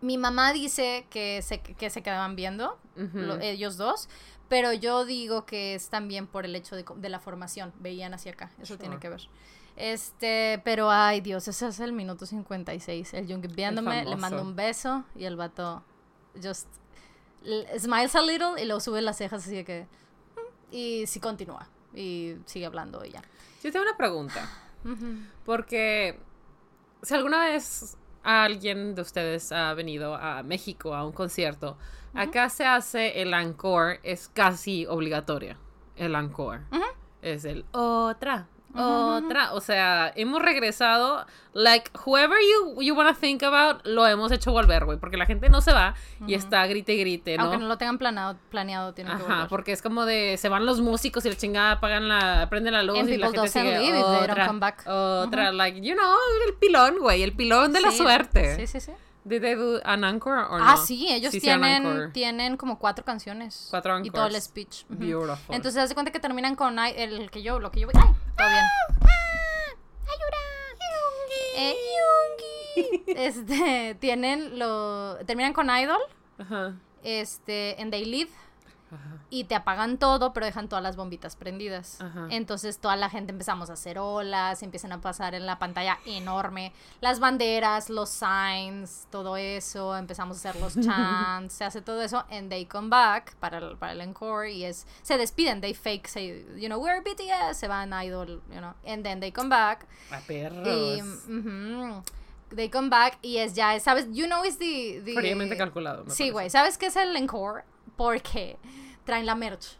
Mi 0.00 0.18
mamá 0.18 0.52
dice 0.52 1.06
que 1.10 1.40
se, 1.42 1.60
que 1.60 1.88
se 1.88 2.02
quedaban 2.02 2.34
viendo, 2.34 2.76
lo- 2.96 3.38
ellos 3.40 3.76
dos. 3.76 4.08
Pero 4.52 4.74
yo 4.74 5.06
digo 5.06 5.46
que 5.46 5.74
es 5.74 5.88
también 5.88 6.26
por 6.26 6.44
el 6.44 6.54
hecho 6.54 6.76
de, 6.76 7.08
la 7.08 7.18
formación. 7.18 7.72
Veían 7.80 8.12
hacia 8.12 8.32
acá. 8.32 8.50
Eso 8.60 8.76
tiene 8.76 8.98
que 8.98 9.08
ver. 9.08 9.22
Este, 9.76 10.60
pero 10.62 10.90
ay 10.90 11.22
Dios, 11.22 11.48
ese 11.48 11.68
es 11.68 11.80
el 11.80 11.94
minuto 11.94 12.26
56. 12.26 13.14
El 13.14 13.26
Jung 13.32 13.46
viéndome, 13.54 14.04
le 14.04 14.10
famoso. 14.10 14.18
mando 14.18 14.42
un 14.42 14.54
beso 14.54 15.04
y 15.16 15.24
el 15.24 15.36
vato 15.36 15.82
just 16.42 16.68
smiles 17.78 18.14
a 18.14 18.20
little 18.20 18.62
y 18.62 18.66
luego 18.66 18.80
sube 18.80 19.00
las 19.00 19.16
cejas 19.16 19.42
así 19.42 19.56
de 19.56 19.64
que 19.64 19.86
mm, 20.36 20.74
y 20.74 21.06
sí 21.06 21.18
continúa 21.18 21.66
y 21.94 22.34
sigue 22.44 22.66
hablando 22.66 23.02
ya. 23.06 23.22
Yo 23.62 23.72
tengo 23.72 23.86
una 23.86 23.96
pregunta. 23.96 24.50
Porque 25.46 26.20
si 27.00 27.14
alguna 27.14 27.40
vez 27.46 27.96
alguien 28.22 28.94
de 28.94 29.02
ustedes 29.02 29.52
ha 29.52 29.72
venido 29.74 30.14
a 30.14 30.42
México 30.42 30.94
a 30.94 31.04
un 31.04 31.12
concierto, 31.12 31.76
acá 32.14 32.48
se 32.48 32.64
hace 32.64 33.20
el 33.22 33.34
encore, 33.34 34.00
es 34.02 34.28
casi 34.28 34.86
obligatorio. 34.86 35.56
El 35.96 36.14
encore. 36.14 36.62
Es 37.20 37.44
el 37.44 37.64
otra, 37.72 38.48
otra. 38.74 39.52
O 39.52 39.60
sea, 39.60 40.12
hemos 40.16 40.42
regresado. 40.42 41.26
Like, 41.54 41.90
whoever 42.06 42.38
you, 42.40 42.80
you 42.80 42.94
wanna 42.94 43.12
think 43.12 43.42
about, 43.42 43.84
lo 43.86 44.06
hemos 44.06 44.32
hecho 44.32 44.52
volver, 44.52 44.86
güey. 44.86 44.98
Porque 44.98 45.18
la 45.18 45.26
gente 45.26 45.50
no 45.50 45.60
se 45.60 45.72
va 45.72 45.94
y 46.26 46.32
está 46.32 46.66
grite 46.66 46.94
y 46.94 47.00
grite, 47.00 47.36
¿no? 47.36 47.42
Aunque 47.44 47.58
no 47.58 47.68
lo 47.68 47.76
tengan 47.76 47.98
planeado, 47.98 48.38
planeado 48.48 48.94
tienen 48.94 49.18
que 49.18 49.22
Ajá, 49.22 49.34
volver. 49.34 49.48
porque 49.48 49.72
es 49.72 49.82
como 49.82 50.06
de 50.06 50.38
se 50.38 50.48
van 50.48 50.64
los 50.64 50.80
músicos 50.80 51.26
y 51.26 51.28
la 51.28 51.36
chingada 51.36 51.72
apagan 51.72 52.08
la 52.08 52.46
prenden 52.48 52.72
la 52.72 52.82
luz 52.82 53.00
And 53.00 53.10
y 53.10 53.18
la 53.18 53.30
gente 53.30 53.48
sigue 53.48 53.78
leave 53.78 54.02
otra, 54.02 54.50
otra 54.86 55.52
like 55.52 55.80
you 55.86 55.94
know 55.94 56.16
el 56.48 56.54
pilón 56.54 56.98
güey 57.00 57.22
el 57.22 57.32
pilón 57.32 57.72
de 57.74 57.80
la 57.82 57.90
suerte 57.90 58.56
Sí, 58.56 58.66
sí, 58.66 58.80
sí. 58.80 58.92
Did 59.24 59.42
they 59.42 59.54
do 59.54 59.80
an 59.84 60.04
encore 60.04 60.44
or 60.50 60.58
no 60.58 60.64
Ah, 60.66 60.76
sí, 60.76 61.08
ellos 61.10 61.32
tienen, 61.32 62.12
tienen 62.12 62.56
como 62.56 62.78
cuatro 62.78 63.04
canciones. 63.04 63.68
Cuatro 63.70 63.98
Y 64.00 64.10
todo 64.10 64.22
el 64.26 64.34
encores. 64.34 64.44
speech. 64.44 64.84
Beautiful. 64.88 65.54
Entonces, 65.54 65.82
haz 65.82 65.88
de 65.88 65.94
cuenta 65.94 66.10
que 66.12 66.20
terminan 66.20 66.54
con 66.56 66.78
ay, 66.78 66.94
el 66.96 67.30
que 67.30 67.42
yo, 67.42 67.58
lo 67.60 67.70
que 67.70 67.80
yo 67.80 67.86
voy. 67.86 67.94
¡Ay! 68.02 68.14
Todo 68.36 68.48
bien. 68.48 68.64
Eh, 71.56 71.74
Yungi. 72.76 73.02
Este, 73.16 73.96
tienen 74.00 74.58
lo. 74.58 75.16
Terminan 75.26 75.52
con 75.52 75.68
Idol. 75.70 75.98
Ajá, 76.38 76.74
Este, 77.02 77.80
en 77.80 77.90
They 77.90 78.04
Live. 78.06 78.30
Ajá. 78.92 79.18
Y 79.30 79.44
te 79.44 79.54
apagan 79.54 79.98
todo, 79.98 80.32
pero 80.32 80.46
dejan 80.46 80.68
todas 80.68 80.82
las 80.82 80.96
bombitas 80.96 81.36
prendidas. 81.36 82.00
Ajá. 82.00 82.26
Entonces 82.30 82.78
toda 82.78 82.96
la 82.96 83.08
gente 83.08 83.32
empezamos 83.32 83.70
a 83.70 83.74
hacer 83.74 83.98
olas, 83.98 84.62
empiezan 84.62 84.92
a 84.92 85.00
pasar 85.00 85.34
en 85.34 85.46
la 85.46 85.58
pantalla 85.58 85.98
enorme 86.06 86.72
las 87.00 87.20
banderas, 87.20 87.90
los 87.90 88.10
signs, 88.10 89.06
todo 89.10 89.36
eso, 89.36 89.96
empezamos 89.96 90.36
a 90.36 90.50
hacer 90.50 90.60
los 90.60 90.74
chants, 90.86 91.54
se 91.54 91.64
hace 91.64 91.82
todo 91.82 92.02
eso, 92.02 92.24
and 92.30 92.50
they 92.50 92.66
come 92.66 92.88
back 92.88 93.34
para 93.36 93.58
el, 93.58 93.76
para 93.76 93.92
el 93.92 94.00
encore 94.00 94.50
y 94.50 94.64
es, 94.64 94.86
se 95.02 95.16
despiden, 95.16 95.60
they 95.60 95.74
fake, 95.74 96.08
say, 96.08 96.44
you 96.56 96.68
know, 96.68 96.78
we're 96.78 97.00
BTS, 97.00 97.56
se 97.56 97.68
van 97.68 97.92
a 97.92 98.04
Idol, 98.04 98.42
you 98.50 98.58
know, 98.58 98.74
and 98.86 99.04
then 99.04 99.20
they 99.20 99.30
come 99.30 99.48
back 99.48 99.86
a 100.10 100.20
perros 100.20 100.66
y, 100.66 101.00
ujú, 101.02 102.02
they 102.54 102.68
come 102.68 102.88
back 102.88 103.18
y 103.22 103.38
es 103.38 103.54
ya, 103.54 103.78
sabes, 103.80 104.06
you 104.12 104.26
know, 104.26 104.44
is 104.44 104.58
the, 104.58 105.00
the 105.04 105.14
fríamente 105.14 105.56
calculado 105.56 106.04
Sí, 106.08 106.30
güey, 106.30 106.50
¿sabes 106.50 106.78
qué 106.78 106.86
es 106.86 106.96
el 106.96 107.16
encore? 107.16 107.64
Porque 107.96 108.58
traen 109.04 109.26
la 109.26 109.34
merch. 109.34 109.76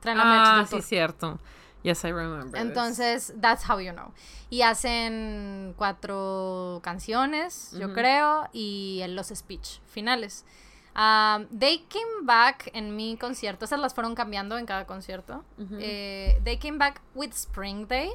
Traen 0.00 0.18
la 0.18 0.24
merch 0.24 0.46
ah 0.46 0.66
sí 0.68 0.82
cierto 0.82 1.38
yes 1.82 2.04
I 2.04 2.12
remember 2.12 2.50
this. 2.50 2.60
Entonces, 2.60 3.34
that's 3.40 3.68
how 3.68 3.78
you 3.78 3.92
know. 3.92 4.12
Y 4.50 4.62
hacen 4.62 5.74
cuatro 5.76 6.80
canciones, 6.82 7.72
yo 7.78 7.92
creo, 7.92 8.48
y 8.52 9.00
en 9.02 9.14
los 9.14 9.28
speech 9.28 9.80
finales. 9.86 10.44
Um, 10.94 11.46
they 11.48 11.86
came 11.88 12.24
back 12.24 12.70
en 12.74 12.94
mi 12.94 13.16
concierto, 13.16 13.64
esas 13.64 13.80
las 13.80 13.94
fueron 13.94 14.14
cambiando 14.14 14.58
en 14.58 14.66
cada 14.66 14.86
concierto. 14.86 15.44
Eh, 15.78 16.40
they 16.44 16.58
came 16.58 16.78
back 16.78 17.00
with 17.14 17.32
Spring 17.32 17.86
Day. 17.86 18.10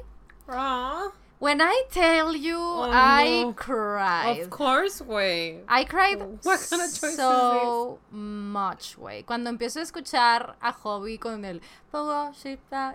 Ah, 0.48 1.08
When 1.40 1.60
I 1.60 1.84
tell 1.90 2.34
you, 2.34 2.58
Oh, 2.58 2.90
I 2.92 3.42
no. 3.44 3.54
cried. 3.54 4.42
of 4.42 4.50
course 4.50 5.00
güey 5.00 5.62
I 5.68 5.84
cried 5.84 6.18
What 6.44 6.58
kind 6.68 6.82
of 6.82 6.88
choice 6.92 7.12
is 7.12 7.16
so 7.16 7.98
much, 8.10 8.96
güey. 8.96 9.22
Cuando 9.24 9.48
empiezo 9.48 9.78
a 9.78 9.82
escuchar 9.82 10.56
a 10.60 10.72
Hobby 10.72 11.18
con 11.18 11.44
el 11.44 11.62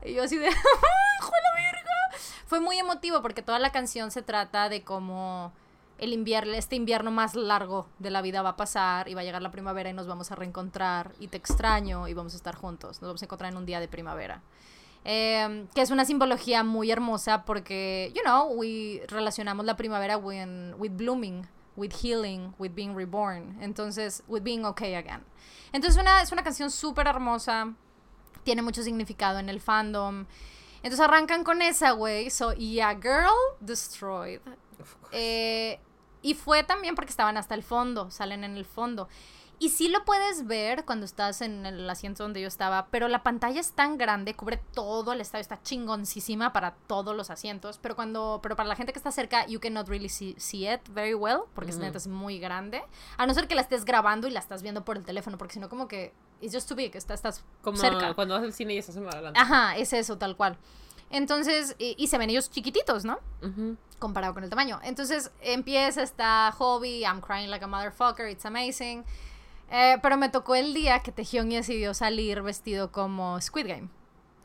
y 0.05 0.13
yo 0.13 0.23
así 0.23 0.37
de 0.37 0.47
¡Hijo 1.19 1.31
de 1.31 1.41
la 1.41 1.53
verga! 1.55 2.17
Fue 2.45 2.59
muy 2.59 2.77
emotivo 2.77 3.21
porque 3.21 3.41
toda 3.41 3.59
la 3.59 3.71
canción 3.71 4.11
se 4.11 4.21
trata 4.21 4.67
de 4.69 4.83
cómo 4.83 5.53
el 5.99 6.11
invierno, 6.11 6.53
este 6.53 6.75
invierno 6.75 7.11
más 7.11 7.35
largo 7.35 7.87
de 7.99 8.11
la 8.11 8.21
vida 8.21 8.41
va 8.41 8.49
a 8.49 8.55
pasar 8.57 9.07
y 9.07 9.13
va 9.13 9.21
a 9.21 9.23
llegar 9.23 9.41
la 9.41 9.51
primavera 9.51 9.89
y 9.89 9.93
nos 9.93 10.05
vamos 10.07 10.31
a 10.31 10.35
reencontrar 10.35 11.13
y 11.19 11.27
te 11.29 11.37
extraño 11.37 12.07
y 12.09 12.13
vamos 12.13 12.33
a 12.33 12.37
estar 12.37 12.55
juntos. 12.55 13.01
Nos 13.01 13.07
vamos 13.09 13.21
a 13.21 13.25
encontrar 13.25 13.51
en 13.51 13.57
un 13.57 13.65
día 13.65 13.79
de 13.79 13.87
primavera. 13.87 14.41
Eh, 15.05 15.67
que 15.75 15.81
es 15.81 15.91
una 15.91 16.05
simbología 16.05 16.63
muy 16.63 16.89
hermosa 16.89 17.43
porque, 17.43 18.11
you 18.15 18.21
know, 18.21 18.47
we 18.53 19.03
relacionamos 19.07 19.65
la 19.65 19.75
primavera 19.75 20.17
with, 20.17 20.75
with 20.77 20.91
blooming, 20.91 21.45
with 21.75 21.91
healing, 22.01 22.53
with 22.57 22.71
being 22.73 22.95
reborn. 22.95 23.57
Entonces, 23.61 24.23
with 24.27 24.43
being 24.43 24.65
okay 24.65 24.95
again. 24.95 25.23
Entonces, 25.73 25.99
una, 25.99 26.21
es 26.21 26.31
una 26.31 26.43
canción 26.43 26.71
súper 26.71 27.07
hermosa, 27.07 27.73
tiene 28.43 28.61
mucho 28.61 28.83
significado 28.83 29.39
en 29.39 29.49
el 29.49 29.59
fandom. 29.59 30.25
Entonces 30.77 30.99
arrancan 30.99 31.43
con 31.43 31.61
esa, 31.61 31.91
güey. 31.91 32.29
So, 32.29 32.53
yeah, 32.53 32.93
girl 32.93 33.31
destroyed. 33.61 34.41
Eh, 35.11 35.79
y 36.21 36.33
fue 36.33 36.63
también 36.63 36.95
porque 36.95 37.09
estaban 37.09 37.37
hasta 37.37 37.55
el 37.55 37.63
fondo, 37.63 38.11
salen 38.11 38.43
en 38.43 38.57
el 38.57 38.65
fondo. 38.65 39.07
Y 39.63 39.69
sí 39.69 39.87
lo 39.87 40.03
puedes 40.03 40.45
ver 40.45 40.83
cuando 40.83 41.05
estás 41.05 41.41
en 41.41 41.65
el 41.65 41.89
asiento 41.89 42.23
donde 42.23 42.41
yo 42.41 42.49
estaba, 42.49 42.87
pero 42.87 43.07
la 43.07 43.23
pantalla 43.23 43.61
es 43.61 43.71
tan 43.71 43.97
grande, 43.97 44.33
cubre 44.33 44.57
todo 44.73 45.13
el 45.13 45.21
estadio, 45.21 45.39
está 45.41 45.61
chingoncísima 45.63 46.51
para 46.51 46.73
todos 46.87 47.15
los 47.15 47.29
asientos, 47.29 47.79
pero 47.81 47.95
cuando 47.95 48.41
pero 48.43 48.57
para 48.57 48.67
la 48.67 48.75
gente 48.75 48.91
que 48.91 48.99
está 48.99 49.11
cerca, 49.13 49.47
you 49.47 49.61
cannot 49.61 49.87
really 49.87 50.09
see, 50.09 50.35
see 50.37 50.67
it 50.67 50.81
very 50.89 51.13
well, 51.13 51.43
porque 51.55 51.71
es 51.71 51.77
Ujú. 51.77 51.85
neta 51.85 51.97
es 51.97 52.07
muy 52.07 52.39
grande, 52.39 52.83
a 53.15 53.25
no 53.25 53.33
ser 53.33 53.47
que 53.47 53.55
la 53.55 53.61
estés 53.61 53.85
grabando 53.85 54.27
y 54.27 54.31
la 54.31 54.41
estás 54.41 54.63
viendo 54.63 54.83
por 54.83 54.97
el 54.97 55.05
teléfono, 55.05 55.37
porque 55.37 55.53
si 55.53 55.59
no 55.61 55.69
como 55.69 55.87
que 55.87 56.11
it's 56.41 56.53
just 56.53 56.67
too 56.67 56.75
big, 56.75 56.93
está, 56.97 57.13
estás 57.13 57.41
como 57.61 57.77
cerca. 57.77 58.13
cuando 58.15 58.33
vas 58.33 58.43
al 58.43 58.51
cine 58.51 58.73
y 58.73 58.79
estás 58.79 58.97
más 58.97 59.13
adelante 59.15 59.39
Ajá, 59.39 59.77
es 59.77 59.93
eso, 59.93 60.17
tal 60.17 60.35
cual. 60.35 60.57
Entonces, 61.09 61.75
y, 61.79 61.95
y 61.97 62.07
se 62.07 62.17
ven 62.17 62.29
ellos 62.29 62.49
chiquititos, 62.49 63.05
¿no? 63.05 63.19
Ujú. 63.41 63.77
comparado 63.99 64.33
con 64.33 64.43
el 64.43 64.49
tamaño. 64.49 64.81
Entonces 64.83 65.31
empieza 65.39 66.01
esta 66.03 66.51
hobby, 66.57 67.03
I'm 67.05 67.21
crying 67.21 67.49
like 67.49 67.63
a 67.63 67.67
motherfucker, 67.69 68.27
it's 68.29 68.45
amazing. 68.45 69.05
Eh, 69.75 69.97
pero 70.03 70.17
me 70.17 70.29
tocó 70.29 70.53
el 70.53 70.75
día 70.75 70.99
que 70.99 71.11
Taehyung 71.11 71.49
decidió 71.49 71.95
salir 71.95 72.43
vestido 72.43 72.91
como 72.91 73.41
Squid 73.41 73.67
Game. 73.67 73.89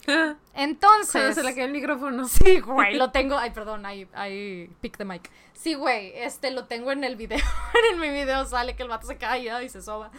Entonces... 0.55 1.35
se 1.35 1.43
le 1.43 1.55
cae 1.55 1.67
el 1.67 1.73
micrófono 1.73 2.27
Sí, 2.29 2.61
güey, 2.61 2.97
lo 2.97 3.11
tengo. 3.13 3.37
Ay, 3.37 3.51
perdón, 3.51 3.85
ahí, 3.85 4.09
ahí, 4.15 4.71
pick 4.81 4.97
the 4.97 5.05
mic. 5.05 5.31
Sí, 5.53 5.75
güey, 5.75 6.13
este 6.15 6.51
lo 6.51 6.65
tengo 6.65 6.93
en 6.93 7.05
el 7.05 7.17
video. 7.17 7.45
en 7.93 8.01
mi 8.01 8.09
video 8.09 8.47
sale 8.47 8.75
que 8.75 8.83
el 8.83 8.89
vato 8.89 9.07
se 9.07 9.19
cae 9.19 9.63
y 9.63 9.69
se 9.69 9.83
soba. 9.83 10.11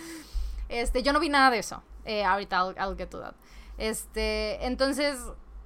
Este, 0.70 1.02
yo 1.02 1.12
no 1.12 1.20
vi 1.20 1.30
nada 1.30 1.50
de 1.50 1.58
eso. 1.58 1.82
Eh, 2.06 2.24
ahorita 2.24 2.58
I'll, 2.58 2.76
I'll 2.78 2.96
get 2.96 3.08
to 3.08 3.20
that. 3.20 3.34
Este, 3.80 4.64
entonces 4.64 5.18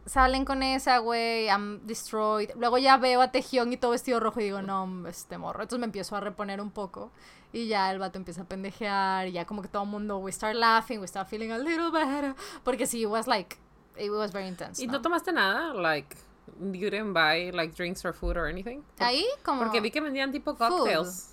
salen 0.05 0.45
con 0.45 0.63
esa, 0.63 0.97
güey, 0.99 1.47
I'm 1.47 1.85
destroyed. 1.85 2.51
Luego 2.55 2.77
ya 2.77 2.97
veo 2.97 3.21
a 3.21 3.31
Tejión 3.31 3.71
y 3.73 3.77
todo 3.77 3.91
vestido 3.91 4.19
rojo 4.19 4.39
y 4.39 4.45
digo, 4.45 4.61
no, 4.61 5.07
este 5.07 5.37
morro. 5.37 5.61
Entonces 5.61 5.79
me 5.79 5.85
empiezo 5.85 6.15
a 6.15 6.19
reponer 6.19 6.61
un 6.61 6.71
poco. 6.71 7.11
Y 7.51 7.67
ya 7.67 7.91
el 7.91 7.99
vato 7.99 8.17
empieza 8.17 8.41
a 8.41 8.45
pendejear. 8.45 9.27
Y 9.27 9.33
ya 9.33 9.45
como 9.45 9.61
que 9.61 9.67
todo 9.67 9.83
el 9.83 9.89
mundo, 9.89 10.17
we 10.17 10.31
start 10.31 10.55
laughing, 10.55 10.99
we 10.99 11.07
start 11.07 11.27
feeling 11.27 11.51
a 11.51 11.57
little 11.57 11.91
better. 11.91 12.35
Porque 12.63 12.85
sí, 12.85 13.03
it 13.03 13.07
was 13.07 13.27
like, 13.27 13.57
it 13.97 14.09
was 14.09 14.31
very 14.31 14.47
intense. 14.47 14.81
y 14.81 14.87
¿no? 14.87 14.93
no 14.93 15.01
tomaste 15.01 15.31
nada 15.31 15.73
like 15.73 16.15
you 16.59 16.89
didn't 16.89 17.13
buy 17.13 17.51
like 17.51 17.75
drinks 17.75 18.03
or 18.05 18.13
food 18.13 18.37
or 18.37 18.47
anything 18.47 18.83
Ahí 18.99 19.25
como... 19.43 19.63
porque 19.63 19.81
vi 19.81 19.91
que 19.91 20.01
vendían 20.01 20.31
tipo 20.31 20.55
cocktails 20.55 21.29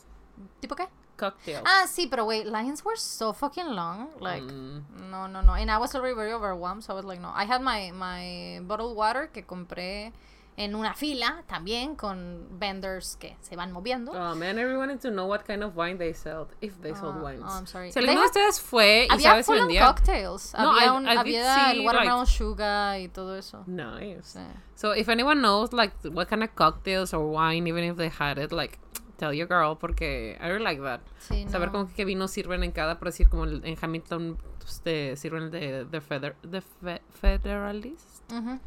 ¿Tipo 0.61 0.75
qué? 0.75 0.89
Cocktails 1.21 1.63
Ah, 1.67 1.85
sí, 1.87 2.09
pero 2.09 2.25
wait, 2.25 2.47
lines 2.47 2.83
were 2.85 2.97
so 2.97 3.33
fucking 3.33 3.69
long. 3.69 4.09
Like, 4.19 4.43
Mm. 4.43 5.11
no, 5.11 5.27
no, 5.29 5.43
no. 5.43 5.53
And 5.55 5.71
I 5.71 5.77
was 5.79 5.95
already 5.95 6.15
very 6.15 6.33
overwhelmed, 6.33 6.83
so 6.83 6.93
I 6.93 6.97
was 6.97 7.05
like, 7.05 7.21
no. 7.21 7.29
I 7.35 7.45
had 7.45 7.61
my, 7.61 7.93
my 7.93 8.61
bottled 8.67 8.97
water 8.97 9.29
que 9.33 9.43
compré 9.45 10.13
en 10.57 10.75
una 10.75 10.93
fila 10.93 11.43
también 11.49 11.97
con 11.97 12.47
vendors 12.59 13.17
que 13.19 13.35
se 13.41 13.57
van 13.57 13.73
moviendo. 13.73 14.13
Oh 14.13 14.35
man, 14.35 14.57
really 14.57 14.77
wanted 14.77 15.01
to 15.01 15.09
know 15.11 15.25
what 15.27 15.47
kind 15.47 15.63
of 15.63 15.75
wine 15.75 15.97
they 15.97 16.13
sold, 16.13 16.49
if 16.61 16.75
they 16.83 16.93
sold 16.95 17.15
Ah, 17.19 17.23
wines. 17.23 17.45
oh, 17.47 17.51
I'm 17.59 17.67
sorry. 17.67 17.93
Si 17.93 17.99
alguno 18.01 18.21
de 18.21 18.27
ustedes 18.27 18.61
fue 18.61 19.07
y 19.09 19.15
había 19.15 19.31
sabe 19.31 19.43
si 19.45 19.53
vendía. 19.53 19.87
cocktails. 19.87 20.53
No, 20.59 20.73
había 20.73 20.87
I- 20.87 20.97
un, 20.97 21.07
I 21.09 21.17
había 21.17 21.71
el 21.73 21.87
watermelon 21.87 22.21
like- 22.27 22.31
sugar 22.37 23.01
y 23.01 23.09
todo 23.09 23.37
eso. 23.39 23.63
Nice. 23.67 24.35
Sí. 24.39 24.41
So 24.75 24.93
if 24.95 25.09
anyone 25.09 25.41
knows 25.41 25.73
like 25.73 25.95
what 26.13 26.29
kind 26.29 26.43
of 26.43 26.51
cocktails 26.55 27.15
or 27.15 27.25
wine, 27.31 27.67
even 27.67 27.85
if 27.85 27.97
they 27.97 28.11
had 28.11 28.37
it, 28.39 28.53
like 28.53 28.79
tell 29.21 29.33
your 29.35 29.47
girl 29.47 29.77
porque 29.79 30.37
I 30.41 30.45
really 30.49 30.65
like 30.65 30.81
that. 30.83 31.01
Sí, 31.21 31.47
Saber 31.49 31.69
no. 31.69 31.73
como 31.73 31.95
que 31.95 32.05
vino 32.05 32.27
sirven 32.27 32.65
en 32.65 32.73
cada, 32.73 32.99
por 32.99 33.09
decir 33.09 33.29
como 33.29 33.45
el- 33.45 33.65
en 33.65 33.77
Hamilton 33.81 34.39
pues, 34.59 34.81
te 34.81 35.15
sirven 35.17 35.45
el 35.45 35.51
de 35.51 35.87
the, 35.91 36.01
Feder, 36.01 36.35
the 36.51 36.61
Fe- 36.61 37.03
Federalist. 37.21 38.33
Ujú. 38.33 38.59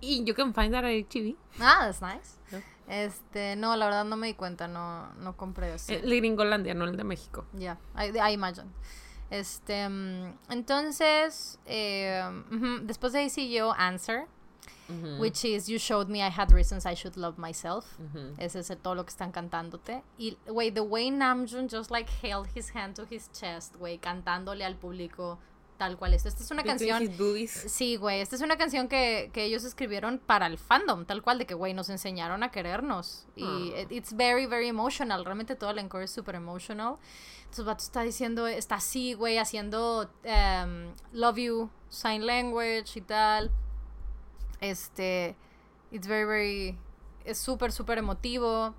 Y 0.00 0.24
you 0.24 0.34
can 0.34 0.54
find 0.54 0.72
that 0.72 0.84
at 0.84 0.90
HEB. 0.90 1.36
Ah, 1.60 1.80
that's 1.90 2.00
nice. 2.00 2.38
Este, 2.88 3.54
no, 3.56 3.76
la 3.76 3.84
verdad 3.86 4.04
no 4.04 4.16
me 4.16 4.26
di 4.28 4.34
cuenta, 4.34 4.66
no, 4.66 5.12
no 5.14 5.36
compré 5.36 5.74
eso. 5.74 5.92
El 5.92 6.08
de 6.08 6.16
Gringolandia, 6.16 6.74
no 6.74 6.84
el 6.86 6.96
de 6.96 7.04
México. 7.04 7.44
Ya, 7.52 7.78
I, 7.96 8.16
I 8.18 8.32
imagine. 8.32 8.68
Este, 9.30 9.88
mm, 9.88 10.32
entonces, 10.48 11.60
eh, 11.66 12.22
después 12.82 13.12
de 13.12 13.20
ahí 13.20 13.30
siguió 13.30 13.72
Answer, 13.74 14.26
Ujú, 14.90 15.20
which 15.20 15.44
is 15.44 15.66
You 15.68 15.78
showed 15.78 16.08
me 16.08 16.18
I 16.20 16.30
had 16.30 16.50
reasons 16.52 16.84
I 16.86 16.94
should 16.94 17.16
love 17.16 17.38
myself. 17.38 17.84
ujú. 17.98 18.34
Ese 18.38 18.58
es 18.60 18.70
el- 18.70 18.78
todo 18.78 18.94
lo 18.94 19.04
que 19.04 19.10
están 19.10 19.32
cantándote. 19.32 20.02
Y, 20.18 20.36
güey, 20.46 20.70
the 20.72 20.80
way 20.80 21.10
Namjoon 21.10 21.68
just 21.70 21.90
like 21.90 22.10
held 22.22 22.48
his 22.54 22.74
hand 22.74 22.94
to 22.96 23.06
his 23.10 23.30
chest, 23.32 23.76
güey, 23.76 23.98
cantándole 23.98 24.64
al 24.64 24.76
público, 24.76 25.38
tal 25.78 25.96
cual 25.96 26.12
esto. 26.12 26.28
Esta 26.28 26.42
es 26.42 26.50
una 26.50 26.62
canción... 26.62 26.98
Sí, 27.70 27.96
güey, 27.96 28.20
esta 28.20 28.36
es 28.36 28.42
una 28.42 28.58
canción 28.58 28.86
que, 28.86 29.30
que 29.32 29.44
ellos 29.44 29.64
escribieron 29.64 30.18
para 30.18 30.46
el 30.46 30.58
fandom, 30.58 31.06
tal 31.06 31.22
cual, 31.22 31.38
de 31.38 31.46
que, 31.46 31.54
güey, 31.54 31.72
nos 31.72 31.88
enseñaron 31.88 32.42
a 32.42 32.50
querernos. 32.50 33.26
Y 33.36 33.44
Ah. 33.44 33.80
it- 33.82 33.92
it's 33.92 34.12
very, 34.14 34.44
very 34.46 34.68
emotional. 34.68 35.24
Realmente 35.24 35.56
todo 35.56 35.70
el 35.70 35.78
encore 35.78 36.04
es 36.04 36.10
súper 36.10 36.34
emotional. 36.34 36.96
Entonces, 37.44 37.64
Vato 37.64 37.82
está 37.82 38.02
diciendo, 38.02 38.46
está 38.46 38.74
así, 38.76 39.14
güey, 39.14 39.38
haciendo 39.38 40.08
em, 40.22 40.92
love 41.12 41.36
you, 41.38 41.70
sign 41.88 42.24
language 42.26 42.96
y 42.96 43.00
tal. 43.00 43.50
Este, 44.60 45.36
it's 45.90 46.06
very, 46.06 46.24
very, 46.24 46.78
es 47.24 47.38
súper, 47.38 47.72
súper 47.72 47.98
emotivo. 47.98 48.74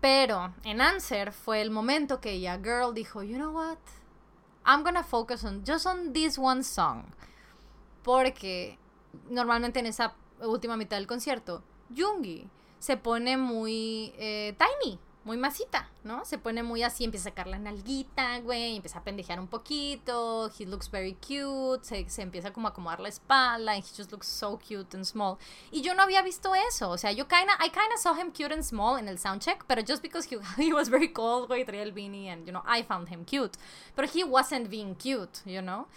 Pero 0.00 0.54
en 0.64 0.80
Answer 0.80 1.32
fue 1.32 1.62
el 1.62 1.70
momento 1.70 2.20
que 2.20 2.32
ella, 2.32 2.58
girl, 2.58 2.94
dijo, 2.94 3.22
you 3.22 3.36
know 3.36 3.52
what? 3.52 3.78
I'm 4.64 4.82
gonna 4.82 5.02
focus 5.02 5.44
on 5.44 5.64
just 5.66 5.86
on 5.86 6.12
this 6.12 6.38
one 6.38 6.62
song. 6.62 7.04
Porque 8.02 8.78
normalmente 9.30 9.80
en 9.80 9.86
esa 9.86 10.14
última 10.40 10.76
mitad 10.76 10.96
del 10.96 11.06
concierto, 11.06 11.62
Jungi 11.96 12.48
se 12.78 12.96
pone 12.96 13.36
muy 13.36 14.12
eh, 14.18 14.56
tiny, 14.58 14.98
muy 15.26 15.36
masita, 15.36 15.90
¿no? 16.04 16.24
Se 16.24 16.38
pone 16.38 16.62
muy 16.62 16.84
así, 16.84 17.02
empieza 17.02 17.28
a 17.28 17.32
sacar 17.32 17.48
la 17.48 17.58
nalguita, 17.58 18.38
güey, 18.38 18.76
empieza 18.76 19.00
a 19.00 19.02
pendejear 19.02 19.40
un 19.40 19.48
poquito, 19.48 20.52
he 20.56 20.64
looks 20.64 20.88
very 20.88 21.14
cute, 21.14 21.84
se, 21.84 22.08
se 22.08 22.22
empieza 22.22 22.52
como 22.52 22.68
a 22.68 22.70
acomodar 22.70 23.00
la 23.00 23.08
espalda, 23.08 23.72
and 23.72 23.82
he 23.82 23.88
just 23.96 24.12
looks 24.12 24.28
so 24.28 24.56
cute 24.56 24.96
and 24.96 25.04
small. 25.04 25.36
Y 25.72 25.82
yo 25.82 25.94
no 25.94 26.04
había 26.04 26.22
visto 26.22 26.54
eso, 26.54 26.90
o 26.90 26.96
sea, 26.96 27.10
yo 27.10 27.26
kinda, 27.26 27.54
I 27.58 27.70
kinda 27.70 27.96
saw 27.98 28.14
him 28.14 28.30
cute 28.30 28.54
and 28.54 28.62
small 28.62 28.98
en 29.00 29.08
el 29.08 29.18
soundcheck, 29.18 29.64
pero 29.66 29.82
just 29.82 30.00
because 30.00 30.28
he, 30.32 30.38
he 30.62 30.72
was 30.72 30.88
very 30.88 31.12
cold, 31.12 31.48
güey, 31.48 31.64
traía 31.64 31.82
el 31.82 31.92
beanie, 31.92 32.30
and, 32.30 32.46
you 32.46 32.52
know, 32.52 32.62
I 32.64 32.84
found 32.84 33.08
him 33.08 33.24
cute. 33.24 33.58
Pero 33.96 34.06
he 34.06 34.22
wasn't 34.22 34.70
being 34.70 34.94
cute, 34.94 35.40
you 35.44 35.60
know? 35.60 35.88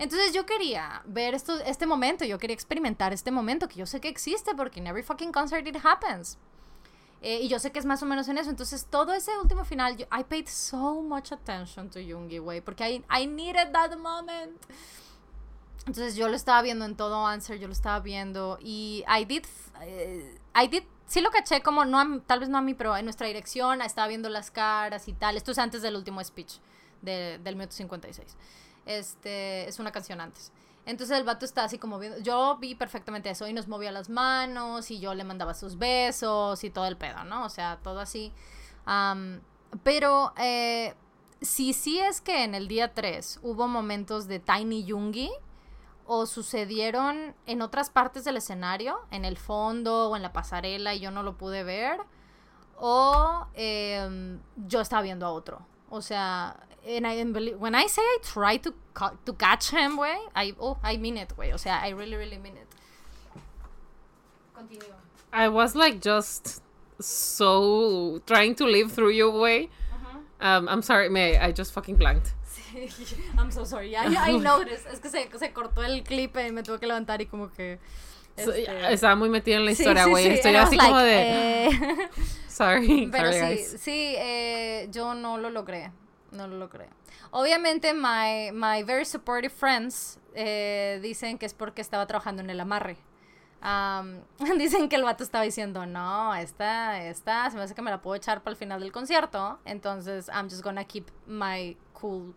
Entonces 0.00 0.32
yo 0.32 0.44
quería 0.44 1.02
ver 1.04 1.36
esto, 1.36 1.60
este 1.60 1.86
momento, 1.86 2.24
yo 2.24 2.36
quería 2.36 2.54
experimentar 2.54 3.12
este 3.12 3.30
momento, 3.30 3.68
que 3.68 3.76
yo 3.76 3.86
sé 3.86 4.00
que 4.00 4.08
existe 4.08 4.56
porque 4.56 4.80
in 4.80 4.88
every 4.88 5.04
fucking 5.04 5.30
concert 5.30 5.64
it 5.68 5.76
happens. 5.84 6.36
Eh, 7.24 7.40
y 7.42 7.48
yo 7.48 7.58
sé 7.60 7.70
que 7.70 7.78
es 7.78 7.84
más 7.84 8.02
o 8.02 8.06
menos 8.06 8.28
en 8.28 8.36
eso. 8.38 8.50
Entonces 8.50 8.86
todo 8.86 9.12
ese 9.14 9.30
último 9.38 9.64
final, 9.64 9.96
I 9.98 10.24
paid 10.24 10.48
so 10.48 11.00
much 11.02 11.32
attention 11.32 11.88
to 11.90 12.00
Yoongi, 12.00 12.38
güey, 12.38 12.60
porque 12.60 12.88
I, 12.90 13.04
I 13.22 13.26
needed 13.26 13.70
that 13.72 13.96
moment. 13.96 14.60
Entonces 15.86 16.14
yo 16.14 16.28
lo 16.28 16.36
estaba 16.36 16.62
viendo 16.62 16.84
en 16.84 16.96
todo 16.96 17.26
Answer, 17.26 17.58
yo 17.58 17.66
lo 17.66 17.72
estaba 17.72 17.98
viendo 18.00 18.58
y 18.60 19.04
I 19.08 19.24
did, 19.24 19.44
eh, 19.80 20.38
I 20.54 20.68
did, 20.68 20.84
sí 21.06 21.20
lo 21.20 21.30
caché 21.30 21.60
como, 21.60 21.84
no 21.84 21.98
a 21.98 22.06
tal 22.24 22.38
vez 22.40 22.48
no 22.48 22.58
a 22.58 22.62
mí, 22.62 22.74
pero 22.74 22.96
en 22.96 23.04
nuestra 23.04 23.26
dirección, 23.26 23.82
estaba 23.82 24.06
viendo 24.06 24.28
las 24.28 24.50
caras 24.52 25.08
y 25.08 25.12
tal. 25.12 25.36
Esto 25.36 25.50
es 25.50 25.58
antes 25.58 25.82
del 25.82 25.96
último 25.96 26.22
speech 26.22 26.54
de- 27.02 27.38
del 27.42 27.56
minuto 27.56 27.74
56. 27.74 28.36
Este, 28.86 29.68
es 29.68 29.78
una 29.80 29.90
canción 29.90 30.20
antes. 30.20 30.52
Entonces 30.84 31.16
el 31.16 31.24
vato 31.24 31.44
está 31.44 31.64
así 31.64 31.78
como 31.78 31.98
viendo, 31.98 32.18
yo 32.18 32.56
vi 32.58 32.74
perfectamente 32.74 33.30
eso 33.30 33.46
y 33.46 33.52
nos 33.52 33.68
movía 33.68 33.92
las 33.92 34.08
manos 34.08 34.90
y 34.90 34.98
yo 34.98 35.14
le 35.14 35.22
mandaba 35.22 35.54
sus 35.54 35.78
besos 35.78 36.64
y 36.64 36.70
todo 36.70 36.86
el 36.86 36.96
pedo, 36.96 37.22
¿no? 37.24 37.44
O 37.44 37.48
sea, 37.48 37.78
todo 37.82 38.00
así. 38.00 38.32
Pero 39.84 40.32
eh, 40.38 40.94
si 41.40 41.72
sí 41.72 42.00
es 42.00 42.20
que 42.20 42.44
en 42.44 42.54
el 42.54 42.68
día 42.68 42.94
3 42.94 43.40
hubo 43.42 43.68
momentos 43.68 44.26
de 44.26 44.40
Tiny 44.40 44.84
Yungi 44.84 45.30
o 46.06 46.26
sucedieron 46.26 47.34
en 47.46 47.62
otras 47.62 47.90
partes 47.90 48.24
del 48.24 48.36
escenario, 48.36 48.98
en 49.10 49.24
el 49.24 49.36
fondo 49.36 50.10
o 50.10 50.16
en 50.16 50.22
la 50.22 50.32
pasarela 50.32 50.94
y 50.94 51.00
yo 51.00 51.10
no 51.10 51.22
lo 51.22 51.38
pude 51.38 51.62
ver, 51.62 52.00
o 52.76 53.46
em, 53.54 54.40
yo 54.56 54.80
estaba 54.80 55.02
viendo 55.02 55.26
a 55.26 55.30
otro. 55.30 55.64
O 55.92 56.00
sea, 56.00 56.54
and 56.86 57.06
I, 57.06 57.12
and 57.20 57.34
believe- 57.34 57.58
when 57.60 57.74
I 57.74 57.86
say 57.86 58.00
I 58.02 58.18
try 58.22 58.56
to, 58.56 58.72
ca- 58.94 59.12
to 59.26 59.32
catch 59.34 59.70
him, 59.70 59.98
güey, 59.98 60.16
I, 60.34 60.54
oh, 60.58 60.78
I 60.82 60.96
mean 60.96 61.18
it, 61.18 61.34
güey. 61.36 61.52
O 61.52 61.58
sea, 61.58 61.80
I 61.82 61.90
really, 61.90 62.16
really 62.16 62.38
mean 62.38 62.56
it. 62.56 62.66
Continúa. 64.56 64.96
I 65.32 65.48
was 65.48 65.74
like 65.74 66.00
just 66.00 66.62
so 67.00 68.20
trying 68.26 68.54
to 68.56 68.64
live 68.64 68.92
through 68.92 69.10
you, 69.10 69.30
way. 69.30 69.68
Um, 70.40 70.68
I'm 70.68 70.82
sorry, 70.82 71.08
May. 71.08 71.38
I 71.38 71.52
just 71.52 71.72
fucking 71.72 71.96
blanked. 71.96 72.34
Sí, 72.44 72.90
I'm 73.38 73.50
so 73.50 73.64
sorry. 73.64 73.94
I, 73.96 74.06
I 74.06 74.32
noticed. 74.50 74.86
Es 74.92 74.98
que 74.98 75.08
se, 75.10 75.28
se 75.38 75.52
cortó 75.52 75.82
el 75.84 76.02
clip 76.02 76.36
y 76.36 76.50
me 76.50 76.62
tuve 76.62 76.80
que 76.80 76.86
levantar 76.86 77.20
y 77.20 77.26
como 77.26 77.48
que... 77.52 77.78
Este, 78.36 78.92
Estaba 78.92 79.14
muy 79.16 79.28
metida 79.28 79.56
en 79.56 79.64
la 79.66 79.72
historia, 79.72 80.04
sí, 80.04 80.10
güey. 80.10 80.24
sí, 80.24 80.30
Estoy 80.34 80.56
así 80.56 80.76
like, 80.76 80.88
como 80.90 81.00
de. 81.00 81.66
eh, 81.66 81.70
Sorry, 82.48 83.08
Pero 83.12 83.32
sorry, 83.32 83.38
sí, 83.38 83.54
guys. 83.56 83.76
sí, 83.80 84.14
eh, 84.18 84.88
yo 84.90 85.14
no 85.14 85.38
lo 85.38 85.50
logré. 85.50 85.90
No 86.32 86.46
lo 86.48 86.56
logré. 86.56 86.88
Obviamente, 87.30 87.92
my, 87.94 88.50
my 88.52 88.82
very 88.84 89.04
supportive 89.04 89.52
friends 89.54 90.18
eh, 90.34 90.98
dicen 91.02 91.38
que 91.38 91.46
es 91.46 91.54
porque 91.54 91.80
estaba 91.82 92.06
trabajando 92.06 92.42
en 92.42 92.50
el 92.50 92.60
amarre. 92.60 92.96
Am, 93.60 94.22
dicen 94.58 94.88
que 94.88 94.96
el 94.96 95.02
vato 95.04 95.22
estaba 95.22 95.44
diciendo, 95.44 95.86
no, 95.86 96.34
esta, 96.34 97.02
esta, 97.06 97.50
se 97.50 97.56
me 97.56 97.62
hace 97.62 97.74
que 97.74 97.82
me 97.82 97.90
la 97.90 98.00
puedo 98.02 98.16
echar 98.16 98.42
para 98.42 98.52
el 98.52 98.56
final 98.56 98.80
del 98.80 98.92
concierto. 98.92 99.58
Entonces, 99.64 100.28
I'm 100.28 100.48
just 100.48 100.62
gonna 100.62 100.84
keep 100.84 101.08
my 101.26 101.76
cool 101.92 102.34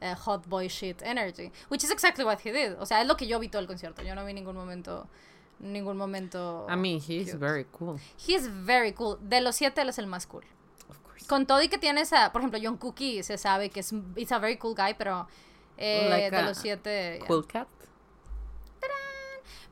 eh, 0.00 0.14
hot 0.14 0.46
boy 0.48 0.68
shit 0.68 1.00
energy. 1.02 1.52
Which 1.68 1.84
is 1.84 1.90
exactly 1.90 2.24
what 2.24 2.38
he 2.44 2.50
did. 2.50 2.76
O 2.80 2.86
sea, 2.86 3.00
es 3.02 3.06
lo 3.06 3.16
que 3.16 3.26
yo 3.26 3.38
vi 3.38 3.48
todo 3.48 3.60
el 3.60 3.66
concierto. 3.68 4.02
Yo 4.02 4.14
no 4.14 4.24
vi 4.24 4.32
ningún 4.34 4.56
momento, 4.56 5.06
ningún 5.58 5.96
momento. 5.96 6.66
I 6.68 6.76
mean, 6.76 6.96
he's 6.96 7.30
cute. 7.30 7.38
very 7.38 7.64
cool. 7.78 7.98
He's 8.26 8.48
very 8.64 8.92
cool. 8.92 9.18
De 9.20 9.40
los 9.40 9.56
siete, 9.56 9.80
él 9.82 9.88
es 9.88 9.98
el 9.98 10.06
más 10.06 10.26
cool. 10.26 10.44
Of 10.88 10.98
course. 11.00 11.26
Con 11.26 11.46
todo 11.46 11.62
y 11.62 11.68
que 11.68 11.78
tienes 11.78 12.12
a, 12.12 12.32
por 12.32 12.40
ejemplo, 12.40 12.58
John 12.62 12.76
Cookie 12.76 13.22
se 13.22 13.38
sabe 13.38 13.70
que 13.70 13.80
es 13.80 13.92
it's 14.16 14.32
a 14.32 14.38
very 14.38 14.58
cool 14.58 14.74
guy, 14.74 14.94
pero 14.96 15.26
eh, 15.76 16.06
Like 16.10 16.30
de 16.30 16.36
a 16.36 16.42
los 16.42 16.58
siete. 16.58 17.16
yeah. 17.18 17.26
Cool 17.26 17.46
cat. 17.46 17.68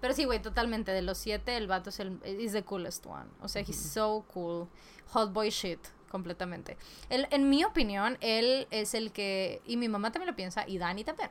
Pero 0.00 0.14
sí, 0.14 0.24
güey, 0.24 0.42
totalmente. 0.42 0.90
De 0.90 1.00
los 1.02 1.16
siete, 1.18 1.56
el 1.56 1.68
vato 1.68 1.90
es 1.90 2.00
el 2.00 2.18
is 2.26 2.52
the 2.52 2.64
coolest 2.64 3.06
one. 3.06 3.26
O 3.40 3.48
sea, 3.48 3.62
he's 3.62 3.76
so 3.76 4.24
cool. 4.34 4.66
Hot 5.12 5.32
boy 5.32 5.50
shit, 5.50 5.78
completamente. 6.10 6.76
Él, 7.08 7.28
en 7.30 7.48
mi 7.48 7.62
opinión, 7.64 8.18
él 8.20 8.66
es 8.72 8.94
el 8.94 9.12
que, 9.12 9.62
y 9.64 9.76
mi 9.76 9.88
mamá 9.88 10.10
también 10.10 10.28
lo 10.30 10.34
piensa, 10.34 10.66
y 10.66 10.78
Dani 10.78 11.04
también. 11.04 11.30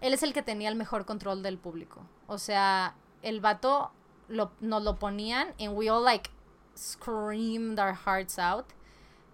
Él 0.00 0.14
es 0.14 0.22
el 0.22 0.32
que 0.32 0.42
tenía 0.42 0.70
el 0.70 0.76
mejor 0.76 1.04
control 1.04 1.42
del 1.42 1.58
público. 1.58 2.00
O 2.28 2.38
sea, 2.38 2.94
el 3.22 3.40
vato 3.40 3.90
lo, 4.28 4.52
nos 4.60 4.82
lo 4.82 4.96
ponían 4.96 5.54
and 5.58 5.76
we 5.76 5.88
all 5.88 6.02
like 6.02 6.30
screamed 6.74 7.78
our 7.78 7.94
hearts 7.94 8.38
out. 8.38 8.66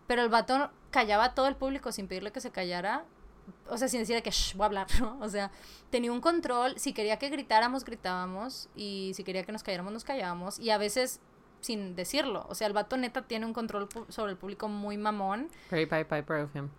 Pero 0.07 0.23
el 0.23 0.29
vato 0.29 0.71
callaba 0.91 1.25
a 1.25 1.35
todo 1.35 1.47
el 1.49 1.57
público 1.57 1.93
sin 1.93 2.09
pedirle 2.09 2.33
que 2.33 2.41
se 2.41 2.51
callara. 2.51 3.05
O 3.69 3.77
sea, 3.77 3.89
sin 3.89 4.01
decirle 4.01 4.23
que 4.23 4.31
shh, 4.31 4.55
voy 4.55 4.65
a 4.65 4.67
hablar, 4.67 4.87
¿no? 5.01 5.19
O 5.21 5.29
sea, 5.29 5.51
tenía 5.91 6.13
un 6.13 6.21
control. 6.21 6.79
Si 6.79 6.93
quería 6.93 7.19
que 7.19 7.29
gritáramos, 7.29 7.85
gritábamos. 7.85 8.69
Y 8.75 9.13
si 9.15 9.25
quería 9.25 9.45
que 9.45 9.53
nos 9.53 9.63
calláramos, 9.63 9.93
nos 9.93 10.05
callábamos. 10.05 10.59
Y 10.59 10.71
a 10.71 10.79
veces 10.79 11.21
sin 11.61 11.97
decirlo. 11.97 12.47
O 12.49 12.55
sea, 12.55 12.67
el 12.67 12.73
vato 12.73 12.97
neta 12.97 13.23
tiene 13.23 13.47
un 13.47 13.55
control 13.55 13.89
sobre 14.09 14.33
el 14.33 14.39
público 14.39 14.69
muy 14.69 14.99
mamón. 14.99 15.49
Very 15.71 15.87
Pied 15.87 16.07
Piper 16.07 16.37
of 16.37 16.55
him. 16.55 16.71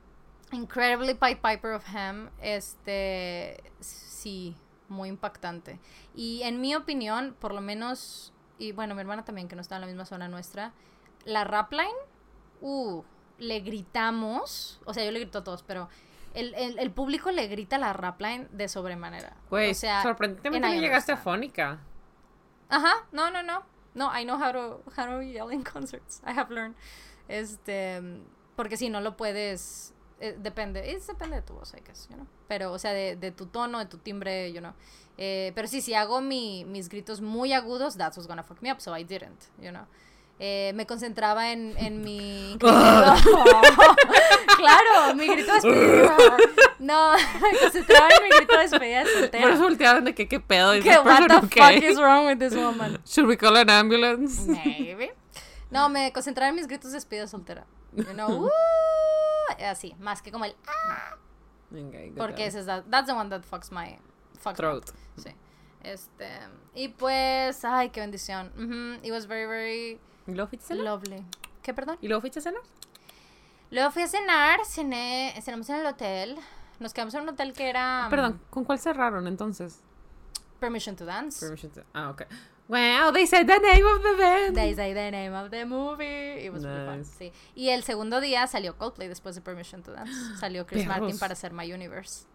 Incredibly 0.51 1.15
Pied 1.15 1.39
Piper 1.41 1.71
of 1.71 1.85
Him. 1.87 2.29
Este. 2.39 3.63
Sí, 3.79 4.55
muy 4.87 5.09
impactante. 5.09 5.79
Y 6.13 6.41
en 6.43 6.61
mi 6.61 6.75
opinión, 6.75 7.35
por 7.39 7.53
lo 7.53 7.61
menos. 7.61 8.33
Y 8.57 8.71
bueno, 8.71 8.95
mi 8.95 9.01
hermana 9.01 9.25
también, 9.25 9.47
que 9.47 9.55
no 9.55 9.61
está 9.61 9.75
en 9.75 9.81
la 9.81 9.87
misma 9.87 10.05
zona 10.05 10.27
nuestra. 10.27 10.73
La 11.25 11.43
rap 11.43 11.71
line. 11.71 11.89
Uh, 12.61 13.03
le 13.37 13.59
gritamos. 13.59 14.79
O 14.85 14.93
sea, 14.93 15.03
yo 15.03 15.11
le 15.11 15.19
grito 15.19 15.39
a 15.39 15.43
todos, 15.43 15.63
pero. 15.63 15.89
El, 16.33 16.53
el, 16.55 16.77
el 16.79 16.91
público 16.91 17.31
le 17.31 17.47
grita 17.47 17.77
la 17.77 17.93
rap 17.93 18.19
line 18.19 18.49
de 18.51 18.67
sobremanera. 18.67 19.37
Güey, 19.49 19.71
o 19.71 19.73
sea, 19.73 20.03
sorprendentemente 20.03 20.67
no 20.67 20.81
llegaste 20.81 21.13
a. 21.13 21.17
Fónica. 21.17 21.79
Ajá, 22.67 23.07
no, 23.13 23.31
no, 23.31 23.41
no. 23.41 23.63
No, 23.93 24.11
I 24.13 24.25
know 24.25 24.37
how 24.37 24.51
to, 24.51 24.83
how 24.97 25.05
to 25.05 25.21
yell 25.21 25.49
in 25.49 25.63
concerts. 25.63 26.21
I 26.25 26.31
have 26.37 26.53
learned. 26.53 26.75
Este, 27.29 28.01
porque 28.57 28.75
si 28.75 28.89
no 28.89 28.99
lo 28.99 29.15
puedes, 29.15 29.93
eh, 30.19 30.35
depende, 30.39 30.91
es 30.93 31.05
depende 31.07 31.37
de 31.37 31.41
tu 31.41 31.53
voz, 31.53 31.73
I 31.73 31.81
guess, 31.85 32.07
you 32.09 32.15
know. 32.15 32.27
Pero, 32.47 32.71
o 32.71 32.79
sea, 32.79 32.93
de, 32.93 33.15
de 33.15 33.31
tu 33.31 33.45
tono, 33.47 33.79
de 33.79 33.85
tu 33.85 33.97
timbre, 33.97 34.51
you 34.53 34.59
know. 34.59 34.73
Eh, 35.17 35.51
pero 35.55 35.67
sí, 35.67 35.81
si 35.81 35.93
hago 35.93 36.21
mi, 36.21 36.65
mis 36.65 36.89
gritos 36.89 37.21
muy 37.21 37.53
agudos, 37.53 37.97
that's 37.97 38.17
what's 38.17 38.27
gonna 38.27 38.43
fuck 38.43 38.61
me 38.61 38.71
up, 38.71 38.79
so 38.81 38.95
I 38.97 39.03
didn't, 39.03 39.43
you 39.59 39.69
know. 39.71 39.85
Eh, 40.37 40.73
me 40.75 40.85
concentraba 40.85 41.51
en, 41.53 41.75
en 41.77 42.01
mi... 42.01 42.57
claro, 44.57 45.15
mi 45.15 45.27
grito 45.27 45.53
de 45.53 45.61
despedida. 45.61 46.17
No, 46.79 47.13
me 47.41 47.57
concentraba 47.59 48.09
en 48.17 48.23
mi 48.23 48.29
grito 48.35 48.53
de 48.53 48.59
despedida 48.67 49.03
de 49.03 49.05
Por 49.05 49.15
eso 49.15 49.29
soltera. 49.29 49.57
voltearon 49.57 50.03
de 50.05 50.13
que 50.15 50.27
qué 50.27 50.39
pedo. 50.41 50.73
This 50.73 50.85
what 51.05 51.27
the 51.27 51.35
okay? 51.45 51.75
fuck 51.79 51.83
is 51.83 51.97
wrong 51.99 52.25
with 52.27 52.39
this 52.39 52.53
woman? 52.53 52.99
Should 53.05 53.27
we 53.27 53.37
call 53.37 53.55
an 53.55 53.69
ambulance? 53.69 54.45
Maybe. 54.45 55.11
No, 55.71 55.87
me 55.89 56.11
concentraba 56.13 56.49
en 56.49 56.55
mis 56.55 56.67
gritos 56.67 56.91
de 56.91 56.97
despedida 56.97 57.27
soltera. 57.27 57.65
You 57.95 58.03
know, 58.13 58.45
"Uh", 58.45 58.49
así, 59.65 59.95
más 59.99 60.21
que 60.21 60.31
como 60.31 60.45
el 60.45 60.55
ah, 60.67 61.15
Okay, 61.71 62.11
porque 62.15 62.45
ese 62.45 62.59
es 62.59 62.65
that, 62.67 62.83
that's 62.89 63.07
the 63.07 63.13
one 63.13 63.29
that 63.29 63.41
fucks 63.43 63.71
my 63.71 63.97
fucks 64.39 64.51
up. 64.51 64.55
Throat. 64.55 64.85
Sí. 65.17 65.29
Este, 65.83 66.29
y 66.73 66.87
pues, 66.89 67.63
ay, 67.65 67.89
qué 67.89 67.99
bendición. 68.01 68.51
Ujú, 68.55 69.05
It 69.05 69.11
was 69.11 69.27
very 69.27 69.45
very 69.45 69.99
¿Y 70.27 70.31
luego 70.33 70.47
fuiste 70.49 70.65
a 70.65 70.67
cenar? 70.77 70.85
lovely. 70.85 71.23
¿Qué, 71.61 71.73
perdón? 71.73 71.97
¿Y 72.01 72.07
luego 72.07 72.21
fuiste 72.21 72.39
a 72.39 72.41
cenar? 72.43 72.61
Luego 73.71 73.91
fui 73.91 74.03
a 74.03 74.07
cenar, 74.07 74.59
cené, 74.65 75.33
cenamos 75.41 75.69
en 75.69 75.75
el 75.77 75.85
hotel. 75.87 76.37
Nos 76.79 76.93
quedamos 76.93 77.13
en 77.15 77.21
un 77.21 77.29
hotel 77.29 77.53
que 77.53 77.69
era... 77.69 78.07
Perdón, 78.09 78.39
¿con 78.49 78.63
cuál 78.63 78.79
cerraron 78.79 79.27
entonces? 79.27 79.81
Permission 80.59 80.95
to 80.95 81.05
Dance. 81.05 81.43
Permission 81.45 81.71
to- 81.71 81.83
Ah, 81.93 82.09
ok. 82.11 82.23
Wow, 82.67 83.11
they 83.13 83.27
said 83.27 83.45
the 83.45 83.59
name 83.59 83.85
of 83.85 84.01
the 84.01 84.13
band. 84.17 84.55
They 84.55 84.73
say 84.73 84.93
the 84.93 85.11
name 85.11 85.33
of 85.35 85.51
the 85.51 85.65
movie. 85.65 86.45
It 86.45 86.51
was 86.51 86.63
really 86.63 86.85
fun, 86.85 86.97
Nice. 86.99 87.11
sí. 87.19 87.31
Y 87.53 87.69
el 87.69 87.83
segundo 87.83 88.19
día 88.21 88.47
salió 88.47 88.75
Coldplay 88.77 89.07
después 89.07 89.35
de 89.35 89.41
Permission 89.41 89.83
to 89.83 89.91
Dance. 89.91 90.11
Salió 90.39 90.65
Chris 90.65 90.83
Perros. 90.85 90.99
Martin 91.01 91.19
para 91.19 91.33
hacer 91.33 91.53
My 91.53 91.71
Universe. 91.71 92.25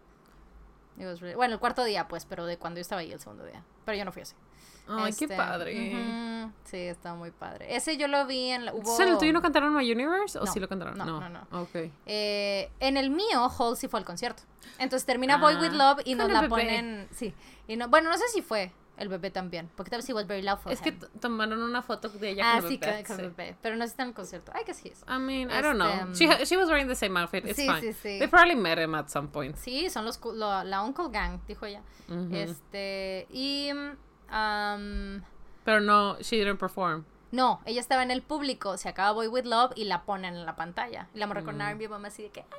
It 0.97 1.05
was 1.05 1.19
really- 1.19 1.35
Bueno, 1.35 1.55
el 1.55 1.59
cuarto 1.59 1.83
día, 1.83 2.07
pues, 2.07 2.25
pero 2.25 2.45
de 2.45 2.57
cuando 2.57 2.77
yo 2.77 2.81
estaba 2.81 3.01
ahí 3.01 3.11
el 3.11 3.19
segundo 3.19 3.45
día. 3.45 3.63
Pero 3.85 3.97
yo 3.97 4.05
no 4.05 4.11
fui 4.13 4.21
así. 4.21 4.35
Ay, 4.87 5.13
qué 5.13 5.25
Este, 5.25 5.37
padre. 5.37 5.93
ujú, 6.45 6.51
Sí, 6.65 6.77
estaba 6.77 7.15
muy 7.15 7.31
padre. 7.31 7.75
Ese 7.75 7.97
yo 7.97 8.07
lo 8.07 8.25
vi 8.25 8.49
en 8.49 8.65
la. 8.65 8.71
Hubo, 8.71 8.79
Entonces, 8.79 9.05
¿en 9.07 9.13
el 9.13 9.17
tuyo 9.19 9.33
no 9.33 9.41
cantaron 9.41 9.73
My 9.75 9.89
Universe 9.89 10.37
o 10.39 10.45
No, 10.45 10.51
sí 10.51 10.59
lo 10.59 10.67
cantaron? 10.67 10.97
no, 10.97 11.05
no, 11.05 11.29
no. 11.29 11.61
Ok. 11.61 11.91
Eh, 12.05 12.69
en 12.79 12.97
el 12.97 13.09
mío, 13.09 13.49
Halsey 13.57 13.87
fue 13.89 13.99
al 13.99 14.05
concierto. 14.05 14.43
Entonces 14.79 15.05
termina 15.05 15.37
Boy 15.37 15.55
With 15.55 15.71
Ah, 15.73 15.95
Love 15.95 16.01
y 16.05 16.15
nos 16.15 16.29
la 16.31 16.41
bebé. 16.41 16.49
ponen. 16.49 17.07
Sí. 17.11 17.33
Y 17.67 17.75
no, 17.77 17.87
bueno, 17.89 18.09
no 18.09 18.17
sé 18.17 18.27
si 18.29 18.41
fue 18.41 18.71
el 19.01 19.09
bebé 19.09 19.31
también. 19.31 19.69
Porque 19.75 19.89
tal 19.89 19.99
vez 19.99 20.09
he 20.09 20.13
was 20.13 20.25
very 20.27 20.41
loud 20.41 20.57
for 20.59 20.71
Es 20.71 20.79
que 20.81 20.89
him. 20.89 20.99
tomaron 21.19 21.61
una 21.61 21.81
foto 21.81 22.07
de 22.09 22.29
ella 22.29 22.43
Ah, 22.55 22.59
con 22.61 22.69
sí, 22.69 22.75
el 22.75 22.79
bebé. 22.79 23.03
con, 23.03 23.19
el 23.19 23.29
bebé. 23.31 23.55
Pero 23.61 23.75
no 23.75 23.83
está 23.83 24.03
en 24.03 24.09
el 24.09 24.15
concierto. 24.15 24.51
I 24.59 24.63
guess 24.65 24.83
he 24.85 24.89
is. 24.89 25.03
I 25.07 25.17
mean, 25.19 25.49
I 25.51 25.61
don't 25.61 25.75
know. 25.77 25.89
Este, 26.11 26.25
She, 26.25 26.27
ha- 26.31 26.45
she 26.45 26.57
was 26.57 26.67
wearing 26.69 26.87
the 26.87 26.95
same 26.95 27.19
outfit. 27.19 27.45
It's 27.45 27.57
sí, 27.59 27.67
fine. 27.67 27.81
sí, 27.81 27.93
sí. 27.93 28.19
They 28.19 28.27
probably 28.27 28.55
met 28.55 28.77
him 28.79 28.95
at 28.95 29.09
some 29.09 29.27
point. 29.29 29.55
Sí, 29.57 29.89
son 29.89 30.05
los, 30.05 30.19
lo- 30.23 30.63
la 30.63 30.81
Uncle 30.83 31.09
Gang, 31.11 31.39
dijo 31.47 31.65
ella. 31.65 31.81
Este. 32.31 33.27
Y. 33.31 33.71
um, 34.31 35.21
Pero 35.63 35.79
no, 35.81 36.17
she 36.21 36.37
didn't 36.37 36.57
perform. 36.59 37.05
no, 37.31 37.61
ella 37.65 37.79
estaba 37.81 38.03
en 38.03 38.11
el 38.11 38.21
público. 38.21 38.77
Se 38.77 38.89
acaba 38.89 39.11
Boy 39.13 39.27
With 39.27 39.45
Love 39.45 39.71
y 39.75 39.85
la 39.85 40.03
ponen 40.03 40.35
en 40.35 40.45
la 40.45 40.55
pantalla. 40.55 41.07
Y 41.13 41.19
la 41.19 41.27
morra 41.27 41.41
Mm. 41.41 41.45
con 41.45 41.61
R&B, 41.61 41.87
mamá 41.89 42.07
así 42.09 42.23
de 42.23 42.29
que. 42.29 42.41
"Ah". 42.41 42.55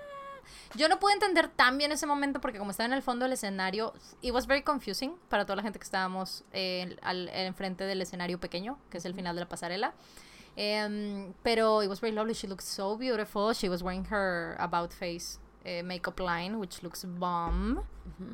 Yo 0.74 0.88
no 0.88 0.98
pude 0.98 1.12
entender 1.12 1.48
tan 1.48 1.78
bien 1.78 1.92
ese 1.92 2.06
momento 2.06 2.40
porque 2.40 2.58
como 2.58 2.70
estaba 2.70 2.86
en 2.86 2.92
el 2.92 3.02
fondo 3.02 3.24
del 3.24 3.32
escenario, 3.32 3.92
it 4.20 4.32
was 4.32 4.46
very 4.46 4.62
confusing 4.62 5.16
para 5.28 5.44
toda 5.44 5.56
la 5.56 5.62
gente 5.62 5.78
que 5.78 5.84
estábamos 5.84 6.44
eh, 6.52 6.96
al, 7.02 7.28
enfrente 7.28 7.84
del 7.84 8.02
escenario 8.02 8.38
pequeño, 8.38 8.78
que 8.90 8.98
es 8.98 9.04
el 9.04 9.14
final 9.14 9.34
de 9.34 9.40
la 9.40 9.48
pasarela. 9.48 9.94
Em, 10.56 11.32
pero 11.42 11.82
it 11.82 11.88
was 11.88 12.00
very 12.00 12.14
lovely. 12.14 12.34
She 12.34 12.46
looked 12.46 12.64
so 12.64 12.96
beautiful. 12.96 13.54
She 13.54 13.68
was 13.68 13.82
wearing 13.82 14.06
her 14.10 14.56
about 14.58 14.92
face 14.92 15.38
eh, 15.64 15.82
makeup 15.82 16.20
line, 16.20 16.58
which 16.58 16.82
looks 16.82 17.04
bomb. 17.04 17.84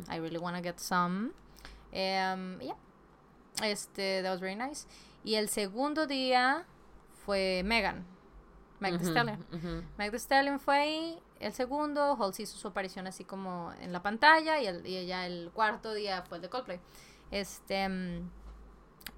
I 0.08 0.16
really 0.16 0.38
want 0.38 0.56
to 0.56 0.62
get 0.62 0.80
some. 0.80 1.32
Em, 1.92 2.60
yeah. 2.60 2.74
Este, 3.62 4.22
that 4.22 4.30
was 4.30 4.40
very 4.40 4.56
nice. 4.56 4.86
Y 5.24 5.34
el 5.34 5.48
segundo 5.48 6.06
día 6.06 6.64
fue 7.24 7.62
Megan. 7.64 8.04
Meg 8.80 8.92
Thee 8.98 9.04
Ujú, 9.06 9.10
Stallion. 9.10 9.44
ujú. 9.52 9.82
Meg 9.98 10.10
Thee 10.10 10.18
Stallion 10.18 10.58
fue 10.60 10.76
ahí. 10.76 11.18
El 11.40 11.52
segundo, 11.52 12.16
Halsey 12.20 12.44
hizo 12.44 12.56
su 12.58 12.68
aparición 12.68 13.06
así 13.06 13.24
como 13.24 13.72
en 13.80 13.92
la 13.92 14.02
pantalla. 14.02 14.60
Y, 14.60 14.66
el, 14.66 14.86
y 14.86 14.96
ella 14.96 15.26
el 15.26 15.50
cuarto 15.52 15.92
día 15.94 16.22
fue 16.22 16.38
el 16.38 16.42
de 16.42 16.48
Coldplay. 16.48 16.80
Este. 17.30 17.88
mm, 17.88 18.30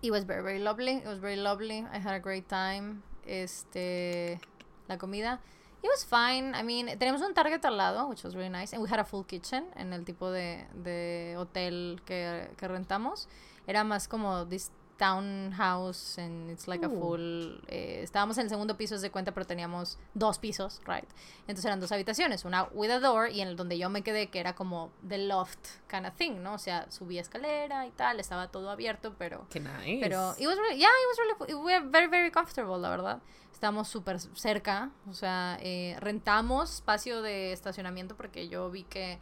It 0.03 0.11
was 0.11 0.25
very, 0.27 0.43
very 0.43 0.59
lovely. 0.61 0.97
It 0.99 1.07
was 1.07 1.19
very 1.21 1.37
lovely. 1.37 1.79
I 1.93 1.99
had 1.99 2.15
a 2.15 2.21
great 2.21 2.47
time. 2.49 3.03
Este. 3.27 4.41
La 4.89 4.99
comida. 4.99 5.41
It 5.83 5.89
was 5.89 6.05
fine. 6.05 6.55
I 6.55 6.63
mean, 6.63 6.99
tenemos 6.99 7.23
un 7.23 7.33
Target 7.33 7.65
al 7.65 7.77
lado, 7.77 8.07
which 8.09 8.23
was 8.23 8.35
really 8.35 8.51
nice. 8.51 8.75
And 8.75 8.83
we 8.83 8.89
had 8.91 9.01
a 9.01 9.05
full 9.05 9.25
kitchen 9.25 9.65
en 9.77 9.93
el 9.95 10.05
tipo 10.05 10.31
de, 10.31 10.67
de 10.75 11.37
hotel 11.39 12.03
que, 12.05 12.51
que 12.57 12.69
rentamos. 12.69 13.29
Era 13.67 13.83
más 13.85 14.07
como 14.09 14.47
this 14.47 14.71
townhouse 15.01 16.19
and 16.19 16.51
it's 16.51 16.69
like 16.69 16.85
a 16.85 16.89
Ooh. 16.89 17.01
full... 17.01 17.65
eh, 17.69 18.03
estábamos 18.03 18.37
en 18.37 18.45
el 18.45 18.51
segundo 18.51 18.77
piso 18.77 18.99
de 18.99 19.11
cuenta, 19.11 19.33
pero 19.33 19.47
teníamos 19.47 19.99
dos 20.13 20.39
pisos, 20.39 20.81
right? 20.87 21.09
Entonces 21.41 21.65
eran 21.65 21.81
dos 21.81 21.91
habitaciones, 21.91 22.45
una 22.45 22.65
with 22.73 22.91
a 22.91 23.01
door 23.01 23.31
y 23.31 23.41
en 23.41 23.49
el 23.49 23.57
donde 23.57 23.79
yo 23.79 23.89
me 23.89 24.03
quedé, 24.03 24.29
que 24.29 24.39
era 24.39 24.55
como 24.55 24.93
the 25.09 25.17
loft 25.17 25.67
kind 25.89 26.07
of 26.07 26.15
thing, 26.15 26.43
¿no? 26.43 26.55
O 26.55 26.59
sea, 26.59 26.91
subía 26.91 27.23
escalera 27.23 27.87
y 27.87 27.91
tal, 27.93 28.21
estaba 28.21 28.49
todo 28.49 28.71
abierto, 28.71 29.15
pero... 29.19 29.47
Qué 29.49 29.59
nice. 29.59 30.01
Pero 30.03 30.35
it 30.39 30.47
was 30.47 30.59
really, 30.59 30.79
yeah, 30.79 30.89
it 30.89 31.09
was 31.09 31.19
really, 31.19 31.55
we 31.55 31.75
were 31.75 31.89
very, 31.89 32.07
very 32.07 32.31
comfortable, 32.31 32.79
la 32.79 32.91
verdad. 32.91 33.23
Estábamos 33.53 33.89
súper 33.89 34.21
cerca, 34.21 34.91
o 35.09 35.15
sea, 35.15 35.59
eh, 35.61 35.97
rentamos 36.01 36.75
espacio 36.75 37.23
de 37.23 37.53
estacionamiento 37.53 38.17
porque 38.17 38.49
yo 38.49 38.71
vi 38.71 38.85
que 38.85 39.19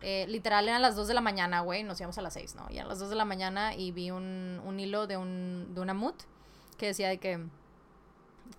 eh, 0.00 0.26
literal 0.28 0.68
eran 0.68 0.82
las 0.82 0.96
2 0.96 1.08
de 1.08 1.14
la 1.14 1.20
mañana, 1.20 1.60
güey, 1.60 1.82
nos 1.82 1.98
íbamos 2.00 2.18
a 2.18 2.22
las 2.22 2.34
6, 2.34 2.54
¿no? 2.54 2.66
Y 2.70 2.76
eran 2.76 2.88
las 2.88 2.98
2 2.98 3.10
de 3.10 3.16
la 3.16 3.24
mañana 3.24 3.74
y 3.74 3.90
vi 3.90 4.10
un, 4.10 4.60
un 4.64 4.78
hilo 4.78 5.06
de, 5.06 5.16
un, 5.16 5.74
de 5.74 5.80
una 5.80 5.94
mood 5.94 6.14
que 6.76 6.86
decía 6.86 7.08
de 7.08 7.18
que 7.18 7.40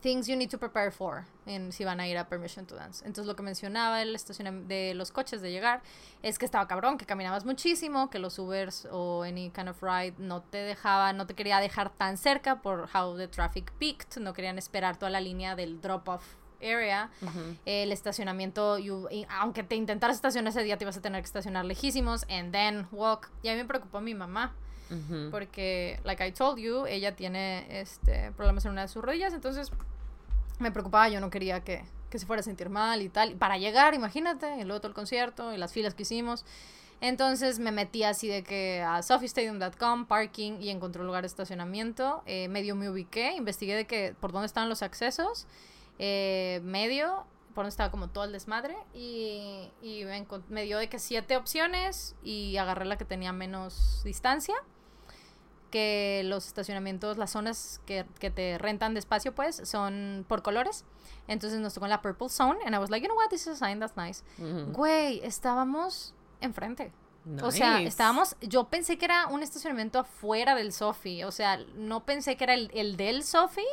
things 0.01 0.27
you 0.27 0.35
need 0.35 0.49
to 0.49 0.57
prepare 0.57 0.91
for 0.91 1.25
en, 1.45 1.71
si 1.71 1.83
van 1.83 1.99
a 1.99 2.07
ir 2.07 2.17
a 2.17 2.27
Permission 2.27 2.65
to 2.65 2.75
Dance. 2.75 3.03
Entonces 3.05 3.25
lo 3.25 3.35
que 3.35 3.43
mencionaba 3.43 4.01
el 4.01 4.15
estacionamiento 4.15 4.67
de 4.67 4.93
los 4.93 5.11
coches 5.11 5.41
de 5.41 5.51
llegar 5.51 5.81
es 6.23 6.37
que 6.37 6.45
estaba 6.45 6.67
cabrón, 6.67 6.97
que 6.97 7.05
caminabas 7.05 7.45
muchísimo, 7.45 8.09
que 8.09 8.19
los 8.19 8.37
Ubers 8.39 8.87
o 8.91 9.23
any 9.23 9.49
kind 9.49 9.69
of 9.69 9.81
ride 9.81 10.13
no 10.17 10.41
te 10.41 10.57
dejaba, 10.57 11.13
no 11.13 11.25
te 11.25 11.33
quería 11.33 11.59
dejar 11.59 11.89
tan 11.89 12.17
cerca 12.17 12.61
por 12.61 12.89
how 12.93 13.15
the 13.17 13.27
traffic 13.27 13.71
peaked, 13.79 14.21
no 14.21 14.33
querían 14.33 14.57
esperar 14.57 14.97
toda 14.97 15.09
la 15.09 15.21
línea 15.21 15.55
del 15.55 15.81
drop-off 15.81 16.23
area. 16.61 17.09
Ujú. 17.21 17.55
El 17.65 17.91
estacionamiento, 17.91 18.77
you- 18.77 19.07
y 19.11 19.25
aunque 19.29 19.63
te 19.63 19.75
intentaras 19.75 20.15
estacionar 20.15 20.49
ese 20.51 20.63
día, 20.63 20.77
te 20.77 20.83
ibas 20.85 20.97
a 20.97 21.01
tener 21.01 21.21
que 21.21 21.25
estacionar 21.27 21.65
lejísimos, 21.65 22.25
and 22.29 22.51
then 22.51 22.87
walk. 22.91 23.29
Y 23.43 23.49
a 23.49 23.53
mí 23.53 23.57
me 23.59 23.65
preocupó 23.65 24.01
mi 24.01 24.13
mamá, 24.15 24.53
Ujú. 24.91 25.29
porque, 25.31 25.99
like 26.03 26.25
I 26.25 26.31
told 26.31 26.57
you, 26.59 26.85
ella 26.85 27.15
tiene 27.15 27.65
este, 27.81 28.31
problemas 28.33 28.65
en 28.65 28.71
una 28.71 28.81
de 28.83 28.87
sus 28.87 29.03
rodillas, 29.03 29.33
entonces 29.33 29.71
me 30.59 30.71
preocupaba, 30.71 31.07
yo 31.09 31.21
no 31.21 31.29
quería 31.29 31.61
que, 31.63 31.85
que 32.09 32.19
se 32.19 32.25
fuera 32.25 32.41
a 32.41 32.43
sentir 32.43 32.69
mal 32.69 33.01
y 33.01 33.09
tal. 33.09 33.35
Para 33.35 33.57
llegar, 33.57 33.93
imagínate, 33.93 34.57
y 34.59 34.63
luego 34.63 34.81
todo 34.81 34.89
el 34.89 34.95
concierto 34.95 35.53
y 35.53 35.57
las 35.57 35.71
filas 35.73 35.93
que 35.93 36.03
hicimos. 36.03 36.43
Entonces 37.01 37.59
me 37.59 37.71
metí 37.71 38.03
así 38.03 38.27
de 38.27 38.43
que 38.43 38.81
a 38.85 39.01
sophiestadium.com, 39.03 40.05
parking 40.05 40.59
y 40.59 40.69
encontré 40.69 40.99
un 40.99 41.07
lugar 41.07 41.21
de 41.23 41.27
estacionamiento. 41.27 42.23
Eh, 42.25 42.49
medio 42.49 42.75
me 42.75 42.89
ubiqué, 42.89 43.35
investigué 43.37 43.73
de 43.75 43.85
que 43.87 44.15
por 44.19 44.33
dónde 44.33 44.47
estaban 44.47 44.67
los 44.67 44.81
accesos. 44.81 45.47
Eh, 45.99 46.61
medio, 46.63 47.25
por 47.53 47.63
donde 47.63 47.69
estaba 47.69 47.91
como 47.91 48.09
todo 48.09 48.23
el 48.23 48.31
desmadre. 48.31 48.75
Y, 48.93 49.69
y 49.81 50.05
me, 50.05 50.25
me 50.49 50.63
dio 50.63 50.79
de 50.79 50.89
que 50.89 50.97
siete 50.97 51.37
opciones 51.37 52.15
y 52.23 52.57
agarré 52.57 52.85
la 52.85 52.97
que 52.97 53.05
tenía 53.05 53.31
menos 53.31 54.01
distancia 54.03 54.55
que 55.69 56.23
los 56.25 56.47
estacionamientos, 56.47 57.17
las 57.17 57.31
zonas 57.31 57.79
que, 57.85 58.05
que 58.19 58.31
te 58.31 58.57
rentan 58.57 58.93
de 58.93 58.99
espacio, 58.99 59.35
pues, 59.35 59.61
son 59.65 60.25
por 60.27 60.41
colores. 60.41 60.85
Entonces 61.27 61.59
nos 61.59 61.73
tocó 61.73 61.85
en 61.85 61.91
la 61.91 62.01
Purple 62.01 62.29
Zone. 62.29 62.59
And 62.65 62.73
I 62.73 62.79
was 62.79 62.89
like, 62.89 63.03
you 63.03 63.07
know 63.07 63.15
what, 63.15 63.29
this 63.29 63.41
is 63.41 63.49
a 63.49 63.55
sign, 63.55 63.79
that's 63.79 63.95
nice. 63.95 64.23
Güey, 64.73 65.21
estábamos 65.23 66.15
enfrente. 66.41 66.91
O 67.41 67.51
sea, 67.51 67.81
estábamos, 67.81 68.35
yo 68.41 68.65
pensé 68.65 68.97
que 68.97 69.05
era 69.05 69.27
un 69.27 69.43
estacionamiento 69.43 69.99
afuera 69.99 70.55
del 70.55 70.73
Sofi, 70.73 71.23
o 71.23 71.31
sea, 71.31 71.57
no 71.75 72.05
pensé 72.05 72.37
que 72.37 72.43
era 72.43 72.53
el, 72.53 72.71
el 72.73 72.97
del 72.97 73.23
Sofi. 73.23 73.65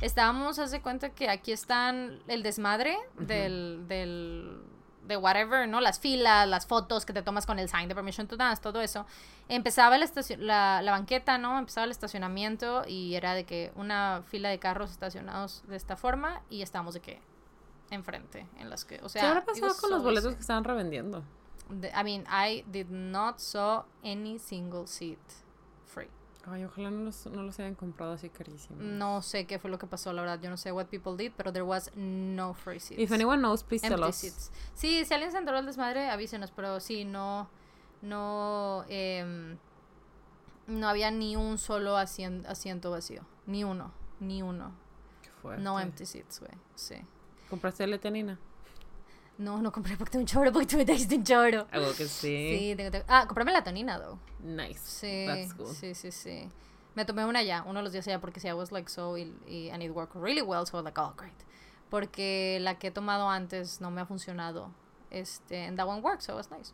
Estábamos, 0.00 0.58
haz 0.58 0.70
de 0.70 0.80
cuenta 0.82 1.10
que 1.10 1.28
aquí 1.28 1.52
están 1.52 2.20
el 2.26 2.42
desmadre 2.42 2.96
del, 3.18 3.86
del, 3.86 4.60
de 5.06 5.16
whatever, 5.16 5.68
¿no? 5.68 5.80
Las 5.80 6.00
filas, 6.00 6.48
las 6.48 6.66
fotos 6.66 7.06
que 7.06 7.12
te 7.12 7.22
tomas 7.22 7.46
con 7.46 7.58
el 7.58 7.68
sign 7.68 7.88
de 7.88 7.94
permission 7.94 8.26
to 8.26 8.36
dance, 8.36 8.60
todo 8.60 8.80
eso. 8.80 9.06
Empezaba 9.48 9.94
el 9.96 10.02
estacio- 10.02 10.38
la, 10.38 10.82
la 10.82 10.90
banqueta, 10.92 11.38
¿no? 11.38 11.56
Empezaba 11.58 11.84
el 11.84 11.92
estacionamiento 11.92 12.82
y 12.86 13.14
era 13.14 13.34
de 13.34 13.44
que 13.44 13.70
una 13.76 14.22
fila 14.26 14.48
de 14.48 14.58
carros 14.58 14.90
estacionados 14.90 15.62
de 15.68 15.76
esta 15.76 15.96
forma 15.96 16.42
y 16.50 16.62
estábamos 16.62 16.94
de 16.94 17.00
que 17.00 17.20
enfrente, 17.90 18.46
en 18.58 18.70
las 18.70 18.84
que, 18.84 19.00
o 19.02 19.08
sea... 19.08 19.22
¿Qué 19.22 19.28
habrá 19.28 19.44
pasado 19.44 19.68
con 19.68 19.76
so 19.80 19.88
los 19.90 20.02
boletos 20.02 20.24
easy. 20.26 20.36
que 20.36 20.40
estaban 20.40 20.64
revendiendo? 20.64 21.22
I 21.94 22.02
mean, 22.04 22.24
I 22.28 22.64
did 22.70 22.90
not 22.90 23.40
saw 23.40 23.84
any 24.04 24.38
single 24.38 24.86
seat 24.86 25.18
free. 25.86 26.08
Ay, 26.46 26.64
ojalá 26.64 26.90
no 26.90 27.04
los, 27.04 27.26
no 27.26 27.42
los 27.42 27.58
hayan 27.60 27.74
comprado 27.76 28.12
así 28.12 28.28
carísimos. 28.28 28.78
No 28.82 29.22
sé 29.22 29.46
qué 29.46 29.58
fue 29.58 29.70
lo 29.70 29.78
que 29.78 29.86
pasó, 29.86 30.12
la 30.12 30.22
verdad. 30.22 30.40
Yo 30.40 30.50
no 30.50 30.56
sé 30.56 30.72
what 30.72 30.86
people 30.86 31.16
did, 31.16 31.32
pero 31.36 31.52
there 31.52 31.64
was 31.64 31.90
no 31.94 32.52
free 32.54 32.80
seats. 32.80 33.00
If 33.00 33.12
anyone 33.12 33.38
knows, 33.40 33.62
please 33.62 33.80
tell 33.82 33.92
Empty 34.02 34.08
us. 34.08 34.16
seats. 34.16 34.50
Sí, 34.74 35.04
si 35.04 35.14
alguien 35.14 35.30
se 35.32 35.38
enteró 35.38 35.56
del 35.58 35.66
desmadre, 35.66 36.10
avísenos, 36.10 36.50
pero 36.50 36.80
sí, 36.80 37.04
no, 37.04 37.48
no, 38.02 38.84
em, 38.88 39.56
no 40.66 40.88
había 40.88 41.10
ni 41.10 41.36
un 41.36 41.58
solo 41.58 41.96
asien- 41.96 42.44
asiento 42.46 42.90
vacío. 42.90 43.24
Ni 43.46 43.62
uno, 43.64 43.92
ni 44.20 44.42
uno. 44.42 44.72
Qué 45.22 45.30
fuerte. 45.30 45.62
No 45.62 45.78
empty 45.78 46.06
seats, 46.06 46.40
güey. 46.40 46.52
Sí. 46.74 46.96
¿Compraste 47.50 47.86
letanina? 47.86 48.38
No, 49.38 49.60
no 49.60 49.72
compré 49.72 49.96
porque 49.96 50.12
tengo 50.12 50.22
un 50.22 50.26
choro, 50.26 50.52
porque 50.52 50.66
tú 50.66 50.76
me 50.76 50.84
trajiste 50.84 51.16
un 51.16 51.24
choro. 51.24 51.66
Algo 51.70 51.92
que 51.94 52.06
sí. 52.06 52.56
Sí, 52.58 52.74
tengo, 52.76 52.90
tengo- 52.90 53.04
Ah, 53.08 53.24
compré 53.26 53.44
melatonina, 53.44 53.98
though. 53.98 54.18
Nice. 54.40 54.78
Sí, 54.84 55.24
That's 55.26 55.56
good. 55.56 55.72
sí, 55.72 55.94
sí, 55.94 56.12
sí. 56.12 56.48
Me 56.94 57.04
tomé 57.04 57.24
una 57.24 57.42
ya, 57.42 57.62
uno 57.66 57.78
de 57.80 57.82
los 57.84 57.92
días 57.92 58.06
allá 58.06 58.20
porque 58.20 58.38
sí, 58.40 58.48
I 58.48 58.52
was 58.52 58.70
like 58.70 58.90
so 58.90 59.16
y, 59.16 59.32
y 59.48 59.70
and 59.70 59.82
it 59.82 59.90
worked 59.90 60.14
really 60.20 60.42
well, 60.42 60.66
so 60.66 60.76
I 60.76 60.80
was 60.80 60.84
like, 60.84 61.00
oh, 61.00 61.14
great. 61.16 61.32
Porque 61.90 62.58
la 62.60 62.78
que 62.78 62.88
he 62.88 62.90
tomado 62.90 63.28
antes 63.28 63.80
no 63.80 63.90
me 63.90 64.00
ha 64.02 64.06
funcionado. 64.06 64.70
Este, 65.10 65.64
and 65.66 65.76
that 65.78 65.86
one 65.86 66.00
worked, 66.02 66.22
so 66.22 66.32
it 66.32 66.36
was 66.36 66.50
nice. 66.50 66.72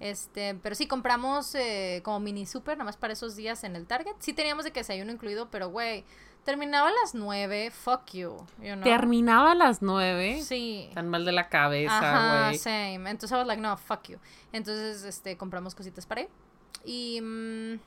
Este, 0.00 0.54
pero 0.62 0.74
sí, 0.74 0.86
compramos 0.86 1.54
eh, 1.54 2.00
como 2.04 2.20
mini 2.20 2.46
super, 2.46 2.76
nada 2.76 2.84
más 2.84 2.96
para 2.96 3.14
esos 3.14 3.34
días 3.36 3.64
en 3.64 3.74
el 3.74 3.86
Target. 3.86 4.12
Sí 4.20 4.32
teníamos 4.32 4.64
de 4.64 4.70
que 4.70 4.80
desayuno 4.80 5.10
incluido, 5.12 5.50
pero 5.50 5.70
güey, 5.70 6.04
terminaba 6.44 6.88
a 6.88 6.92
las 6.92 7.14
nueve, 7.14 7.70
fuck 7.70 8.10
you, 8.12 8.36
you 8.58 8.74
know? 8.74 8.82
Terminaba 8.82 9.52
a 9.52 9.54
las 9.54 9.82
nueve. 9.82 10.42
Sí. 10.42 10.90
Tan 10.94 11.08
mal 11.08 11.24
de 11.24 11.32
la 11.32 11.48
cabeza, 11.48 12.46
güey. 12.48 12.58
same. 12.58 13.10
Entonces 13.10 13.32
I 13.32 13.34
was 13.36 13.46
like, 13.46 13.60
no, 13.62 13.76
fuck 13.76 14.08
you. 14.08 14.18
Entonces, 14.52 15.04
este, 15.04 15.36
compramos 15.36 15.74
cositas 15.74 16.06
para 16.06 16.22
ahí. 16.22 16.28
Y, 16.84 17.20
mm, 17.20 17.80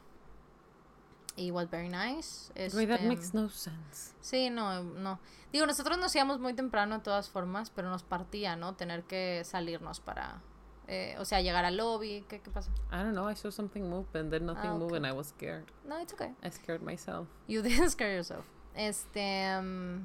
y 1.38 1.52
was 1.52 1.70
very 1.70 1.90
nice. 1.90 2.52
Güey, 2.72 2.88
that 2.88 2.96
Este, 2.96 3.08
makes 3.08 3.34
no 3.34 3.50
sense. 3.50 4.14
Sí, 4.22 4.50
no, 4.50 4.84
no. 4.84 5.20
Digo, 5.52 5.66
nosotros 5.66 5.98
nos 5.98 6.16
íbamos 6.16 6.40
muy 6.40 6.54
temprano 6.54 6.98
de 6.98 7.04
todas 7.04 7.30
formas, 7.30 7.70
pero 7.70 7.90
nos 7.90 8.04
partía, 8.04 8.56
¿no? 8.56 8.76
Tener 8.76 9.04
que 9.04 9.44
salirnos 9.44 10.00
para, 10.00 10.42
eh, 10.88 11.16
o 11.20 11.26
sea, 11.26 11.42
llegar 11.42 11.66
al 11.66 11.78
lobby. 11.78 12.26
¿Qué, 12.30 12.40
qué 12.42 12.52
pasa? 12.52 12.70
I 12.92 12.98
don't 13.04 13.14
know. 13.14 13.30
I 13.30 13.36
saw 13.36 13.50
something 13.52 13.90
move 13.90 14.08
and 14.14 14.32
then 14.32 14.46
nothing 14.46 14.70
Ah, 14.72 14.78
moved 14.78 14.96
and 14.96 15.06
okay. 15.06 15.14
I 15.14 15.18
was 15.18 15.28
scared. 15.28 15.66
No, 15.86 15.98
it's 16.02 16.14
okay. 16.14 16.34
I 16.44 16.50
scared 16.52 16.82
myself. 16.82 17.28
You 17.48 17.62
didn't 17.64 17.90
scare 17.92 18.14
yourself. 18.14 18.46
Este. 18.76 19.20
mm, 19.62 20.02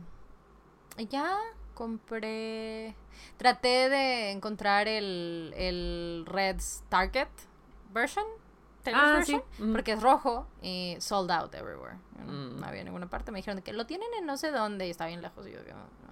y 0.99 1.07
ya 1.07 1.37
compré. 1.75 2.95
Traté 3.37 3.89
de 3.89 4.31
encontrar 4.31 4.89
el, 4.89 5.53
el 5.57 6.25
Red's 6.27 6.83
Target 6.89 7.29
version. 7.93 8.25
Ah, 8.87 9.17
version, 9.19 9.43
sí, 9.57 9.63
ujú. 9.63 9.73
Porque 9.73 9.93
es 9.93 10.03
rojo 10.03 10.47
y 10.63 10.97
sold 11.01 11.31
out 11.31 11.55
everywhere. 11.55 11.99
you 12.17 12.25
know, 12.25 12.31
Mm. 12.33 12.61
No 12.61 12.67
había 12.67 12.85
ninguna 12.85 13.09
parte. 13.11 13.31
Me 13.33 13.39
dijeron 13.41 13.61
que 13.63 13.73
lo 13.73 13.85
tienen 13.87 14.09
en 14.19 14.25
no 14.27 14.37
sé 14.37 14.51
dónde 14.51 14.87
y 14.87 14.91
está 14.91 15.07
bien 15.07 15.21
lejos. 15.21 15.47
Y 15.47 15.53
yo, 15.53 15.59
no. 15.59 16.10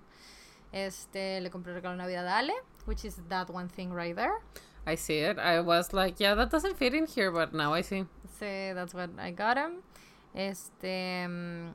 Este, 0.72 1.40
le 1.40 1.50
compré 1.50 1.72
regalo 1.72 1.92
de 1.96 1.98
Navidad 1.98 2.26
a 2.28 2.38
Ale, 2.38 2.52
which 2.86 3.04
is 3.04 3.20
that 3.28 3.48
one 3.50 3.68
thing 3.68 3.92
right 3.92 4.14
there. 4.14 4.38
I 4.86 4.96
see 4.96 5.18
it. 5.20 5.38
I 5.38 5.60
was 5.60 5.92
like, 5.92 6.18
yeah, 6.18 6.34
that 6.34 6.50
doesn't 6.50 6.76
fit 6.76 6.94
in 6.94 7.06
here, 7.06 7.30
but 7.30 7.52
now 7.52 7.74
I 7.74 7.82
see. 7.82 8.04
Sí, 8.38 8.74
that's 8.74 8.94
what 8.94 9.10
I 9.18 9.30
got 9.32 9.56
him. 9.56 9.82
Este. 10.34 11.26
mm, 11.26 11.72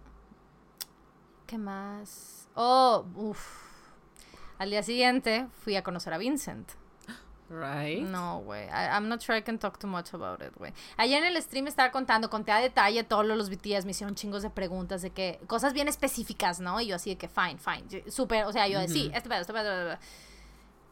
¿Qué 1.48 1.58
más? 1.58 2.48
Oh, 2.56 3.06
uff. 3.16 3.70
Al 4.60 4.70
día 4.70 4.84
siguiente 4.84 5.48
fui 5.64 5.76
a 5.76 5.84
conocer 5.84 6.14
a 6.14 6.18
Vincent. 6.18 6.72
Right? 7.50 8.02
No, 8.02 8.42
güey. 8.46 8.68
I'm 8.72 9.10
not 9.10 9.22
sure 9.22 9.38
I 9.38 9.42
can 9.42 9.60
talk 9.60 9.78
too 9.78 9.88
much 9.88 10.14
about 10.14 10.42
it, 10.42 10.56
güey. 10.56 10.74
Ayer 10.98 11.24
en 11.24 11.36
el 11.36 11.42
stream 11.42 11.68
estaba 11.68 11.92
contando, 11.92 12.30
conté 12.30 12.52
a 12.52 12.60
detalle 12.60 13.04
todos 13.04 13.26
los 13.26 13.50
BTS, 13.50 13.86
me 13.86 13.92
hicieron 13.92 14.16
chingos 14.16 14.42
de 14.42 14.50
preguntas 14.50 15.02
de 15.02 15.12
que, 15.12 15.40
cosas 15.48 15.74
bien 15.74 15.88
específicas, 15.88 16.60
¿no? 16.60 16.80
Y 16.82 16.88
yo 16.88 16.96
así 16.96 17.12
de 17.12 17.18
que, 17.18 17.28
fine, 17.28 17.58
fine. 17.58 18.10
Súper, 18.10 18.46
o 18.46 18.52
sea, 18.52 18.68
yo 18.68 18.80
de 18.80 18.88
sí, 18.88 19.08
Ujú. 19.08 19.18
esto, 19.18 19.30
pedo, 19.30 19.42
esto, 19.42 19.54
pedo, 19.54 19.72
esto, 19.72 20.00
pedo". 20.00 20.34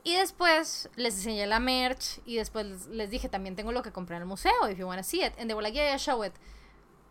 Y 0.04 0.16
después 0.16 0.90
les 0.96 1.16
enseñé 1.16 1.46
la 1.46 1.60
merch 1.60 2.20
y 2.26 2.36
después 2.36 2.88
les, 2.88 3.10
dije, 3.10 3.30
también 3.30 3.56
tengo 3.56 3.72
lo 3.72 3.84
que 3.84 3.92
compré 3.92 4.16
en 4.16 4.24
el 4.24 4.28
museo, 4.28 4.52
if 4.70 4.78
you 4.78 4.88
want 4.88 5.00
to 5.00 5.04
see 5.04 5.24
it. 5.24 5.34
And 5.40 5.48
they 5.48 5.54
were 5.54 5.62
like, 5.64 5.76
yeah, 5.76 5.90
yeah, 5.90 5.98
show 5.98 6.24
it. 6.24 6.34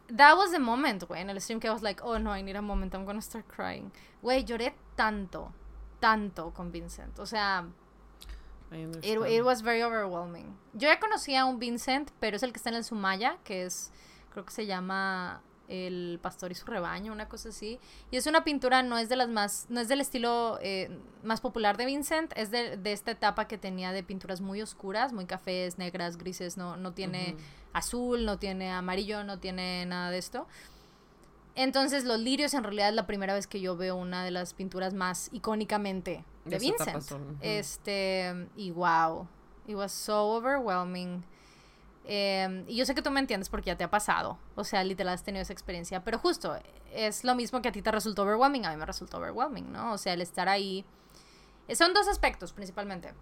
That 0.08 0.36
was 0.36 0.50
the 0.50 0.58
moment, 0.58 1.04
güey, 1.04 1.20
en 1.20 1.30
el 1.30 1.40
stream 1.40 1.60
que 1.60 1.68
I 1.68 1.72
was 1.72 1.82
like, 1.82 2.02
oh 2.02 2.18
no, 2.18 2.34
I 2.36 2.42
need 2.42 2.56
a 2.56 2.62
moment, 2.62 2.94
I'm 2.94 3.04
gonna 3.04 3.22
start 3.22 3.46
crying. 3.46 3.92
Güey, 4.22 4.44
lloré 4.44 4.74
tanto, 4.96 5.52
tanto 6.00 6.50
con 6.52 6.72
Vincent. 6.72 7.18
O 7.20 7.26
sea, 7.26 7.64
It, 8.72 9.42
was 9.42 9.62
very 9.62 9.82
overwhelming. 9.82 10.56
Yo 10.74 10.88
ya 10.88 11.00
conocía 11.00 11.42
a 11.42 11.44
un 11.44 11.58
Vincent, 11.58 12.10
pero 12.20 12.36
es 12.36 12.42
el 12.42 12.52
que 12.52 12.58
está 12.58 12.70
en 12.70 12.76
el 12.76 12.84
Sumaya, 12.84 13.38
que 13.44 13.64
es, 13.64 13.90
creo 14.30 14.44
que 14.44 14.52
se 14.52 14.66
llama 14.66 15.42
El 15.68 16.20
Pastor 16.22 16.52
y 16.52 16.54
su 16.54 16.66
Rebaño, 16.66 17.12
una 17.12 17.28
cosa 17.28 17.48
así. 17.48 17.80
Y 18.10 18.16
es 18.16 18.26
una 18.26 18.44
pintura, 18.44 18.82
no 18.82 18.96
es 18.98 19.08
de 19.08 19.16
las 19.16 19.28
más, 19.28 19.66
no 19.70 19.80
es 19.80 19.88
del 19.88 20.00
estilo 20.00 20.58
eh, 20.62 20.88
más 21.24 21.40
popular 21.40 21.76
de 21.76 21.86
Vincent, 21.86 22.32
es 22.36 22.50
de, 22.50 22.76
de 22.76 22.92
esta 22.92 23.10
etapa 23.10 23.48
que 23.48 23.58
tenía 23.58 23.90
de 23.92 24.04
pinturas 24.04 24.40
muy 24.40 24.62
oscuras, 24.62 25.12
muy 25.12 25.26
cafés, 25.26 25.78
negras, 25.78 26.16
grises, 26.16 26.56
no, 26.56 26.76
no 26.76 26.92
tiene 26.92 27.36
azul, 27.72 28.24
no 28.24 28.38
tiene 28.38 28.70
amarillo, 28.70 29.24
no 29.24 29.38
tiene 29.40 29.84
nada 29.86 30.10
de 30.10 30.18
esto. 30.18 30.46
Entonces, 31.54 32.04
Los 32.04 32.18
Lirios 32.20 32.54
en 32.54 32.62
realidad 32.64 32.88
es 32.88 32.94
la 32.94 33.06
primera 33.06 33.34
vez 33.34 33.46
que 33.46 33.60
yo 33.60 33.76
veo 33.76 33.96
una 33.96 34.24
de 34.24 34.30
las 34.30 34.54
pinturas 34.54 34.94
más 34.94 35.28
icónicamente 35.32 36.24
de 36.44 36.58
Vincent. 36.58 37.02
son. 37.02 37.38
Este, 37.40 38.48
y 38.56 38.70
wow, 38.70 39.26
it 39.66 39.74
was 39.76 39.92
so 39.92 40.28
overwhelming. 40.36 41.24
Eh, 42.06 42.64
y 42.66 42.76
yo 42.76 42.86
sé 42.86 42.94
que 42.94 43.02
tú 43.02 43.10
me 43.10 43.20
entiendes 43.20 43.48
porque 43.48 43.66
ya 43.66 43.76
te 43.76 43.84
ha 43.84 43.90
pasado. 43.90 44.38
O 44.54 44.64
sea, 44.64 44.82
literal 44.84 45.12
has 45.12 45.22
tenido 45.22 45.42
esa 45.42 45.52
experiencia. 45.52 46.02
Pero 46.02 46.18
justo, 46.18 46.56
es 46.92 47.24
lo 47.24 47.34
mismo 47.34 47.60
que 47.62 47.68
a 47.68 47.72
ti 47.72 47.82
te 47.82 47.90
resultó 47.90 48.22
overwhelming, 48.22 48.64
a 48.66 48.70
mí 48.70 48.76
me 48.76 48.86
resultó 48.86 49.18
overwhelming, 49.18 49.70
¿no? 49.70 49.92
O 49.92 49.98
sea, 49.98 50.14
el 50.14 50.22
estar 50.22 50.48
ahí. 50.48 50.84
eh, 51.68 51.76
Son 51.76 51.92
dos 51.92 52.08
aspectos 52.08 52.52
principalmente. 52.52 53.12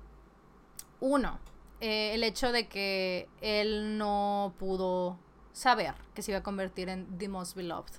Uno, 1.00 1.38
eh, 1.80 2.12
el 2.14 2.24
hecho 2.24 2.52
de 2.52 2.68
que 2.68 3.28
él 3.40 3.98
no 3.98 4.54
pudo 4.58 5.18
saber 5.52 5.94
que 6.14 6.22
se 6.22 6.30
iba 6.30 6.38
a 6.38 6.42
convertir 6.42 6.88
en 6.88 7.18
the 7.18 7.28
most 7.28 7.56
beloved 7.56 7.92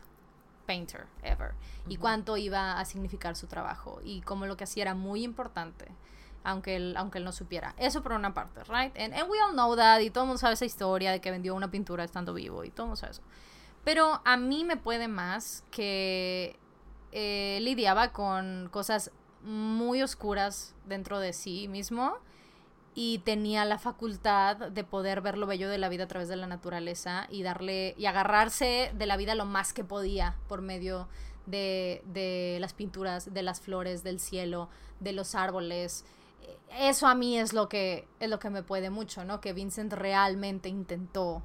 painter 0.69 1.07
ever 1.23 1.53
y 1.87 1.97
cuánto 1.97 2.37
iba 2.37 2.79
a 2.79 2.85
significar 2.85 3.35
su 3.35 3.47
trabajo 3.47 4.01
y 4.03 4.21
cómo 4.21 4.45
lo 4.45 4.55
que 4.55 4.65
hacía 4.65 4.83
era 4.83 4.93
muy 4.93 5.23
importante 5.23 5.87
aunque 6.43 6.75
él, 6.75 6.93
aunque 6.95 7.17
él 7.17 7.23
no 7.23 7.31
supiera. 7.31 7.73
Eso 7.77 8.03
por 8.03 8.11
una 8.11 8.35
parte, 8.35 8.61
right? 8.65 8.95
And, 8.95 9.15
and 9.15 9.27
we 9.29 9.39
all 9.41 9.53
know 9.53 9.75
that 9.75 9.99
y 10.01 10.11
todo 10.11 10.25
el 10.25 10.27
mundo 10.27 10.37
sabe 10.37 10.53
esa 10.53 10.65
historia 10.65 11.11
de 11.11 11.21
que 11.21 11.31
vendió 11.31 11.55
una 11.55 11.71
pintura 11.71 12.03
estando 12.03 12.35
vivo 12.35 12.63
y 12.63 12.69
todo 12.69 12.83
el 12.83 12.87
mundo 12.89 12.97
sabe 12.97 13.13
eso. 13.13 13.23
Pero 13.83 14.21
a 14.23 14.37
mí 14.37 14.63
me 14.63 14.77
puede 14.77 15.07
más 15.07 15.63
que 15.71 16.55
eh, 17.11 17.57
lidiaba 17.61 18.13
con 18.13 18.69
cosas 18.71 19.11
muy 19.41 20.03
oscuras 20.03 20.75
dentro 20.85 21.19
de 21.19 21.33
sí 21.33 21.67
mismo 21.67 22.19
y 22.95 23.19
tenía 23.19 23.65
la 23.65 23.77
facultad 23.77 24.57
de 24.57 24.83
poder 24.83 25.21
ver 25.21 25.37
lo 25.37 25.47
bello 25.47 25.69
de 25.69 25.77
la 25.77 25.89
vida 25.89 26.05
a 26.05 26.07
través 26.07 26.27
de 26.27 26.35
la 26.35 26.47
naturaleza 26.47 27.27
y 27.29 27.43
darle 27.43 27.95
y 27.97 28.05
agarrarse 28.05 28.91
de 28.95 29.05
la 29.05 29.17
vida 29.17 29.35
lo 29.35 29.45
más 29.45 29.73
que 29.73 29.83
podía 29.83 30.35
por 30.47 30.61
medio 30.61 31.07
de, 31.45 32.03
de 32.05 32.57
las 32.59 32.73
pinturas, 32.73 33.33
de 33.33 33.43
las 33.43 33.61
flores, 33.61 34.03
del 34.03 34.19
cielo, 34.19 34.69
de 34.99 35.13
los 35.13 35.35
árboles. 35.35 36.05
Eso 36.77 37.07
a 37.07 37.15
mí 37.15 37.39
es 37.39 37.53
lo 37.53 37.69
que 37.69 38.07
es 38.19 38.29
lo 38.29 38.39
que 38.39 38.49
me 38.49 38.63
puede 38.63 38.89
mucho, 38.89 39.23
¿no? 39.23 39.41
Que 39.41 39.53
Vincent 39.53 39.93
realmente 39.93 40.69
intentó 40.69 41.43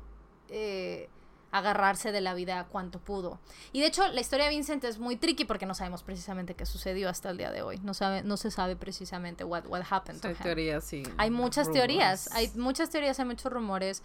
eh, 0.48 1.08
agarrarse 1.56 2.10
de 2.12 2.20
la 2.20 2.34
vida 2.34 2.64
cuanto 2.68 2.98
pudo. 2.98 3.38
Y 3.72 3.80
de 3.80 3.86
hecho, 3.86 4.06
la 4.08 4.20
historia 4.20 4.46
de 4.46 4.50
Vincent 4.50 4.82
es 4.84 4.98
muy 4.98 5.16
tricky 5.16 5.44
porque 5.44 5.66
no 5.66 5.74
sabemos 5.74 6.02
precisamente 6.02 6.54
qué 6.54 6.66
sucedió 6.66 7.08
hasta 7.08 7.30
el 7.30 7.36
día 7.38 7.52
de 7.52 7.62
hoy. 7.62 7.78
No, 7.84 7.94
sabe, 7.94 8.22
no 8.24 8.36
se 8.36 8.50
sabe 8.50 8.74
precisamente 8.74 9.44
what, 9.44 9.64
what 9.66 9.82
happened 9.88 10.20
to 10.20 10.28
Hay 10.28 10.34
him. 10.34 10.42
teorías, 10.42 10.84
sí. 10.84 11.04
Hay 11.16 11.30
muchas 11.30 11.66
rumores. 11.68 11.86
teorías, 11.88 12.32
hay 12.32 12.50
muchas 12.56 12.90
teorías, 12.90 13.18
hay 13.20 13.24
muchos 13.26 13.52
rumores. 13.52 14.02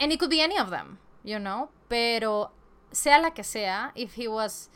And 0.00 0.10
it 0.10 0.18
could 0.18 0.30
be 0.30 0.42
any 0.42 0.58
of 0.58 0.70
them, 0.70 0.98
you 1.22 1.38
know? 1.38 1.70
Pero 1.88 2.50
sea 2.92 3.18
la 3.18 3.32
que 3.32 3.44
sea, 3.44 3.92
if 3.94 4.16
he 4.16 4.26
was 4.26 4.70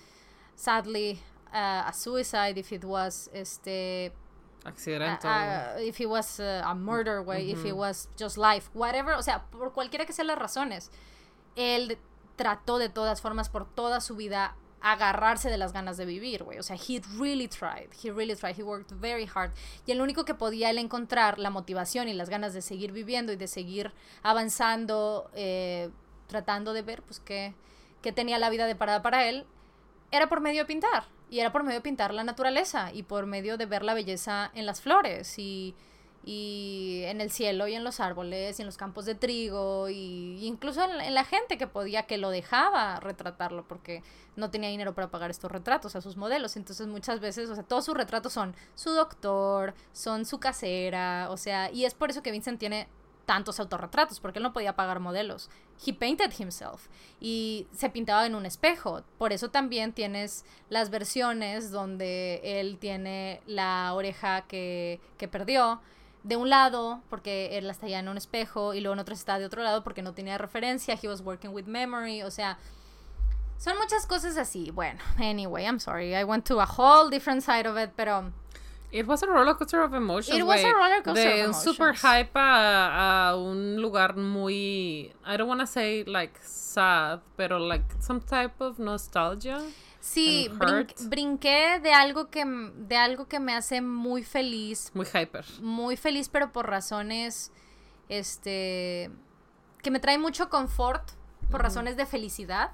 sadly 0.54 1.20
uh, 1.54 1.88
a 1.88 1.92
suicide, 1.94 2.58
if 2.58 2.70
it 2.72 2.84
was 2.84 3.30
este 3.32 4.12
Accidental. 4.64 5.30
a- 5.30 5.74
a- 5.76 5.80
if 5.82 6.00
it 6.00 6.06
was 6.06 6.38
uh, 6.38 6.62
a 6.66 6.74
murder 6.74 7.22
way, 7.22 7.50
if 7.50 7.64
it 7.64 7.74
was 7.74 8.08
just 8.18 8.36
life, 8.36 8.68
whatever, 8.74 9.14
o 9.14 9.22
sea, 9.22 9.44
por 9.50 9.72
cualquiera 9.72 10.04
que 10.04 10.12
sean 10.12 10.26
las 10.26 10.38
razones, 10.38 10.90
él 11.56 11.96
trató 12.40 12.78
de 12.78 12.88
todas 12.88 13.20
formas 13.20 13.50
por 13.50 13.66
toda 13.66 14.00
su 14.00 14.16
vida 14.16 14.56
agarrarse 14.80 15.50
de 15.50 15.58
las 15.58 15.74
ganas 15.74 15.98
de 15.98 16.06
vivir, 16.06 16.42
güey. 16.42 16.58
O 16.58 16.62
sea, 16.62 16.74
he 16.74 17.02
really 17.18 17.48
tried, 17.48 17.90
he 18.02 18.10
really 18.10 18.34
tried, 18.34 18.58
he 18.58 18.62
worked 18.62 18.98
very 18.98 19.28
hard. 19.32 19.50
Y 19.84 19.92
el 19.92 20.00
único 20.00 20.24
que 20.24 20.32
podía 20.32 20.70
él 20.70 20.78
encontrar 20.78 21.38
la 21.38 21.50
motivación 21.50 22.08
y 22.08 22.14
las 22.14 22.30
ganas 22.30 22.54
de 22.54 22.62
seguir 22.62 22.92
viviendo 22.92 23.30
y 23.30 23.36
de 23.36 23.46
seguir 23.46 23.92
avanzando, 24.22 25.30
eh, 25.34 25.90
tratando 26.28 26.72
de 26.72 26.80
ver, 26.80 27.02
pues, 27.02 27.20
qué, 27.20 27.52
qué 28.00 28.10
tenía 28.10 28.38
la 28.38 28.48
vida 28.48 28.64
deparada 28.64 29.02
para 29.02 29.28
él, 29.28 29.44
era 30.10 30.30
por 30.30 30.40
medio 30.40 30.62
de 30.62 30.66
pintar. 30.66 31.04
Y 31.28 31.40
era 31.40 31.52
por 31.52 31.62
medio 31.62 31.80
de 31.80 31.82
pintar 31.82 32.14
la 32.14 32.24
naturaleza 32.24 32.90
y 32.90 33.02
por 33.02 33.26
medio 33.26 33.58
de 33.58 33.66
ver 33.66 33.82
la 33.82 33.92
belleza 33.92 34.50
en 34.54 34.64
las 34.64 34.80
flores 34.80 35.38
y, 35.38 35.76
y 36.24 37.02
en 37.06 37.20
el 37.20 37.30
cielo 37.30 37.66
y 37.66 37.74
en 37.74 37.84
los 37.84 38.00
árboles 38.00 38.58
y 38.58 38.62
en 38.62 38.66
los 38.66 38.76
campos 38.76 39.06
de 39.06 39.14
trigo 39.14 39.88
y, 39.88 40.38
incluso 40.46 40.82
en, 40.84 41.00
en 41.00 41.14
la 41.14 41.24
gente 41.24 41.56
que 41.56 41.66
podía, 41.66 42.02
que 42.04 42.18
lo 42.18 42.30
dejaba 42.30 43.00
retratarlo 43.00 43.66
porque 43.66 44.02
no 44.36 44.50
tenía 44.50 44.68
dinero 44.68 44.94
para 44.94 45.10
pagar 45.10 45.30
estos 45.30 45.50
retratos 45.50 45.96
a 45.96 46.00
sus 46.00 46.16
modelos. 46.16 46.56
Entonces 46.56 46.86
muchas 46.86 47.20
veces, 47.20 47.48
o 47.50 47.54
sea, 47.54 47.64
todos 47.64 47.84
sus 47.84 47.94
retratos 47.94 48.32
son 48.32 48.54
su 48.74 48.90
doctor, 48.90 49.74
son 49.92 50.26
su 50.26 50.38
casera, 50.38 51.28
o 51.30 51.36
sea, 51.36 51.70
y 51.70 51.84
es 51.84 51.94
por 51.94 52.10
eso 52.10 52.22
que 52.22 52.32
Vincent 52.32 52.58
tiene 52.58 52.88
tantos 53.30 53.60
autorretratos, 53.60 54.18
porque 54.18 54.40
él 54.40 54.42
no 54.42 54.52
podía 54.52 54.74
pagar 54.74 54.98
modelos. 54.98 55.50
He 55.86 55.94
painted 55.94 56.32
himself 56.36 56.88
y 57.20 57.68
se 57.72 57.88
pintaba 57.88 58.26
en 58.26 58.34
un 58.34 58.44
espejo. 58.44 59.04
Por 59.18 59.32
eso 59.32 59.50
también 59.50 59.92
tienes 59.92 60.44
las 60.68 60.90
versiones 60.90 61.70
donde 61.70 62.40
él 62.42 62.78
tiene 62.78 63.40
la 63.46 63.94
oreja 63.94 64.42
que, 64.48 65.00
que 65.16 65.28
perdió 65.28 65.80
de 66.22 66.36
un 66.36 66.50
lado 66.50 67.00
porque 67.08 67.56
él 67.58 67.66
la 67.66 67.72
está 67.72 67.88
ya 67.88 67.98
en 67.98 68.08
un 68.08 68.16
espejo 68.16 68.74
y 68.74 68.80
luego 68.80 68.94
en 68.94 68.98
otro 69.00 69.14
está 69.14 69.38
de 69.38 69.46
otro 69.46 69.62
lado 69.62 69.82
porque 69.82 70.02
no 70.02 70.12
tenía 70.12 70.36
referencia. 70.38 70.98
He 71.00 71.08
was 71.08 71.20
working 71.22 71.50
with 71.52 71.64
memory, 71.64 72.22
o 72.22 72.30
sea, 72.30 72.58
son 73.58 73.76
muchas 73.78 74.06
cosas 74.06 74.36
así. 74.36 74.70
Bueno, 74.70 75.00
anyway, 75.18 75.64
I'm 75.64 75.80
sorry, 75.80 76.14
I 76.14 76.24
went 76.24 76.46
to 76.48 76.60
a 76.60 76.66
whole 76.66 77.10
different 77.10 77.42
side 77.42 77.66
of 77.66 77.76
it, 77.78 77.90
pero 77.96 78.32
It 78.92 79.06
was 79.06 79.22
a 79.22 79.26
roller 79.26 79.54
coaster 79.54 79.82
of 79.82 79.94
emotions. 79.94 80.36
It 80.36 80.42
was 80.44 80.64
a 80.64 80.72
roller 80.72 81.00
coaster 81.00 81.22
De 81.24 81.42
of 81.42 81.48
un 81.50 81.54
super 81.54 81.90
emotions. 81.90 82.02
hype 82.02 82.36
a, 82.36 83.28
a 83.30 83.36
un 83.36 83.80
lugar 83.80 84.16
muy. 84.16 85.12
I 85.24 85.36
don't 85.36 85.46
want 85.46 85.60
to 85.60 85.66
say 85.68 86.02
like 86.04 86.36
sad, 86.42 87.20
pero 87.36 87.58
like 87.60 87.84
some 88.00 88.20
type 88.20 88.60
of 88.60 88.80
nostalgia. 88.80 89.62
Sí, 90.00 90.48
brin- 90.52 90.86
brinqué 91.10 91.78
de 91.80 91.92
algo 91.92 92.30
que 92.30 92.44
de 92.46 92.96
algo 92.96 93.28
que 93.28 93.38
me 93.38 93.54
hace 93.54 93.80
muy 93.82 94.22
feliz, 94.22 94.90
Muy 94.94 95.06
hyper. 95.06 95.44
muy 95.60 95.96
feliz, 95.96 96.28
pero 96.30 96.52
por 96.52 96.68
razones, 96.68 97.52
este, 98.08 99.10
que 99.82 99.90
me 99.90 100.00
trae 100.00 100.18
mucho 100.18 100.48
confort, 100.48 101.10
por 101.50 101.62
razones 101.62 101.96
de 101.96 102.06
felicidad, 102.06 102.72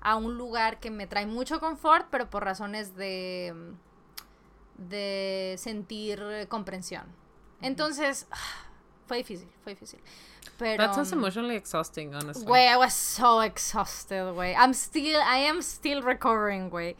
a 0.00 0.16
un 0.16 0.36
lugar 0.36 0.80
que 0.80 0.90
me 0.90 1.06
trae 1.06 1.26
mucho 1.26 1.60
confort, 1.60 2.08
pero 2.10 2.28
por 2.28 2.44
razones 2.44 2.94
de, 2.96 3.54
de 4.78 5.54
sentir 5.58 6.20
comprensión. 6.48 7.04
Entonces, 7.62 8.26
fue 9.06 9.18
difícil, 9.18 9.48
fue 9.62 9.74
difícil. 9.74 10.00
Pero, 10.58 10.84
That 10.84 10.94
sounds 10.94 11.12
emotionally 11.12 11.56
exhausting, 11.56 12.14
honestly. 12.14 12.44
Güey, 12.46 12.68
I 12.68 12.76
was 12.76 12.92
so 12.94 13.40
exhausted, 13.42 14.32
güey. 14.34 14.54
I'm 14.56 14.72
still, 14.74 15.16
I 15.16 15.46
am 15.48 15.60
still 15.62 16.02
recovering, 16.02 16.70
güey. 16.70 16.96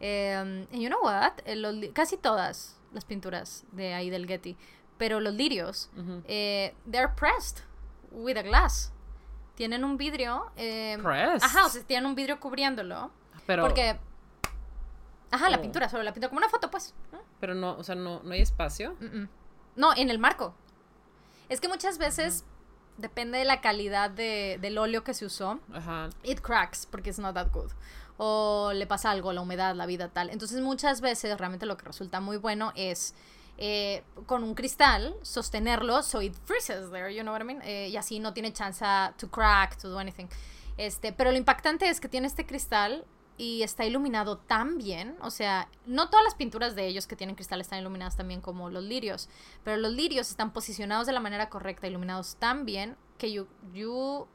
Um, 0.00 0.66
and 0.72 0.80
you 0.82 0.88
know 0.88 1.00
what? 1.02 1.40
Eh, 1.46 1.54
los 1.56 1.74
casi 1.94 2.16
todas 2.16 2.76
las 2.92 3.04
pinturas 3.04 3.64
de 3.72 3.94
ahí 3.94 4.10
del 4.10 4.26
Getty, 4.26 4.56
pero 4.98 5.20
los 5.20 5.34
lirios, 5.34 5.88
eh, 6.28 6.74
they're 6.90 7.08
pressed 7.14 7.62
with 8.10 8.36
a 8.36 8.42
glass. 8.42 8.90
Tienen 9.56 9.84
un 9.84 9.96
vidrio. 9.96 10.50
eh, 10.56 10.98
Pressed? 11.02 11.44
Ajá, 11.44 11.66
o 11.66 11.68
sea, 11.68 11.82
tienen 11.84 12.06
un 12.06 12.14
vidrio 12.14 12.40
cubriéndolo. 12.40 13.10
Pero, 13.46 13.62
Porque. 13.62 13.98
Ajá, 15.30 15.48
la 15.50 15.58
Oh. 15.58 15.60
pintura, 15.60 15.88
sobre 15.88 16.04
la 16.04 16.12
pintura, 16.12 16.28
como 16.28 16.38
una 16.38 16.48
foto, 16.48 16.70
pues. 16.70 16.94
pero 17.40 17.54
no, 17.54 17.76
o 17.76 17.82
sea, 17.84 17.94
no, 17.94 18.20
no 18.22 18.32
hay 18.32 18.40
espacio. 18.40 18.96
No, 19.76 19.92
en 19.96 20.10
el 20.10 20.18
marco. 20.18 20.54
Es 21.48 21.60
que 21.60 21.68
muchas 21.68 21.98
veces 21.98 22.44
depende 22.96 23.38
de 23.38 23.44
la 23.44 23.60
calidad 23.60 24.10
de- 24.10 24.58
del 24.60 24.78
óleo 24.78 25.02
que 25.04 25.14
se 25.14 25.24
usó. 25.26 25.60
Ajá. 25.72 26.10
It 26.22 26.40
cracks 26.40 26.86
porque 26.86 27.10
it's 27.10 27.18
not 27.18 27.34
that 27.34 27.50
good. 27.52 27.70
O 28.16 28.70
le 28.72 28.86
pasa 28.86 29.10
algo, 29.10 29.32
la 29.32 29.40
humedad, 29.40 29.74
la 29.74 29.86
vida, 29.86 30.08
tal. 30.08 30.30
Entonces 30.30 30.60
muchas 30.60 31.00
veces 31.00 31.36
realmente 31.38 31.66
lo 31.66 31.76
que 31.76 31.84
resulta 31.86 32.20
muy 32.20 32.36
bueno 32.36 32.72
es 32.76 33.14
eh, 33.58 34.02
con 34.26 34.42
un 34.42 34.54
cristal 34.54 35.14
sostenerlo 35.22 36.02
so 36.02 36.20
it 36.20 36.34
freezes 36.44 36.90
there, 36.90 37.14
you 37.14 37.22
know 37.22 37.32
what 37.32 37.40
I 37.40 37.44
mean? 37.44 37.60
Eh, 37.62 37.88
y 37.88 37.96
así 37.96 38.18
no 38.20 38.32
tiene 38.32 38.52
chance 38.52 38.84
to 39.18 39.28
crack, 39.30 39.76
to 39.78 39.88
do 39.88 39.98
anything. 39.98 40.26
Este, 40.76 41.12
pero 41.12 41.30
lo 41.30 41.36
impactante 41.36 41.88
es 41.88 42.00
que 42.00 42.08
tiene 42.08 42.26
este 42.26 42.46
cristal 42.46 43.04
y 43.36 43.62
está 43.62 43.84
iluminado 43.84 44.38
tan 44.38 44.78
bien, 44.78 45.16
o 45.20 45.30
sea, 45.30 45.68
no 45.86 46.08
todas 46.08 46.24
las 46.24 46.34
pinturas 46.34 46.74
de 46.74 46.86
ellos 46.86 47.06
que 47.06 47.16
tienen 47.16 47.34
cristal 47.34 47.60
están 47.60 47.80
iluminadas 47.80 48.16
tan 48.16 48.28
bien 48.28 48.40
como 48.40 48.70
los 48.70 48.84
lirios, 48.84 49.28
pero 49.64 49.76
los 49.76 49.92
lirios 49.92 50.30
están 50.30 50.52
posicionados 50.52 51.06
de 51.06 51.12
la 51.12 51.20
manera 51.20 51.48
correcta, 51.48 51.86
iluminados 51.86 52.36
tan 52.36 52.64
bien 52.64 52.96
que 53.18 53.32
you, 53.32 53.46
you 53.72 54.26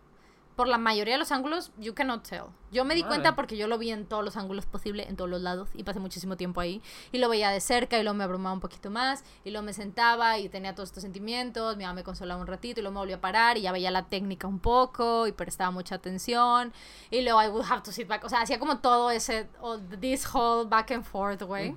por 0.59 0.67
la 0.67 0.77
mayoría 0.77 1.13
de 1.13 1.19
los 1.19 1.31
ángulos, 1.31 1.71
you 1.77 1.93
cannot 1.93 2.27
tell. 2.27 2.47
Yo 2.69 2.83
me 2.83 2.93
di 2.93 3.01
Vale. 3.03 3.11
cuenta 3.11 3.33
porque 3.33 3.55
yo 3.55 3.69
lo 3.69 3.77
vi 3.77 3.91
en 3.91 4.05
todos 4.05 4.25
los 4.25 4.35
ángulos 4.35 4.65
posibles, 4.65 5.07
en 5.07 5.15
todos 5.15 5.29
los 5.29 5.39
lados, 5.39 5.69
y 5.73 5.85
pasé 5.85 6.01
muchísimo 6.01 6.35
tiempo 6.35 6.59
ahí. 6.59 6.81
Y 7.13 7.19
lo 7.19 7.29
veía 7.29 7.49
de 7.49 7.61
cerca, 7.61 7.97
y 7.97 8.03
luego 8.03 8.17
me 8.17 8.25
abrumaba 8.25 8.51
un 8.51 8.59
poquito 8.59 8.89
más, 8.89 9.23
y 9.45 9.51
luego 9.51 9.65
me 9.65 9.71
sentaba 9.71 10.37
y 10.37 10.49
tenía 10.49 10.75
todos 10.75 10.89
estos 10.89 11.03
sentimientos, 11.03 11.77
mi 11.77 11.85
mamá 11.85 11.93
me 11.93 12.03
consolaba 12.03 12.41
un 12.41 12.47
ratito, 12.47 12.81
y 12.81 12.83
luego 12.83 12.95
me 12.95 12.99
volví 12.99 13.13
a 13.13 13.21
parar, 13.21 13.57
y 13.57 13.61
ya 13.61 13.71
veía 13.71 13.89
la 13.89 14.09
técnica 14.09 14.47
un 14.47 14.59
poco, 14.59 15.27
y 15.27 15.31
prestaba 15.31 15.71
mucha 15.71 15.95
atención, 15.95 16.73
y 17.09 17.21
luego 17.21 17.41
I 17.41 17.47
would 17.47 17.63
have 17.69 17.83
to 17.83 17.93
sit 17.93 18.09
back. 18.09 18.25
O 18.25 18.27
sea, 18.27 18.41
hacía 18.41 18.59
como 18.59 18.79
todo 18.79 19.11
ese, 19.11 19.47
all 19.61 19.81
this 20.01 20.27
whole 20.29 20.67
back 20.67 20.91
and 20.91 21.05
forth, 21.05 21.41
güey. 21.43 21.73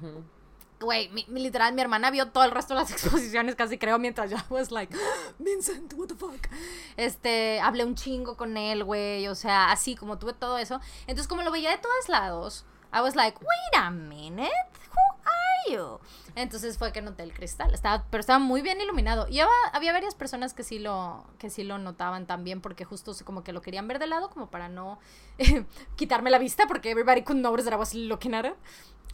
Güey, 0.82 1.10
literal, 1.28 1.72
mi 1.74 1.80
hermana 1.80 2.10
vio 2.10 2.28
todo 2.28 2.44
el 2.44 2.50
resto 2.50 2.74
de 2.74 2.80
las 2.80 2.90
exposiciones, 2.92 3.54
casi 3.54 3.78
creo, 3.78 3.98
mientras 3.98 4.30
yo 4.30 4.36
was 4.50 4.70
like, 4.70 4.94
Vincent, 5.38 5.94
what 5.94 6.09
the 6.09 6.14
fuck. 6.14 6.48
Este, 6.96 7.60
hablé 7.60 7.84
un 7.84 7.94
chingo 7.94 8.36
con 8.36 8.56
él, 8.56 8.84
güey, 8.84 9.28
o 9.28 9.34
sea, 9.34 9.70
así 9.70 9.94
como 9.94 10.18
tuve 10.18 10.32
todo 10.32 10.59
eso. 10.59 10.80
Entonces, 11.02 11.28
como 11.28 11.42
lo 11.42 11.50
veía 11.50 11.70
de 11.70 11.78
todos 11.78 12.09
lados, 12.09 12.64
I 12.92 13.00
was 13.00 13.16
like, 13.16 13.38
wait 13.38 13.82
a 13.82 13.90
minute, 13.90 14.50
who 14.90 15.00
are 15.24 15.72
you? 15.72 15.98
Entonces 16.34 16.78
fue 16.78 16.92
que 16.92 17.02
noté 17.02 17.22
el 17.22 17.32
cristal, 17.32 17.72
estaba, 17.74 18.04
pero 18.10 18.20
estaba 18.20 18.38
muy 18.38 18.62
bien 18.62 18.80
iluminado. 18.80 19.28
Y 19.28 19.40
había, 19.40 19.52
había 19.72 19.92
varias 19.92 20.14
personas 20.14 20.54
que 20.54 20.62
sí 20.62 20.78
lo, 20.78 21.24
que 21.38 21.50
sí 21.50 21.62
lo 21.62 21.78
notaban 21.78 22.26
también, 22.26 22.60
porque 22.60 22.84
justo 22.84 23.12
como 23.24 23.44
que 23.44 23.52
lo 23.52 23.62
querían 23.62 23.86
ver 23.88 23.98
de 23.98 24.06
lado, 24.06 24.30
como 24.30 24.50
para 24.50 24.68
no 24.68 24.98
quitarme 25.96 26.30
la 26.30 26.38
vista, 26.38 26.66
porque 26.66 26.90
everybody 26.90 27.22
could 27.22 27.40
notice 27.40 27.64
that 27.64 27.74
I 27.74 27.78
was 27.78 27.94
looking 27.94 28.34
at 28.34 28.46
it. 28.46 28.54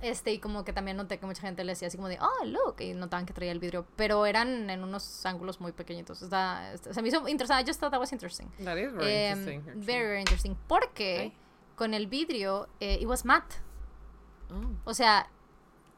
Este, 0.01 0.33
y 0.33 0.39
como 0.39 0.65
que 0.65 0.73
también 0.73 0.97
noté 0.97 1.19
que 1.19 1.27
mucha 1.27 1.43
gente 1.43 1.65
le 1.65 1.73
decía 1.73 1.89
así 1.89 1.97
como 1.97 2.09
de, 2.09 2.19
oh, 2.21 2.45
look, 2.45 2.77
y 2.81 2.95
notaban 2.95 3.27
que 3.27 3.33
traía 3.33 3.51
el 3.51 3.59
vidrio, 3.59 3.85
pero 3.97 4.27
eran 4.27 4.71
en 4.71 4.85
unos 4.85 5.27
ángulos 5.27 5.61
muy 5.61 5.73
pequeñitos. 5.73 6.23
Está, 6.23 6.73
está- 6.73 6.95
se 6.95 7.03
me 7.03 7.09
hizo 7.09 7.27
interesante, 7.27 7.63
I 7.65 7.67
just 7.67 7.81
thought 7.81 7.91
that 7.91 7.99
was 8.01 8.13
interesting. 8.13 8.49
That 8.65 8.77
is 8.77 8.93
very 8.93 9.13
Em, 9.13 9.39
interesting. 9.39 9.59
actually. 9.67 9.85
very, 9.87 10.07
very 10.07 10.21
interesting. 10.21 10.57
Porque 10.69 11.33
con 11.75 11.95
el 11.95 12.07
vidrio, 12.07 12.69
eh, 12.79 12.99
it 13.01 13.07
was 13.09 13.25
matte. 13.25 13.57
Oh. 14.51 14.71
O 14.91 14.95
sea, 14.95 15.29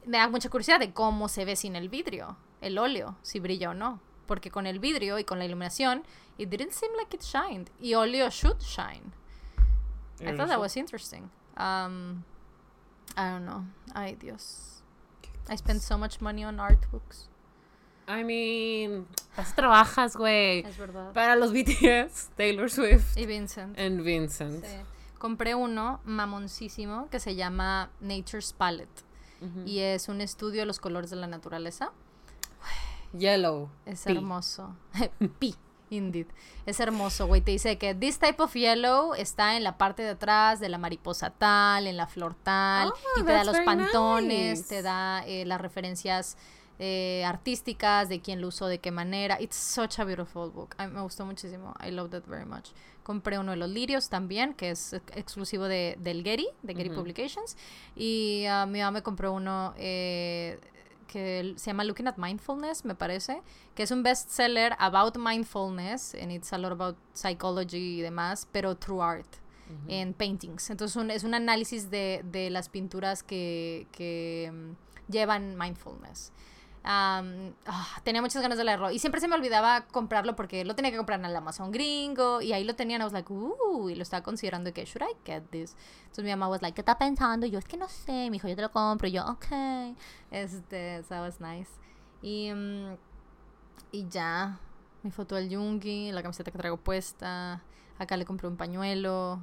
me 0.06 0.16
da 0.16 0.28
mucha 0.28 0.48
curiosidad 0.48 0.80
de 0.80 0.92
cómo 0.94 1.28
se 1.28 1.44
ve 1.44 1.54
sin 1.54 1.76
el 1.76 1.90
vidrio, 1.90 2.38
el 2.62 2.78
óleo, 2.78 3.16
si 3.20 3.38
brilla 3.38 3.70
o 3.70 3.74
no. 3.74 4.00
Porque 4.26 4.50
con 4.50 4.66
el 4.66 4.78
vidrio 4.78 5.18
y 5.18 5.24
con 5.24 5.38
la 5.38 5.44
iluminación, 5.44 6.04
it 6.38 6.48
didn't 6.48 6.72
seem 6.72 6.90
like 6.96 7.14
it 7.14 7.22
shined. 7.22 7.68
Y 7.80 7.94
óleo 7.94 8.30
should 8.30 8.60
shine. 8.60 9.12
I 10.20 10.34
thought 10.36 10.48
that 10.48 10.58
was 10.60 10.76
interesting. 10.76 11.30
Um, 11.58 12.22
I 13.16 13.30
don't 13.30 13.44
know. 13.44 13.64
Ay, 13.94 14.14
Dios. 14.16 14.82
I 15.48 15.56
spent 15.56 15.82
so 15.82 15.98
much 15.98 16.20
money 16.20 16.44
on 16.44 16.60
art 16.60 16.84
books. 16.90 17.28
I 18.08 18.24
mean, 18.24 19.06
así 19.36 19.54
trabajas, 19.54 20.16
güey. 20.16 20.60
Es 20.66 20.76
verdad. 20.78 21.12
Para 21.12 21.36
los 21.36 21.52
BTS, 21.52 22.30
Taylor 22.36 22.68
Swift 22.70 23.16
Y 23.16 23.26
Vincent. 23.26 23.78
and 23.78 24.02
Vincent. 24.02 24.64
Sí. 24.64 24.76
Compré 25.18 25.54
uno 25.54 26.00
mamoncísimo 26.04 27.08
que 27.10 27.20
se 27.20 27.34
llama 27.36 27.90
Nature's 28.00 28.52
Palette. 28.52 29.04
Y 29.64 29.78
es 29.78 30.08
un 30.08 30.20
estudio 30.20 30.60
de 30.60 30.66
los 30.66 30.80
colores 30.80 31.08
de 31.10 31.16
la 31.16 31.26
naturaleza. 31.26 31.92
Yellow. 33.16 33.70
Es 33.86 34.06
hermoso. 34.06 34.76
Pi, 35.38 35.54
indeed. 35.90 36.26
Es 36.66 36.80
hermoso, 36.80 37.26
güey. 37.26 37.40
Te 37.40 37.50
dice 37.50 37.76
que 37.78 37.94
this 37.94 38.18
type 38.18 38.42
of 38.42 38.52
yellow 38.54 39.14
está 39.14 39.56
en 39.56 39.64
la 39.64 39.76
parte 39.76 40.02
de 40.02 40.10
atrás 40.10 40.60
de 40.60 40.68
la 40.68 40.78
mariposa 40.78 41.30
tal, 41.30 41.86
en 41.86 41.96
la 41.96 42.06
flor 42.06 42.34
tal. 42.34 42.88
Oh, 42.88 43.20
y 43.20 43.24
te 43.24 43.32
da 43.32 43.44
los 43.44 43.58
pantones, 43.60 44.58
nice. 44.60 44.68
te 44.68 44.82
da 44.82 45.24
eh, 45.26 45.44
las 45.44 45.60
referencias 45.60 46.36
eh, 46.78 47.24
artísticas, 47.26 48.08
de 48.08 48.20
quién 48.20 48.40
lo 48.40 48.48
usó, 48.48 48.66
de 48.66 48.78
qué 48.78 48.90
manera. 48.90 49.40
It's 49.40 49.56
such 49.56 49.98
a 49.98 50.04
beautiful 50.04 50.50
book. 50.50 50.74
Me 50.78 51.00
gustó 51.02 51.26
muchísimo. 51.26 51.74
I 51.84 51.90
love 51.90 52.10
that 52.10 52.24
very 52.26 52.46
much. 52.46 52.70
Compré 53.02 53.38
uno 53.38 53.50
de 53.50 53.56
los 53.56 53.68
lirios 53.68 54.08
también, 54.08 54.54
que 54.54 54.70
es 54.70 54.92
ex- 54.92 55.16
exclusivo 55.16 55.64
de, 55.64 55.96
del 55.98 56.22
Getty, 56.22 56.46
de 56.62 56.74
Getty. 56.74 56.90
Publications. 56.90 57.56
Y 57.96 58.44
ah, 58.46 58.66
mi 58.66 58.78
mamá 58.78 58.92
me 58.92 59.02
compró 59.02 59.32
uno 59.32 59.74
eh, 59.76 60.58
que 61.10 61.54
se 61.56 61.70
llama 61.70 61.82
Looking 61.84 62.06
at 62.06 62.16
Mindfulness, 62.18 62.84
me 62.84 62.94
parece, 62.94 63.42
que 63.74 63.82
es 63.82 63.90
un 63.90 64.02
bestseller 64.02 64.76
about 64.78 65.16
mindfulness, 65.18 66.14
and 66.14 66.30
it's 66.30 66.52
a 66.52 66.58
lot 66.58 66.70
about 66.72 66.96
psychology 67.14 67.98
y 67.98 68.00
demás, 68.02 68.46
pero 68.52 68.76
through 68.76 69.02
art, 69.02 69.26
en 69.88 70.14
paintings. 70.14 70.70
Entonces 70.70 70.96
un- 70.96 71.10
es 71.10 71.22
un 71.24 71.34
análisis 71.34 71.90
de, 71.90 72.22
de 72.24 72.50
las 72.50 72.68
pinturas 72.68 73.22
que, 73.22 73.86
que 73.92 74.50
mm, 74.52 75.12
llevan 75.12 75.56
mindfulness. 75.56 76.32
Am, 76.82 77.52
ah, 77.66 78.00
tenía 78.04 78.22
muchas 78.22 78.40
ganas 78.40 78.56
de 78.56 78.64
leerlo 78.64 78.90
y 78.90 78.98
siempre 78.98 79.20
se 79.20 79.28
me 79.28 79.34
olvidaba 79.34 79.82
comprarlo 79.88 80.34
porque 80.34 80.64
lo 80.64 80.74
tenía 80.74 80.90
que 80.90 80.96
comprar 80.96 81.18
en 81.18 81.26
el 81.26 81.36
Amazon 81.36 81.70
gringo 81.70 82.40
y 82.40 82.54
ahí 82.54 82.64
lo 82.64 82.74
tenían, 82.74 83.02
I 83.02 83.04
was 83.04 83.12
like, 83.12 83.30
uh, 83.30 83.90
y 83.90 83.94
lo 83.94 84.02
estaba 84.02 84.22
considerando 84.22 84.72
que, 84.72 84.86
should 84.86 85.02
I 85.02 85.14
get 85.26 85.42
this? 85.50 85.76
Entonces 86.02 86.24
mi 86.24 86.30
mamá 86.30 86.48
was 86.48 86.62
like, 86.62 86.74
¿qué 86.74 86.80
está 86.80 86.96
pensando? 86.96 87.46
Y 87.46 87.50
yo, 87.50 87.58
es 87.58 87.66
que 87.66 87.76
no 87.76 87.88
sé, 87.88 88.12
me 88.12 88.30
dijo, 88.30 88.48
yo 88.48 88.56
te 88.56 88.62
lo 88.62 88.70
compro, 88.70 89.08
y 89.08 89.12
yo, 89.12 89.26
ok, 89.26 89.94
este, 90.30 91.02
that 91.08 91.20
was 91.20 91.38
nice. 91.40 91.70
Y, 92.22 92.50
mm, 92.52 92.96
y 93.92 94.08
ya, 94.08 94.58
mi 95.02 95.10
foto 95.10 95.34
del 95.34 95.48
Yungi, 95.48 96.12
la 96.12 96.22
camiseta 96.22 96.50
que 96.50 96.58
traigo 96.58 96.76
puesta, 96.76 97.62
acá 97.98 98.16
le 98.16 98.24
compré 98.24 98.48
un 98.48 98.56
pañuelo. 98.56 99.40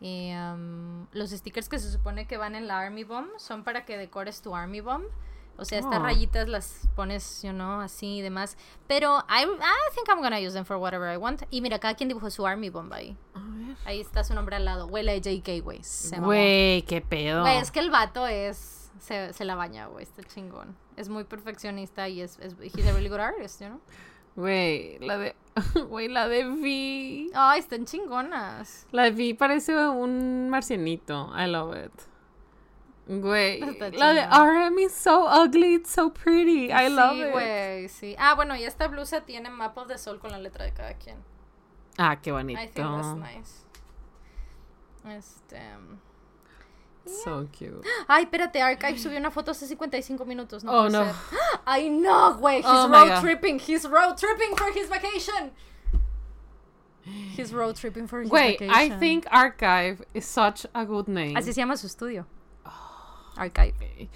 Y 0.00 0.32
um, 0.32 1.06
los 1.12 1.30
stickers 1.30 1.68
que 1.68 1.78
se 1.78 1.90
supone 1.90 2.26
que 2.26 2.36
van 2.36 2.54
en 2.54 2.68
la 2.68 2.78
Army 2.78 3.02
Bomb 3.02 3.28
son 3.38 3.64
para 3.64 3.84
que 3.84 3.96
decores 3.96 4.42
tu 4.42 4.54
Army 4.54 4.80
Bomb. 4.80 5.04
O 5.58 5.64
sea, 5.64 5.78
estas 5.80 5.98
Oh. 5.98 6.02
rayitas 6.02 6.48
las 6.48 6.88
pones, 6.94 7.42
you 7.42 7.50
know, 7.50 7.80
así 7.80 8.18
y 8.18 8.22
demás. 8.22 8.56
Pero 8.86 9.18
I, 9.28 9.42
I 9.42 9.94
think 9.94 10.08
I'm 10.08 10.20
gonna 10.22 10.38
use 10.38 10.52
them 10.54 10.64
for 10.64 10.76
whatever 10.76 11.12
I 11.12 11.16
want. 11.16 11.42
Y 11.50 11.60
mira, 11.60 11.78
cada 11.78 11.94
quien 11.94 12.08
dibujó 12.08 12.30
su 12.30 12.46
Army 12.46 12.70
Bomb 12.70 12.92
ahí. 12.92 13.16
Ahí 13.84 14.00
está 14.00 14.22
su 14.24 14.34
nombre 14.34 14.56
al 14.56 14.64
lado. 14.64 14.86
Huele 14.86 15.12
a 15.12 15.16
JK, 15.16 15.62
güey. 15.62 15.80
Güey, 16.20 16.82
qué 16.82 17.00
pedo. 17.00 17.42
Güey, 17.42 17.58
es 17.58 17.70
que 17.70 17.80
el 17.80 17.90
vato 17.90 18.26
es. 18.26 18.90
Se, 19.00 19.32
se 19.32 19.44
la 19.44 19.54
baña, 19.54 19.86
güey. 19.86 20.02
Está 20.04 20.22
chingón. 20.24 20.76
Es 20.96 21.08
muy 21.08 21.24
perfeccionista 21.24 22.08
y 22.08 22.20
es. 22.20 22.38
es 22.40 22.54
he's 22.60 22.86
a 22.86 22.92
really 22.92 23.08
good 23.08 23.20
artist, 23.20 23.60
you 23.60 23.66
know? 23.68 23.80
Güey, 24.36 24.98
la 25.00 25.18
de. 25.18 25.36
Güey, 25.88 26.08
la 26.08 26.28
de 26.28 26.44
Vi. 26.44 27.30
Ay, 27.34 27.58
están 27.60 27.84
chingonas. 27.84 28.86
La 28.92 29.04
de 29.04 29.10
Vi 29.10 29.34
parece 29.34 29.76
un 29.88 30.48
marcianito. 30.50 31.32
I 31.36 31.46
love 31.48 31.76
it. 31.76 31.92
Güey, 33.08 33.60
la 33.96 34.12
de. 34.12 34.26
RM 34.26 34.78
is 34.80 34.92
so 34.92 35.26
ugly, 35.26 35.74
it's 35.74 35.90
so 35.90 36.10
pretty. 36.10 36.70
I 36.70 36.88
love 36.88 37.16
sí, 37.16 37.26
it. 37.26 37.32
güey, 37.32 37.88
sí. 37.88 38.14
Ah, 38.18 38.34
bueno, 38.34 38.54
y 38.54 38.64
esta 38.64 38.86
blusa 38.86 39.22
tiene 39.22 39.48
mapas 39.48 39.88
de 39.88 39.96
sol 39.96 40.18
con 40.20 40.30
la 40.30 40.38
letra 40.38 40.66
de 40.66 40.72
cada 40.72 40.92
quien. 40.94 41.16
Ah, 41.96 42.16
qué 42.20 42.30
bonito. 42.32 42.60
I 42.60 42.66
think 42.66 42.86
that's 42.86 43.14
nice. 43.16 43.64
Este. 45.16 45.58
So 47.06 47.48
cute. 47.50 47.82
Ay, 48.08 48.24
espérate, 48.24 48.60
Archive 48.60 48.98
subió 48.98 49.16
una 49.18 49.30
foto 49.30 49.52
hace 49.52 49.66
55 49.66 50.26
minutos. 50.26 50.62
No 50.62 50.72
Oh, 50.72 50.88
no. 50.90 51.04
ser. 51.06 51.14
I 51.66 51.88
know, 51.88 52.36
güey. 52.38 52.58
He's 52.58 52.66
Oh, 52.66 52.88
my 52.88 53.08
road 53.08 53.20
tripping. 53.22 53.58
He's 53.58 53.86
road 53.88 54.18
tripping 54.18 54.54
for 54.54 54.70
his 54.72 54.88
vacation. 54.90 55.52
He's 57.34 57.54
road 57.54 57.76
tripping 57.76 58.06
for 58.06 58.20
his 58.20 58.30
Wait, 58.30 58.58
vacation. 58.58 58.74
I 58.74 58.90
think 58.98 59.26
Archive 59.30 60.02
is 60.12 60.26
such 60.26 60.66
a 60.74 60.84
good 60.84 61.08
name. 61.08 61.34
Así 61.36 61.54
se 61.54 61.60
llama 61.62 61.78
su 61.78 61.86
estudio. 61.86 62.26
Archive. 63.38 63.74
Okay. 63.76 64.08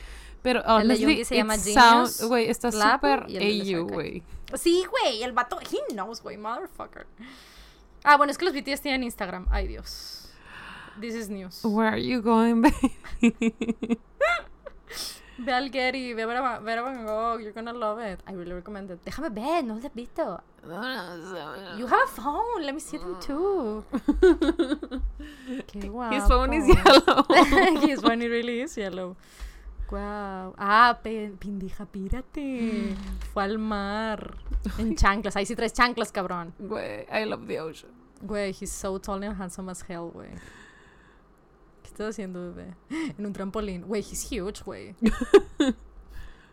Pero 0.43 0.61
honestly, 0.67 1.07
Yoongi 1.07 1.25
se 1.25 1.37
llama 1.37 1.57
Genius, 1.57 2.23
güey, 2.23 2.51
está 2.51 2.73
súper 2.73 3.27
AU, 3.27 3.87
güey. 3.87 4.23
Sí, 4.55 4.85
güey, 4.91 5.23
el 5.23 5.33
vato. 5.33 5.59
He 5.61 5.93
knows, 5.93 6.21
güey, 6.21 6.37
motherfucker. 6.37 7.07
Ah, 8.05 8.17
bueno, 8.17 8.33
es 8.33 8.39
que 8.39 8.45
los 8.45 8.55
BTS 8.55 8.81
tienen 8.83 9.05
Instagram. 9.05 9.47
Ay, 9.51 9.69
Dios. 9.69 10.29
This 11.01 11.15
is 11.15 11.29
news. 11.31 11.65
Where 11.65 11.89
are 11.89 12.03
you 12.03 12.21
going, 12.21 12.63
baby? 12.63 13.99
Ve 15.45 15.53
al 15.53 15.71
Getty, 15.71 16.15
ve 16.15 16.23
a 16.23 16.59
Vera, 16.61 16.83
Van 16.83 17.05
Gogh. 17.05 17.41
You're 17.41 17.53
gonna 17.53 17.73
love 17.73 18.01
it. 18.01 18.21
I 18.29 18.33
really 18.35 18.53
recommend 18.53 18.91
it. 18.91 19.05
Déjame 19.05 19.31
ver, 19.31 19.65
no 19.65 19.75
lo 19.75 19.81
he 19.81 19.91
visto. 19.95 20.41
You 21.77 21.87
have 21.87 22.05
a 22.05 22.07
phone. 22.07 22.63
Let 22.65 22.75
me 22.75 22.81
see 22.81 22.99
them 22.99 23.19
too. 23.21 23.85
Qué 25.67 25.89
guapo. 25.89 26.15
His 26.15 26.25
phone 26.29 26.55
is 26.55 26.69
yellow. 26.69 27.25
His 27.87 28.01
phone 28.01 28.21
really 28.21 28.61
is 28.61 28.77
yellow. 28.77 29.17
Wow. 29.91 30.55
Ah, 30.57 30.99
pendeja, 31.03 31.85
pírate. 31.87 32.95
Fue 33.35 33.43
al 33.43 33.59
mar. 33.59 34.37
En 34.79 34.95
chanclas. 34.95 35.37
Ahí 35.37 35.45
sí 35.45 35.55
traes 35.57 35.73
chanclas, 35.73 36.13
cabrón. 36.13 36.55
Güey, 36.59 37.07
I 37.11 37.25
love 37.25 37.47
the 37.47 37.61
ocean. 37.61 37.91
Güey, 38.23 38.53
he's 38.53 38.71
so 38.71 38.99
tall 38.99 39.23
and 39.25 39.37
handsome 39.37 39.69
as 39.69 39.83
hell, 39.83 40.11
güey. 40.15 40.31
¿Qué 41.93 41.97
estás 42.03 42.15
haciendo, 42.15 42.41
bebé? 42.55 42.75
En 43.19 43.27
un 43.27 43.33
trampolín. 43.35 43.83
Güey, 43.83 44.01
he's 44.01 44.25
huge, 44.31 44.63
güey. 44.65 44.95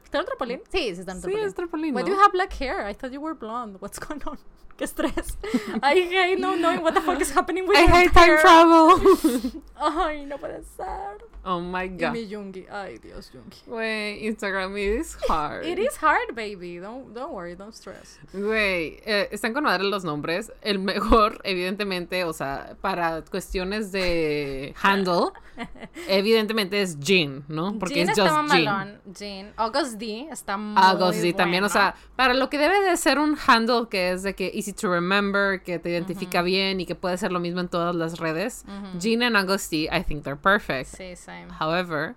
¿Está 0.03 0.17
en 0.17 0.21
un 0.21 0.25
trampolín? 0.25 0.61
Sí, 0.69 0.79
sí 0.95 0.99
está 1.01 1.11
en 1.13 1.17
un 1.17 1.21
Sí, 1.21 1.27
trampolín. 1.27 1.47
es 1.47 1.55
trampolín, 1.55 1.95
Why 1.95 2.01
¿no? 2.03 2.09
do 2.09 2.13
you 2.15 2.19
have 2.21 2.31
black 2.33 2.51
hair? 2.59 2.89
I 2.89 2.93
thought 2.93 3.13
you 3.13 3.21
were 3.21 3.33
blonde. 3.35 3.77
What's 3.79 3.99
going 3.99 4.19
on? 4.25 4.37
Qué 4.79 4.85
estrés. 4.85 5.37
I 5.83 6.07
hate 6.09 6.39
no 6.39 6.55
knowing 6.55 6.81
what 6.81 6.93
the 6.93 7.01
fuck 7.01 7.19
is 7.21 7.31
happening 7.35 7.67
with 7.67 7.77
I 7.77 7.85
hate 7.85 8.13
time 8.13 8.23
hair. 8.29 8.39
travel. 8.41 8.95
Ay, 9.75 10.25
no 10.25 10.37
puede 10.37 10.63
ser. 10.77 11.17
oh 11.45 11.59
my 11.59 11.83
Y 11.83 11.97
god. 11.97 12.13
mi 12.13 12.27
Yungi. 12.27 12.65
Ay, 12.71 12.97
Dios, 12.99 13.29
Yungi. 13.33 13.61
Güey, 13.67 14.25
Instagram 14.25 14.77
is 14.77 15.17
hard. 15.27 15.65
It 15.65 15.79
is 15.79 15.97
hard, 16.01 16.33
baby. 16.33 16.79
Don't, 16.79 17.13
don't 17.13 17.31
worry, 17.33 17.55
don't 17.55 17.73
stress. 17.73 18.19
Güey, 18.33 19.01
eh, 19.05 19.27
están 19.31 19.53
con 19.53 19.65
madre 19.65 19.83
los 19.83 20.03
nombres. 20.05 20.49
El 20.61 20.79
mejor, 20.79 21.41
evidentemente, 21.43 22.23
o 22.23 22.31
sea, 22.33 22.77
para 22.81 23.21
cuestiones 23.23 23.91
de 23.91 24.73
handle, 24.81 25.31
evidentemente 26.07 26.81
es 26.81 26.97
Jean, 26.99 27.43
¿no? 27.47 27.77
Porque 27.79 27.95
Jean 27.95 28.09
es 28.09 28.17
está 28.17 28.29
just 28.43 28.53
Jean. 28.53 29.01
Jean. 29.13 29.53
August 29.57 29.93
D 29.99 30.27
está 30.31 30.57
muy 30.57 30.81
August 30.81 31.19
D 31.21 31.33
también, 31.33 31.63
o 31.63 31.67
bueno. 31.67 31.81
sea, 31.81 31.95
para 32.15 32.33
lo 32.33 32.49
que 32.49 32.57
debe 32.57 32.79
de 32.81 32.97
ser 32.97 33.19
un 33.19 33.37
handle 33.47 33.87
que 33.89 34.11
es 34.11 34.23
de 34.23 34.35
que 34.35 34.51
easy 34.69 34.73
to 34.73 34.89
remember, 34.89 35.61
que 35.63 35.79
te 35.79 35.89
identifica 35.89 36.41
bien 36.41 36.79
y 36.79 36.85
que 36.85 36.95
puede 36.95 37.17
ser 37.17 37.31
lo 37.31 37.39
mismo 37.39 37.59
en 37.59 37.67
todas 37.69 37.95
las 37.95 38.19
redes. 38.19 38.63
Jean 38.99 39.23
and 39.23 39.35
August 39.35 39.71
D, 39.71 39.89
I 39.91 40.03
think 40.03 40.23
they're 40.23 40.35
perfect. 40.39 40.87
Sí, 40.95 41.15
same. 41.15 41.47
However, 41.59 42.15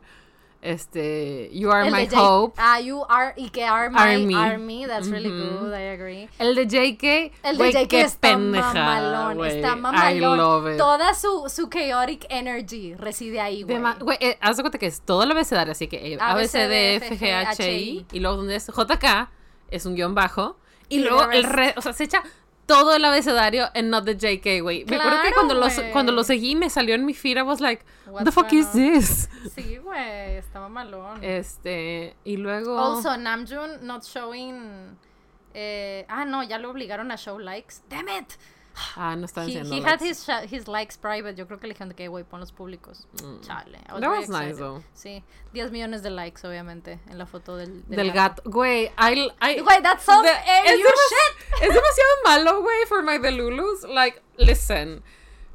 este, 0.60 1.50
you 1.52 1.70
are 1.72 1.86
El 1.86 1.92
my 1.92 2.08
hope. 2.14 2.54
Ah, 2.56 2.78
you 2.80 3.04
are, 3.08 3.34
y 3.36 3.48
que 3.50 3.64
are 3.64 3.90
my 3.90 4.14
Army. 4.14 4.34
army. 4.34 4.86
That's 4.86 5.08
really 5.08 5.28
Ujú. 5.30 5.60
good, 5.64 5.72
I 5.74 5.88
agree. 5.94 6.28
El 6.38 6.54
de 6.54 6.66
JK, 6.66 7.32
El 7.42 7.56
de 7.56 7.58
güey, 7.58 7.72
Jake 7.72 7.88
qué 7.88 8.00
está 8.02 8.28
pendejada, 8.28 8.72
mamalón, 8.72 9.36
güey. 9.38 9.56
está 9.56 9.72
I 9.72 9.76
mamalón. 9.80 10.38
love 10.38 10.72
it. 10.72 10.78
Toda 10.78 11.14
su, 11.14 11.48
su 11.48 11.68
chaotic 11.68 12.26
energy 12.28 12.94
reside 12.94 13.40
ahí, 13.40 13.62
güey. 13.64 13.80
Güey, 14.00 14.18
eh, 14.20 14.38
haz 14.40 14.56
de 14.56 14.62
cuenta 14.62 14.78
que 14.78 14.86
es 14.86 15.00
todo 15.00 15.24
el 15.24 15.30
abecedario, 15.32 15.72
así 15.72 15.88
que 15.88 16.12
eh, 16.14 16.18
A, 16.20 16.34
B, 16.36 16.46
C, 16.46 16.68
D, 16.68 16.94
F, 16.96 17.18
G, 17.18 17.32
H, 17.32 17.72
I, 17.72 18.06
y 18.12 18.20
luego 18.20 18.36
donde 18.36 18.54
es 18.56 18.66
JK 18.68 19.30
es 19.70 19.84
un 19.86 19.94
guion 19.96 20.14
bajo, 20.14 20.58
y, 20.88 20.96
Y 20.96 21.04
luego 21.04 21.30
el 21.30 21.44
re, 21.44 21.72
o 21.76 21.80
sea, 21.80 21.92
se 21.94 22.04
echa 22.04 22.22
todo 22.72 22.94
el 22.94 23.04
abecedario 23.04 23.68
en 23.74 23.90
Not 23.90 24.04
the 24.04 24.14
JK, 24.16 24.62
güey. 24.62 24.84
Me 24.86 24.96
acuerdo 24.96 25.22
que 25.22 25.28
Claro, 25.28 25.34
cuando, 25.34 25.54
los, 25.54 25.80
cuando 25.92 26.12
lo 26.12 26.24
seguí 26.24 26.54
me 26.56 26.70
salió 26.70 26.94
en 26.94 27.04
mi 27.04 27.14
feed, 27.14 27.36
I 27.36 27.42
was 27.42 27.60
like, 27.60 27.84
what 28.06 28.24
the 28.24 28.32
fuck 28.32 28.52
is 28.52 28.70
this? 28.72 29.28
Sí, 29.54 29.76
güey, 29.76 30.36
está 30.36 30.60
mamalón. 30.60 31.22
Este, 31.22 32.16
y 32.24 32.36
luego... 32.36 32.78
Also, 32.78 33.16
Namjoon 33.16 33.86
not 33.86 34.04
showing... 34.04 34.96
eh, 35.54 36.06
ah, 36.08 36.24
no, 36.24 36.42
ya 36.42 36.58
lo 36.58 36.70
obligaron 36.70 37.10
a 37.10 37.16
show 37.16 37.38
likes. 37.38 37.82
Damn 37.88 38.08
it! 38.08 38.32
Ah, 38.96 39.14
no 39.16 39.24
están 39.26 39.48
He, 39.48 39.58
haciendo 39.58 39.74
he 39.74 39.80
had 39.82 40.00
his, 40.00 40.26
his 40.50 40.66
likes 40.68 40.96
private. 40.96 41.34
Yo 41.36 41.46
creo 41.46 41.58
que 41.60 41.66
le 41.66 41.74
dijeron 41.74 41.94
que, 41.94 42.08
güey, 42.08 42.24
pon 42.24 42.40
los 42.40 42.52
públicos. 42.52 43.06
Chale. 43.42 43.78
I 43.88 43.92
Mm. 43.92 44.00
That 44.00 44.10
was 44.10 44.28
nice, 44.28 44.50
excited. 44.50 44.56
though. 44.58 44.82
Sí, 44.94 45.22
10 45.52 45.70
millones 45.72 46.02
de 46.02 46.10
likes, 46.10 46.42
obviamente, 46.44 46.98
en 47.10 47.18
la 47.18 47.26
foto 47.26 47.56
del, 47.56 47.82
Del 47.88 48.12
gato. 48.12 48.42
Güey, 48.44 48.90
I, 48.98 49.30
I, 49.40 49.60
Güey, 49.60 49.82
that's 49.82 50.04
some 50.04 50.22
de- 50.24 50.30
AU 50.30 50.64
es, 50.66 50.78
demas- 50.80 51.08
shit. 51.10 51.62
es 51.62 51.68
demasiado 51.74 52.22
malo, 52.24 52.62
güey, 52.62 52.86
for 52.86 53.02
my 53.02 53.18
Delulus. 53.18 53.84
Like, 53.88 54.20
listen. 54.38 55.02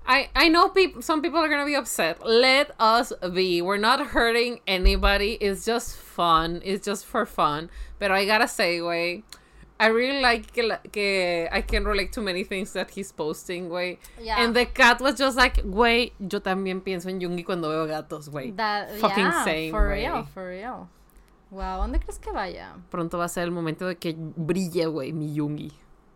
I, 0.09 0.29
I 0.37 0.47
know 0.47 0.69
peop 0.69 1.03
some 1.03 1.21
people 1.21 1.39
are 1.39 1.49
gonna 1.49 1.65
be 1.65 1.75
upset. 1.75 2.25
Let 2.25 2.71
us 2.79 3.11
be. 3.33 3.61
We're 3.61 3.75
not 3.77 3.99
hurting 3.99 4.61
anybody. 4.65 5.33
It's 5.41 5.65
just 5.65 5.97
fun. 5.97 6.61
It's 6.63 6.85
just 6.85 7.05
for 7.05 7.25
fun. 7.25 7.69
But 7.99 8.11
I 8.11 8.25
gotta 8.25 8.47
say, 8.47 8.77
güey, 8.79 9.23
I 9.79 9.87
really 9.87 10.21
like 10.21 10.51
que, 10.91 11.49
I 11.51 11.61
can 11.61 11.85
relate 11.85 12.11
to 12.13 12.21
many 12.21 12.43
things 12.43 12.73
that 12.73 12.89
he's 12.89 13.11
posting, 13.11 13.69
güey. 13.69 13.99
Yeah. 14.19 14.43
And 14.43 14.55
the 14.55 14.65
cat 14.65 14.99
was 15.01 15.15
just 15.15 15.37
like, 15.37 15.63
güey, 15.63 16.13
yo 16.19 16.39
también 16.39 16.81
pienso 16.81 17.09
en 17.09 17.19
Jungi 17.19 17.43
cuando 17.45 17.69
veo 17.69 17.85
gatos, 17.85 18.29
güey. 18.29 18.55
That, 18.55 18.95
Fucking 18.97 19.25
yeah, 19.25 19.43
same, 19.43 19.71
for 19.71 19.87
real, 19.87 20.23
for 20.33 20.47
real. 20.47 20.89
Wow, 21.51 21.81
¿dónde 21.81 21.99
crees 21.99 22.19
que 22.19 22.31
vaya? 22.31 22.75
Pronto 22.89 23.17
va 23.17 23.25
a 23.25 23.29
ser 23.29 23.43
el 23.43 23.51
momento 23.51 23.85
de 23.87 23.95
que 23.95 24.15
brille, 24.17 24.87
güey, 24.87 25.13
mi 25.13 25.37
Jungi. 25.37 25.71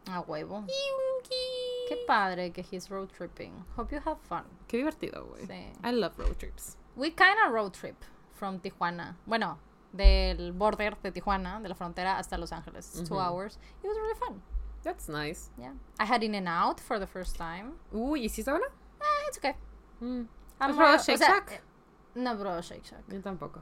A 0.08 0.22
huevo. 0.22 0.62
Jungi. 0.62 1.88
Qué 1.88 1.98
padre 2.08 2.52
que 2.52 2.64
he's 2.64 2.90
road 2.90 3.10
tripping. 3.16 3.54
Hope 3.78 3.92
you 3.96 4.02
have 4.04 4.18
fun. 4.28 4.44
Qué 4.68 4.78
divertido, 4.78 5.26
güey. 5.28 5.46
Sí. 5.46 5.72
I 5.84 5.92
love 5.92 6.18
road 6.18 6.38
trips. 6.38 6.78
We 6.96 7.12
kind 7.12 7.38
of 7.46 7.54
road 7.54 7.74
trip 7.74 7.96
from 8.34 8.60
Tijuana. 8.60 9.16
Bueno, 9.26 9.58
del 9.94 10.52
border 10.54 10.98
de 11.02 11.12
Tijuana, 11.12 11.60
de 11.62 11.70
la 11.70 11.76
frontera 11.76 12.18
hasta 12.18 12.38
Los 12.38 12.52
Ángeles. 12.52 12.96
It's 13.00 13.10
Two 13.10 13.20
hours. 13.20 13.58
It 13.84 13.88
was 13.88 13.98
really 13.98 14.16
fun. 14.20 14.42
That's 14.84 15.08
nice. 15.10 15.52
Yeah. 15.58 15.74
I 16.00 16.06
had 16.06 16.24
In 16.24 16.34
and 16.36 16.48
Out 16.48 16.80
for 16.80 16.98
the 17.00 17.06
first 17.08 17.38
time. 17.38 17.74
Uy, 17.92 18.26
¿y 18.26 18.30
si 18.30 18.42
está 18.42 18.52
buena? 18.54 18.68
Eh, 19.00 19.28
it's 19.28 19.38
okay. 19.38 19.56
Mm. 20.02 20.28
¿Has 20.60 20.76
probado 20.76 20.98
Shake 20.98 21.20
Shack? 21.20 21.52
eh, 21.52 21.62
No, 22.16 22.36
bro, 22.36 22.62
Shake 22.62 22.84
Shack. 22.84 23.04
Yo 23.08 23.22
tampoco. 23.22 23.62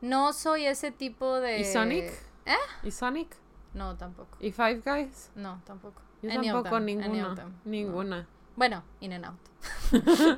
No 0.00 0.32
soy 0.32 0.66
ese 0.66 0.90
tipo 0.90 1.40
de. 1.40 1.60
¿Y 1.60 1.64
Sonic? 1.64 2.12
¿Eh? 2.46 2.54
¿Y 2.82 2.90
Sonic? 2.90 3.36
No, 3.74 3.96
tampoco. 3.96 4.36
¿Y 4.40 4.52
Five 4.52 4.82
Guys? 4.84 5.30
No, 5.34 5.60
tampoco. 5.64 6.00
Yo 6.22 6.30
Any 6.30 6.48
tampoco, 6.48 6.70
them, 6.76 6.84
ninguna. 6.86 7.52
Ninguna. 7.64 8.28
Bueno, 8.56 8.82
In 9.00 9.12
and 9.12 9.26
Out. 9.26 9.38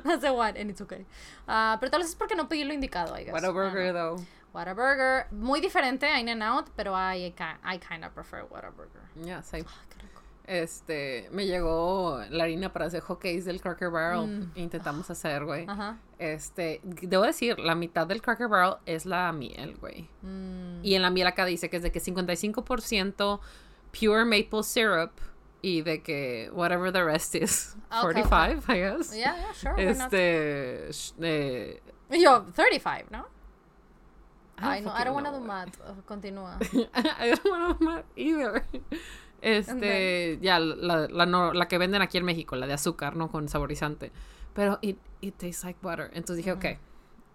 That's 0.03 0.21
the 0.21 0.31
one, 0.33 0.57
and 0.59 0.69
it's 0.71 0.81
okay. 0.81 1.05
Ah, 1.47 1.77
pero 1.79 1.91
tal 1.91 2.01
vez 2.01 2.09
es 2.09 2.15
porque 2.15 2.35
no 2.35 2.47
pedí 2.49 2.63
lo 2.65 2.73
indicado, 2.73 3.15
I 3.17 3.23
guess. 3.25 3.33
What 3.33 3.43
a 3.45 3.51
burger, 3.51 3.93
though. 3.93 4.17
Whataburger. 4.53 5.27
Muy 5.31 5.61
diferente 5.61 6.05
a 6.07 6.19
In 6.19 6.29
and 6.29 6.43
Out, 6.43 6.69
pero 6.75 6.93
I, 6.95 7.25
I 7.27 7.77
kind 7.79 8.03
of 8.05 8.13
prefer 8.13 8.43
Whataburger. 8.49 9.01
Yeah, 9.23 9.41
same. 9.43 9.65
Ah, 9.67 9.83
rico. 10.01 10.21
Este, 10.45 11.27
me 11.33 11.45
llegó 11.45 12.21
la 12.29 12.45
harina 12.45 12.71
para 12.71 12.85
hacer 12.85 13.01
hotcakes 13.01 13.43
del 13.43 13.59
Cracker 13.59 13.89
Barrel. 13.89 14.27
Mm. 14.27 14.51
Intentamos 14.55 15.09
hacer, 15.09 15.43
güey. 15.43 15.65
Ajá. 15.67 15.97
Este, 16.19 16.79
debo 16.83 17.23
decir, 17.23 17.59
la 17.59 17.75
mitad 17.75 18.07
del 18.07 18.21
Cracker 18.21 18.47
Barrel 18.47 18.75
es 18.85 19.05
la 19.05 19.31
miel, 19.33 19.75
güey. 19.75 20.09
Mm, 20.21 20.79
Y 20.83 20.95
en 20.95 21.01
la 21.01 21.09
miel 21.09 21.27
acá 21.27 21.43
dice 21.45 21.69
que 21.69 21.77
es 21.77 21.83
de 21.83 21.91
que 21.91 21.99
55% 21.99 23.39
pure 23.91 24.23
maple 24.25 24.63
syrup 24.63 25.11
y 25.61 25.81
de 25.81 26.01
que 26.01 26.49
whatever 26.53 26.93
the 26.93 27.03
rest 27.03 27.35
is. 27.35 27.75
Ah, 27.89 28.03
ok, 28.05 28.13
45, 28.27 28.71
I 28.73 28.75
guess. 28.79 29.13
yeah, 29.13 29.35
yeah, 29.35 29.53
sure. 29.53 29.73
Este. 29.89 30.89
eh, 31.21 31.81
Yo, 32.21 32.45
35, 32.55 33.07
¿no? 33.11 33.25
I 34.59 34.63
Ay, 34.63 34.81
no, 34.81 34.91
I 34.95 35.03
don't 35.03 35.13
wanna 35.13 35.29
know, 35.29 35.39
do 35.39 35.45
math. 35.45 35.79
Uh, 35.81 36.01
Continúa. 36.05 36.57
I 36.73 37.29
don't 37.29 37.45
wanna 37.45 37.77
math 37.79 38.05
either. 38.15 38.63
Este, 39.41 40.39
ya, 40.41 40.59
la, 40.59 41.07
la, 41.07 41.25
no- 41.25 41.53
la 41.53 41.67
que 41.67 41.77
venden 41.77 42.01
aquí 42.01 42.17
en 42.17 42.25
México, 42.25 42.55
la 42.55 42.67
de 42.67 42.73
azúcar, 42.73 43.15
¿no? 43.15 43.29
Con 43.29 43.47
saborizante. 43.49 44.11
Pero 44.53 44.79
it, 44.81 44.97
it 45.21 45.35
tastes 45.37 45.63
like 45.63 45.79
butter. 45.81 46.09
Entonces 46.13 46.37
dije, 46.37 46.51
ok, 46.53 46.65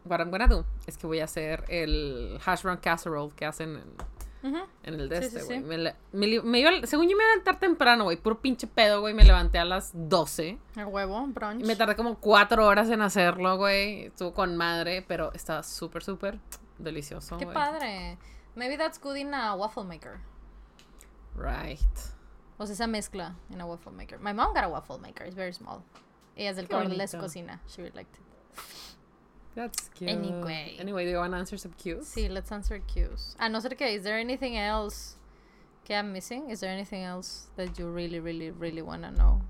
what 0.04 0.18
I'm 0.18 0.30
gonna 0.30 0.48
do 0.48 0.64
es 0.86 0.98
que 0.98 1.06
voy 1.06 1.20
a 1.20 1.24
hacer 1.24 1.64
el 1.68 2.38
hash 2.44 2.62
brown 2.62 2.78
casserole 2.78 3.32
que 3.36 3.46
hacen 3.46 3.76
en, 3.76 4.56
En 4.82 4.94
el 4.98 5.08
de 5.08 5.20
Sí, 5.20 5.26
este, 5.26 5.40
sí, 5.40 5.46
güey. 5.46 5.58
sí. 5.60 5.64
Me, 5.64 5.78
le- 5.78 5.94
me 6.12 6.40
me 6.42 6.58
iba- 6.58 6.86
según 6.88 7.08
yo 7.08 7.16
me 7.16 7.22
iba 7.22 7.32
a 7.32 7.36
levantar 7.36 7.60
temprano, 7.60 8.02
güey. 8.04 8.16
Puro 8.16 8.40
pinche 8.40 8.66
pedo, 8.66 9.00
güey. 9.00 9.14
Me 9.14 9.22
levanté 9.22 9.58
a 9.60 9.64
las 9.64 9.92
12. 9.94 10.58
A 10.76 10.86
huevo, 10.88 11.24
brunch. 11.28 11.60
Y 11.62 11.64
me 11.64 11.76
tardé 11.76 11.94
como 11.94 12.16
cuatro 12.18 12.66
horas 12.66 12.90
en 12.90 13.00
hacerlo, 13.02 13.56
güey. 13.56 14.06
Estuvo 14.06 14.32
con 14.34 14.56
madre, 14.56 15.04
pero 15.06 15.32
estaba 15.34 15.62
súper, 15.62 16.02
súper 16.02 16.40
delicioso, 16.82 17.38
Qué 17.38 17.46
padre. 17.52 18.18
Maybe 18.54 18.76
that's 18.76 18.98
good 18.98 19.16
in 19.16 19.32
a 19.32 19.56
waffle 19.56 19.84
maker. 19.84 20.20
Right. 21.34 21.78
O 22.58 22.66
sea, 22.66 22.74
esa 22.74 22.86
mezcla 22.86 23.34
en 23.50 23.60
a 23.60 23.66
waffle 23.66 23.92
maker. 23.92 24.18
My 24.18 24.32
mom 24.32 24.52
got 24.54 24.64
a 24.64 24.68
waffle 24.68 24.98
maker. 24.98 25.24
It's 25.24 25.34
very 25.34 25.52
small. 25.52 25.82
Ella 26.36 26.50
es 26.50 26.56
del 26.56 26.66
cocina. 27.20 27.60
She 27.66 27.82
really 27.82 27.96
liked 27.96 28.16
it. 28.16 28.22
That's 29.54 29.88
cute. 29.88 30.10
Anyway. 30.10 30.76
Anyway, 30.78 31.04
do 31.04 31.10
you 31.10 31.16
want 31.16 31.32
to 31.32 31.38
answer 31.38 31.56
some 31.56 31.72
cues? 31.72 32.06
Sí, 32.06 32.30
let's 32.30 32.50
answer 32.50 32.78
cues. 32.78 33.36
A 33.38 33.48
no 33.48 33.60
ser 33.60 33.70
que, 33.70 33.86
is 33.86 34.02
there 34.02 34.18
anything 34.18 34.56
else 34.56 35.16
que 35.84 35.94
I'm 35.94 36.12
missing? 36.12 36.50
Is 36.50 36.60
there 36.60 36.70
anything 36.70 37.02
else 37.02 37.48
that 37.56 37.78
you 37.78 37.88
really, 37.88 38.18
really, 38.18 38.50
really 38.50 38.82
want 38.82 39.02
to 39.02 39.10
know? 39.10 39.42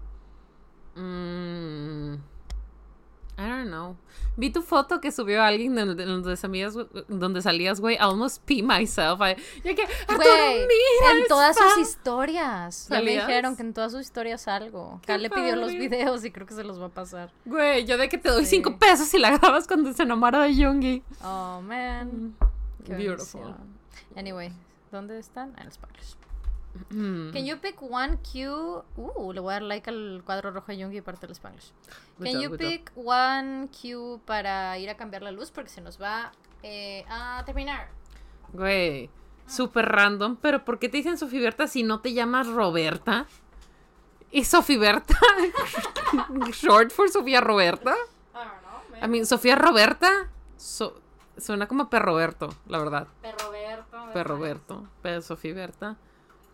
Mm, 0.97 2.21
I 3.39 3.49
don't 3.49 3.69
know. 3.69 3.97
Vi 4.37 4.51
tu 4.51 4.63
foto 4.63 5.01
que 5.01 5.11
subió 5.11 5.43
alguien 5.43 5.75
donde, 5.75 6.05
donde, 6.05 6.37
salías, 6.37 6.75
donde 7.09 7.41
salías, 7.43 7.81
güey. 7.81 7.95
I 7.97 7.99
almost 7.99 8.43
pee 8.45 8.63
myself. 8.63 9.21
I, 9.21 9.37
yo 9.65 9.75
que, 9.75 9.87
Güey, 10.15 10.63
en 10.63 11.27
todas 11.29 11.57
está". 11.57 11.71
sus 11.71 11.89
historias. 11.89 12.89
Ya 12.91 13.01
me 13.01 13.13
dijeron 13.13 13.57
que 13.57 13.63
en 13.63 13.73
todas 13.75 13.93
sus 13.93 14.03
historias 14.03 14.47
algo. 14.49 15.01
Qué 15.03 15.13
Acá 15.13 15.19
le 15.19 15.31
pidió 15.31 15.57
los 15.57 15.73
videos 15.73 16.25
y 16.25 16.31
creo 16.31 16.47
que 16.47 16.55
se 16.55 16.63
los 16.63 16.81
va 16.81 16.87
a 16.87 16.91
pasar. 16.91 17.33
Güey, 17.47 17.85
yo 17.87 17.97
de 17.99 18.09
que 18.09 18.19
te 18.19 18.29
doy 18.29 18.45
Sí. 18.45 18.57
cinco 18.57 18.79
pesos 18.79 19.09
si 19.09 19.19
la 19.19 19.37
grabas 19.39 19.67
cuando 19.67 19.93
se 19.93 20.03
enamora 20.03 20.41
de 20.43 20.55
Yoongi. 20.55 21.03
Oh, 21.25 21.61
man. 21.63 22.35
Qué 22.85 22.95
Beautiful. 22.95 23.41
bendición. 23.41 23.73
Anyway, 24.17 24.53
¿dónde 24.91 25.19
están? 25.19 25.55
En 25.59 25.65
los 25.65 25.75
spoilers. 25.75 26.17
Mm. 26.90 27.32
Can 27.32 27.44
you 27.44 27.59
pick 27.59 27.81
one 27.82 28.19
cue? 28.23 28.82
Uh, 28.97 29.32
le 29.32 29.40
voy 29.40 29.51
a 29.51 29.55
dar 29.55 29.62
like 29.62 29.90
al 29.90 30.23
cuadro 30.24 30.51
rojo 30.53 30.73
de 30.73 30.82
Jungi 30.82 30.99
y 30.99 31.01
parte 31.03 31.27
del 31.27 31.35
Spanglish. 31.36 31.73
Good 32.19 32.24
Can 32.27 32.35
job, 32.35 32.43
you 32.43 32.49
job. 32.51 32.59
pick 32.59 32.93
one 32.94 33.69
cue 33.69 34.19
para 34.24 34.78
ir 34.78 34.89
a 34.90 34.97
cambiar 34.97 35.23
la 35.23 35.31
luz? 35.32 35.51
Porque 35.51 35.69
se 35.70 35.81
nos 35.81 36.01
va 36.01 36.32
eh, 36.62 37.05
a 37.09 37.43
terminar. 37.44 37.89
Güey, 38.53 39.11
súper 39.47 39.86
random, 39.86 40.36
pero 40.36 40.65
¿por 40.65 40.78
qué 40.78 40.89
te 40.89 40.97
dicen 40.99 41.19
Sofía 41.19 41.40
Berta 41.40 41.66
si 41.66 41.82
no 41.82 42.01
te 42.01 42.12
llamas 42.15 42.47
Roberta? 42.47 43.27
¿Y 44.31 44.44
Sofía 44.44 44.78
Berta? 44.78 45.19
¿Short 46.53 46.90
for 46.90 47.09
Sofía 47.11 47.40
Roberta? 47.40 47.94
I 48.35 48.39
don't 48.39 48.61
know, 48.62 49.05
I 49.05 49.09
mean, 49.09 49.27
Sofía 49.27 49.57
Roberta 49.57 50.31
so- 50.57 51.01
suena 51.36 51.66
como 51.69 51.89
Perroberto, 51.90 52.55
la 52.66 52.78
verdad. 52.78 53.09
Perroberto. 53.20 54.12
Perroberto, 54.12 54.89
pero 55.03 55.20
Sofía 55.23 55.55
Berta. 55.55 55.97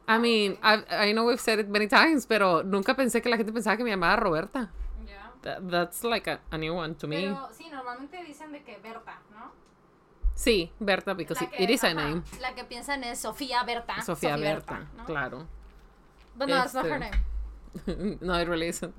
I 0.09 0.19
mean, 0.19 0.59
I, 0.63 0.83
I 1.09 1.13
know 1.13 1.27
we've 1.27 1.41
said 1.41 1.59
it 1.59 1.69
many 1.69 1.87
times, 1.87 2.27
pero 2.27 2.63
nunca 2.63 2.95
pensé 2.97 3.21
que 3.23 3.29
la 3.31 3.37
gente 3.37 3.53
pensaba 3.53 3.77
que 3.77 3.85
me 3.85 3.91
llamaba 3.91 4.17
Roberta. 4.17 4.71
Yeah. 5.07 5.33
That- 5.43 5.71
that's 5.71 6.03
like 6.03 6.27
a, 6.31 6.41
a 6.51 6.57
new 6.59 6.75
one 6.75 6.95
to 6.95 7.07
me. 7.07 7.17
Pero 7.23 7.49
sí, 7.53 7.69
normalmente 7.71 8.25
dicen 8.25 8.51
de 8.53 8.63
que 8.63 8.79
Berta, 8.83 9.19
¿no? 9.33 9.53
Sí, 10.35 10.71
Berta, 10.81 11.15
because 11.15 11.47
que- 11.47 11.63
it 11.63 11.69
is 11.71 11.85
a 11.85 11.93
name. 11.93 12.23
La 12.41 12.55
que 12.55 12.65
piensan 12.65 13.05
es 13.05 13.19
Sofía 13.19 13.63
Berta. 13.65 14.01
Sofía 14.03 14.37
Berta, 14.37 14.87
¿no? 14.97 15.05
claro. 15.05 15.47
But 16.37 16.49
no, 16.49 16.55
that's 16.55 16.75
not 16.75 16.87
her 16.87 17.03
Este, 17.03 17.97
name. 17.97 18.19
no, 18.21 18.41
it 18.41 18.49
really 18.49 18.69
isn't. 18.69 18.95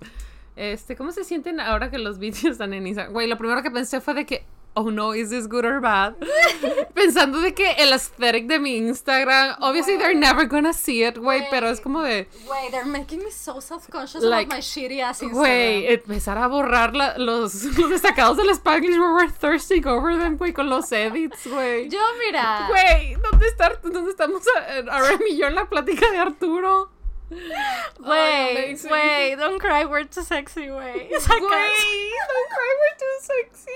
Este, 0.55 0.95
¿cómo 0.97 1.11
se 1.13 1.23
sienten 1.23 1.59
ahora 1.61 1.89
que 1.89 1.97
los 1.97 2.19
vídeos 2.19 2.43
están 2.43 2.73
en 2.73 2.85
Instagram? 2.85 3.13
Güey, 3.13 3.27
lo 3.27 3.37
primero 3.37 3.63
que 3.63 3.71
pensé 3.71 4.01
fue 4.01 4.13
de 4.13 4.25
que, 4.25 4.45
oh 4.79 4.89
no, 4.89 5.11
is 5.13 5.29
this 5.29 5.45
good 5.47 5.65
or 5.65 5.79
bad? 5.81 6.15
Pensando 6.95 7.41
de 7.41 7.53
que 7.53 7.71
el 7.77 7.91
aesthetic 7.93 8.47
de 8.47 8.59
mi 8.59 8.77
Instagram, 8.77 9.57
obviously 9.59 9.97
they're 9.97 10.13
never 10.15 10.45
gonna 10.45 10.73
see 10.73 11.03
it, 11.03 11.17
güey, 11.17 11.45
pero 11.49 11.69
es 11.69 11.79
como 11.81 12.01
de, 12.01 12.27
Güey, 12.45 12.71
they're 12.71 12.85
making 12.85 13.19
me 13.23 13.31
so 13.31 13.59
self-conscious 13.59 14.23
Like, 14.23 14.47
about 14.47 14.57
my 14.57 14.61
shitty 14.61 15.01
ass 15.01 15.21
Instagram. 15.21 15.33
güey, 15.33 15.93
empezar 15.93 16.37
a 16.37 16.47
borrar 16.47 16.95
la- 16.95 17.17
los, 17.17 17.63
los 17.77 17.89
destacados 17.89 18.37
del 18.37 18.49
Spanglish 18.51 18.97
where 18.97 19.13
we're 19.13 19.29
thirsting 19.29 19.85
over 19.87 20.17
them, 20.17 20.37
güey, 20.37 20.53
con 20.53 20.69
los 20.69 20.91
edits, 20.91 21.45
güey. 21.47 21.89
Yo, 21.89 21.99
mira. 22.25 22.67
Güey, 22.69 23.15
¿dónde, 23.15 23.47
está, 23.47 23.69
¿dónde 23.83 24.11
estamos 24.11 24.41
a- 24.57 24.91
ahora 24.95 25.17
y 25.29 25.37
yo 25.37 25.47
en 25.47 25.55
la 25.55 25.67
plática 25.69 26.09
de 26.11 26.17
Arturo? 26.17 26.91
Güey, 27.99 28.67
amazing. 28.69 28.89
güey, 28.89 29.35
don't 29.35 29.59
cry, 29.61 29.85
we're 29.85 30.03
too 30.05 30.23
sexy, 30.23 30.67
güey. 30.67 31.09
Güey, 31.09 31.09
don't 31.09 31.29
cry, 31.37 32.71
we're 32.79 32.97
too 32.97 33.19
sexy. 33.21 33.71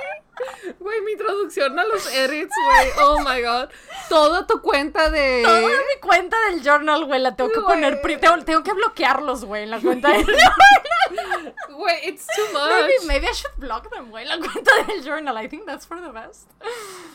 Güey, 0.80 1.02
mi 1.02 1.12
introducción 1.14 1.78
a 1.78 1.84
los 1.86 2.12
edits, 2.14 2.54
güey. 2.66 2.90
Oh 3.02 3.20
my 3.20 3.42
god. 3.42 3.70
Toda 4.10 4.48
tu 4.48 4.62
cuenta 4.62 5.10
de. 5.10 5.44
Toda 5.44 5.60
mi 5.62 6.00
cuenta 6.02 6.38
del 6.50 6.62
journal, 6.64 7.06
güey, 7.06 7.20
la 7.22 7.36
tengo 7.36 7.52
que 7.52 7.60
Güey. 7.60 7.68
poner. 7.76 8.02
Tengo, 8.20 8.44
tengo 8.44 8.64
que 8.64 8.74
bloquearlos, 8.74 9.46
güey, 9.46 9.64
en 9.64 9.72
la 9.72 9.80
cuenta 9.80 10.10
del 10.12 10.26
Güey, 11.70 11.96
it's 12.08 12.26
too 12.36 12.46
much. 12.54 12.70
maybe, 12.72 12.94
maybe 13.08 13.28
I 13.28 13.34
should 13.34 13.56
block 13.58 13.90
them, 13.92 14.10
güey, 14.10 14.26
la 14.26 14.38
cuenta 14.40 14.72
del 14.88 15.04
journal. 15.04 15.38
I 15.38 15.48
think 15.48 15.66
that's 15.66 15.86
for 15.86 16.00
the 16.02 16.10
best. 16.12 16.50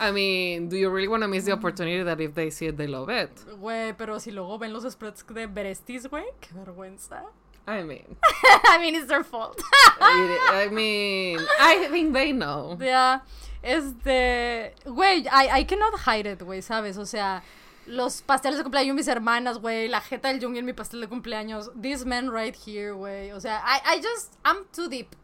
I 0.01 0.11
mean, 0.13 0.69
do 0.69 0.77
you 0.77 0.91
really 0.91 1.09
want 1.09 1.23
to 1.23 1.29
miss 1.29 1.45
the 1.45 1.53
opportunity 1.53 2.03
that 2.05 2.21
if 2.21 2.35
they 2.35 2.51
see 2.51 2.67
it, 2.67 2.77
they 2.77 2.87
love 2.87 3.09
it? 3.11 3.31
Güey, 3.59 3.95
pero 3.97 4.21
si 4.21 4.31
luego 4.31 4.59
ven 4.59 4.73
los 4.73 4.85
spreads 4.91 5.25
de 5.27 5.47
Berestis, 5.47 6.07
güey, 6.09 6.25
qué 6.41 6.49
vergüenza. 6.55 7.25
I 7.69 7.83
mean, 7.83 8.17
I 8.65 8.79
mean, 8.81 8.95
it's 8.95 9.09
their 9.09 9.23
fault. 9.23 9.61
I 10.01 10.69
mean, 10.73 11.39
I 11.61 11.89
think 11.91 12.15
they 12.15 12.33
know. 12.33 12.79
Ya, 12.81 13.21
este, 13.63 14.75
güey, 14.87 15.27
I, 15.31 15.61
I 15.61 15.65
cannot 15.65 16.01
hide 16.01 16.27
it, 16.27 16.41
güey, 16.41 16.63
¿sabes? 16.63 16.97
O 16.97 17.05
sea, 17.05 17.43
los 17.87 18.23
pasteles 18.23 18.57
de 18.57 18.65
cumpleaños 18.65 18.89
de 18.89 18.95
mis 18.95 19.09
hermanas, 19.09 19.59
güey, 19.59 19.87
la 19.89 20.01
jeta 20.01 20.29
del 20.29 20.41
Jungi 20.41 20.61
en 20.61 20.65
mi 20.65 20.73
pastel 20.73 21.03
de 21.03 21.09
cumpleaños, 21.09 21.71
this 21.79 22.07
man 22.07 22.31
right 22.31 22.57
here, 22.57 22.93
güey, 22.93 23.33
o 23.33 23.41
sea, 23.41 23.63
I, 23.67 23.97
I 23.97 24.01
just, 24.01 24.39
I'm 24.47 24.65
too 24.73 24.89
deep, 24.89 25.15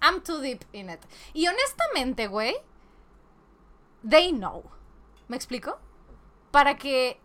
I'm 0.00 0.20
too 0.20 0.40
deep 0.40 0.64
in 0.72 0.90
it. 0.90 1.00
Y 1.34 1.48
honestamente, 1.48 2.28
güey, 2.28 2.54
they 4.08 4.30
know, 4.30 4.62
¿me 5.26 5.36
explico? 5.36 5.80
Para 6.52 6.76
que, 6.76 7.18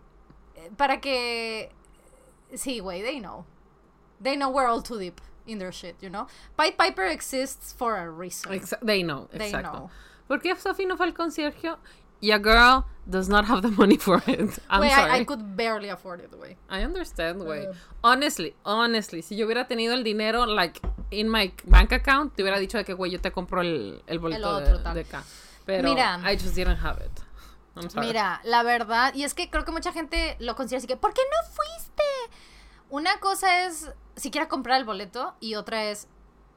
para 0.77 0.99
que, 0.99 1.71
sí, 2.55 2.79
güey, 2.79 3.03
they 3.03 3.19
know. 3.19 3.45
They 4.23 4.35
know 4.35 4.49
we're 4.49 4.67
all 4.67 4.81
too 4.81 4.97
deep 4.97 5.19
in 5.45 5.59
their 5.59 5.71
shit, 5.71 5.95
you 6.01 6.09
know? 6.09 6.27
Pied 6.57 6.77
Piper 6.77 7.03
exists 7.03 7.73
for 7.73 7.97
a 7.97 8.09
reason. 8.09 8.51
Exa- 8.51 8.79
they 8.81 9.03
know, 9.03 9.27
They 9.31 9.51
exacto. 9.51 9.73
know. 9.73 9.89
¿Por 10.27 10.39
qué 10.39 10.57
Sophie 10.57 10.85
no 10.85 10.95
fue 10.95 11.07
al 11.07 11.13
concierto? 11.13 11.77
Your 12.21 12.39
girl 12.39 12.85
does 13.09 13.27
not 13.27 13.43
have 13.45 13.61
the 13.61 13.69
money 13.69 13.97
for 13.97 14.23
it. 14.25 14.39
I'm 14.69 14.89
sorry. 14.89 15.11
I, 15.11 15.17
I 15.17 15.23
could 15.25 15.57
barely 15.57 15.89
afford 15.89 16.21
it, 16.21 16.31
güey. 16.31 16.55
I 16.69 16.83
understand, 16.83 17.41
güey. 17.41 17.67
Uh. 17.67 17.73
Honestly, 18.01 18.55
honestly, 18.65 19.21
si 19.21 19.35
yo 19.35 19.45
hubiera 19.45 19.67
tenido 19.67 19.93
el 19.93 20.03
dinero, 20.03 20.45
like, 20.45 20.79
in 21.11 21.29
my 21.29 21.51
bank 21.65 21.91
account, 21.91 22.33
te 22.35 22.43
hubiera 22.43 22.59
dicho 22.59 22.77
de 22.77 22.85
que, 22.85 22.93
güey, 22.93 23.11
yo 23.11 23.19
te 23.19 23.31
compro 23.31 23.59
el, 23.59 24.01
el 24.07 24.19
boleto 24.19 24.47
otro, 24.49 24.77
de, 24.77 24.93
de 24.93 25.01
acá. 25.01 25.23
Pero 25.65 25.89
Mira. 25.89 26.21
I 26.23 26.37
just 26.37 26.55
didn't 26.55 26.77
have 26.77 27.01
it. 27.03 27.11
I'm 27.75 27.89
sorry. 27.89 28.07
Mira, 28.07 28.39
la 28.45 28.63
verdad, 28.63 29.13
y 29.13 29.23
es 29.23 29.33
que 29.33 29.49
creo 29.49 29.65
que 29.65 29.71
mucha 29.71 29.91
gente 29.91 30.37
lo 30.39 30.55
considera 30.55 30.77
así 30.77 30.87
que, 30.87 30.95
¿por 30.95 31.13
qué 31.13 31.21
no 31.29 31.49
fuiste? 31.51 32.03
Una 32.93 33.19
cosa 33.19 33.65
es 33.65 33.89
siquiera 34.15 34.47
comprar 34.47 34.77
el 34.79 34.85
boleto 34.85 35.33
y 35.39 35.55
otra 35.55 35.85
es 35.85 36.07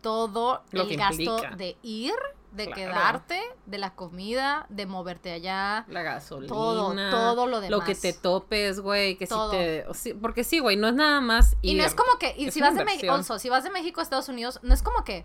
todo 0.03 0.63
Lo 0.71 0.83
el 0.83 0.95
gasto 0.95 1.23
implica. 1.39 1.57
de 1.57 1.79
ir, 1.83 2.13
de 2.53 2.67
Claro. 2.67 2.77
quedarte, 2.77 3.41
de 3.65 3.79
la 3.79 3.95
comida, 3.95 4.67
de 4.69 4.85
moverte 4.85 5.33
allá. 5.33 5.87
La 5.89 6.03
gasolina. 6.03 6.53
Todo, 6.53 6.95
todo 7.11 7.47
lo 7.47 7.61
Lo 7.63 7.81
que 7.81 7.95
demás. 7.95 8.01
te 8.03 8.13
topes, 8.13 8.81
güey. 8.81 9.17
Que 9.17 9.27
Todo. 9.27 9.51
si 9.53 9.57
te. 9.57 9.87
o 10.17 10.21
porque 10.21 10.45
sí, 10.45 10.59
güey, 10.59 10.77
no 10.77 10.89
es 10.89 10.95
nada 10.95 11.23
más. 11.23 11.57
Y 11.63 11.73
no 11.73 11.81
ir. 11.81 11.87
es 11.87 11.95
como 11.95 12.19
que, 12.19 12.35
y 12.37 12.51
si 12.51 12.61
vas 12.61 12.75
de 12.75 12.85
México, 12.85 13.07
inversión. 13.07 13.41
si 13.41 13.49
vas 13.49 13.65
de 13.65 13.71
México 13.71 14.01
a 14.01 14.03
Estados 14.03 14.29
Unidos, 14.29 14.61
no 14.63 14.75
es 14.75 14.83
como 14.83 15.05
que 15.05 15.25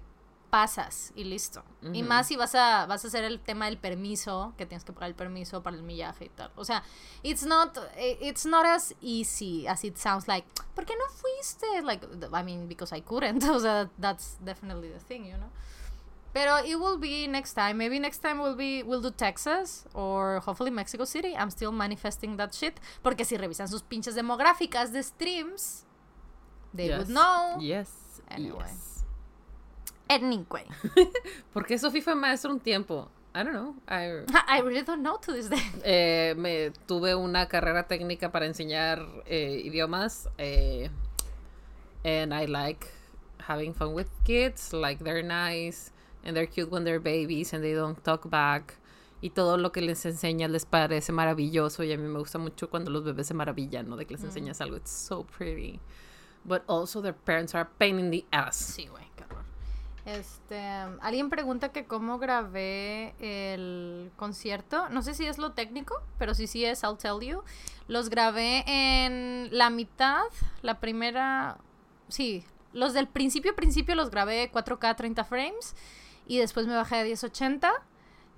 pasas 0.52 1.12
y 1.16 1.24
listo. 1.24 1.64
Y 1.94 2.04
más 2.04 2.28
si 2.28 2.36
vas 2.36 2.54
a, 2.54 2.86
vas 2.86 3.04
a 3.04 3.08
hacer 3.08 3.24
el 3.24 3.40
tema 3.40 3.66
del 3.66 3.78
permiso, 3.80 4.54
que 4.58 4.66
tienes 4.68 4.84
que 4.84 4.94
pagar 4.94 5.10
el 5.10 5.16
permiso 5.16 5.64
para 5.64 5.76
el 5.78 5.82
millaje 5.82 6.26
y 6.26 6.30
tal. 6.30 6.52
O 6.56 6.64
sea, 6.66 6.84
it's 7.24 7.44
not, 7.44 7.76
eh, 7.96 8.18
it's 8.22 8.46
not 8.46 8.66
as 8.66 8.94
easy 9.02 9.66
as 9.66 9.84
it 9.84 9.96
sounds 9.98 10.28
like, 10.28 10.46
¿por 10.76 10.86
qué 10.86 10.94
no 10.96 11.06
fuiste? 11.10 11.82
Like, 11.84 12.06
I 12.34 12.44
mean, 12.44 12.68
because 12.68 12.94
I 12.96 13.02
couldn't. 13.02 13.44
O 13.50 13.60
sea, 13.60 13.90
that's 13.98 14.38
definitely 14.44 14.90
the 14.90 15.00
thing, 15.00 15.26
you 15.26 15.38
know? 15.38 15.50
Pero 16.34 16.58
it 16.66 16.76
will 16.76 16.98
be 16.98 17.28
next 17.28 17.54
time. 17.56 17.74
Maybe 17.78 18.00
next 18.00 18.20
time 18.22 18.40
will 18.40 18.56
be 18.56 18.84
we'll 18.84 19.02
do 19.02 19.12
Texas 19.12 19.86
or 19.94 20.40
hopefully 20.46 20.72
Mexico 20.72 21.04
City. 21.06 21.36
I'm 21.36 21.50
still 21.50 21.72
manifesting 21.74 22.38
that 22.38 22.54
shit. 22.54 22.80
Porque 23.02 23.26
si 23.26 23.36
revisan 23.38 23.68
sus 23.68 23.82
pinches 23.84 24.16
demográficas 24.16 24.92
de 24.94 25.02
streams, 25.04 25.86
they 26.74 26.88
Yes. 26.88 26.98
would 27.00 27.10
know. 27.10 27.58
Yes. 27.60 28.22
Anyway. 28.30 28.64
yes. 28.66 29.01
Anyway, 30.12 30.66
¿Por 31.54 31.66
qué 31.66 31.78
Sophie 31.80 32.02
fue 32.02 32.16
maestro 32.16 32.52
un 32.52 32.60
tiempo? 32.60 33.10
I 33.34 33.44
don't 33.44 33.54
know. 33.54 33.76
I, 33.88 34.26
I 34.48 34.60
really 34.60 34.82
don't 34.84 35.02
know 35.02 35.18
to 35.18 35.32
this 35.32 35.48
day. 35.50 35.64
eh, 35.86 36.34
me 36.36 36.72
tuve 36.86 37.16
una 37.16 37.48
carrera 37.48 37.88
técnica 37.88 38.30
para 38.30 38.46
enseñar 38.46 39.06
eh, 39.26 39.62
idiomas. 39.64 40.28
Eh, 40.38 40.90
and 42.04 42.34
I 42.34 42.46
like 42.46 42.88
having 43.48 43.74
fun 43.74 43.94
with 43.94 44.10
kids. 44.26 44.74
Like 44.74 45.02
they're 45.02 45.24
nice 45.24 45.92
and 46.26 46.36
they're 46.36 46.46
cute 46.46 46.70
when 46.70 46.84
they're 46.84 47.00
babies 47.00 47.54
and 47.54 47.64
they 47.64 47.74
don't 47.74 48.04
talk 48.04 48.30
back. 48.30 48.76
y 49.24 49.30
todo 49.30 49.56
lo 49.58 49.72
que 49.72 49.82
les 49.82 50.04
enseñas 50.06 50.50
les 50.50 50.66
parece 50.66 51.12
maravilloso 51.12 51.84
y 51.84 51.94
a 51.94 51.98
mí 51.98 52.08
me 52.08 52.18
gusta 52.18 52.40
mucho 52.40 52.72
cuando 52.72 52.90
los 52.90 53.04
bebés 53.04 53.28
se 53.28 53.36
maravillan, 53.36 53.88
¿no? 53.88 53.96
De 53.96 54.06
que 54.08 54.16
les 54.16 54.24
enseñas 54.24 54.60
algo. 54.62 54.76
It's 54.76 54.90
so 54.90 55.24
pretty. 55.38 55.80
But 56.44 56.64
also 56.68 57.02
their 57.02 57.14
parents 57.14 57.54
are 57.54 57.62
a 57.62 57.70
pain 57.78 58.00
in 58.00 58.10
the 58.10 58.26
ass. 58.32 58.58
Sí, 58.76 58.88
güey. 58.88 59.01
Este, 60.06 60.60
alguien 61.02 61.30
pregunta 61.30 61.70
que 61.70 61.86
cómo 61.86 62.18
grabé 62.18 63.14
el 63.20 64.12
concierto. 64.16 64.90
No 64.90 65.02
sé 65.02 65.14
si 65.14 65.26
es 65.26 65.38
lo 65.38 65.52
técnico, 65.52 66.02
pero 66.18 66.34
sí 66.34 66.48
sí 66.48 66.66
es, 66.66 66.84
I'll 66.84 66.98
tell 66.98 67.20
you. 67.22 67.44
Los 67.88 68.10
grabé 68.10 68.64
en 68.68 69.50
la 69.52 69.70
mitad, 69.70 70.24
la 70.62 70.80
primera, 70.80 71.58
sí, 72.08 72.44
los 72.74 72.94
del 72.94 73.08
principio 73.08 73.56
principio 73.56 73.96
los 73.96 74.10
grabé 74.10 74.52
4K 74.52 74.96
30 74.96 75.24
frames 75.24 75.76
y 76.26 76.40
después 76.40 76.68
me 76.68 76.76
bajé 76.76 77.00
a 77.00 77.04
1080 77.04 77.72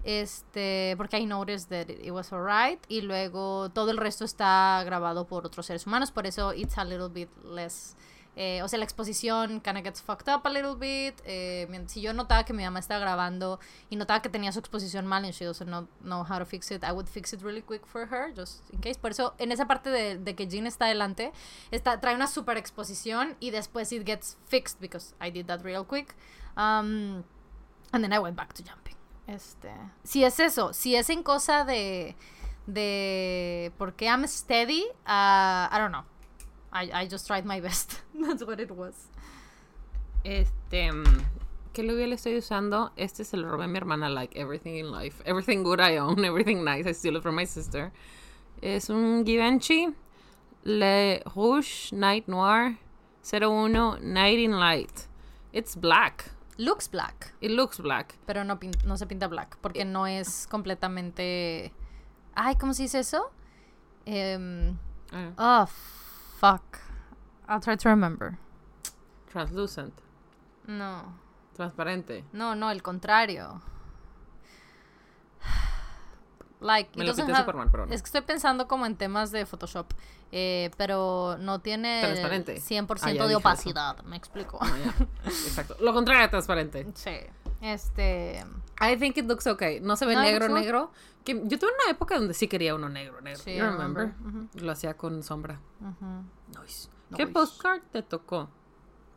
este, 0.04 0.96
porque 0.98 1.18
I 1.18 1.26
noticed 1.26 1.70
that 1.70 1.90
it 1.90 2.12
was 2.12 2.32
alright. 2.34 2.80
Y 2.88 3.02
luego 3.02 3.70
todo 3.70 3.92
el 3.92 3.98
resto 3.98 4.26
está 4.26 4.82
grabado 4.86 5.26
por 5.26 5.46
otros 5.46 5.66
seres 5.66 5.88
humanos, 5.88 6.12
por 6.12 6.28
eso 6.28 6.54
it's 6.54 6.78
a 6.78 6.84
little 6.84 7.10
bit 7.10 7.30
less. 7.44 7.96
Eh, 8.36 8.62
o 8.64 8.68
sea, 8.68 8.80
la 8.80 8.86
exposición 8.86 9.62
kind 9.62 9.78
of 9.78 9.84
gets 9.84 10.02
fucked 10.02 10.28
up 10.28 10.42
a 10.46 10.50
little 10.50 10.76
bit. 10.76 11.22
Eh, 11.26 11.68
si 11.88 12.02
yo 12.02 12.14
notaba 12.14 12.44
que 12.46 12.54
mi 12.54 12.64
mamá 12.64 12.80
estaba 12.80 13.00
grabando 13.00 13.60
y 13.90 13.96
notaba 13.96 14.22
que 14.22 14.30
tenía 14.30 14.52
su 14.52 14.60
exposición 14.60 15.06
mal 15.06 15.24
and 15.24 15.34
she 15.34 15.46
doesn't 15.46 15.68
know, 15.68 15.88
know 16.02 16.24
how 16.24 16.40
to 16.40 16.46
fix 16.46 16.72
it, 16.72 16.84
I 16.84 16.92
would 16.92 17.08
fix 17.08 17.32
it 17.34 17.42
really 17.44 17.62
quick 17.62 17.86
for 17.86 18.08
her, 18.08 18.34
just 18.36 18.62
in 18.72 18.80
case. 18.80 18.98
Por 18.98 19.12
eso, 19.12 19.36
en 19.38 19.52
esa 19.52 19.68
parte 19.68 19.90
de, 19.90 20.18
de 20.18 20.36
que 20.36 20.48
Jean 20.48 20.66
está 20.66 20.86
adelante, 20.86 21.32
está, 21.72 22.00
trae 22.00 22.16
una 22.16 22.28
super 22.28 22.58
exposición 22.58 23.36
y 23.40 23.52
después 23.52 23.92
it 23.92 24.06
gets 24.06 24.38
fixed 24.48 24.80
because 24.80 25.14
I 25.22 25.30
did 25.30 25.46
that 25.46 25.64
real 25.64 25.86
quick. 25.86 26.16
Um, 26.58 27.24
and 27.92 28.04
then 28.04 28.14
I 28.14 28.20
went 28.20 28.36
back 28.36 28.54
to 28.54 28.64
jumping. 28.64 28.96
Este, 29.28 29.72
si 30.04 30.24
es 30.24 30.40
eso, 30.40 30.74
si 30.74 30.96
es 30.96 31.10
en 31.10 31.24
cosa 31.24 31.64
de 31.64 32.16
de 32.66 33.72
porque 33.78 34.06
I'm 34.08 34.26
steady, 34.28 34.86
uh, 35.06 35.70
I 35.70 35.78
don't 35.78 35.92
know. 35.92 36.04
I, 36.74 36.90
I 37.04 37.08
just 37.08 37.28
tried 37.28 37.46
my 37.46 37.60
best. 37.60 38.02
That's 38.20 38.44
what 38.44 38.60
it 38.60 38.72
was. 38.72 39.08
Este, 40.26 40.90
¿qué 41.74 41.84
lo 41.84 41.94
le 41.94 42.16
estoy 42.16 42.38
usando? 42.38 42.92
Este 42.98 43.24
se 43.24 43.38
lo 43.38 43.50
robé 43.50 43.66
a 43.66 43.68
mi 43.68 43.78
hermana, 43.78 44.10
like 44.10 44.36
everything 44.36 44.78
in 44.78 44.92
life. 44.92 45.22
Everything 45.26 45.64
good 45.64 45.80
I 45.80 45.98
own, 45.98 46.26
everything 46.32 46.64
nice, 46.64 46.88
I 46.88 46.94
steal 46.94 47.18
it 47.18 47.24
from 47.24 47.36
my 47.36 47.46
sister. 47.46 47.92
Es 48.62 48.90
un 48.90 49.24
Givenchy 49.26 49.90
Le 50.64 51.22
Rouge 51.36 51.92
Night 51.92 52.28
Noir 52.28 52.78
01 53.22 54.00
Night 54.02 54.40
in 54.40 54.54
Light. 54.54 55.08
It's 55.52 55.76
black. 55.76 56.32
Looks 56.58 56.88
black. 56.88 57.34
It 57.42 57.52
looks 57.52 57.80
black. 57.80 58.16
Pero 58.26 58.44
no, 58.44 58.58
no 58.86 58.96
se 58.96 59.06
pinta 59.06 59.28
black. 59.28 59.58
Porque 59.62 59.86
no 59.86 60.06
es 60.08 60.48
completamente. 60.48 61.74
Ay, 62.36 62.56
¿cómo 62.56 62.74
se 62.74 62.84
dice 62.84 63.00
eso? 63.00 63.32
Um, 64.06 64.78
Oh, 65.38 65.68
fuck. 66.44 66.80
I'll 67.48 67.62
try 67.62 67.78
to 67.78 67.90
remember. 67.90 68.38
Translucent. 69.32 69.94
No. 70.68 71.14
Transparente. 71.56 72.26
No, 72.34 72.54
no, 72.56 72.70
el 72.70 72.82
contrario. 72.82 73.62
Like, 76.60 76.98
Me 76.98 77.04
lo 77.06 77.14
pinté 77.14 77.36
Superman, 77.36 77.70
pero 77.70 77.86
no. 77.86 77.94
Es 77.94 78.02
que 78.02 78.06
estoy 78.06 78.22
pensando 78.22 78.70
como 78.70 78.86
en 78.86 78.96
temas 78.96 79.32
de 79.32 79.46
Photoshop. 79.46 79.88
Eh, 80.32 80.72
pero 80.78 81.36
no 81.38 81.60
tiene 81.60 82.02
transparente. 82.02 82.56
100% 82.56 83.22
ah, 83.22 83.28
de 83.28 83.36
opacidad, 83.36 84.02
me 84.04 84.16
explico. 84.16 84.60
Ah, 84.62 84.72
Exacto. 85.26 85.76
Lo 85.82 85.94
contrario 85.94 86.30
transparente. 86.30 86.88
Sí. 86.96 87.12
Este. 87.64 88.44
I 88.82 88.98
think 88.98 89.18
it 89.18 89.26
looks 89.26 89.48
okay. 89.48 89.80
No 89.80 89.96
se 89.96 90.06
ve 90.06 90.18
negro, 90.18 90.50
negro. 90.50 90.92
Que 91.24 91.34
yo 91.46 91.58
tuve 91.58 91.72
una 91.82 91.92
época 91.92 92.18
donde 92.18 92.34
sí 92.34 92.50
quería 92.50 92.76
uno 92.76 92.90
negro, 92.90 93.22
negro. 93.22 93.42
Sí, 93.42 93.56
you 93.56 93.64
remember? 93.64 94.14
Lo 94.56 94.72
hacía 94.74 94.96
con 94.98 95.24
sombra. 95.24 95.62
nice. 96.60 96.90
¿Qué 97.16 97.26
postcard 97.26 97.82
te 97.92 98.04
tocó? 98.04 98.50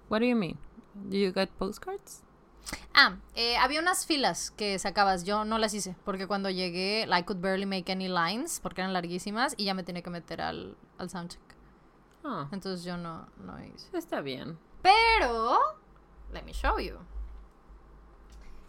What 0.09 0.21
do 0.21 0.27
you 0.27 0.37
mean? 0.37 0.57
Do 0.95 1.17
you 1.17 1.33
get 1.33 1.49
postcards? 1.59 2.23
Ah, 2.95 3.17
eh, 3.35 3.57
había 3.57 3.81
unas 3.81 4.07
filas 4.07 4.53
que 4.53 4.79
sacabas. 4.79 5.25
Yo 5.25 5.45
no 5.45 5.59
las 5.59 5.75
hice 5.75 5.97
porque 6.05 6.29
cuando 6.29 6.49
llegué, 6.49 7.05
I 7.09 7.25
could 7.25 7.41
barely 7.41 7.67
make 7.67 7.91
any 7.91 8.07
lines 8.07 8.61
porque 8.61 8.81
eran 8.81 8.93
larguísimas 8.93 9.55
y 9.57 9.65
ya 9.65 9.75
me 9.75 9.83
tenía 9.83 10.03
que 10.03 10.11
meter 10.11 10.41
al, 10.41 10.77
al 10.99 11.11
soundcheck. 11.11 11.43
Ah. 12.23 12.49
Entonces 12.53 12.85
yo 12.85 12.97
no, 12.97 13.27
no 13.39 13.59
hice. 13.65 13.97
Está 13.97 14.21
bien. 14.21 14.57
Pero, 14.83 15.59
let 16.33 16.43
me 16.43 16.53
show 16.53 16.79
you. 16.79 16.97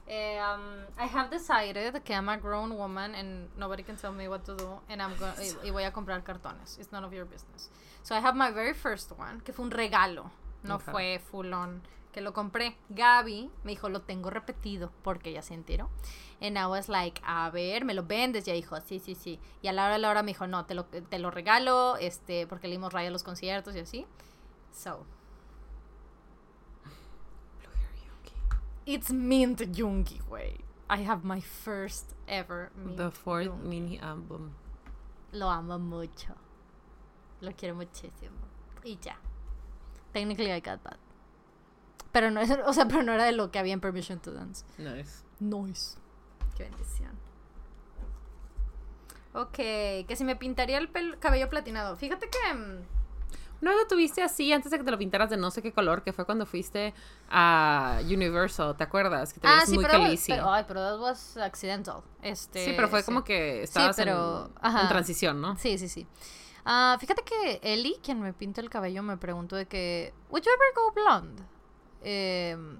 Um, 0.07 0.85
I 0.97 1.05
have 1.05 1.29
decided 1.29 2.01
que 2.05 2.15
I'm 2.15 2.29
a 2.29 2.38
grown 2.38 2.77
woman 2.77 3.13
and 3.13 3.49
nobody 3.57 3.84
can 3.84 3.97
tell 3.97 4.13
me 4.13 4.29
what 4.29 4.45
to 4.45 4.55
do 4.55 4.79
and 4.89 5.01
I'm 5.01 5.13
going 5.17 5.34
y, 5.63 5.69
voy 5.69 5.84
a 5.84 5.91
comprar 5.91 6.23
cartones. 6.23 6.77
It's 6.79 6.93
none 6.93 7.03
of 7.03 7.11
your 7.11 7.25
business. 7.25 7.69
So 8.03 8.15
I 8.15 8.19
have 8.19 8.34
my 8.34 8.51
very 8.51 8.73
first 8.73 9.11
one, 9.11 9.41
que 9.41 9.53
fue 9.53 9.65
un 9.65 9.71
regalo. 9.71 10.31
No 10.63 10.79
fue 10.79 11.19
full 11.19 11.53
on 11.53 11.81
que 12.13 12.21
lo 12.21 12.34
compré. 12.34 12.77
Gaby 12.89 13.51
me 13.63 13.73
dijo, 13.73 13.89
lo 13.89 14.01
tengo 14.01 14.29
repetido 14.29 14.91
porque 15.03 15.34
ya 15.34 15.41
se 15.41 15.53
enteró. 15.53 15.89
And 16.41 16.57
I 16.57 16.67
was 16.67 16.88
like, 16.88 17.21
a 17.25 17.49
ver, 17.49 17.84
¿me 17.84 17.93
lo 17.93 18.03
vendes? 18.03 18.47
Y 18.47 18.51
ella 18.51 18.55
dijo, 18.55 18.79
sí, 18.81 18.99
sí, 18.99 19.13
sí. 19.13 19.39
Y 19.61 19.67
a 19.67 19.73
la 19.73 19.85
hora 19.85 19.93
de 19.93 19.99
la 19.99 20.09
hora 20.09 20.23
me 20.23 20.31
dijo, 20.31 20.47
no, 20.47 20.65
te 20.65 20.73
lo, 20.73 20.85
te 20.85 21.19
lo 21.19 21.31
regalo, 21.31 21.97
este, 21.97 22.47
porque 22.47 22.67
le 22.67 22.75
dimos 22.75 22.93
raya 22.93 23.09
a 23.09 23.11
los 23.11 23.23
conciertos 23.23 23.75
y 23.75 23.79
así. 23.79 24.07
So. 24.71 25.05
It's 28.88 29.11
Mint 29.11 29.59
Jungi, 29.76 30.22
güey. 30.30 30.59
I 30.89 31.03
have 31.03 31.26
my 31.26 31.41
first 31.41 32.15
ever 32.26 32.72
Mint 32.73 32.95
The 32.95 33.11
fourth 33.11 33.61
mini 33.61 33.99
album. 33.99 34.55
Lo 35.34 35.49
amo 35.49 35.77
mucho. 35.77 36.34
Lo 37.41 37.51
quiero 37.51 37.76
muchísimo. 37.76 38.47
Y 38.85 38.97
ya. 39.01 39.18
Technically 40.14 40.53
I 40.53 40.61
got 40.61 40.81
that. 40.84 40.97
Pero 42.14 42.31
no, 42.31 42.39
o 42.39 42.73
sea, 42.73 42.88
pero 42.88 43.03
no 43.03 43.11
era 43.11 43.26
de 43.26 43.34
lo 43.34 43.51
que 43.51 43.59
había 43.59 43.73
en 43.73 43.81
Permission 43.81 44.19
to 44.19 44.31
Dance. 44.31 44.64
Nice. 44.77 45.26
Nice. 45.41 45.97
Qué 46.55 46.64
bendición. 46.64 47.11
Ok, 49.34 49.57
que 50.07 50.15
si 50.15 50.23
me 50.23 50.38
pintaría 50.38 50.77
el 50.77 50.89
cabello 51.19 51.49
platinado. 51.49 51.97
Fíjate 51.97 52.30
que... 52.30 52.39
No 53.59 53.75
lo 53.75 53.88
tuviste 53.88 54.21
así 54.21 54.53
antes 54.53 54.71
de 54.71 54.77
que 54.77 54.84
te 54.84 54.91
lo 54.91 54.97
pintaras 54.97 55.29
de 55.29 55.38
no 55.38 55.49
sé 55.49 55.61
qué 55.61 55.71
color, 55.71 56.03
que 56.03 56.13
fue 56.13 56.25
cuando 56.25 56.45
fuiste 56.45 56.93
a 57.29 57.99
Universal, 58.03 58.75
¿te 58.77 58.84
acuerdas? 58.84 59.34
Que 59.34 59.39
te 59.39 59.47
ah, 59.47 59.63
sí, 59.65 59.75
muy 59.75 59.85
pero, 59.85 60.03
pero, 60.27 60.53
ay, 60.53 60.65
pero 60.67 60.81
that 60.81 60.99
was 60.99 61.38
accidental. 61.38 62.01
Este, 62.21 62.65
sí, 62.65 62.73
pero 62.75 62.88
fue 62.88 63.03
como 63.03 63.23
que 63.23 63.63
estabas 63.63 63.97
en, 63.99 64.09
en, 64.09 64.88
transición, 64.88 65.41
¿no? 65.41 65.57
Sí, 65.57 65.77
sí, 65.77 65.89
sí. 65.89 66.07
Uh, 66.65 66.99
fíjate 66.99 67.23
que 67.23 67.59
Ellie, 67.63 67.97
quien 68.03 68.19
me 68.19 68.34
pinta 68.34 68.61
el 68.61 68.69
cabello, 68.69 69.01
me 69.01 69.17
preguntó 69.17 69.55
de 69.55 69.67
que, 69.67 70.13
¿Would 70.29 70.43
you 70.43 70.51
ever 70.51 70.73
go 70.75 70.91
blonde? 70.91 71.41
Um, 72.01 72.79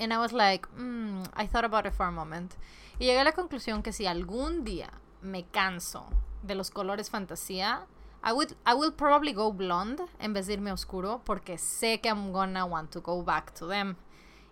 and 0.00 0.12
I 0.12 0.18
was 0.18 0.32
like, 0.32 0.68
mm, 0.76 1.22
I 1.36 1.46
thought 1.46 1.64
about 1.64 1.86
it 1.86 1.92
for 1.92 2.06
a 2.06 2.10
moment. 2.10 2.54
Y 2.98 3.04
llegué 3.04 3.20
a 3.20 3.24
la 3.24 3.32
conclusión 3.32 3.82
que 3.82 3.92
si 3.92 4.06
algún 4.06 4.64
día 4.64 4.90
me 5.22 5.44
canso 5.46 6.06
de 6.42 6.54
los 6.54 6.70
colores 6.70 7.10
fantasía, 7.10 7.86
I 8.22 8.32
would 8.32 8.56
I 8.66 8.74
will 8.74 8.92
probably 8.92 9.32
go 9.32 9.52
blonde 9.52 10.02
en 10.18 10.32
vez 10.32 10.46
de 10.46 10.54
irme 10.54 10.72
oscuro 10.72 11.22
porque 11.24 11.58
sé 11.58 12.00
que 12.00 12.08
I'm 12.08 12.32
gonna 12.32 12.66
want 12.66 12.90
to 12.92 13.00
go 13.00 13.22
back 13.22 13.54
to 13.54 13.66
them. 13.66 13.96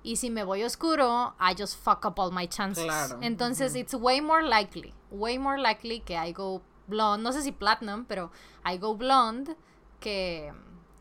Y 0.02 0.16
si 0.16 0.30
me 0.30 0.44
voy 0.44 0.62
oscuro, 0.62 1.34
I 1.40 1.54
just 1.54 1.76
fuck 1.76 2.04
up 2.06 2.18
all 2.20 2.30
my 2.30 2.46
chances. 2.46 2.86
Entonces, 3.22 3.74
it's 3.74 3.92
way 3.92 4.20
more 4.20 4.42
likely, 4.42 4.94
way 5.10 5.36
more 5.36 5.58
likely 5.58 5.98
que 5.98 6.16
I 6.16 6.30
go 6.30 6.62
blonde, 6.86 7.24
no 7.24 7.32
sé 7.32 7.42
si 7.42 7.50
platinum, 7.50 8.04
pero 8.04 8.30
I 8.64 8.78
go 8.78 8.94
blonde 8.94 9.56
que 9.98 10.52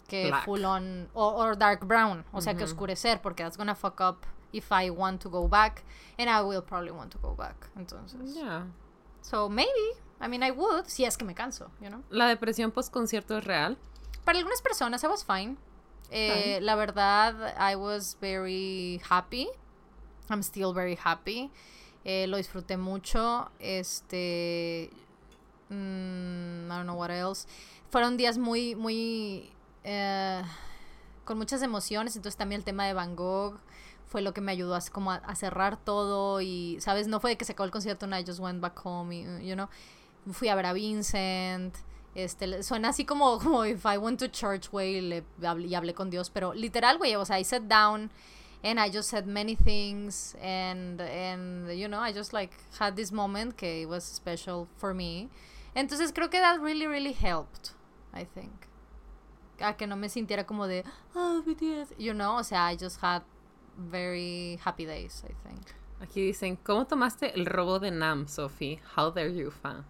que 0.08 0.32
full 0.44 0.66
on 0.66 1.10
or, 1.14 1.56
dark 1.56 1.86
brown, 1.86 2.26
o 2.32 2.42
sea, 2.42 2.56
que 2.56 2.64
oscurecer 2.64 3.22
porque 3.22 3.44
that's 3.44 3.58
gonna 3.58 3.76
fuck 3.76 4.02
up 4.02 4.26
if 4.54 4.72
I 4.72 4.90
want 4.90 5.22
to 5.22 5.30
go 5.30 5.48
back 5.48 5.84
and 6.18 6.30
I 6.30 6.42
will 6.42 6.62
probably 6.62 6.92
want 6.92 7.12
to 7.12 7.20
go 7.20 7.36
back. 7.36 7.70
Entonces. 7.78 8.36
Yeah. 8.36 8.64
So 9.22 9.50
maybe, 9.50 9.94
I 10.20 10.28
mean 10.28 10.44
I 10.44 10.52
would 10.52 10.86
si 10.88 11.06
es 11.06 11.18
que 11.18 11.26
me 11.26 11.34
canso, 11.34 11.70
you 11.82 11.90
know. 11.90 12.04
La 12.10 12.28
depresión 12.28 12.72
post 12.72 12.92
concierto 12.92 13.38
es 13.38 13.44
real. 13.44 13.78
Para 14.24 14.38
algunas 14.38 14.62
personas 14.62 15.04
I 15.04 15.08
was 15.08 15.24
fine. 15.24 15.58
Eh, 16.12 16.60
la 16.62 16.76
verdad 16.76 17.56
I 17.58 17.76
was 17.76 18.18
very 18.22 19.02
happy. 19.10 19.50
I'm 20.30 20.42
still 20.42 20.74
very 20.74 20.98
happy. 21.02 21.52
Eh, 22.04 22.28
lo 22.28 22.38
disfruté 22.38 22.78
mucho. 22.78 23.52
Este 23.60 24.90
mm, 25.70 26.66
I 26.66 26.70
don't 26.70 26.84
know 26.86 26.98
what 26.98 27.12
else. 27.12 27.48
Fueron 27.90 28.18
días 28.18 28.38
muy 28.38 28.76
muy 28.76 29.52
eh, 29.84 30.42
con 31.26 31.38
muchas 31.38 31.62
emociones, 31.62 32.16
entonces 32.16 32.38
también 32.38 32.62
el 32.62 32.66
tema 32.66 32.86
de 32.86 32.94
Van 32.94 33.16
Gogh 33.16 33.60
fue 34.08 34.22
lo 34.22 34.34
que 34.34 34.42
me 34.42 34.52
ayudó 34.52 34.76
a, 34.76 34.82
como 34.92 35.12
a, 35.12 35.36
cerrar 35.36 35.78
todo 35.78 36.40
y, 36.40 36.78
¿sabes? 36.80 37.08
No 37.08 37.20
fue 37.20 37.32
de 37.32 37.38
que 37.38 37.46
se 37.46 37.52
acabó 37.52 37.66
el 37.66 37.72
concierto, 37.72 38.08
no, 38.08 38.18
I 38.18 38.24
just 38.26 38.40
went 38.40 38.62
back 38.62 38.80
home, 38.84 39.14
y, 39.16 39.48
you 39.48 39.56
know, 39.56 39.68
fui 40.32 40.50
a 40.50 40.56
ver 40.56 40.66
a 40.66 40.74
Vincent, 40.74 41.76
este, 42.16 42.64
suena 42.64 42.90
así 42.90 43.06
como, 43.06 43.40
como 43.44 43.66
if 43.66 43.86
I 43.86 43.98
went 43.98 44.20
to 44.20 44.28
church, 44.28 44.70
güey, 44.70 45.00
y 45.00 45.76
hablé 45.76 45.94
con 45.94 46.10
Dios, 46.10 46.30
pero 46.30 46.54
literal, 46.54 46.98
güey, 46.98 47.16
o 47.16 47.26
sea, 47.26 47.40
I 47.40 47.44
sat 47.44 47.64
down 47.68 48.10
and 48.64 48.80
I 48.80 48.90
just 48.90 49.10
said 49.10 49.28
many 49.28 49.56
things 49.56 50.36
and 50.42 51.00
and 51.00 51.72
you 51.78 51.88
know 51.88 52.00
I 52.00 52.12
just 52.12 52.34
like 52.34 52.52
had 52.80 52.96
this 52.96 53.12
moment 53.12 53.58
que 53.58 53.84
it 53.84 53.86
was 53.88 54.04
special 54.04 54.68
for 54.78 54.94
me 54.94 55.30
entonces 55.76 56.12
creo 56.12 56.32
que 56.32 56.40
that 56.40 56.60
really 56.60 56.88
really 56.88 57.14
helped 57.14 57.74
I 58.12 58.26
think 58.26 58.68
a 59.60 59.74
que 59.74 59.86
no 59.86 59.96
me 59.96 60.08
sintiera 60.10 60.48
como 60.48 60.68
de 60.68 60.84
oh 61.14 61.44
BTS 61.46 61.94
you 62.00 62.14
know 62.14 62.40
o 62.40 62.44
sea 62.44 62.66
I 62.66 62.76
just 62.76 63.00
had 63.02 63.22
very 63.78 64.60
happy 64.64 64.86
days 64.86 65.24
I 65.24 65.34
think 65.48 65.76
Aquí 66.02 66.22
dicen, 66.22 66.58
¿cómo 66.58 66.86
tomaste 66.86 67.34
el 67.36 67.46
robo 67.46 67.80
de 67.80 67.90
Nam, 67.90 68.28
Sophie? 68.28 68.82
How 68.98 69.12
dare 69.12 69.34
you, 69.34 69.50
fan? 69.50 69.86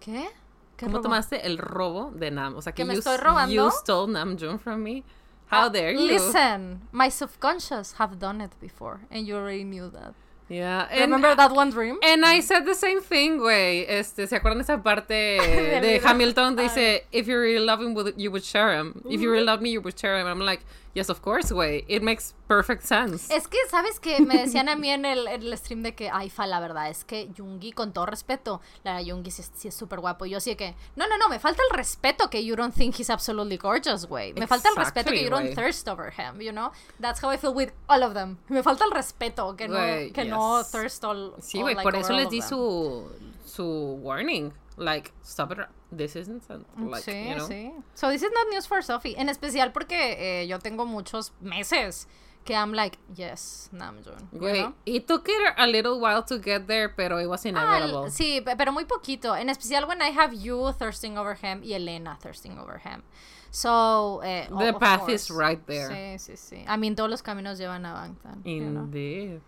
¿Qué? 0.00 0.28
¿Qué 0.76 0.86
¿Cómo 0.86 0.96
robo? 0.98 1.02
tomaste 1.02 1.46
el 1.46 1.58
robo 1.58 2.10
de 2.14 2.30
Nam? 2.30 2.56
O 2.56 2.62
sea, 2.62 2.72
que 2.72 2.82
¿Que 2.82 2.86
me 2.86 2.94
you, 2.94 3.00
estoy 3.00 3.16
robando? 3.18 3.52
you 3.54 3.70
stole 3.70 4.10
Namjoon 4.12 4.58
from 4.58 4.82
me. 4.82 5.02
How 5.50 5.66
Ah, 5.66 5.68
dare 5.68 5.92
you? 5.94 6.00
Listen, 6.06 6.80
my 6.92 7.10
subconscious 7.10 7.94
have 7.98 8.18
done 8.18 8.40
it 8.40 8.52
before, 8.60 9.00
and 9.10 9.26
you 9.26 9.34
already 9.36 9.64
knew 9.64 9.90
that. 9.90 10.14
Yeah, 10.48 10.88
and, 10.90 11.02
Remember 11.12 11.34
that 11.36 11.52
one 11.52 11.70
dream? 11.70 11.98
and 12.02 12.24
I 12.24 12.40
said 12.40 12.64
the 12.64 12.74
same 12.74 13.00
thing, 13.00 13.38
güey. 13.38 13.84
Este, 13.88 14.26
¿se 14.26 14.34
acuerdan 14.36 14.60
esa 14.60 14.82
parte 14.82 15.12
de 15.40 15.80
libro. 15.98 16.08
Hamilton? 16.08 16.56
Dice, 16.56 17.04
if 17.12 17.28
you 17.28 17.36
really 17.38 17.64
love 17.64 17.80
him, 17.80 17.94
would- 17.94 18.14
you 18.16 18.30
would 18.32 18.42
share 18.42 18.72
him. 18.76 19.00
If 19.08 19.20
you 19.20 19.30
really 19.30 19.44
love 19.44 19.60
me, 19.60 19.70
you 19.70 19.80
would 19.80 19.96
share 19.98 20.18
him. 20.18 20.26
I'm 20.26 20.40
like, 20.40 20.62
yes, 20.94 21.08
of 21.10 21.20
course, 21.20 21.52
güey. 21.52 21.84
It 21.88 22.02
makes 22.02 22.34
perfect 22.48 22.82
sense. 22.82 23.32
Es 23.34 23.46
que, 23.48 23.58
¿sabes 23.68 24.00
qué? 24.00 24.20
Me 24.20 24.36
decían 24.38 24.68
a 24.68 24.76
mí 24.76 24.90
en 24.90 25.04
el, 25.04 25.26
en 25.28 25.42
el 25.42 25.56
stream 25.58 25.82
de 25.82 25.94
que, 25.94 26.10
ay, 26.10 26.30
fa, 26.30 26.46
la 26.46 26.60
verdad, 26.60 26.88
es 26.90 27.04
que 27.04 27.30
Jungi, 27.36 27.72
con 27.72 27.92
todo 27.92 28.06
respeto, 28.06 28.60
la 28.84 29.00
Jungi 29.04 29.30
sí, 29.30 29.42
es- 29.42 29.50
sí 29.54 29.68
es 29.68 29.74
súper 29.74 30.00
guapo. 30.00 30.26
Y 30.26 30.30
yo 30.30 30.38
de 30.40 30.56
que, 30.56 30.74
no, 30.96 31.06
no, 31.08 31.16
no, 31.18 31.28
me 31.28 31.38
falta 31.38 31.62
el 31.70 31.76
respeto 31.76 32.28
que 32.30 32.44
you 32.44 32.56
don't 32.56 32.74
think 32.74 32.94
he's 32.98 33.10
absolutely 33.10 33.56
gorgeous, 33.56 34.06
güey. 34.06 34.32
Me 34.34 34.46
falta 34.46 34.68
el 34.68 34.76
respeto 34.76 35.10
que 35.10 35.22
you 35.24 35.30
don't 35.30 35.54
thirst 35.54 35.86
over 35.88 36.12
him, 36.12 36.40
you 36.40 36.50
know? 36.52 36.72
That's 37.00 37.22
how 37.22 37.30
I 37.32 37.36
feel 37.38 37.54
with 37.54 37.72
all 37.88 38.02
of 38.02 38.14
them. 38.14 38.38
Me 38.48 38.62
falta 38.62 38.84
el 38.84 38.90
respeto 38.90 39.56
que 39.56 39.68
no, 39.68 39.76
que 40.12 40.24
no 40.24 40.62
thirst 40.64 41.04
all 41.04 41.34
Sí, 41.40 41.60
güey, 41.60 41.74
like, 41.74 41.82
por 41.84 41.94
eso 41.96 42.12
les 42.12 42.28
di 42.30 42.40
them. 42.40 42.48
su, 42.48 43.08
su 43.46 43.98
warning. 44.02 44.52
Like, 44.76 45.12
stop 45.22 45.52
it. 45.52 45.58
This 45.92 46.14
isn't, 46.14 46.42
like, 46.48 47.02
sí, 47.02 47.28
you 47.30 47.34
know. 47.36 47.46
sí. 47.48 47.72
So 47.94 48.10
this 48.10 48.22
is 48.22 48.30
not 48.32 48.46
news 48.50 48.66
for 48.66 48.80
Sophie. 48.82 49.16
En 49.18 49.28
especial 49.28 49.72
porque 49.72 50.16
eh, 50.42 50.46
yo 50.46 50.58
tengo 50.60 50.86
muchos 50.86 51.32
meses 51.40 52.06
que 52.44 52.54
I'm 52.54 52.72
like, 52.72 52.98
yes, 53.14 53.68
Namjoon. 53.72 54.28
Güey, 54.32 54.62
know? 54.62 54.74
it 54.86 55.06
took 55.06 55.28
it 55.28 55.34
a 55.58 55.66
little 55.66 56.00
while 56.00 56.22
to 56.22 56.38
get 56.38 56.66
there, 56.68 56.88
pero 56.88 57.18
it 57.18 57.26
was 57.26 57.44
Ah, 57.44 57.48
inevitable. 57.48 58.04
l- 58.04 58.10
sí, 58.10 58.40
pe- 58.40 58.56
pero 58.56 58.72
muy 58.72 58.84
poquito. 58.84 59.34
En 59.36 59.48
especial 59.50 59.86
when 59.88 60.00
I 60.00 60.10
have 60.10 60.32
you 60.32 60.72
thirsting 60.78 61.18
over 61.18 61.34
him 61.34 61.60
y 61.64 61.72
Elena 61.74 62.16
thirsting 62.22 62.56
over 62.58 62.78
him. 62.78 63.02
So, 63.50 64.20
eh, 64.22 64.46
The 64.48 64.68
of 64.70 64.78
path 64.78 65.08
is 65.08 65.28
right 65.28 65.60
there. 65.66 65.88
Sí, 65.88 66.18
sí, 66.18 66.36
sí. 66.36 66.64
I 66.68 66.76
mean, 66.78 66.94
todos 66.94 67.10
los 67.10 67.20
caminos 67.20 67.58
llevan 67.58 67.84
a 67.84 67.92
Bangtan. 67.94 68.42
you 68.44 68.60
know? 68.70 68.84
Indeed. 68.84 69.40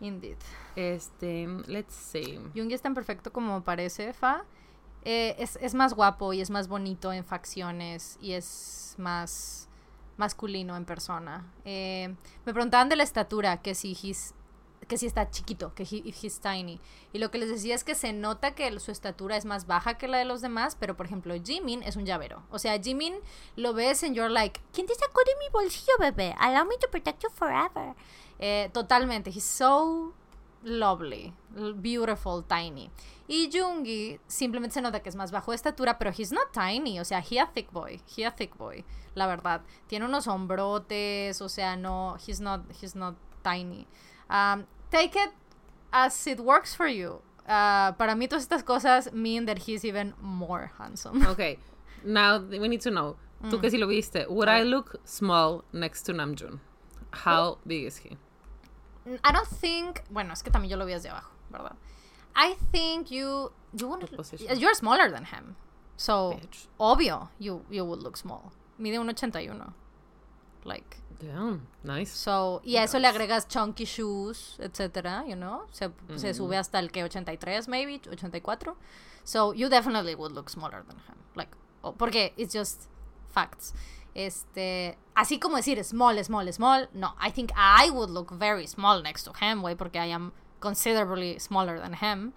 Indeed. 0.00 0.36
Este, 0.76 1.46
let's 1.66 1.94
see. 1.94 2.38
Jungi 2.54 2.74
es 2.74 2.82
tan 2.82 2.92
perfecto 2.94 3.32
como 3.32 3.62
parece, 3.64 4.12
Fa. 4.12 4.44
Eh, 5.04 5.36
es, 5.38 5.56
es 5.60 5.74
más 5.74 5.94
guapo 5.94 6.32
y 6.32 6.40
es 6.40 6.50
más 6.50 6.68
bonito 6.68 7.12
en 7.12 7.24
facciones 7.24 8.18
y 8.20 8.32
es 8.32 8.94
más 8.98 9.68
masculino 10.16 10.76
en 10.76 10.84
persona. 10.84 11.44
Eh, 11.64 12.14
me 12.46 12.52
preguntaban 12.52 12.88
de 12.88 12.96
la 12.96 13.02
estatura, 13.02 13.60
que 13.62 13.74
si 13.74 13.94
he's- 13.94 14.32
que 14.88 14.98
si 14.98 15.06
está 15.06 15.30
chiquito, 15.30 15.74
que 15.74 15.82
he, 15.84 16.14
he's 16.22 16.40
tiny. 16.40 16.78
Y 17.14 17.18
lo 17.18 17.30
que 17.30 17.38
les 17.38 17.48
decía 17.48 17.74
es 17.74 17.84
que 17.84 17.94
se 17.94 18.12
nota 18.12 18.54
que 18.54 18.78
su 18.80 18.90
estatura 18.90 19.36
es 19.36 19.46
más 19.46 19.66
baja 19.66 19.94
que 19.96 20.08
la 20.08 20.18
de 20.18 20.26
los 20.26 20.42
demás, 20.42 20.76
pero 20.78 20.94
por 20.96 21.06
ejemplo, 21.06 21.34
Jimin 21.42 21.82
es 21.82 21.96
un 21.96 22.04
llavero. 22.04 22.42
O 22.50 22.58
sea, 22.58 22.78
Jimin 22.78 23.14
lo 23.56 23.72
ves 23.72 24.02
en 24.02 24.14
you're 24.14 24.30
like, 24.32 24.60
¿quién 24.74 24.86
te 24.86 24.94
sacó 24.94 25.20
de 25.24 25.32
mi 25.38 25.50
bolsillo, 25.52 25.92
bebé? 25.98 26.34
Allow 26.38 26.66
me 26.66 26.76
to 26.78 26.88
protect 26.90 27.22
you 27.22 27.30
forever. 27.30 27.94
Eh, 28.38 28.68
totalmente, 28.74 29.30
he's 29.30 29.44
so 29.44 30.12
lovely, 30.64 31.32
beautiful, 31.80 32.42
tiny. 32.42 32.90
Y 33.28 33.48
Jungi 33.52 34.18
simplemente 34.26 34.74
se 34.74 34.82
nota 34.82 35.00
que 35.00 35.08
es 35.08 35.16
más 35.16 35.30
bajo 35.30 35.52
de 35.52 35.56
estatura, 35.56 35.98
pero 35.98 36.10
he's 36.10 36.32
not 36.32 36.52
tiny, 36.52 36.98
o 37.00 37.04
sea, 37.04 37.20
he 37.20 37.38
a 37.38 37.46
thick 37.46 37.70
boy, 37.72 38.00
he 38.16 38.24
a 38.24 38.30
thick 38.30 38.56
boy, 38.56 38.84
la 39.14 39.26
verdad. 39.26 39.62
Tiene 39.86 40.04
unos 40.04 40.26
hombrotes, 40.26 41.40
o 41.40 41.48
sea, 41.48 41.76
no, 41.76 42.16
he's 42.26 42.40
not, 42.40 42.62
he's 42.80 42.94
not 42.94 43.14
tiny. 43.42 43.86
Um, 44.28 44.66
take 44.90 45.16
it 45.16 45.30
as 45.92 46.26
it 46.26 46.40
works 46.40 46.74
for 46.74 46.88
you. 46.88 47.22
Uh, 47.46 47.92
para 47.92 48.14
mí 48.14 48.28
todas 48.28 48.46
estas 48.46 48.64
cosas 48.64 49.12
mean 49.12 49.44
that 49.46 49.58
he's 49.68 49.84
even 49.84 50.14
more 50.20 50.72
handsome. 50.78 51.26
Okay, 51.26 51.58
now 52.04 52.38
we 52.38 52.68
need 52.68 52.80
to 52.80 52.90
know. 52.90 53.16
Mm. 53.42 53.50
Tú 53.50 53.60
que 53.60 53.70
si 53.70 53.76
lo 53.76 53.86
viste, 53.86 54.26
would 54.28 54.48
I 54.48 54.62
look 54.62 55.00
small 55.04 55.64
next 55.72 56.02
to 56.04 56.12
Namjoon? 56.12 56.60
How 57.10 57.58
big 57.66 57.84
is 57.84 57.98
he? 57.98 58.16
I 59.06 59.32
don't 59.32 59.48
think, 59.60 60.00
bueno, 60.10 60.32
es 60.32 60.42
que 60.42 60.50
también 60.50 60.70
yo 60.70 60.76
lo 60.76 60.86
vi 60.86 60.92
desde 60.92 61.10
abajo, 61.10 61.30
¿verdad? 61.50 61.76
I 62.36 62.54
think 62.72 63.08
you, 63.10 63.52
you 63.72 63.98
position? 64.16 64.58
you're 64.58 64.74
smaller 64.74 65.10
than 65.10 65.24
him. 65.26 65.56
So, 65.96 66.32
Bitch. 66.40 66.68
obvio, 66.78 67.28
you, 67.38 67.64
you 67.70 67.84
would 67.84 68.02
look 68.02 68.16
small. 68.16 68.50
Mide 68.78 68.98
un 68.98 69.08
81. 69.08 69.72
Like, 70.64 70.96
Damn, 71.20 71.68
nice. 71.84 72.10
so, 72.10 72.60
y 72.64 72.76
a 72.76 72.84
eso 72.84 72.98
le 72.98 73.06
agregas 73.06 73.46
chunky 73.46 73.84
shoes, 73.84 74.56
etcétera, 74.58 75.24
you 75.26 75.36
know? 75.36 75.66
Se, 75.70 75.90
se 76.16 76.30
Mm. 76.30 76.34
sube 76.34 76.56
hasta 76.56 76.78
el 76.80 76.90
que 76.90 77.04
83, 77.04 77.68
maybe, 77.68 78.00
84. 78.10 78.76
So, 79.22 79.52
you 79.54 79.68
definitely 79.68 80.14
would 80.16 80.32
look 80.32 80.48
smaller 80.50 80.82
than 80.84 80.96
him. 80.96 81.16
Like, 81.36 81.50
oh, 81.82 81.92
porque 81.92 82.32
it's 82.36 82.52
just 82.54 82.88
facts. 83.32 83.74
Este, 84.14 84.96
así 85.14 85.40
como 85.40 85.56
decir 85.56 85.82
small, 85.82 86.22
small, 86.24 86.52
small, 86.52 86.88
no, 86.92 87.14
I 87.20 87.30
think 87.32 87.50
I 87.56 87.90
would 87.90 88.10
look 88.10 88.32
very 88.32 88.66
small 88.66 89.02
next 89.02 89.24
to 89.24 89.32
him, 89.40 89.62
way, 89.62 89.74
porque 89.74 89.96
I 89.96 90.12
am 90.12 90.32
considerably 90.60 91.38
smaller 91.40 91.80
than 91.80 91.94
him. 91.94 92.32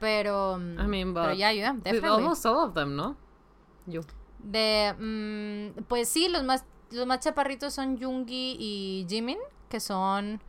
Pero, 0.00 0.56
I 0.56 0.86
mean, 0.86 1.14
pero 1.14 1.28
but 1.28 1.36
yeah, 1.36 1.52
yeah, 1.52 1.72
with 1.72 1.84
definitely. 1.84 2.08
almost 2.24 2.44
all 2.44 2.64
of 2.64 2.74
them, 2.74 2.96
¿no? 2.96 3.16
You. 3.86 4.02
De, 4.40 4.92
mm, 4.98 5.84
pues 5.86 6.08
sí, 6.08 6.28
los 6.28 6.42
más, 6.42 6.64
los 6.90 7.06
más 7.06 7.20
chaparritos 7.20 7.72
son 7.72 7.96
Jungi 7.96 8.56
y 8.58 9.06
Jimin, 9.08 9.38
que 9.68 9.78
son 9.78 10.42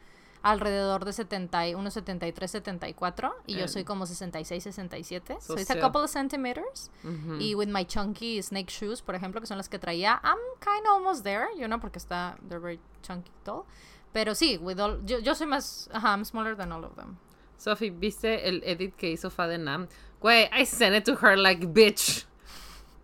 alrededor 0.43 1.05
de 1.05 1.13
70, 1.13 1.67
y- 1.67 1.73
unos 1.73 1.93
73, 1.93 2.51
74, 2.51 3.33
y 3.47 3.55
yo 3.55 3.67
soy 3.67 3.83
como 3.85 4.05
66, 4.05 4.61
67. 4.63 5.37
So 5.39 5.53
So 5.55 5.59
it's 5.59 5.69
a 5.71 5.79
couple 5.79 6.03
of 6.03 6.11
centimeters. 6.11 6.91
Mhm. 7.03 7.39
Y 7.41 7.55
with 7.55 7.69
my 7.69 7.85
chunky 7.85 8.41
snake 8.43 8.69
shoes, 8.69 9.01
por 9.01 9.15
ejemplo, 9.15 9.39
que 9.41 9.47
son 9.47 9.57
las 9.57 9.69
que 9.69 9.79
traía, 9.79 10.19
I'm 10.23 10.37
kind 10.59 10.85
of 10.85 10.93
almost 10.97 11.23
there, 11.23 11.47
you 11.57 11.65
know, 11.67 11.79
porque 11.79 11.97
está, 11.97 12.35
they're 12.47 12.59
very 12.61 12.79
chunky 13.01 13.31
tall. 13.43 13.63
Pero 14.11 14.35
sí, 14.35 14.57
with 14.61 14.79
all, 14.79 15.01
yo, 15.05 15.17
yo 15.19 15.33
soy 15.33 15.47
más, 15.47 15.89
ajá, 15.91 16.09
I'm 16.13 16.23
smaller 16.25 16.55
than 16.55 16.71
all 16.71 16.83
of 16.83 16.95
them. 16.95 17.17
Sophie, 17.57 17.89
¿viste 17.89 18.47
el 18.47 18.61
edit 18.65 18.95
que 18.95 19.09
hizo 19.09 19.29
Fa 19.31 19.47
de 19.47 19.57
Nam? 19.57 19.87
Güey, 20.21 20.49
I 20.51 20.65
sent 20.65 20.95
it 20.95 21.05
to 21.05 21.15
her 21.25 21.37
like, 21.37 21.65
bitch. 21.67 22.25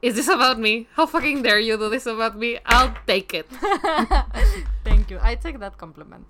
Is 0.02 0.16
this 0.16 0.28
about 0.30 0.58
me? 0.60 0.88
How 0.96 1.06
fucking 1.08 1.42
dare 1.42 1.60
you 1.60 1.78
do 1.78 1.90
this 1.90 2.06
about 2.08 2.36
me? 2.36 2.60
I'll 2.66 2.94
take 3.06 3.34
it. 3.38 3.48
Thank 4.84 5.10
you. 5.12 5.20
I 5.22 5.36
take 5.36 5.60
that 5.60 5.78
compliment. 5.78 6.26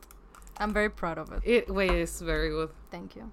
I'm 0.60 0.74
very 0.74 0.90
proud 0.90 1.18
of 1.18 1.32
it. 1.32 1.42
It, 1.46 1.68
güey, 1.70 1.90
it's 2.02 2.22
very 2.22 2.50
good. 2.50 2.70
Thank 2.92 3.16
you. 3.16 3.32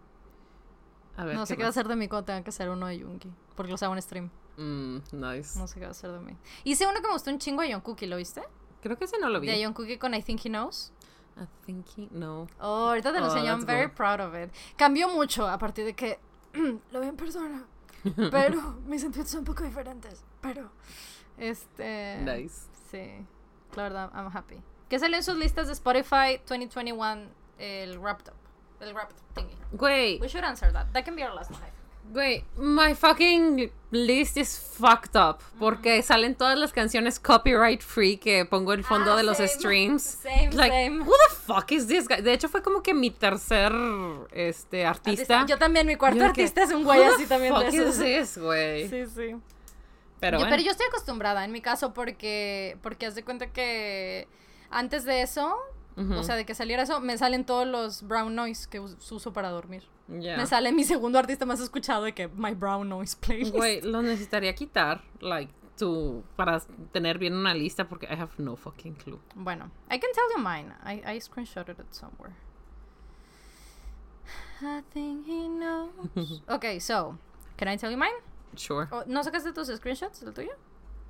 A 1.17 1.25
ver, 1.25 1.35
No 1.35 1.45
sé 1.47 1.57
¿qué 1.57 1.63
va 1.63 1.69
a 1.69 1.71
hacer 1.71 1.89
de 1.89 1.97
mí 1.97 2.09
cuando 2.09 2.27
tenga 2.27 2.43
que 2.43 2.51
hacer 2.51 2.69
uno 2.69 2.87
de 2.87 3.01
Jungi. 3.01 3.33
Porque 3.57 3.73
los 3.73 3.83
hago 3.83 3.95
en 3.95 4.03
stream. 4.03 4.31
Mm, 4.59 4.99
nice. 5.13 5.59
No 5.59 5.67
sé 5.67 5.75
qué 5.75 5.81
va 5.83 5.89
a 5.89 5.91
hacer 5.91 6.11
de 6.13 6.21
mí. 6.21 6.37
Hice 6.65 6.87
uno 6.87 7.01
que 7.01 7.07
me 7.07 7.13
gustó 7.15 7.31
un 7.31 7.39
chingo 7.39 7.63
de 7.63 7.73
Jungkook, 7.73 8.01
¿lo 8.03 8.17
viste? 8.17 8.43
Creo 8.83 8.97
que 8.99 9.05
ese 9.07 9.19
no 9.19 9.29
lo 9.29 9.41
vi. 9.41 9.47
De 9.49 9.65
Jungkook 9.65 9.99
con 9.99 10.15
I 10.15 10.23
Think 10.23 10.45
He 10.45 10.49
Knows. 10.51 10.93
I 11.39 11.47
think 11.67 11.87
he, 11.97 12.09
no. 12.13 12.47
Oh, 12.61 12.89
ahorita 12.89 13.13
te 13.13 13.21
lo 13.21 13.27
Oh, 13.27 13.29
enseño. 13.31 13.51
I'm 13.53 13.67
very 13.67 13.87
good. 13.89 13.95
proud 13.97 14.21
of 14.21 14.35
it. 14.35 14.51
Cambió 14.77 15.09
mucho 15.09 15.47
a 15.49 15.59
partir 15.59 15.85
de 15.85 15.95
que 15.95 16.19
lo 16.93 17.01
vi 17.01 17.09
en 17.09 17.17
persona. 17.17 17.65
Pero 18.31 18.79
mis 18.87 19.01
sentimientos 19.03 19.31
son 19.31 19.41
un 19.41 19.45
poco 19.47 19.65
diferentes. 19.65 20.25
Pero, 20.41 20.71
este... 21.39 22.19
Nice. 22.23 22.69
Sí. 22.91 23.27
La 23.75 23.83
verdad, 23.83 24.11
I'm 24.15 24.31
happy. 24.35 24.63
¿Qué 24.89 24.99
salió 24.99 25.17
en 25.17 25.23
sus 25.25 25.37
listas 25.37 25.67
de 25.67 25.73
Spotify 25.73 26.39
2021? 26.49 27.23
El 27.59 27.99
Wrapped 27.99 28.29
Up. 28.29 28.37
El 28.81 28.93
Wrapped 28.95 29.17
thingy. 29.35 29.55
Güey, 29.73 30.19
We 30.21 30.29
should 30.29 30.45
answer 30.45 30.73
that. 30.73 30.87
That 30.93 31.05
can 31.05 31.17
be 31.17 31.23
our 31.25 31.35
last 31.35 31.51
one. 31.51 31.61
I 31.61 31.65
think. 31.65 31.73
güey, 32.13 32.45
my 32.57 32.95
fucking 32.95 33.73
list 33.91 34.37
is 34.37 34.57
fucked 34.79 35.17
up. 35.17 35.41
Porque 35.59 36.03
salen 36.03 36.37
todas 36.37 36.57
las 36.57 36.73
canciones 36.73 37.19
copyright 37.19 37.81
free 37.83 38.17
que 38.17 38.45
pongo 38.45 38.73
el 38.75 38.85
fondo 38.85 39.15
Ah, 39.15 39.17
de 39.17 39.23
los 39.25 39.39
same. 39.39 39.49
streams. 39.49 40.03
Same, 40.03 40.51
like, 40.53 40.71
same. 40.73 41.01
who 41.03 41.13
the 41.29 41.35
fuck 41.35 41.73
is 41.73 41.89
this 41.89 42.07
guy? 42.07 42.21
De 42.21 42.33
hecho, 42.33 42.49
fue 42.49 42.63
como 42.63 42.81
que 42.83 42.95
mi 42.95 43.11
tercer 43.11 43.73
este, 44.31 44.87
artista. 44.87 45.47
Yo 45.47 45.59
también, 45.59 45.87
mi 45.87 45.97
cuarto 45.97 46.19
Yo 46.19 46.25
de 46.29 46.33
que, 46.33 46.43
artista 46.43 46.63
es 46.63 46.71
un 46.73 46.85
güey 46.85 47.03
así 47.03 47.27
también 47.27 47.53
de 47.55 47.65
fuck 47.65 47.75
esos. 47.75 47.97
is 47.99 47.99
this, 48.35 48.39
güey? 48.39 48.89
Sí, 48.89 49.07
sí. 49.07 49.35
Pero 50.21 50.39
yo, 50.39 50.45
bueno. 50.45 50.51
pero 50.51 50.63
yo 50.63 50.71
estoy 50.71 50.87
acostumbrada 50.87 51.45
en 51.45 51.51
mi 51.53 51.61
caso 51.61 51.93
porque 51.93 52.79
porque 52.83 53.07
haz 53.07 53.15
de 53.17 53.23
cuenta 53.25 53.49
que 53.49 54.29
antes 54.71 55.05
de 55.05 55.23
eso, 55.23 55.57
o 55.97 56.23
sea, 56.23 56.35
de 56.37 56.45
que 56.45 56.55
saliera 56.55 56.83
eso, 56.83 57.01
me 57.01 57.17
salen 57.17 57.45
todos 57.47 57.67
los 57.67 58.03
brown 58.07 58.35
noise 58.35 58.69
que 58.69 58.81
us- 58.81 59.11
uso 59.13 59.33
para 59.33 59.49
dormir. 59.51 59.83
Me 60.09 60.47
sale 60.47 60.71
mi 60.73 60.85
segundo 60.85 61.19
artista 61.19 61.47
más 61.47 61.59
escuchado 61.61 62.05
de 62.05 62.13
que 62.15 62.29
my 62.29 62.53
brown 62.55 62.89
noise 62.89 63.17
playlist. 63.19 63.55
Güey, 63.55 63.81
lo 63.83 64.03
necesitaría 64.03 64.55
quitar, 64.55 65.03
like, 65.21 65.53
to, 65.79 66.23
para 66.37 66.61
tener 66.93 67.19
bien 67.19 67.35
una 67.35 67.55
lista 67.55 67.89
porque 67.89 68.07
I 68.07 68.15
have 68.21 68.31
no 68.39 68.57
fucking 68.57 68.95
clue. 68.95 69.19
Bueno, 69.35 69.71
I 69.91 69.99
can 69.99 70.11
tell 70.13 70.25
you 70.37 70.43
mine. 70.43 70.73
I, 70.85 71.03
I 71.17 71.21
screenshotted 71.21 71.79
it 71.81 71.93
somewhere. 71.93 72.35
I 74.63 74.83
think 74.93 75.27
he 75.27 75.49
knows. 75.49 76.43
okay, 76.49 76.79
so, 76.79 77.19
can 77.57 77.69
I 77.69 77.77
tell 77.77 77.91
you 77.91 77.97
mine? 77.99 78.15
Sure. 78.57 78.89
Oh, 78.91 79.03
¿No 79.07 79.23
sacaste 79.23 79.53
tus 79.53 79.69
screenshots 79.69 80.21
del 80.21 80.33
tuyo? 80.33 80.53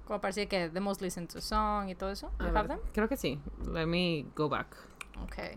Como 0.06 0.20
parecía 0.20 0.46
que 0.48 0.68
the 0.68 0.80
most 0.80 1.02
listened 1.02 1.28
to 1.28 1.40
song 1.40 1.88
y 1.88 1.94
todo 1.94 2.10
eso. 2.10 2.30
You 2.38 2.46
have 2.56 2.68
them? 2.68 2.78
Creo 2.92 3.08
que 3.08 3.16
sí. 3.16 3.40
Let 3.72 3.86
me 3.86 4.26
go 4.36 4.48
back. 4.48 4.68
Okay. 5.24 5.56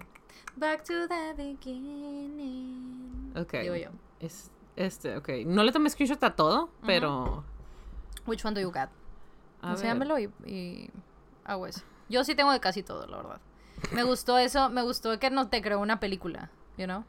Back 0.55 0.83
to 0.85 1.07
the 1.07 1.33
beginning. 1.37 3.31
Okay. 3.35 3.61
Digo 3.61 3.75
yo. 3.75 3.89
Es, 4.19 4.49
este, 4.75 5.15
ok. 5.17 5.29
No 5.45 5.63
le 5.63 5.71
tomé 5.71 5.89
screenshot 5.89 6.23
a 6.23 6.35
todo, 6.35 6.69
pero... 6.85 7.43
Which 8.25 8.43
one 8.43 8.55
do 8.55 8.61
you 8.61 8.71
got? 8.71 8.89
Enséñamelo 9.61 10.17
y, 10.17 10.31
y 10.45 10.89
hago 11.45 11.67
eso. 11.67 11.81
Yo 12.09 12.23
sí 12.23 12.33
tengo 12.33 12.51
de 12.51 12.59
casi 12.59 12.81
todo, 12.81 13.05
la 13.07 13.17
verdad. 13.17 13.41
Me 13.91 14.03
gustó 14.03 14.37
eso, 14.37 14.69
me 14.69 14.81
gustó 14.81 15.17
que 15.19 15.29
no 15.29 15.47
te 15.47 15.61
creó 15.61 15.79
una 15.79 15.99
película, 15.99 16.49
you 16.77 16.85
know? 16.85 17.03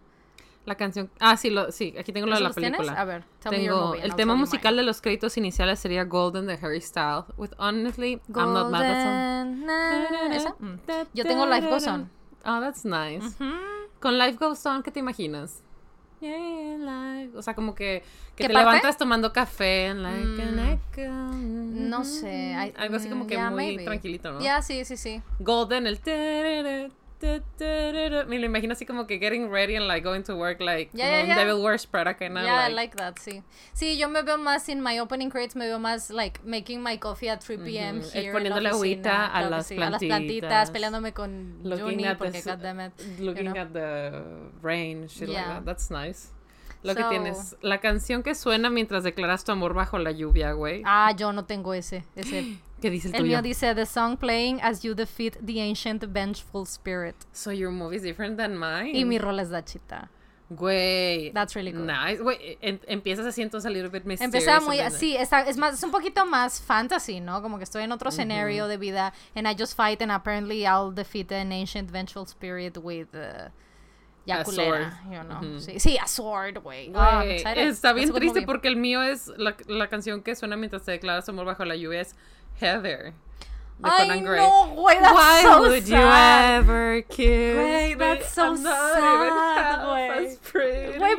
La 0.66 0.74
canción... 0.74 1.10
Ah, 1.20 1.36
sí, 1.36 1.48
lo, 1.50 1.72
sí. 1.72 1.94
Aquí 1.98 2.12
tengo 2.12 2.26
lo 2.26 2.34
de 2.34 2.40
¿Eso 2.40 2.48
la 2.48 2.54
película. 2.54 2.92
A 3.00 3.04
ver, 3.04 3.24
tell 3.40 3.50
me 3.52 3.64
your 3.64 3.74
Tengo 3.74 3.86
movie 3.88 3.98
and 4.00 4.04
el 4.04 4.10
I'll 4.10 4.16
tema 4.16 4.34
musical 4.34 4.76
de 4.76 4.82
los 4.82 5.00
créditos 5.00 5.36
iniciales 5.38 5.78
sería 5.80 6.04
Golden 6.04 6.46
de 6.46 6.54
Harry 6.62 6.80
Styles. 6.80 7.24
With 7.38 7.50
honestly, 7.58 8.20
I'm 8.34 8.52
not 8.52 8.70
mad 8.70 8.84
at 8.84 9.46
Golden, 10.10 10.32
¿esa? 10.32 10.54
Mm. 10.58 10.78
Yo 11.14 11.24
tengo 11.24 11.46
Life 11.46 11.66
Goes 11.68 11.86
On. 11.86 12.10
Oh, 12.44 12.60
that's 12.60 12.84
nice. 12.84 13.36
Con 14.00 14.18
Life 14.18 14.36
Goes 14.38 14.64
On, 14.66 14.82
¿qué 14.82 14.90
te 14.90 15.00
imaginas? 15.00 15.62
Yeah, 16.20 16.36
life. 16.76 17.34
O 17.36 17.40
sea, 17.40 17.54
como 17.54 17.74
que, 17.74 18.02
que 18.36 18.42
¿Qué 18.44 18.48
te 18.48 18.52
parte? 18.52 18.66
levantas 18.68 18.98
tomando 18.98 19.32
café 19.32 19.94
like 19.94 20.22
Mm, 20.26 20.58
echo. 20.58 21.10
No 21.10 22.04
sé. 22.04 22.50
I- 22.52 22.74
Algo 22.76 22.96
así 22.96 23.08
como 23.08 23.24
mm, 23.24 23.26
que 23.26 23.34
yeah, 23.36 23.48
muy 23.50 23.56
maybe. 23.56 23.84
tranquilito, 23.84 24.30
¿no? 24.32 24.40
Ya, 24.40 24.60
sí, 24.60 24.84
sí, 24.84 24.98
sí. 24.98 25.22
Golden, 25.38 25.86
el. 25.86 25.98
Me 27.22 28.38
lo 28.38 28.46
imagino 28.46 28.72
así 28.72 28.86
como 28.86 29.06
que 29.06 29.18
getting 29.18 29.50
ready 29.50 29.76
and 29.76 29.86
like 29.86 30.02
going 30.04 30.22
to 30.22 30.34
work 30.36 30.60
like 30.60 30.90
Yeah, 30.94 31.04
como 31.04 31.10
yeah, 31.16 31.20
un 31.22 31.26
yeah. 31.28 31.36
Devil 31.38 31.62
Wears 31.62 31.86
Prada 31.86 32.14
kind 32.14 32.36
of 32.38 32.44
Yeah, 32.44 32.66
I 32.66 32.72
like, 32.72 32.94
like 32.94 32.96
that, 32.96 33.16
sí. 33.18 33.42
Sí, 33.74 33.98
yo 33.98 34.08
me 34.08 34.22
veo 34.22 34.38
más 34.38 34.68
in 34.68 34.82
my 34.82 34.98
opening 35.00 35.28
credits, 35.30 35.54
me 35.56 35.66
veo 35.66 35.78
más 35.78 36.10
like 36.10 36.40
making 36.44 36.82
my 36.82 36.96
coffee 36.98 37.28
at 37.28 37.40
3 37.42 37.58
p.m. 37.58 37.98
Ujú, 38.00 38.10
here. 38.12 38.26
en 38.28 38.32
poniéndole 38.32 38.62
la 38.62 38.70
agüita 38.70 39.26
a 39.26 39.30
claro 39.30 39.44
que 39.46 39.50
las 39.50 39.66
sí, 39.66 39.76
a 39.80 39.90
las 39.90 40.02
plantitas. 40.02 40.70
peleándome 40.70 41.12
con 41.12 41.58
looking 41.62 41.84
Juni 41.84 42.04
at 42.06 42.16
porque 42.18 42.40
goddammit. 42.42 42.92
looking 43.18 43.52
know? 43.52 43.56
at 43.60 43.68
the 43.72 44.22
rain, 44.62 45.06
shit 45.08 45.28
like 45.28 45.32
Yeah. 45.32 45.54
that. 45.56 45.64
That's 45.64 45.90
nice. 45.90 46.30
Lo 46.82 46.94
que 46.94 47.02
So- 47.02 47.10
tienes, 47.10 47.56
la 47.60 47.78
canción 47.78 48.22
que 48.22 48.34
suena 48.34 48.70
mientras 48.70 49.04
declaras 49.04 49.44
tu 49.44 49.52
amor 49.52 49.74
bajo 49.74 49.98
la 49.98 50.12
lluvia, 50.12 50.52
güey. 50.52 50.82
Ah, 50.86 51.12
yo 51.14 51.30
no 51.32 51.44
tengo 51.44 51.74
ese, 51.74 52.04
ese. 52.16 52.56
¿Qué 52.80 52.90
dice 52.90 53.08
el, 53.08 53.14
El 53.14 53.20
tuyo? 53.22 53.36
mío 53.38 53.42
dice 53.42 53.74
the 53.74 53.86
song 53.86 54.16
playing 54.16 54.60
as 54.62 54.82
you 54.82 54.94
defeat 54.94 55.36
the 55.44 55.60
ancient 55.60 56.02
vengeful 56.12 56.64
spirit. 56.66 57.14
So 57.32 57.50
your 57.50 57.70
movie 57.70 57.96
is 57.96 58.02
different 58.02 58.36
than 58.36 58.56
mine. 58.56 58.96
Y 58.96 59.04
mi 59.04 59.18
rol 59.18 59.38
es 59.40 59.50
Dachita. 59.50 60.08
Güey. 60.52 61.32
That's 61.32 61.54
really 61.54 61.72
cool. 61.72 61.86
Nice. 61.86 62.20
Güey, 62.20 62.58
em- 62.60 62.80
empiezas 62.88 63.24
así 63.24 63.40
entonces 63.40 63.66
a 63.66 63.70
little 63.70 63.88
bit 63.88 64.04
mysterious. 64.04 64.34
Empezaba 64.34 64.60
muy 64.66 64.80
está, 64.80 65.42
es 65.42 65.56
más, 65.56 65.74
es 65.74 65.82
un 65.84 65.92
poquito 65.92 66.26
más 66.26 66.60
fantasy, 66.60 67.20
¿no? 67.20 67.40
Como 67.40 67.56
que 67.58 67.64
estoy 67.64 67.84
en 67.84 67.92
otro 67.92 68.08
escenario 68.08 68.66
de 68.66 68.76
vida 68.76 69.12
and 69.36 69.46
I 69.46 69.54
just 69.56 69.76
fight 69.76 70.02
and 70.02 70.10
apparently 70.10 70.64
I'll 70.66 70.92
defeat 70.92 71.30
an 71.30 71.52
ancient 71.52 71.90
vengeful 71.92 72.26
spirit 72.26 72.76
with 72.78 73.14
uh, 73.14 73.50
ya 74.26 74.40
A 74.40 74.44
culera, 74.44 75.00
sword. 75.04 75.12
you 75.12 75.22
know. 75.22 75.38
Ujú. 75.38 75.60
sí, 75.60 75.78
sí, 75.78 75.96
a 76.02 76.08
sword, 76.08 76.58
güey. 76.64 76.90
Oh, 76.96 77.20
está 77.22 77.54
bien 77.54 77.68
That's 77.72 78.12
triste 78.12 78.42
porque 78.42 78.66
el 78.66 78.76
mío 78.76 79.02
es 79.04 79.28
la, 79.36 79.54
la 79.68 79.86
canción 79.88 80.20
que 80.20 80.34
suena 80.34 80.56
mientras 80.56 80.82
te 80.84 80.90
declaras 80.90 81.28
amor 81.28 81.44
bajo 81.46 81.64
la 81.64 81.76
lluvia 81.76 82.00
es 82.00 82.16
Heather. 82.60 83.12
De 83.82 83.88
Ay, 83.88 84.08
Conan 84.08 84.24
Gray. 84.24 84.38
no, 84.40 84.86
that's 84.86 85.14
Why 85.14 85.42
so 85.42 85.60
would 85.62 85.88
you 85.88 85.96
ever 85.96 87.00
kiss 87.08 87.56
me? 87.56 87.94
that's 87.94 88.28
so 88.34 88.48
I'm 88.52 88.56
sad, 88.58 89.80
güey. 89.80 90.26
as 90.26 90.38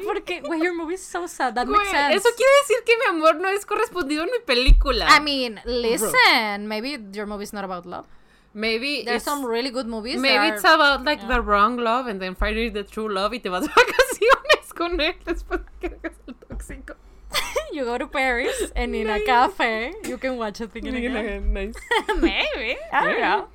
porque, 0.06 0.42
güey, 0.44 0.62
your 0.62 0.76
movie 0.76 0.94
is 0.94 1.04
so 1.04 1.26
sad. 1.26 1.56
That 1.56 1.66
Güey, 1.68 1.78
makes 1.78 1.90
sense. 1.90 2.16
eso 2.18 2.30
quiere 2.38 2.52
decir 2.62 2.84
que 2.86 2.96
mi 3.00 3.06
amor 3.18 3.36
no 3.42 3.50
es 3.50 3.66
correspondido 3.66 4.22
en 4.24 4.30
mi 4.32 4.40
película. 4.46 5.08
I 5.10 5.20
mean, 5.20 5.60
listen, 5.66 6.68
maybe 6.68 7.00
your 7.14 7.26
movie 7.26 7.46
is 7.46 7.54
not 7.54 7.64
about 7.64 7.86
love. 7.88 8.06
maybe 8.54 9.04
There's 9.06 9.24
some 9.24 9.44
really 9.46 9.72
good 9.72 9.88
movies. 9.88 10.20
maybe 10.20 10.38
are- 10.38 10.54
it's 10.54 10.64
about 10.66 11.04
like 11.06 11.22
yeah. 11.22 11.30
the 11.30 11.42
wrong 11.42 11.78
love 11.78 12.06
and 12.08 12.20
then 12.22 12.36
finally 12.36 12.70
the 12.70 12.84
true 12.84 13.08
love 13.10 13.32
y 13.34 13.40
te 13.40 13.50
vas 13.50 13.64
de 13.64 13.70
vacaciones 13.74 14.74
con 14.76 15.00
él 15.00 15.16
después 15.26 15.62
de 15.66 15.72
que 15.90 15.96
hagas 15.96 16.18
el 16.28 16.36
tóxico. 16.36 16.96
you 17.74 17.86
go 17.86 17.98
to 17.98 18.08
Paris 18.08 18.72
and 18.76 18.96
in 18.96 19.10
a 19.10 19.20
cafe 19.22 19.94
you 20.06 20.18
can 20.18 20.38
watch 20.38 20.62
it 20.62 20.76
again. 20.76 20.96
again. 20.96 21.54
Nice. 21.54 21.76
Maybe. 22.20 22.78
I 22.92 23.06
don't 23.06 23.22
know. 23.22 23.48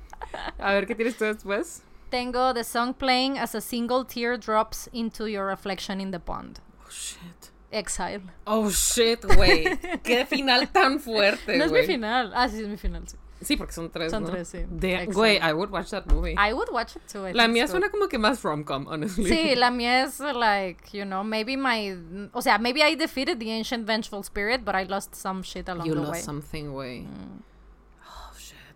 A 0.59 0.73
ver, 0.73 0.85
¿qué 0.85 0.95
tienes 0.95 1.15
tú 1.15 1.25
después? 1.25 1.81
Tengo 2.09 2.53
the 2.53 2.63
song 2.63 2.93
playing 2.93 3.37
as 3.37 3.53
a 3.53 3.61
single 3.61 4.05
tear 4.05 4.37
drops 4.37 4.87
into 4.93 5.25
your 5.27 5.45
reflection 5.45 5.99
in 5.99 6.11
the 6.11 6.19
pond. 6.19 6.59
Oh, 6.81 6.89
shit. 6.89 7.51
Exile. 7.71 8.21
Oh, 8.45 8.69
shit, 8.69 9.21
güey. 9.21 9.77
Qué 10.03 10.25
final 10.25 10.67
tan 10.67 10.99
fuerte, 10.99 11.57
no 11.57 11.65
es 11.65 11.71
mi 11.71 11.85
final. 11.85 12.31
Ah, 12.33 12.47
sí, 12.47 12.61
es 12.61 12.67
mi 12.67 12.77
final. 12.77 13.03
Sí. 13.05 13.17
Sí, 13.41 13.55
porque 13.55 13.73
son 13.73 13.89
tres, 13.91 14.11
Son 14.11 14.23
¿no? 14.23 14.29
tres, 14.29 14.47
sí. 14.47 14.65
Güey, 15.13 15.37
I 15.37 15.53
would 15.53 15.69
watch 15.69 15.89
that 15.91 16.05
movie. 16.07 16.33
I 16.37 16.53
would 16.53 16.69
watch 16.71 16.95
it 16.95 17.03
too. 17.11 17.27
I 17.27 17.33
La 17.33 17.47
mía 17.47 17.67
suena 17.67 17.89
como 17.89 18.07
que 18.07 18.17
más 18.17 18.41
rom-com, 18.43 18.87
honestly. 18.87 19.25
Sí, 19.29 19.55
la 19.55 19.69
mía 19.69 20.03
es 20.03 20.19
like, 20.19 20.89
you 20.97 21.05
know, 21.05 21.23
maybe 21.23 21.55
my, 21.55 21.95
o 22.33 22.41
sea, 22.41 22.57
maybe 22.57 22.81
I 22.81 22.95
defeated 22.95 23.37
the 23.39 23.51
ancient 23.51 23.85
vengeful 23.85 24.23
spirit, 24.23 24.65
but 24.65 24.75
I 24.75 24.83
lost 24.85 25.13
some 25.15 25.43
shit 25.43 25.69
along 25.69 25.85
You 25.87 25.93
the 25.93 26.01
lost 26.01 26.11
way. 26.13 26.21
something, 26.21 26.71
güey. 26.71 27.01
Shit. 27.01 27.09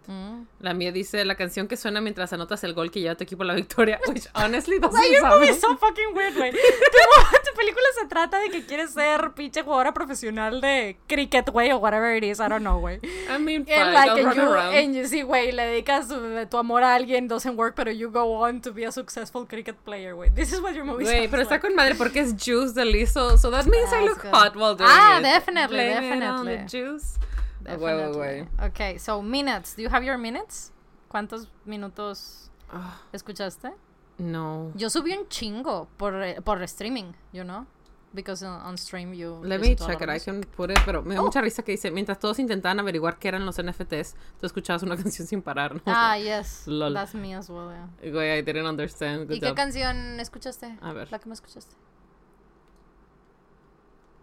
Mm. 0.08 0.44
La 0.60 0.74
mía 0.74 0.92
dice 0.92 1.24
la 1.26 1.36
canción 1.36 1.68
que 1.68 1.78
suena 1.78 2.02
mientras 2.02 2.34
anotas 2.34 2.64
el 2.64 2.74
gol 2.74 2.90
que 2.92 3.00
lleva 3.02 3.16
tu 3.16 3.24
equipo 3.24 3.44
a 3.44 3.46
la 3.46 3.54
victoria. 3.54 4.00
Which 4.08 4.28
honestly 4.34 4.80
doesn't 4.80 4.98
Güey, 5.00 5.12
your 5.14 5.24
movie 5.28 5.46
like- 5.46 5.52
is 5.56 5.62
so 5.62 5.78
fucking 5.78 6.14
weird, 6.16 6.36
güey. 6.36 6.52
Tu, 6.52 6.58
tu 7.52 7.56
película 7.56 7.86
se 8.00 8.08
trata 8.08 8.40
de 8.40 8.50
que 8.50 8.66
quieres 8.66 8.92
ser 8.92 9.32
pinche 9.36 9.62
jugadora 9.64 9.94
profesional 9.94 10.60
de 10.62 10.98
cricket, 11.08 11.50
güey, 11.52 11.72
o 11.72 11.78
whatever 11.78 12.16
it 12.18 12.24
is, 12.24 12.40
I 12.40 12.48
don't 12.50 12.62
know, 12.62 12.80
güey. 12.80 13.00
I 13.30 13.38
mean, 13.40 13.66
fine, 13.66 13.76
And 13.82 13.94
like, 13.94 14.10
I'll 14.10 14.18
and 14.18 14.26
run 14.28 14.36
you, 14.38 14.52
around. 14.52 14.76
and 14.76 14.96
you, 14.96 15.04
sí, 15.08 15.22
güey, 15.22 15.52
le 15.52 15.64
dedicas 15.68 16.08
tu, 16.08 16.16
tu 16.50 16.58
amor 16.58 16.84
a 16.84 16.96
alguien, 16.96 17.28
doesn't 17.28 17.56
work, 17.58 17.76
pero 17.76 17.92
you 17.92 18.10
go 18.10 18.34
on 18.44 18.60
to 18.62 18.74
be 18.74 18.86
a 18.86 18.92
successful 18.92 19.46
cricket 19.48 19.76
player, 19.86 20.16
güey. 20.16 20.30
This 20.34 20.52
is 20.52 20.60
what 20.62 20.74
your 20.74 20.86
movie 20.86 21.04
Güey, 21.06 21.28
pero 21.30 21.44
está 21.44 21.56
like. 21.56 21.68
con 21.68 21.76
madre 21.76 21.96
porque 21.96 22.20
es 22.22 22.34
juice 22.34 22.74
de 22.74 22.86
liso. 22.86 23.38
So 23.38 23.52
that 23.52 23.66
means 23.66 23.90
I 23.90 23.98
That's 23.98 24.06
look 24.08 24.22
good. 24.24 24.34
hot 24.34 24.56
while 24.56 24.76
doing 24.76 24.90
Ah, 24.92 25.20
it. 25.20 25.24
definitely, 25.24 25.78
Blame 25.78 26.04
it 26.18 26.24
on 26.24 26.46
definitely. 26.46 26.58
the 26.58 26.66
juice. 26.66 27.18
A 27.68 27.76
huevo, 27.78 28.14
güey. 28.14 28.42
Definitely. 28.42 28.68
Okay, 28.70 28.98
so 29.00 29.22
minutes. 29.22 29.76
Do 29.76 29.82
you 29.84 29.90
have 29.90 30.04
your 30.06 30.18
minutes? 30.18 30.72
¿Cuántos 31.10 31.48
minutos 31.66 32.50
Ah, 32.72 33.02
escuchaste? 33.12 33.72
no. 34.18 34.72
Yo 34.76 34.90
subí 34.90 35.14
un 35.18 35.28
chingo 35.28 35.88
por, 35.98 36.22
eh, 36.24 36.42
por 36.42 36.62
streaming, 36.64 37.14
you 37.34 37.44
know? 37.44 37.66
Because 38.14 38.44
on, 38.46 38.62
on 38.62 38.78
stream 38.78 39.14
you... 39.14 39.40
Let 39.42 39.60
me 39.62 39.74
check 39.76 40.02
it. 40.02 40.10
I 40.10 40.20
can 40.20 40.42
put 40.42 40.70
it. 40.70 40.80
Pero 40.86 41.02
me 41.02 41.16
da 41.16 41.22
Oh. 41.22 41.26
mucha 41.26 41.40
risa 41.42 41.64
que 41.64 41.72
dice: 41.72 41.92
mientras 41.92 42.20
todos 42.20 42.40
intentaban 42.40 42.78
averiguar 42.80 43.18
qué 43.20 43.30
eran 43.30 43.46
los 43.46 43.58
NFTs, 43.58 44.16
tú 44.38 44.46
escuchabas 44.46 44.84
una 44.84 44.98
canción 45.02 45.26
sin 45.28 45.42
parar. 45.42 45.76
¿no? 45.76 45.82
Ah, 45.86 46.18
yes. 46.18 46.68
Lol. 46.68 46.94
That's 46.94 47.14
me 47.16 47.34
as 47.36 47.50
well, 47.50 47.70
yeah. 47.70 48.12
Güey, 48.12 48.38
I 48.40 48.42
didn't 48.42 48.66
understand. 48.68 49.28
Good 49.30 49.36
¿Y 49.36 49.40
qué 49.40 49.54
canción 49.54 50.20
escuchaste? 50.20 50.78
A 50.82 50.92
ver. 50.92 51.10
La 51.10 51.20
que 51.20 51.28
me 51.30 51.34
escuchaste. 51.36 51.74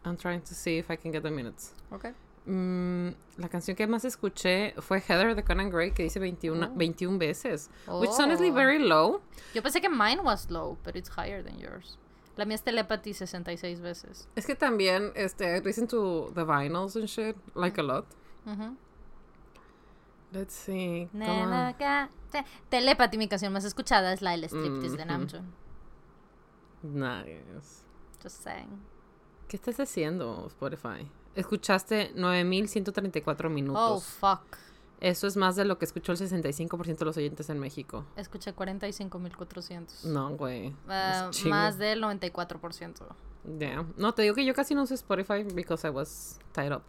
I'm 0.05 0.17
trying 0.17 0.43
to 0.43 0.55
see 0.55 0.79
if 0.79 0.91
I 0.91 0.97
can 0.97 1.11
get 1.13 1.23
the 1.23 1.31
minutes. 1.31 1.73
Okay. 1.91 2.13
Mm, 2.47 3.09
la 3.37 3.49
canción 3.49 3.77
que 3.77 3.87
más 3.87 4.05
escuché 4.05 4.75
fue 4.81 5.01
Heather 5.01 5.35
de 5.35 5.45
Conan 5.45 5.71
Gray, 5.71 5.93
que 5.93 6.03
dice 6.05 6.19
21, 6.19 6.67
Oh. 6.67 6.73
21 6.75 7.19
veces. 7.19 7.71
Which 7.87 8.11
is 8.11 8.19
honestly 8.19 8.51
Oh. 8.51 8.55
very 8.55 8.79
low. 8.79 9.21
Yo 9.55 9.63
pensé 9.63 9.81
que 9.81 9.89
mine 9.89 10.21
was 10.23 10.51
low, 10.51 10.79
but 10.85 10.97
it's 10.97 11.11
higher 11.11 11.43
than 11.45 11.59
yours. 11.59 11.99
La 12.37 12.45
mía 12.45 12.55
es 12.55 12.63
Telepathy 12.63 13.15
66 13.15 13.81
veces. 13.81 14.29
Es 14.37 14.47
que 14.47 14.55
también, 14.55 15.13
este, 15.17 15.57
I 15.57 15.61
listen 15.61 15.89
to 15.89 16.31
the 16.35 16.45
vinyls 16.45 16.95
and 16.97 17.07
shit, 17.07 17.37
like 17.55 17.81
a 17.81 17.83
lot. 17.85 18.07
Ujú. 18.47 18.77
Let's 20.31 20.55
see. 20.55 21.09
Nena 21.13 21.75
te- 22.31 22.45
Telepathy, 22.69 23.17
mi 23.19 23.29
canción 23.29 23.53
más 23.53 23.65
escuchada 23.65 24.13
es 24.13 24.21
la 24.23 24.33
del 24.33 24.45
striptease 24.45 24.97
de 24.97 25.05
Mhm. 25.05 25.09
Namjoon. 25.09 25.55
Nice. 26.83 27.83
Just 28.23 28.43
saying. 28.43 28.79
¿Qué 29.49 29.57
estás 29.57 29.81
haciendo, 29.81 30.47
Spotify? 30.49 31.11
Escuchaste 31.35 32.13
9134 32.15 33.49
Oh, 33.49 33.53
minutos. 33.53 34.05
fuck. 34.05 34.41
Eso 35.01 35.29
es 35.29 35.37
más 35.37 35.55
de 35.55 35.65
lo 35.65 35.79
que 35.79 35.85
escuchó 35.85 36.11
el 36.13 36.19
65% 36.19 36.99
de 36.99 37.05
los 37.05 37.17
oyentes 37.17 37.49
en 37.51 37.61
México. 37.61 38.05
Escuché 38.17 38.53
45.400. 38.55 40.05
No, 40.05 40.31
güey. 40.37 40.75
Ah, 40.89 41.31
más 41.47 41.79
del 41.79 42.03
94%. 42.03 43.07
Damn. 43.45 43.95
No, 43.97 44.13
te 44.13 44.23
digo 44.23 44.35
que 44.35 44.45
yo 44.45 44.55
casi 44.55 44.75
no 44.75 44.83
uso 44.83 44.95
Spotify 44.95 45.45
because 45.55 45.87
I 45.87 45.91
was 45.91 46.39
tied 46.53 46.73
up 46.75 46.83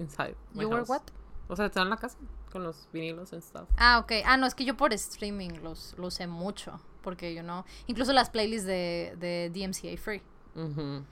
inside. 0.00 0.34
my 0.54 0.62
You 0.62 0.68
were 0.70 0.82
what? 0.82 1.02
O 1.48 1.54
sea, 1.54 1.66
estaba 1.66 1.84
en 1.84 1.90
la 1.90 1.96
casa 1.96 2.18
con 2.50 2.64
los 2.64 2.88
vinilos 2.92 3.32
and 3.32 3.42
stuff. 3.42 3.68
Ah, 3.76 4.00
ok. 4.00 4.12
Ah, 4.24 4.36
no, 4.36 4.46
es 4.46 4.54
que 4.56 4.64
yo 4.64 4.76
por 4.76 4.92
streaming 4.92 5.60
los, 5.62 5.94
lo 5.98 6.08
usé 6.08 6.26
mucho. 6.26 6.80
Porque, 7.02 7.32
you 7.34 7.42
know, 7.42 7.64
incluso 7.86 8.12
las 8.12 8.30
playlists 8.30 8.66
de, 8.66 9.14
de 9.18 9.50
DMCA 9.54 9.96
Free. 10.00 10.22
Ujú. 10.56 11.04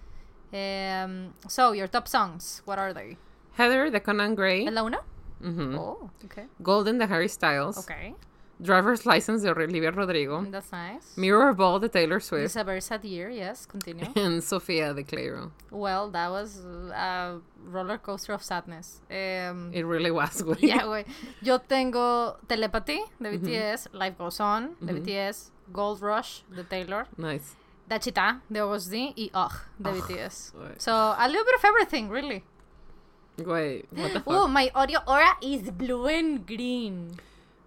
Um, 0.53 1.35
so, 1.49 1.73
your 1.73 1.87
top 1.89 2.09
songs, 2.09 2.63
what 2.65 2.79
are 2.79 2.93
they? 2.93 3.17
Heather 3.55 3.91
the 3.91 4.01
Conan 4.01 4.35
Gray. 4.35 4.67
¿Es 4.67 4.73
la 4.75 4.83
una? 4.85 4.99
Mhm. 5.43 5.79
Oh, 5.79 6.11
okay. 6.25 6.47
Golden 6.63 6.99
the 6.99 7.07
Harry 7.07 7.29
Styles. 7.29 7.79
Okay. 7.79 8.15
Driver's 8.63 9.07
License 9.07 9.43
de 9.43 9.51
Olivia 9.53 9.91
Rodrigo. 9.91 10.45
That's 10.51 10.71
nice. 10.71 11.17
Mirror 11.17 11.55
Ball 11.55 11.79
de 11.81 11.89
Taylor 11.89 12.21
Swift. 12.21 12.45
It's 12.45 12.57
a 12.57 12.65
very 12.65 12.83
sad 12.83 13.03
year, 13.05 13.31
yes. 13.31 13.65
Continue. 13.65 14.05
And 14.17 14.43
Sofía 14.43 14.95
de 14.95 15.03
Clairo. 15.03 15.51
well, 15.71 16.11
that 16.11 16.31
was 16.31 16.59
a 16.95 17.39
roller 17.65 17.97
coaster 17.97 18.35
of 18.35 18.43
sadness. 18.43 19.01
Um, 19.11 19.71
It 19.73 19.87
really 19.87 20.11
was, 20.11 20.43
güey. 20.47 20.61
yeah, 20.61 20.83
güey. 20.83 21.07
Yo 21.41 21.57
tengo 21.59 22.37
Telepathy 22.47 23.01
de 23.19 23.39
BTS, 23.39 23.89
Life 23.95 24.19
Goes 24.19 24.39
On 24.41 24.77
de 24.85 24.93
BTS, 24.93 25.51
Gold 25.73 26.03
Rush 26.03 26.43
de 26.55 26.63
Taylor, 26.65 27.07
Nice. 27.17 27.57
Dachita 27.91 28.41
de 28.49 28.61
August 28.61 28.91
D 28.91 29.13
y 29.17 29.31
Ugh 29.35 29.53
de 29.79 29.91
BTS. 29.91 30.53
So, 30.79 30.93
a 30.93 31.27
little 31.27 31.45
bit 31.45 31.57
of 31.57 31.65
everything, 31.65 32.09
really. 32.09 32.45
Güey, 33.37 33.85
what 33.91 34.13
the 34.13 34.21
fuck? 34.21 34.29
Oh, 34.29 34.47
my 34.47 34.71
audio 34.77 35.01
aura 35.09 35.37
is 35.43 35.71
blue 35.73 36.07
and 36.07 36.47
green. 36.47 37.17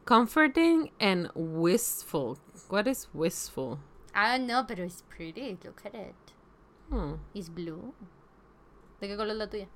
Comforting 0.05 0.91
and 0.99 1.29
wistful. 1.35 2.37
What 2.69 2.87
is 2.87 3.07
wistful? 3.13 3.79
I 4.15 4.37
don't 4.37 4.47
know, 4.47 4.63
but 4.63 4.79
it's 4.79 5.03
pretty. 5.09 5.57
Look 5.63 5.81
at 5.85 5.93
it. 5.93 6.15
Hmm. 6.89 7.15
It's 7.33 7.49
blue. 7.49 7.93
¿De 9.01 9.07
qué 9.07 9.17
color 9.17 9.31
es 9.31 9.37
la 9.37 9.47
tuya? 9.47 9.67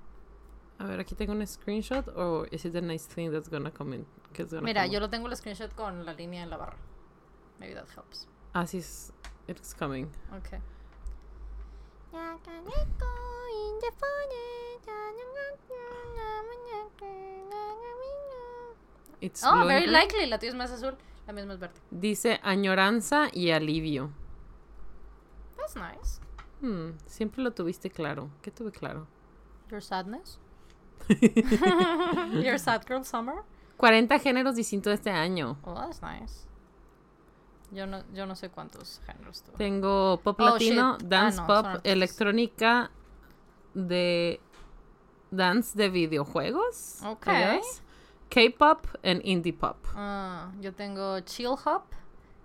A 0.80 0.86
ver, 0.86 1.00
aquí 1.00 1.16
tengo 1.18 1.34
un 1.34 1.46
screenshot. 1.46 2.08
Or 2.16 2.48
is 2.54 2.64
it 2.64 2.76
a 2.76 2.82
nice 2.82 3.06
thing 3.06 3.32
that's 3.32 3.50
gonna 3.50 3.72
come 3.72 3.94
in? 3.94 4.06
gonna 4.38 4.62
Mira, 4.62 4.84
come 4.84 4.94
yo 4.94 5.00
lo 5.00 5.08
tengo 5.10 5.28
el 5.28 5.36
screenshot 5.36 5.76
con 5.76 6.06
la 6.06 6.14
línea 6.14 6.44
en 6.44 6.50
la 6.50 6.58
barra. 6.58 6.78
Maybe 7.60 7.74
that 7.74 7.90
helps. 7.96 8.28
Ah, 8.54 8.64
sí, 8.66 8.78
es- 8.78 9.12
it's 9.48 9.74
coming. 9.74 10.10
Okay. 10.34 10.60
It's 19.20 19.44
Oh, 19.44 19.66
very 19.66 19.88
likely. 19.88 20.26
La 20.28 20.38
tuya 20.38 20.52
es 20.52 20.56
más 20.56 20.72
azul. 20.72 20.96
La 21.26 21.34
misma 21.34 21.54
es 21.54 21.60
verde. 21.60 21.76
Dice 21.92 22.40
añoranza 22.44 23.30
y 23.34 23.52
alivio. 23.52 24.12
That's 25.58 25.76
nice. 25.76 26.20
Hmm, 26.62 26.92
siempre 27.08 27.44
lo 27.44 27.52
tuviste 27.52 27.90
claro. 27.90 28.30
¿Qué 28.42 28.52
tuve 28.52 28.72
claro? 28.72 29.08
Your 29.70 29.82
sadness. 29.82 30.40
Your 31.10 32.60
sad 32.60 32.86
girl 32.88 33.04
summer. 33.04 33.44
40 33.78 34.18
géneros 34.20 34.56
distintos 34.56 34.94
este 34.94 35.10
año. 35.12 35.58
Oh, 35.64 35.76
that's 35.76 36.02
nice. 36.02 36.47
Yo 37.72 37.86
no, 37.86 38.04
yo 38.14 38.26
no 38.26 38.36
sé 38.36 38.50
cuántos 38.50 39.02
géneros 39.06 39.42
tuvo. 39.44 39.58
Tengo 39.58 40.22
pop 40.24 40.40
Oh, 40.40 40.46
latino, 40.52 40.98
shit. 40.98 41.08
dance 41.08 41.40
Ah, 41.40 41.42
no, 41.42 41.48
pop, 41.48 41.82
electrónica 41.84 42.92
de 43.74 44.40
dance 45.32 45.78
de 45.78 45.90
videojuegos. 45.90 47.00
Guess. 47.26 47.82
K-pop 48.30 48.88
and 49.04 49.22
indie 49.24 49.54
pop. 49.54 49.78
Ah, 49.96 50.52
yo 50.60 50.74
tengo 50.74 51.20
chill 51.22 51.56
hop, 51.66 51.84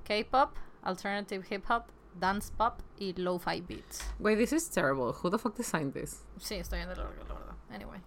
K-pop, 0.04 0.56
alternative 0.82 1.44
hip 1.50 1.64
hop, 1.68 1.86
dance 2.18 2.52
pop 2.56 2.80
y 2.98 3.14
lo-fi 3.14 3.60
beats. 3.60 4.04
Wait, 4.18 4.38
this 4.38 4.52
is 4.52 4.68
terrible. 4.68 5.12
Who 5.12 5.30
the 5.30 5.38
fuck 5.38 5.56
designed 5.56 5.92
this? 5.92 6.24
Sí, 6.38 6.56
estoy 6.56 6.80
órgano, 6.80 7.24
la 7.28 7.34
verdad. 7.34 7.54
Anyway. 7.70 8.00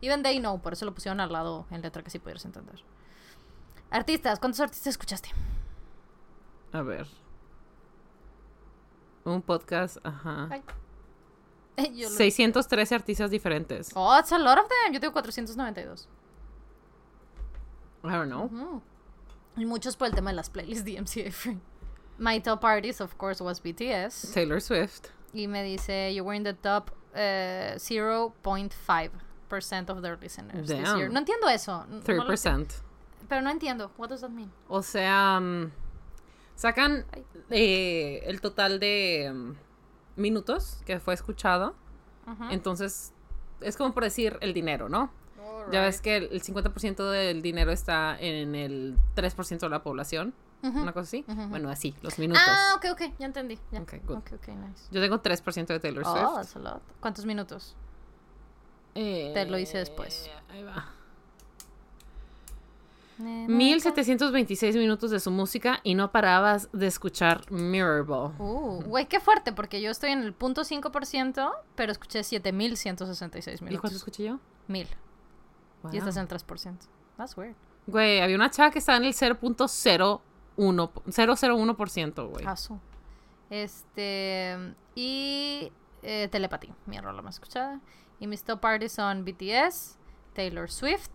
Even 0.00 0.22
they 0.22 0.38
know, 0.38 0.58
por 0.60 0.72
eso 0.72 0.84
lo 0.84 0.94
pusieron 0.94 1.20
al 1.20 1.30
lado 1.32 1.66
en 1.70 1.82
letra 1.82 2.02
que 2.02 2.10
sí 2.10 2.18
pudieras 2.18 2.44
entender. 2.44 2.82
Artistas, 3.90 4.38
¿cuántos 4.40 4.60
artistas 4.60 4.88
escuchaste? 4.92 5.30
A 6.72 6.82
ver. 6.82 7.06
Un 9.24 9.42
podcast, 9.42 9.98
ajá. 10.04 10.48
Ay. 10.50 10.62
Yo 11.94 12.08
lo- 12.08 12.14
613 12.16 12.94
artistas 12.94 13.30
diferentes. 13.30 13.90
Oh, 13.94 14.16
it's 14.18 14.32
a 14.32 14.38
lot 14.38 14.58
of 14.58 14.66
them. 14.68 14.92
Yo 14.94 15.00
tengo 15.00 15.12
492. 15.12 16.08
I 18.04 18.12
don't 18.12 18.28
know. 18.30 18.82
Y 19.56 19.64
muchos 19.64 19.96
por 19.96 20.06
el 20.08 20.14
tema 20.14 20.30
de 20.30 20.36
las 20.36 20.48
playlists 20.48 20.84
DMCA 20.84 21.30
Free. 21.32 21.58
My 22.18 22.38
top 22.40 22.64
artist, 22.64 23.00
of 23.00 23.16
course, 23.18 23.42
was 23.42 23.60
BTS. 23.62 24.32
Taylor 24.32 24.60
Swift. 24.60 25.08
Y 25.32 25.46
me 25.46 25.62
dice, 25.62 26.12
you 26.14 26.24
were 26.24 26.34
in 26.36 26.42
the 26.44 26.54
top 26.54 26.90
eh, 27.14 27.74
0.5% 27.76 29.90
of 29.90 30.02
their 30.02 30.16
listeners 30.20 30.66
this 30.68 30.78
Damn. 30.82 30.98
year. 30.98 31.08
No 31.10 31.20
entiendo 31.20 31.48
eso. 31.48 31.84
n- 31.90 32.02
no 32.06 32.14
lo- 32.24 32.30
3%. 32.30 32.82
pero 33.28 33.42
no 33.42 33.50
entiendo. 33.50 33.90
What 33.96 34.08
does 34.10 34.20
that 34.22 34.30
mean? 34.30 34.50
O 34.68 34.82
sea, 34.82 35.38
mm, 35.40 35.70
sacan 36.60 37.06
eh, 37.48 38.22
el 38.26 38.40
total 38.42 38.78
de 38.80 39.30
mm, 39.34 40.20
minutos 40.20 40.82
que 40.84 41.00
fue 41.00 41.14
escuchado. 41.14 41.74
Entonces, 42.50 43.12
es 43.60 43.76
como 43.76 43.92
por 43.92 44.04
decir 44.04 44.38
el 44.40 44.52
dinero, 44.54 44.88
¿no? 44.88 45.10
Ya 45.72 45.82
ves 45.82 46.00
que 46.00 46.16
el, 46.16 46.28
el 46.32 46.42
50% 46.42 47.10
del 47.10 47.42
dinero 47.42 47.72
está 47.72 48.16
en 48.20 48.54
el 48.54 48.96
3% 49.16 49.58
de 49.58 49.68
la 49.68 49.82
población. 49.82 50.32
Una 50.62 50.92
cosa 50.92 51.00
así. 51.04 51.24
Bueno, 51.48 51.70
así, 51.70 51.94
los 52.02 52.18
minutos. 52.18 52.42
Ah, 52.46 52.74
ok, 52.76 52.86
ok. 52.92 53.02
Ya 53.18 53.26
entendí. 53.26 53.58
Ya. 53.72 53.80
Ok, 53.80 53.94
good. 54.06 54.18
Ok, 54.18 54.32
ok, 54.34 54.48
nice. 54.48 54.84
Yo 54.90 55.00
tengo 55.00 55.20
3% 55.22 55.66
de 55.66 55.80
Taylor 55.80 56.04
Oh, 56.06 56.12
Swift. 56.12 56.34
that's 56.36 56.56
a 56.56 56.58
lot. 56.58 56.82
¿Cuántos 57.00 57.24
minutos? 57.24 57.74
Eh, 58.94 59.30
te 59.34 59.46
lo 59.46 59.58
hice 59.58 59.78
después. 59.78 60.30
Ahí 60.50 60.62
va. 60.62 60.92
1726 63.20 64.76
minutos 64.76 65.10
de 65.10 65.20
su 65.20 65.30
música 65.30 65.80
y 65.82 65.94
no 65.94 66.10
parabas 66.12 66.68
de 66.72 66.86
escuchar 66.86 67.50
Mirror 67.50 68.04
Ball. 68.04 68.32
Uh, 68.38 68.82
güey, 68.82 69.06
qué 69.06 69.20
fuerte, 69.20 69.52
porque 69.52 69.80
yo 69.80 69.90
estoy 69.90 70.10
en 70.10 70.22
el 70.22 70.32
punto 70.32 70.62
5%, 70.62 71.52
pero 71.74 71.92
escuché 71.92 72.22
7166 72.22 73.60
¿Y 73.60 73.64
minutos. 73.64 73.80
cuánto 73.80 73.96
escuché 73.96 74.24
yo? 74.24 74.38
Mil. 74.68 74.88
Wow. 75.82 75.92
Y 75.94 75.98
estás 75.98 76.16
en 76.16 76.22
el 76.22 76.28
3%. 76.28 76.76
That's 77.16 77.36
weird. 77.36 77.54
Güey, 77.86 78.20
había 78.20 78.36
una 78.36 78.50
chava 78.50 78.70
que 78.70 78.78
estaba 78.78 78.98
en 78.98 79.04
el 79.04 79.14
0.01%, 79.14 80.20
001%, 80.56 82.28
güey. 82.28 82.46
Asu. 82.46 82.78
Este. 83.48 84.74
Y. 84.94 85.72
Eh, 86.02 86.28
Telepathy, 86.30 86.72
mi 86.86 86.98
rola 86.98 87.20
más 87.22 87.34
escuchada. 87.34 87.80
Y 88.20 88.26
mis 88.26 88.42
top 88.42 88.64
artists 88.64 88.96
son 88.96 89.24
BTS, 89.24 89.98
Taylor 90.34 90.70
Swift, 90.70 91.10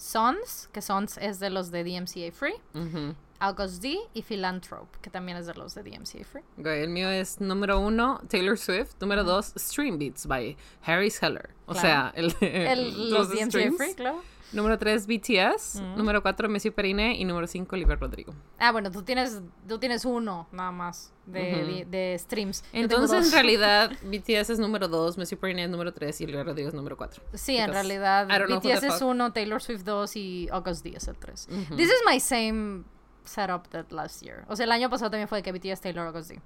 Sons, 0.00 0.70
que 0.72 0.80
Sons 0.80 1.18
es 1.18 1.40
de 1.40 1.50
los 1.50 1.70
de 1.70 1.84
DMCA 1.84 2.32
Free, 2.32 2.54
Ujú. 2.74 3.14
August 3.38 3.82
D 3.82 3.98
y 4.14 4.22
Philanthrope, 4.22 4.98
que 5.02 5.10
también 5.10 5.36
es 5.36 5.46
de 5.46 5.52
los 5.54 5.74
de 5.74 5.82
DMCA 5.82 6.24
Free. 6.24 6.42
El 6.64 6.88
mío 6.88 7.10
es 7.10 7.38
número 7.40 7.78
uno, 7.80 8.20
Taylor 8.28 8.56
Swift. 8.58 8.94
Número 9.00 9.24
dos, 9.24 9.52
Stream 9.58 9.98
Beats 9.98 10.26
by 10.26 10.56
Harry 10.84 11.12
Heller. 11.20 11.50
O 11.66 11.72
Claro. 11.72 11.80
sea, 11.86 12.12
el 12.16 12.34
El, 12.40 13.10
los 13.12 13.28
DMCA 13.28 13.46
streams. 13.46 13.76
Free, 13.76 13.94
claro. 13.94 14.22
Número 14.52 14.78
tres, 14.78 15.06
BTS. 15.06 15.76
Ujú. 15.76 15.84
Número 15.96 16.22
cuatro, 16.22 16.48
Messi 16.48 16.70
Perine. 16.70 17.14
Y 17.16 17.24
número 17.24 17.46
cinco, 17.46 17.76
Olivia 17.76 17.94
Rodrigo. 17.96 18.34
Ah, 18.58 18.72
bueno, 18.72 18.90
tú 18.90 19.02
tienes, 19.02 19.40
tú 19.68 19.78
tienes 19.78 20.04
uno 20.04 20.48
nada 20.52 20.72
más 20.72 21.12
de, 21.26 21.40
de, 21.40 21.84
de 21.88 22.18
streams. 22.18 22.64
Entonces, 22.72 23.26
en 23.26 23.32
realidad, 23.32 23.92
BTS 24.02 24.50
es 24.50 24.58
número 24.58 24.88
dos, 24.88 25.16
Messi 25.18 25.36
Perine 25.36 25.64
es 25.64 25.70
número 25.70 25.92
tres 25.92 26.20
y 26.20 26.24
Olivia 26.24 26.42
Rodrigo 26.42 26.68
es 26.68 26.74
número 26.74 26.96
cuatro. 26.96 27.22
Sí, 27.34 27.56
en 27.56 27.72
realidad 27.72 28.26
BTS 28.26 28.82
es 28.82 28.94
fuck. 28.98 29.08
uno, 29.08 29.32
Taylor 29.32 29.62
Swift 29.62 29.82
2 29.84 30.16
y 30.16 30.48
August 30.50 30.84
D 30.84 30.94
es 30.96 31.06
el 31.06 31.16
3. 31.16 31.48
Ujú. 31.50 31.76
This 31.76 31.88
is 31.88 32.00
my 32.10 32.18
same 32.18 32.84
setup 33.24 33.68
that 33.68 33.90
last 33.92 34.22
year. 34.22 34.44
O 34.48 34.56
sea, 34.56 34.64
el 34.64 34.72
año 34.72 34.90
pasado 34.90 35.10
también 35.12 35.28
fue 35.28 35.40
de 35.40 35.42
que 35.42 35.52
BTS, 35.52 35.80
Taylor, 35.80 36.06
August 36.08 36.30
D. 36.30 36.40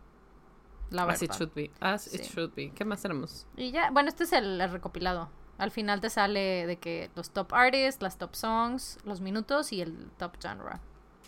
La 0.91 1.05
As 1.05 1.23
it 1.23 1.31
verdad. 1.31 1.39
should 1.39 1.55
be. 1.55 1.71
As 1.81 2.07
it 2.15 2.23
Sí. 2.23 2.33
should 2.35 2.53
be. 2.55 2.71
¿Qué 2.71 2.85
más 2.85 3.01
tenemos? 3.01 3.47
Y 3.57 3.71
ya, 3.73 3.91
bueno, 3.91 4.11
este 4.11 4.25
es 4.25 4.33
el, 4.35 4.61
el 4.61 4.71
recopilado. 4.71 5.31
Al 5.59 5.71
final 5.71 6.01
te 6.01 6.11
sale 6.11 6.67
de 6.67 6.77
que 6.77 7.11
los 7.15 7.31
top 7.31 7.53
artists, 7.55 8.03
las 8.03 8.19
top 8.19 8.35
songs, 8.35 8.99
los 9.05 9.21
minutos 9.21 9.73
y 9.73 9.81
el 9.81 10.11
top 10.19 10.37
genre. 10.43 10.81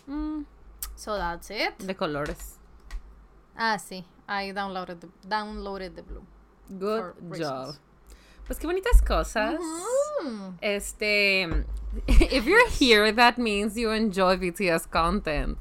Mm, 0.07 0.43
So 0.95 1.15
that's 1.17 1.49
it. 1.49 1.77
de 1.79 1.95
colores. 1.95 2.57
Ah, 3.55 3.77
sí. 3.79 4.05
I 4.27 4.51
downloaded 4.51 4.99
the, 4.99 5.07
downloaded 5.27 5.95
the 5.95 6.01
blue. 6.03 6.23
Good 6.69 7.39
job. 7.39 7.75
Pues 8.45 8.59
qué 8.59 8.67
bonitas 8.67 9.01
cosas. 9.01 9.59
Mm. 10.23 10.57
Este, 10.61 11.43
if 12.07 12.45
you're 12.45 12.69
here, 12.69 13.11
that 13.13 13.37
means 13.37 13.75
you 13.77 13.91
enjoy 13.91 14.37
BTS 14.37 14.89
content. 14.89 15.57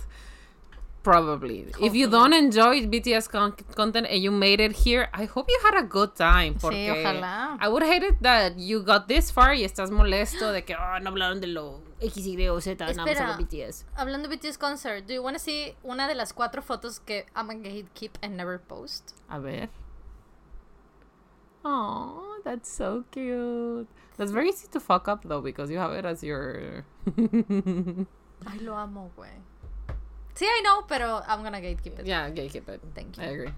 Probably. 1.07 1.61
If 1.61 1.95
you 1.95 2.11
Hopefully. 2.11 2.11
don't 2.11 2.33
enjoy 2.33 2.83
BTS 2.87 3.31
con- 3.31 3.53
content 3.77 4.09
and 4.11 4.21
you 4.21 4.33
made 4.33 4.59
it 4.59 4.73
here, 4.73 5.09
I 5.15 5.27
hope 5.27 5.47
you 5.49 5.57
had 5.63 5.79
a 5.79 5.85
good 5.87 6.17
time. 6.17 6.55
Sí, 6.55 6.61
Porque 6.61 6.91
ojalá. 6.91 7.57
I 7.61 7.69
would 7.69 7.85
hate 7.85 8.03
it 8.03 8.17
that 8.23 8.59
you 8.59 8.83
got 8.83 9.07
this 9.07 9.31
far 9.31 9.55
y 9.55 9.63
estás 9.63 9.93
molesto 9.93 10.51
de 10.51 10.65
que 10.65 10.75
oh, 10.75 10.99
no 10.99 11.11
hablaron 11.11 11.41
de 11.41 11.47
lo 11.47 11.81
X, 12.01 12.27
Y 12.27 12.49
o 12.49 12.61
Z, 12.61 12.85
nada 12.97 13.05
más 13.05 13.39
BTS. 13.39 13.85
Hablando 13.95 14.29
de 14.29 14.37
BTS 14.37 14.59
concert, 14.59 15.07
do 15.07 15.15
you 15.15 15.23
want 15.23 15.37
to 15.37 15.39
see 15.41 15.77
una 15.85 16.09
de 16.09 16.17
las 16.17 16.33
cuatro 16.33 16.61
fotos 16.61 16.99
que 16.99 17.25
I'm 17.37 17.47
gonna 17.47 17.89
keep 17.95 18.19
and 18.21 18.37
never 18.37 18.59
post? 18.59 19.15
A 19.29 19.39
ver. 19.39 19.69
Oh, 21.65 22.41
that's 22.43 22.69
so 22.69 23.05
cute. 23.13 23.87
That's 24.17 24.33
very 24.33 24.49
easy 24.49 24.67
to 24.73 24.81
fuck 24.81 25.07
up 25.07 25.23
though 25.23 25.41
because 25.41 25.71
you 25.71 25.79
have 25.79 25.93
it 25.93 26.05
as 26.05 26.25
your. 26.25 26.85
Ay, 28.45 28.59
lo 28.61 28.75
amo, 28.77 29.13
güey. 29.17 29.31
Sí, 30.37 30.45
I 30.45 30.61
know, 30.63 30.85
pero 30.87 31.23
I'm 31.27 31.43
gonna 31.43 31.61
gatekeep 31.61 32.01
it. 32.01 32.07
yeah, 32.07 32.29
gatekeep 32.31 32.69
it. 32.69 32.81
Thank 32.95 33.17
you. 33.17 33.25
I 33.25 33.27
agree. 33.27 33.53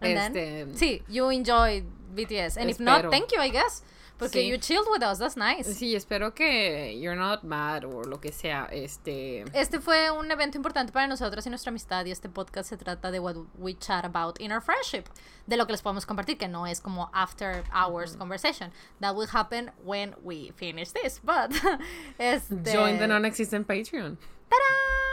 And 0.00 0.18
este, 0.18 0.32
then, 0.34 0.74
sí, 0.74 1.02
you 1.08 1.30
enjoy 1.30 1.84
BTS. 2.14 2.56
And 2.58 2.68
if 2.68 2.80
not, 2.80 3.08
thank 3.10 3.30
you, 3.32 3.40
I 3.40 3.48
guess. 3.50 3.82
Porque 4.18 4.40
Sí. 4.40 4.46
you 4.48 4.58
chilled 4.58 4.86
with 4.92 5.02
us, 5.02 5.18
that's 5.18 5.36
nice. 5.36 5.66
Sí, 5.74 5.96
espero 5.96 6.32
que 6.32 6.92
you're 7.00 7.16
not 7.16 7.42
mad 7.42 7.84
o 7.84 8.02
lo 8.04 8.20
que 8.20 8.30
sea. 8.30 8.68
Este. 8.70 9.44
Este 9.52 9.80
fue 9.80 10.10
un 10.10 10.30
evento 10.30 10.56
importante 10.56 10.92
para 10.92 11.08
nosotros 11.08 11.44
y 11.46 11.50
nuestra 11.50 11.70
amistad 11.70 12.04
y 12.04 12.10
este 12.12 12.28
podcast 12.28 12.68
se 12.68 12.76
trata 12.76 13.10
de 13.10 13.18
what 13.18 13.36
we 13.58 13.74
chat 13.74 14.04
about 14.04 14.40
in 14.40 14.52
our 14.52 14.60
friendship, 14.60 15.04
de 15.48 15.56
lo 15.56 15.66
que 15.66 15.72
les 15.72 15.82
podemos 15.82 16.06
compartir, 16.06 16.36
que 16.38 16.46
no 16.46 16.66
es 16.66 16.80
como 16.80 17.10
after 17.12 17.64
hours 17.72 18.16
conversation. 18.16 18.70
That 19.00 19.16
will 19.16 19.28
happen 19.32 19.72
when 19.84 20.14
we 20.22 20.52
finish 20.56 20.92
this, 20.92 21.20
but 21.24 21.50
este 22.18 22.72
Join 22.72 22.98
the 22.98 23.08
non-existent 23.08 23.66
Patreon. 23.66 24.18
¡Tarán! 24.48 25.11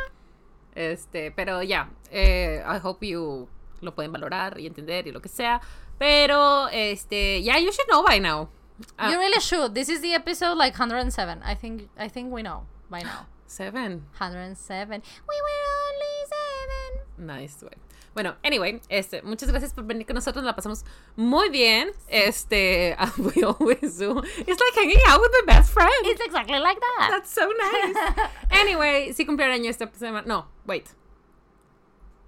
Este, 0.75 1.31
pero 1.31 1.61
ya, 1.63 1.89
eh, 2.11 2.63
I 2.65 2.79
hope 2.83 3.05
you 3.07 3.47
lo 3.81 3.93
pueden 3.95 4.11
valorar 4.11 4.59
y 4.59 4.67
entender 4.67 5.07
y 5.07 5.11
lo 5.11 5.21
que 5.21 5.29
sea. 5.29 5.61
Pero, 5.97 6.67
este, 6.69 7.41
yeah, 7.41 7.57
you 7.57 7.71
should 7.71 7.87
know 7.89 8.03
by 8.03 8.19
now. 8.19 8.49
Ah, 8.97 9.11
You 9.11 9.17
really 9.19 9.41
should. 9.41 9.73
This 9.73 9.89
is 9.89 10.01
the 10.01 10.13
episode 10.13 10.57
like 10.57 10.73
107. 10.77 11.41
I 11.43 11.53
think 11.55 11.89
I 11.97 12.07
think 12.07 12.31
we 12.31 12.41
know 12.41 12.63
by 12.89 13.01
now. 13.01 13.27
seven. 13.47 14.05
107. 14.17 15.01
We 15.27 15.35
were 15.41 15.65
only 15.89 16.15
seven. 16.29 17.25
Nice, 17.27 17.57
güey. 17.61 17.73
Bueno, 18.19 18.35
anyway, 18.43 18.81
este, 18.89 19.21
muchas 19.21 19.49
gracias 19.49 19.73
por 19.73 19.85
venir 19.85 20.05
con 20.05 20.13
nosotros, 20.13 20.43
la 20.43 20.53
pasamos 20.53 20.83
muy 21.15 21.47
bien. 21.47 21.91
Este, 22.09 22.93
we 23.17 23.45
always 23.45 23.97
do. 23.97 24.21
It's 24.45 24.59
like 24.59 24.75
hanging 24.75 24.99
out 25.07 25.21
with 25.21 25.31
my 25.31 25.53
best 25.53 25.71
friend. 25.71 25.89
It's 26.03 26.19
exactly 26.19 26.59
like 26.59 26.77
that. 26.81 27.11
That's 27.11 27.31
so 27.33 27.47
nice. 27.47 28.29
Anyway, 28.51 29.13
sí 29.13 29.25
cumpleaños 29.25 29.69
esta 29.69 29.87
semana. 29.97 30.27
No, 30.27 30.47
wait. 30.65 30.93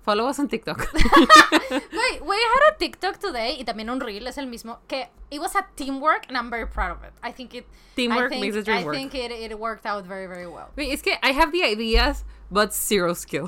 Follow 0.04 0.28
us 0.28 0.40
on 0.40 0.48
TikTok. 0.48 0.80
Wait, 0.94 2.26
we 2.26 2.36
had 2.36 2.74
a 2.74 2.78
TikTok 2.80 3.20
today 3.20 3.58
y 3.60 3.66
también 3.66 3.90
un 3.90 4.00
reel 4.00 4.26
es 4.28 4.38
el 4.38 4.48
mismo 4.48 4.80
que 4.88 5.10
it 5.30 5.40
was 5.40 5.56
a 5.56 5.68
teamwork 5.76 6.26
and 6.30 6.38
I'm 6.38 6.50
very 6.50 6.66
proud 6.66 6.92
of 6.92 7.04
it. 7.04 7.12
I 7.22 7.32
think 7.34 7.54
it 7.54 7.66
Teamwork 7.98 8.28
I 8.28 8.30
think, 8.30 8.42
makes 8.42 8.56
the 8.56 8.64
dream 8.64 8.78
I 8.78 8.84
work. 8.86 8.96
think 8.96 9.14
it, 9.14 9.30
it 9.30 9.60
worked 9.60 9.86
out 9.86 10.06
very 10.06 10.26
very 10.26 10.48
well. 10.48 10.70
Wait, 10.78 10.92
es 10.94 11.02
que 11.02 11.14
I 11.22 11.34
have 11.34 11.52
the 11.52 11.64
ideas, 11.64 12.24
but 12.50 12.74
zero 12.74 13.14
skill. 13.14 13.48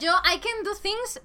Yo 0.00 0.12
I 0.24 0.38
can 0.38 0.64
do 0.64 0.74
things 0.74 1.18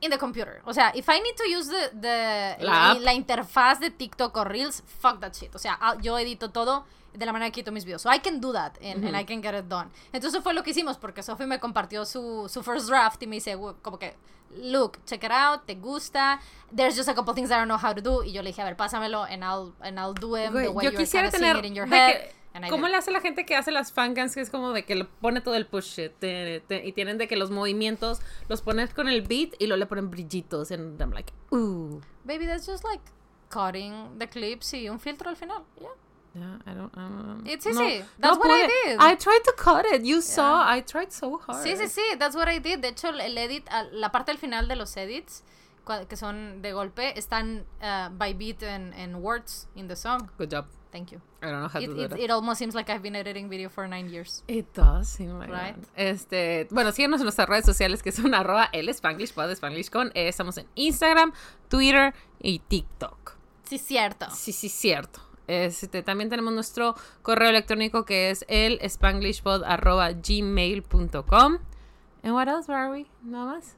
in 0.00 0.10
the 0.10 0.18
computer. 0.18 0.60
O 0.64 0.72
sea, 0.72 0.92
if 0.94 1.08
I 1.08 1.20
need 1.20 1.34
to 1.36 1.44
use 1.48 1.68
the, 1.68 1.90
the 2.00 2.56
La 2.64 2.72
la, 2.72 2.90
app. 2.92 3.00
la 3.00 3.12
interfaz 3.14 3.80
de 3.80 3.90
TikTok 3.90 4.36
o 4.36 4.44
Reels, 4.44 4.82
fuck 5.00 5.18
that 5.20 5.32
shit. 5.34 5.54
O 5.54 5.58
sea, 5.58 5.76
ah, 5.80 5.96
yo 6.00 6.16
edito 6.18 6.50
todo 6.50 6.84
de 7.12 7.26
la 7.26 7.32
manera 7.32 7.50
que 7.50 7.62
quito 7.62 7.72
mis 7.72 7.84
videos. 7.84 8.02
So 8.02 8.10
I 8.14 8.20
can 8.20 8.40
do 8.40 8.52
that 8.52 8.76
and, 8.80 9.04
and 9.04 9.16
I 9.18 9.24
can 9.24 9.42
get 9.42 9.54
it 9.54 9.66
done. 9.68 9.90
Entonces 10.12 10.40
fue 10.42 10.54
lo 10.54 10.62
que 10.62 10.70
hicimos 10.70 10.98
porque 10.98 11.22
Sophie 11.22 11.46
me 11.46 11.58
compartió 11.58 12.04
su, 12.04 12.48
su 12.48 12.62
first 12.62 12.88
draft 12.88 13.20
y 13.22 13.26
me 13.26 13.36
dice 13.36 13.56
"Gu- 13.56 13.74
como 13.82 13.98
que, 13.98 14.14
look, 14.56 14.98
check 15.04 15.24
it 15.24 15.32
out, 15.32 15.64
te 15.66 15.74
gusta. 15.74 16.38
There's 16.74 16.94
just 16.96 17.08
a 17.08 17.14
couple 17.14 17.34
things 17.34 17.50
I 17.50 17.54
don't 17.54 17.66
know 17.66 17.78
how 17.78 17.92
to 17.92 18.00
do. 18.00 18.22
Y 18.22 18.30
yo 18.32 18.42
le 18.42 18.50
dije, 18.50 18.62
a 18.62 18.64
ver, 18.66 18.76
pásamelo 18.76 19.24
and 19.24 19.42
I'll, 19.42 19.74
and 19.80 19.98
I'll 19.98 20.14
do 20.14 20.28
Güey, 20.28 20.46
the 20.52 20.68
way 20.70 20.84
yo 20.84 20.90
you're 20.92 20.96
quisiera 21.00 21.30
tener. 21.30 21.56
it 21.58 21.64
in 21.64 21.74
your 21.74 21.86
head. 21.88 22.30
I 22.64 22.70
¿Cómo 22.70 22.88
le 22.88 22.96
hace 22.96 23.10
la 23.10 23.20
gente 23.20 23.44
que 23.46 23.56
hace 23.56 23.70
las 23.70 23.92
fancams? 23.92 24.34
Que 24.34 24.40
es 24.40 24.50
como 24.50 24.72
de 24.72 24.84
que 24.84 24.94
le 24.94 25.04
pone 25.04 25.40
todo 25.40 25.54
el 25.54 25.66
push 25.66 25.98
it, 26.00 26.12
te- 26.18 26.60
te- 26.66 26.86
y 26.86 26.92
tienen 26.92 27.18
de 27.18 27.28
que 27.28 27.36
los 27.36 27.50
movimientos 27.50 28.20
los 28.48 28.62
pones 28.62 28.92
con 28.94 29.08
el 29.08 29.22
beat 29.22 29.54
y 29.58 29.66
luego 29.66 29.78
le 29.78 29.86
ponen 29.86 30.10
brillitos. 30.10 30.70
And 30.70 31.00
I'm 31.00 31.12
like, 31.12 31.32
ooh. 31.52 32.00
Baby, 32.24 32.46
that's 32.46 32.66
just 32.66 32.84
like 32.84 33.02
cutting 33.48 34.18
the 34.18 34.28
clips 34.28 34.74
y 34.74 34.88
un 34.88 34.98
filtro 35.00 35.30
al 35.30 35.36
final. 35.36 35.64
Yeah. 35.80 35.88
Yeah, 36.34 36.58
I 36.66 36.74
don't, 36.74 36.92
I 36.94 37.00
don't- 37.00 37.46
It's 37.48 37.64
no, 37.66 37.82
easy. 37.82 38.00
no 38.00 38.06
That's 38.18 38.38
what 38.38 38.48
I 38.50 38.66
pude. 38.66 38.72
did. 38.90 38.98
I 39.00 39.16
tried 39.16 39.42
to 39.44 39.52
cut 39.56 39.86
it. 39.92 40.04
You 40.04 40.20
saw. 40.20 40.62
I 40.68 40.82
tried 40.82 41.10
so 41.10 41.38
hard. 41.38 41.64
Sí, 41.64 41.74
sí, 41.76 41.88
sí, 41.88 42.02
that's 42.18 42.36
what 42.36 42.48
I 42.48 42.58
did. 42.60 42.80
De 42.80 42.88
hecho, 42.88 43.08
el 43.08 43.36
edit, 43.38 43.66
a- 43.70 43.84
la 43.92 44.12
parte 44.12 44.30
al 44.30 44.38
final 44.38 44.68
de 44.68 44.76
los 44.76 44.96
edits, 44.96 45.42
que 46.08 46.16
son 46.16 46.60
de 46.60 46.72
golpe, 46.74 47.18
están 47.18 47.64
uh, 47.80 48.10
by 48.12 48.34
beat 48.34 48.62
and, 48.62 48.92
and 48.92 49.16
words 49.16 49.68
in 49.74 49.88
the 49.88 49.96
song. 49.96 50.28
Good 50.36 50.50
job. 50.50 50.66
Thank 50.98 51.12
you. 51.12 51.20
I 51.42 51.46
don't 51.50 51.60
know 51.62 51.68
how 51.68 51.78
It, 51.80 51.86
to 51.86 51.94
do 51.94 52.02
it, 52.02 52.10
that. 52.10 52.18
it 52.18 52.30
almost 52.32 52.58
seems 52.58 52.74
like 52.74 52.90
I've 52.90 53.02
been 53.02 53.14
editing 53.14 53.48
video 53.48 53.68
for 53.68 53.86
nine 53.86 54.08
years. 54.10 54.42
It 54.48 54.66
does 54.74 55.06
seem 55.08 55.38
like 55.38 55.48
Right? 55.48 55.76
that. 55.76 55.88
Este, 55.96 56.66
bueno, 56.72 56.90
síguenos 56.90 57.20
en 57.20 57.24
nuestras 57.26 57.48
redes 57.48 57.64
sociales 57.64 58.02
que 58.02 58.10
son 58.10 58.34
arroba 58.34 58.68
el 58.72 58.88
Spanglish 58.88 59.32
Pod, 59.32 59.48
Spanglish 59.52 59.90
con. 59.90 60.10
E. 60.14 60.26
estamos 60.26 60.58
en 60.58 60.66
Instagram, 60.74 61.32
Twitter 61.68 62.14
y 62.40 62.58
TikTok. 62.58 63.36
Sí, 63.62 63.78
cierto. 63.78 64.26
Sí, 64.32 64.50
sí, 64.52 64.68
cierto. 64.68 65.20
Este, 65.46 66.02
también 66.02 66.28
tenemos 66.30 66.52
nuestro 66.52 66.94
correo 67.22 67.48
electrónico 67.50 68.04
que 68.04 68.30
es 68.30 68.44
el 68.48 68.80
spanglishpod 68.86 69.62
arroba 69.64 70.10
gmail.com. 70.12 71.58
And 72.24 72.32
what 72.34 72.48
else 72.48 72.68
were 72.70 72.90
we? 72.90 73.06
Nada 73.22 73.46
más. 73.54 73.76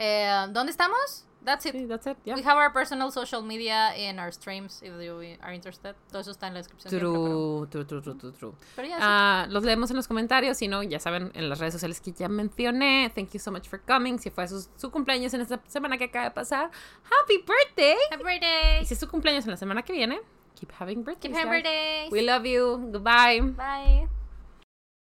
Eh, 0.00 0.46
¿Dónde 0.50 0.70
estamos? 0.72 1.24
That's 1.44 1.64
it. 1.66 1.74
Sí, 1.74 1.86
that's 1.86 2.06
it. 2.06 2.16
Yeah. 2.24 2.34
We 2.34 2.42
have 2.42 2.58
our 2.58 2.70
personal 2.72 3.10
social 3.10 3.42
media 3.42 3.94
in 3.96 4.18
our 4.18 4.30
streams 4.32 4.82
if 4.82 4.92
you 5.00 5.36
are 5.40 5.54
interested. 5.54 5.94
Todo 6.10 6.20
eso 6.20 6.30
está 6.32 6.48
en 6.48 6.54
la 6.54 6.58
descripción. 6.60 6.90
siempre, 6.90 7.08
pero, 7.08 7.66
True, 7.70 7.84
true, 7.84 7.84
true, 7.86 8.02
true, 8.02 8.14
true, 8.18 8.32
true. 8.32 8.52
pero 8.76 8.88
ya, 8.88 8.96
sí. 8.96 9.02
Ah, 9.04 9.46
los 9.48 9.64
leemos 9.64 9.90
en 9.90 9.96
los 9.96 10.08
comentarios. 10.08 10.56
Si 10.58 10.68
no, 10.68 10.82
ya 10.82 10.98
saben, 10.98 11.30
en 11.34 11.48
las 11.48 11.58
redes 11.58 11.74
sociales 11.74 12.00
que 12.00 12.12
ya 12.12 12.28
mencioné. 12.28 13.10
Thank 13.14 13.30
you 13.30 13.40
so 13.40 13.50
much 13.50 13.68
for 13.68 13.80
coming. 13.80 14.18
Si 14.18 14.30
fue 14.30 14.46
su, 14.48 14.66
su 14.76 14.90
cumpleaños 14.90 15.32
en 15.34 15.40
esta 15.40 15.60
semana 15.68 15.96
que 15.96 16.04
acaba 16.04 16.24
de 16.26 16.30
pasar, 16.32 16.70
happy 17.04 17.38
birthday. 17.38 17.96
Happy 18.10 18.24
birthday. 18.24 18.82
Y 18.82 18.86
si 18.86 18.94
es 18.94 19.00
su 19.00 19.08
cumpleaños 19.08 19.44
en 19.44 19.52
la 19.52 19.56
semana 19.56 19.82
que 19.82 19.92
viene, 19.92 20.20
keep 20.54 20.70
having 20.78 21.04
birthdays. 21.04 21.32
Keep 21.32 21.34
having 21.34 21.50
birthdays. 21.62 22.12
We 22.12 22.22
love 22.22 22.44
you. 22.44 22.90
Goodbye. 22.92 23.40
Bye. 23.40 24.17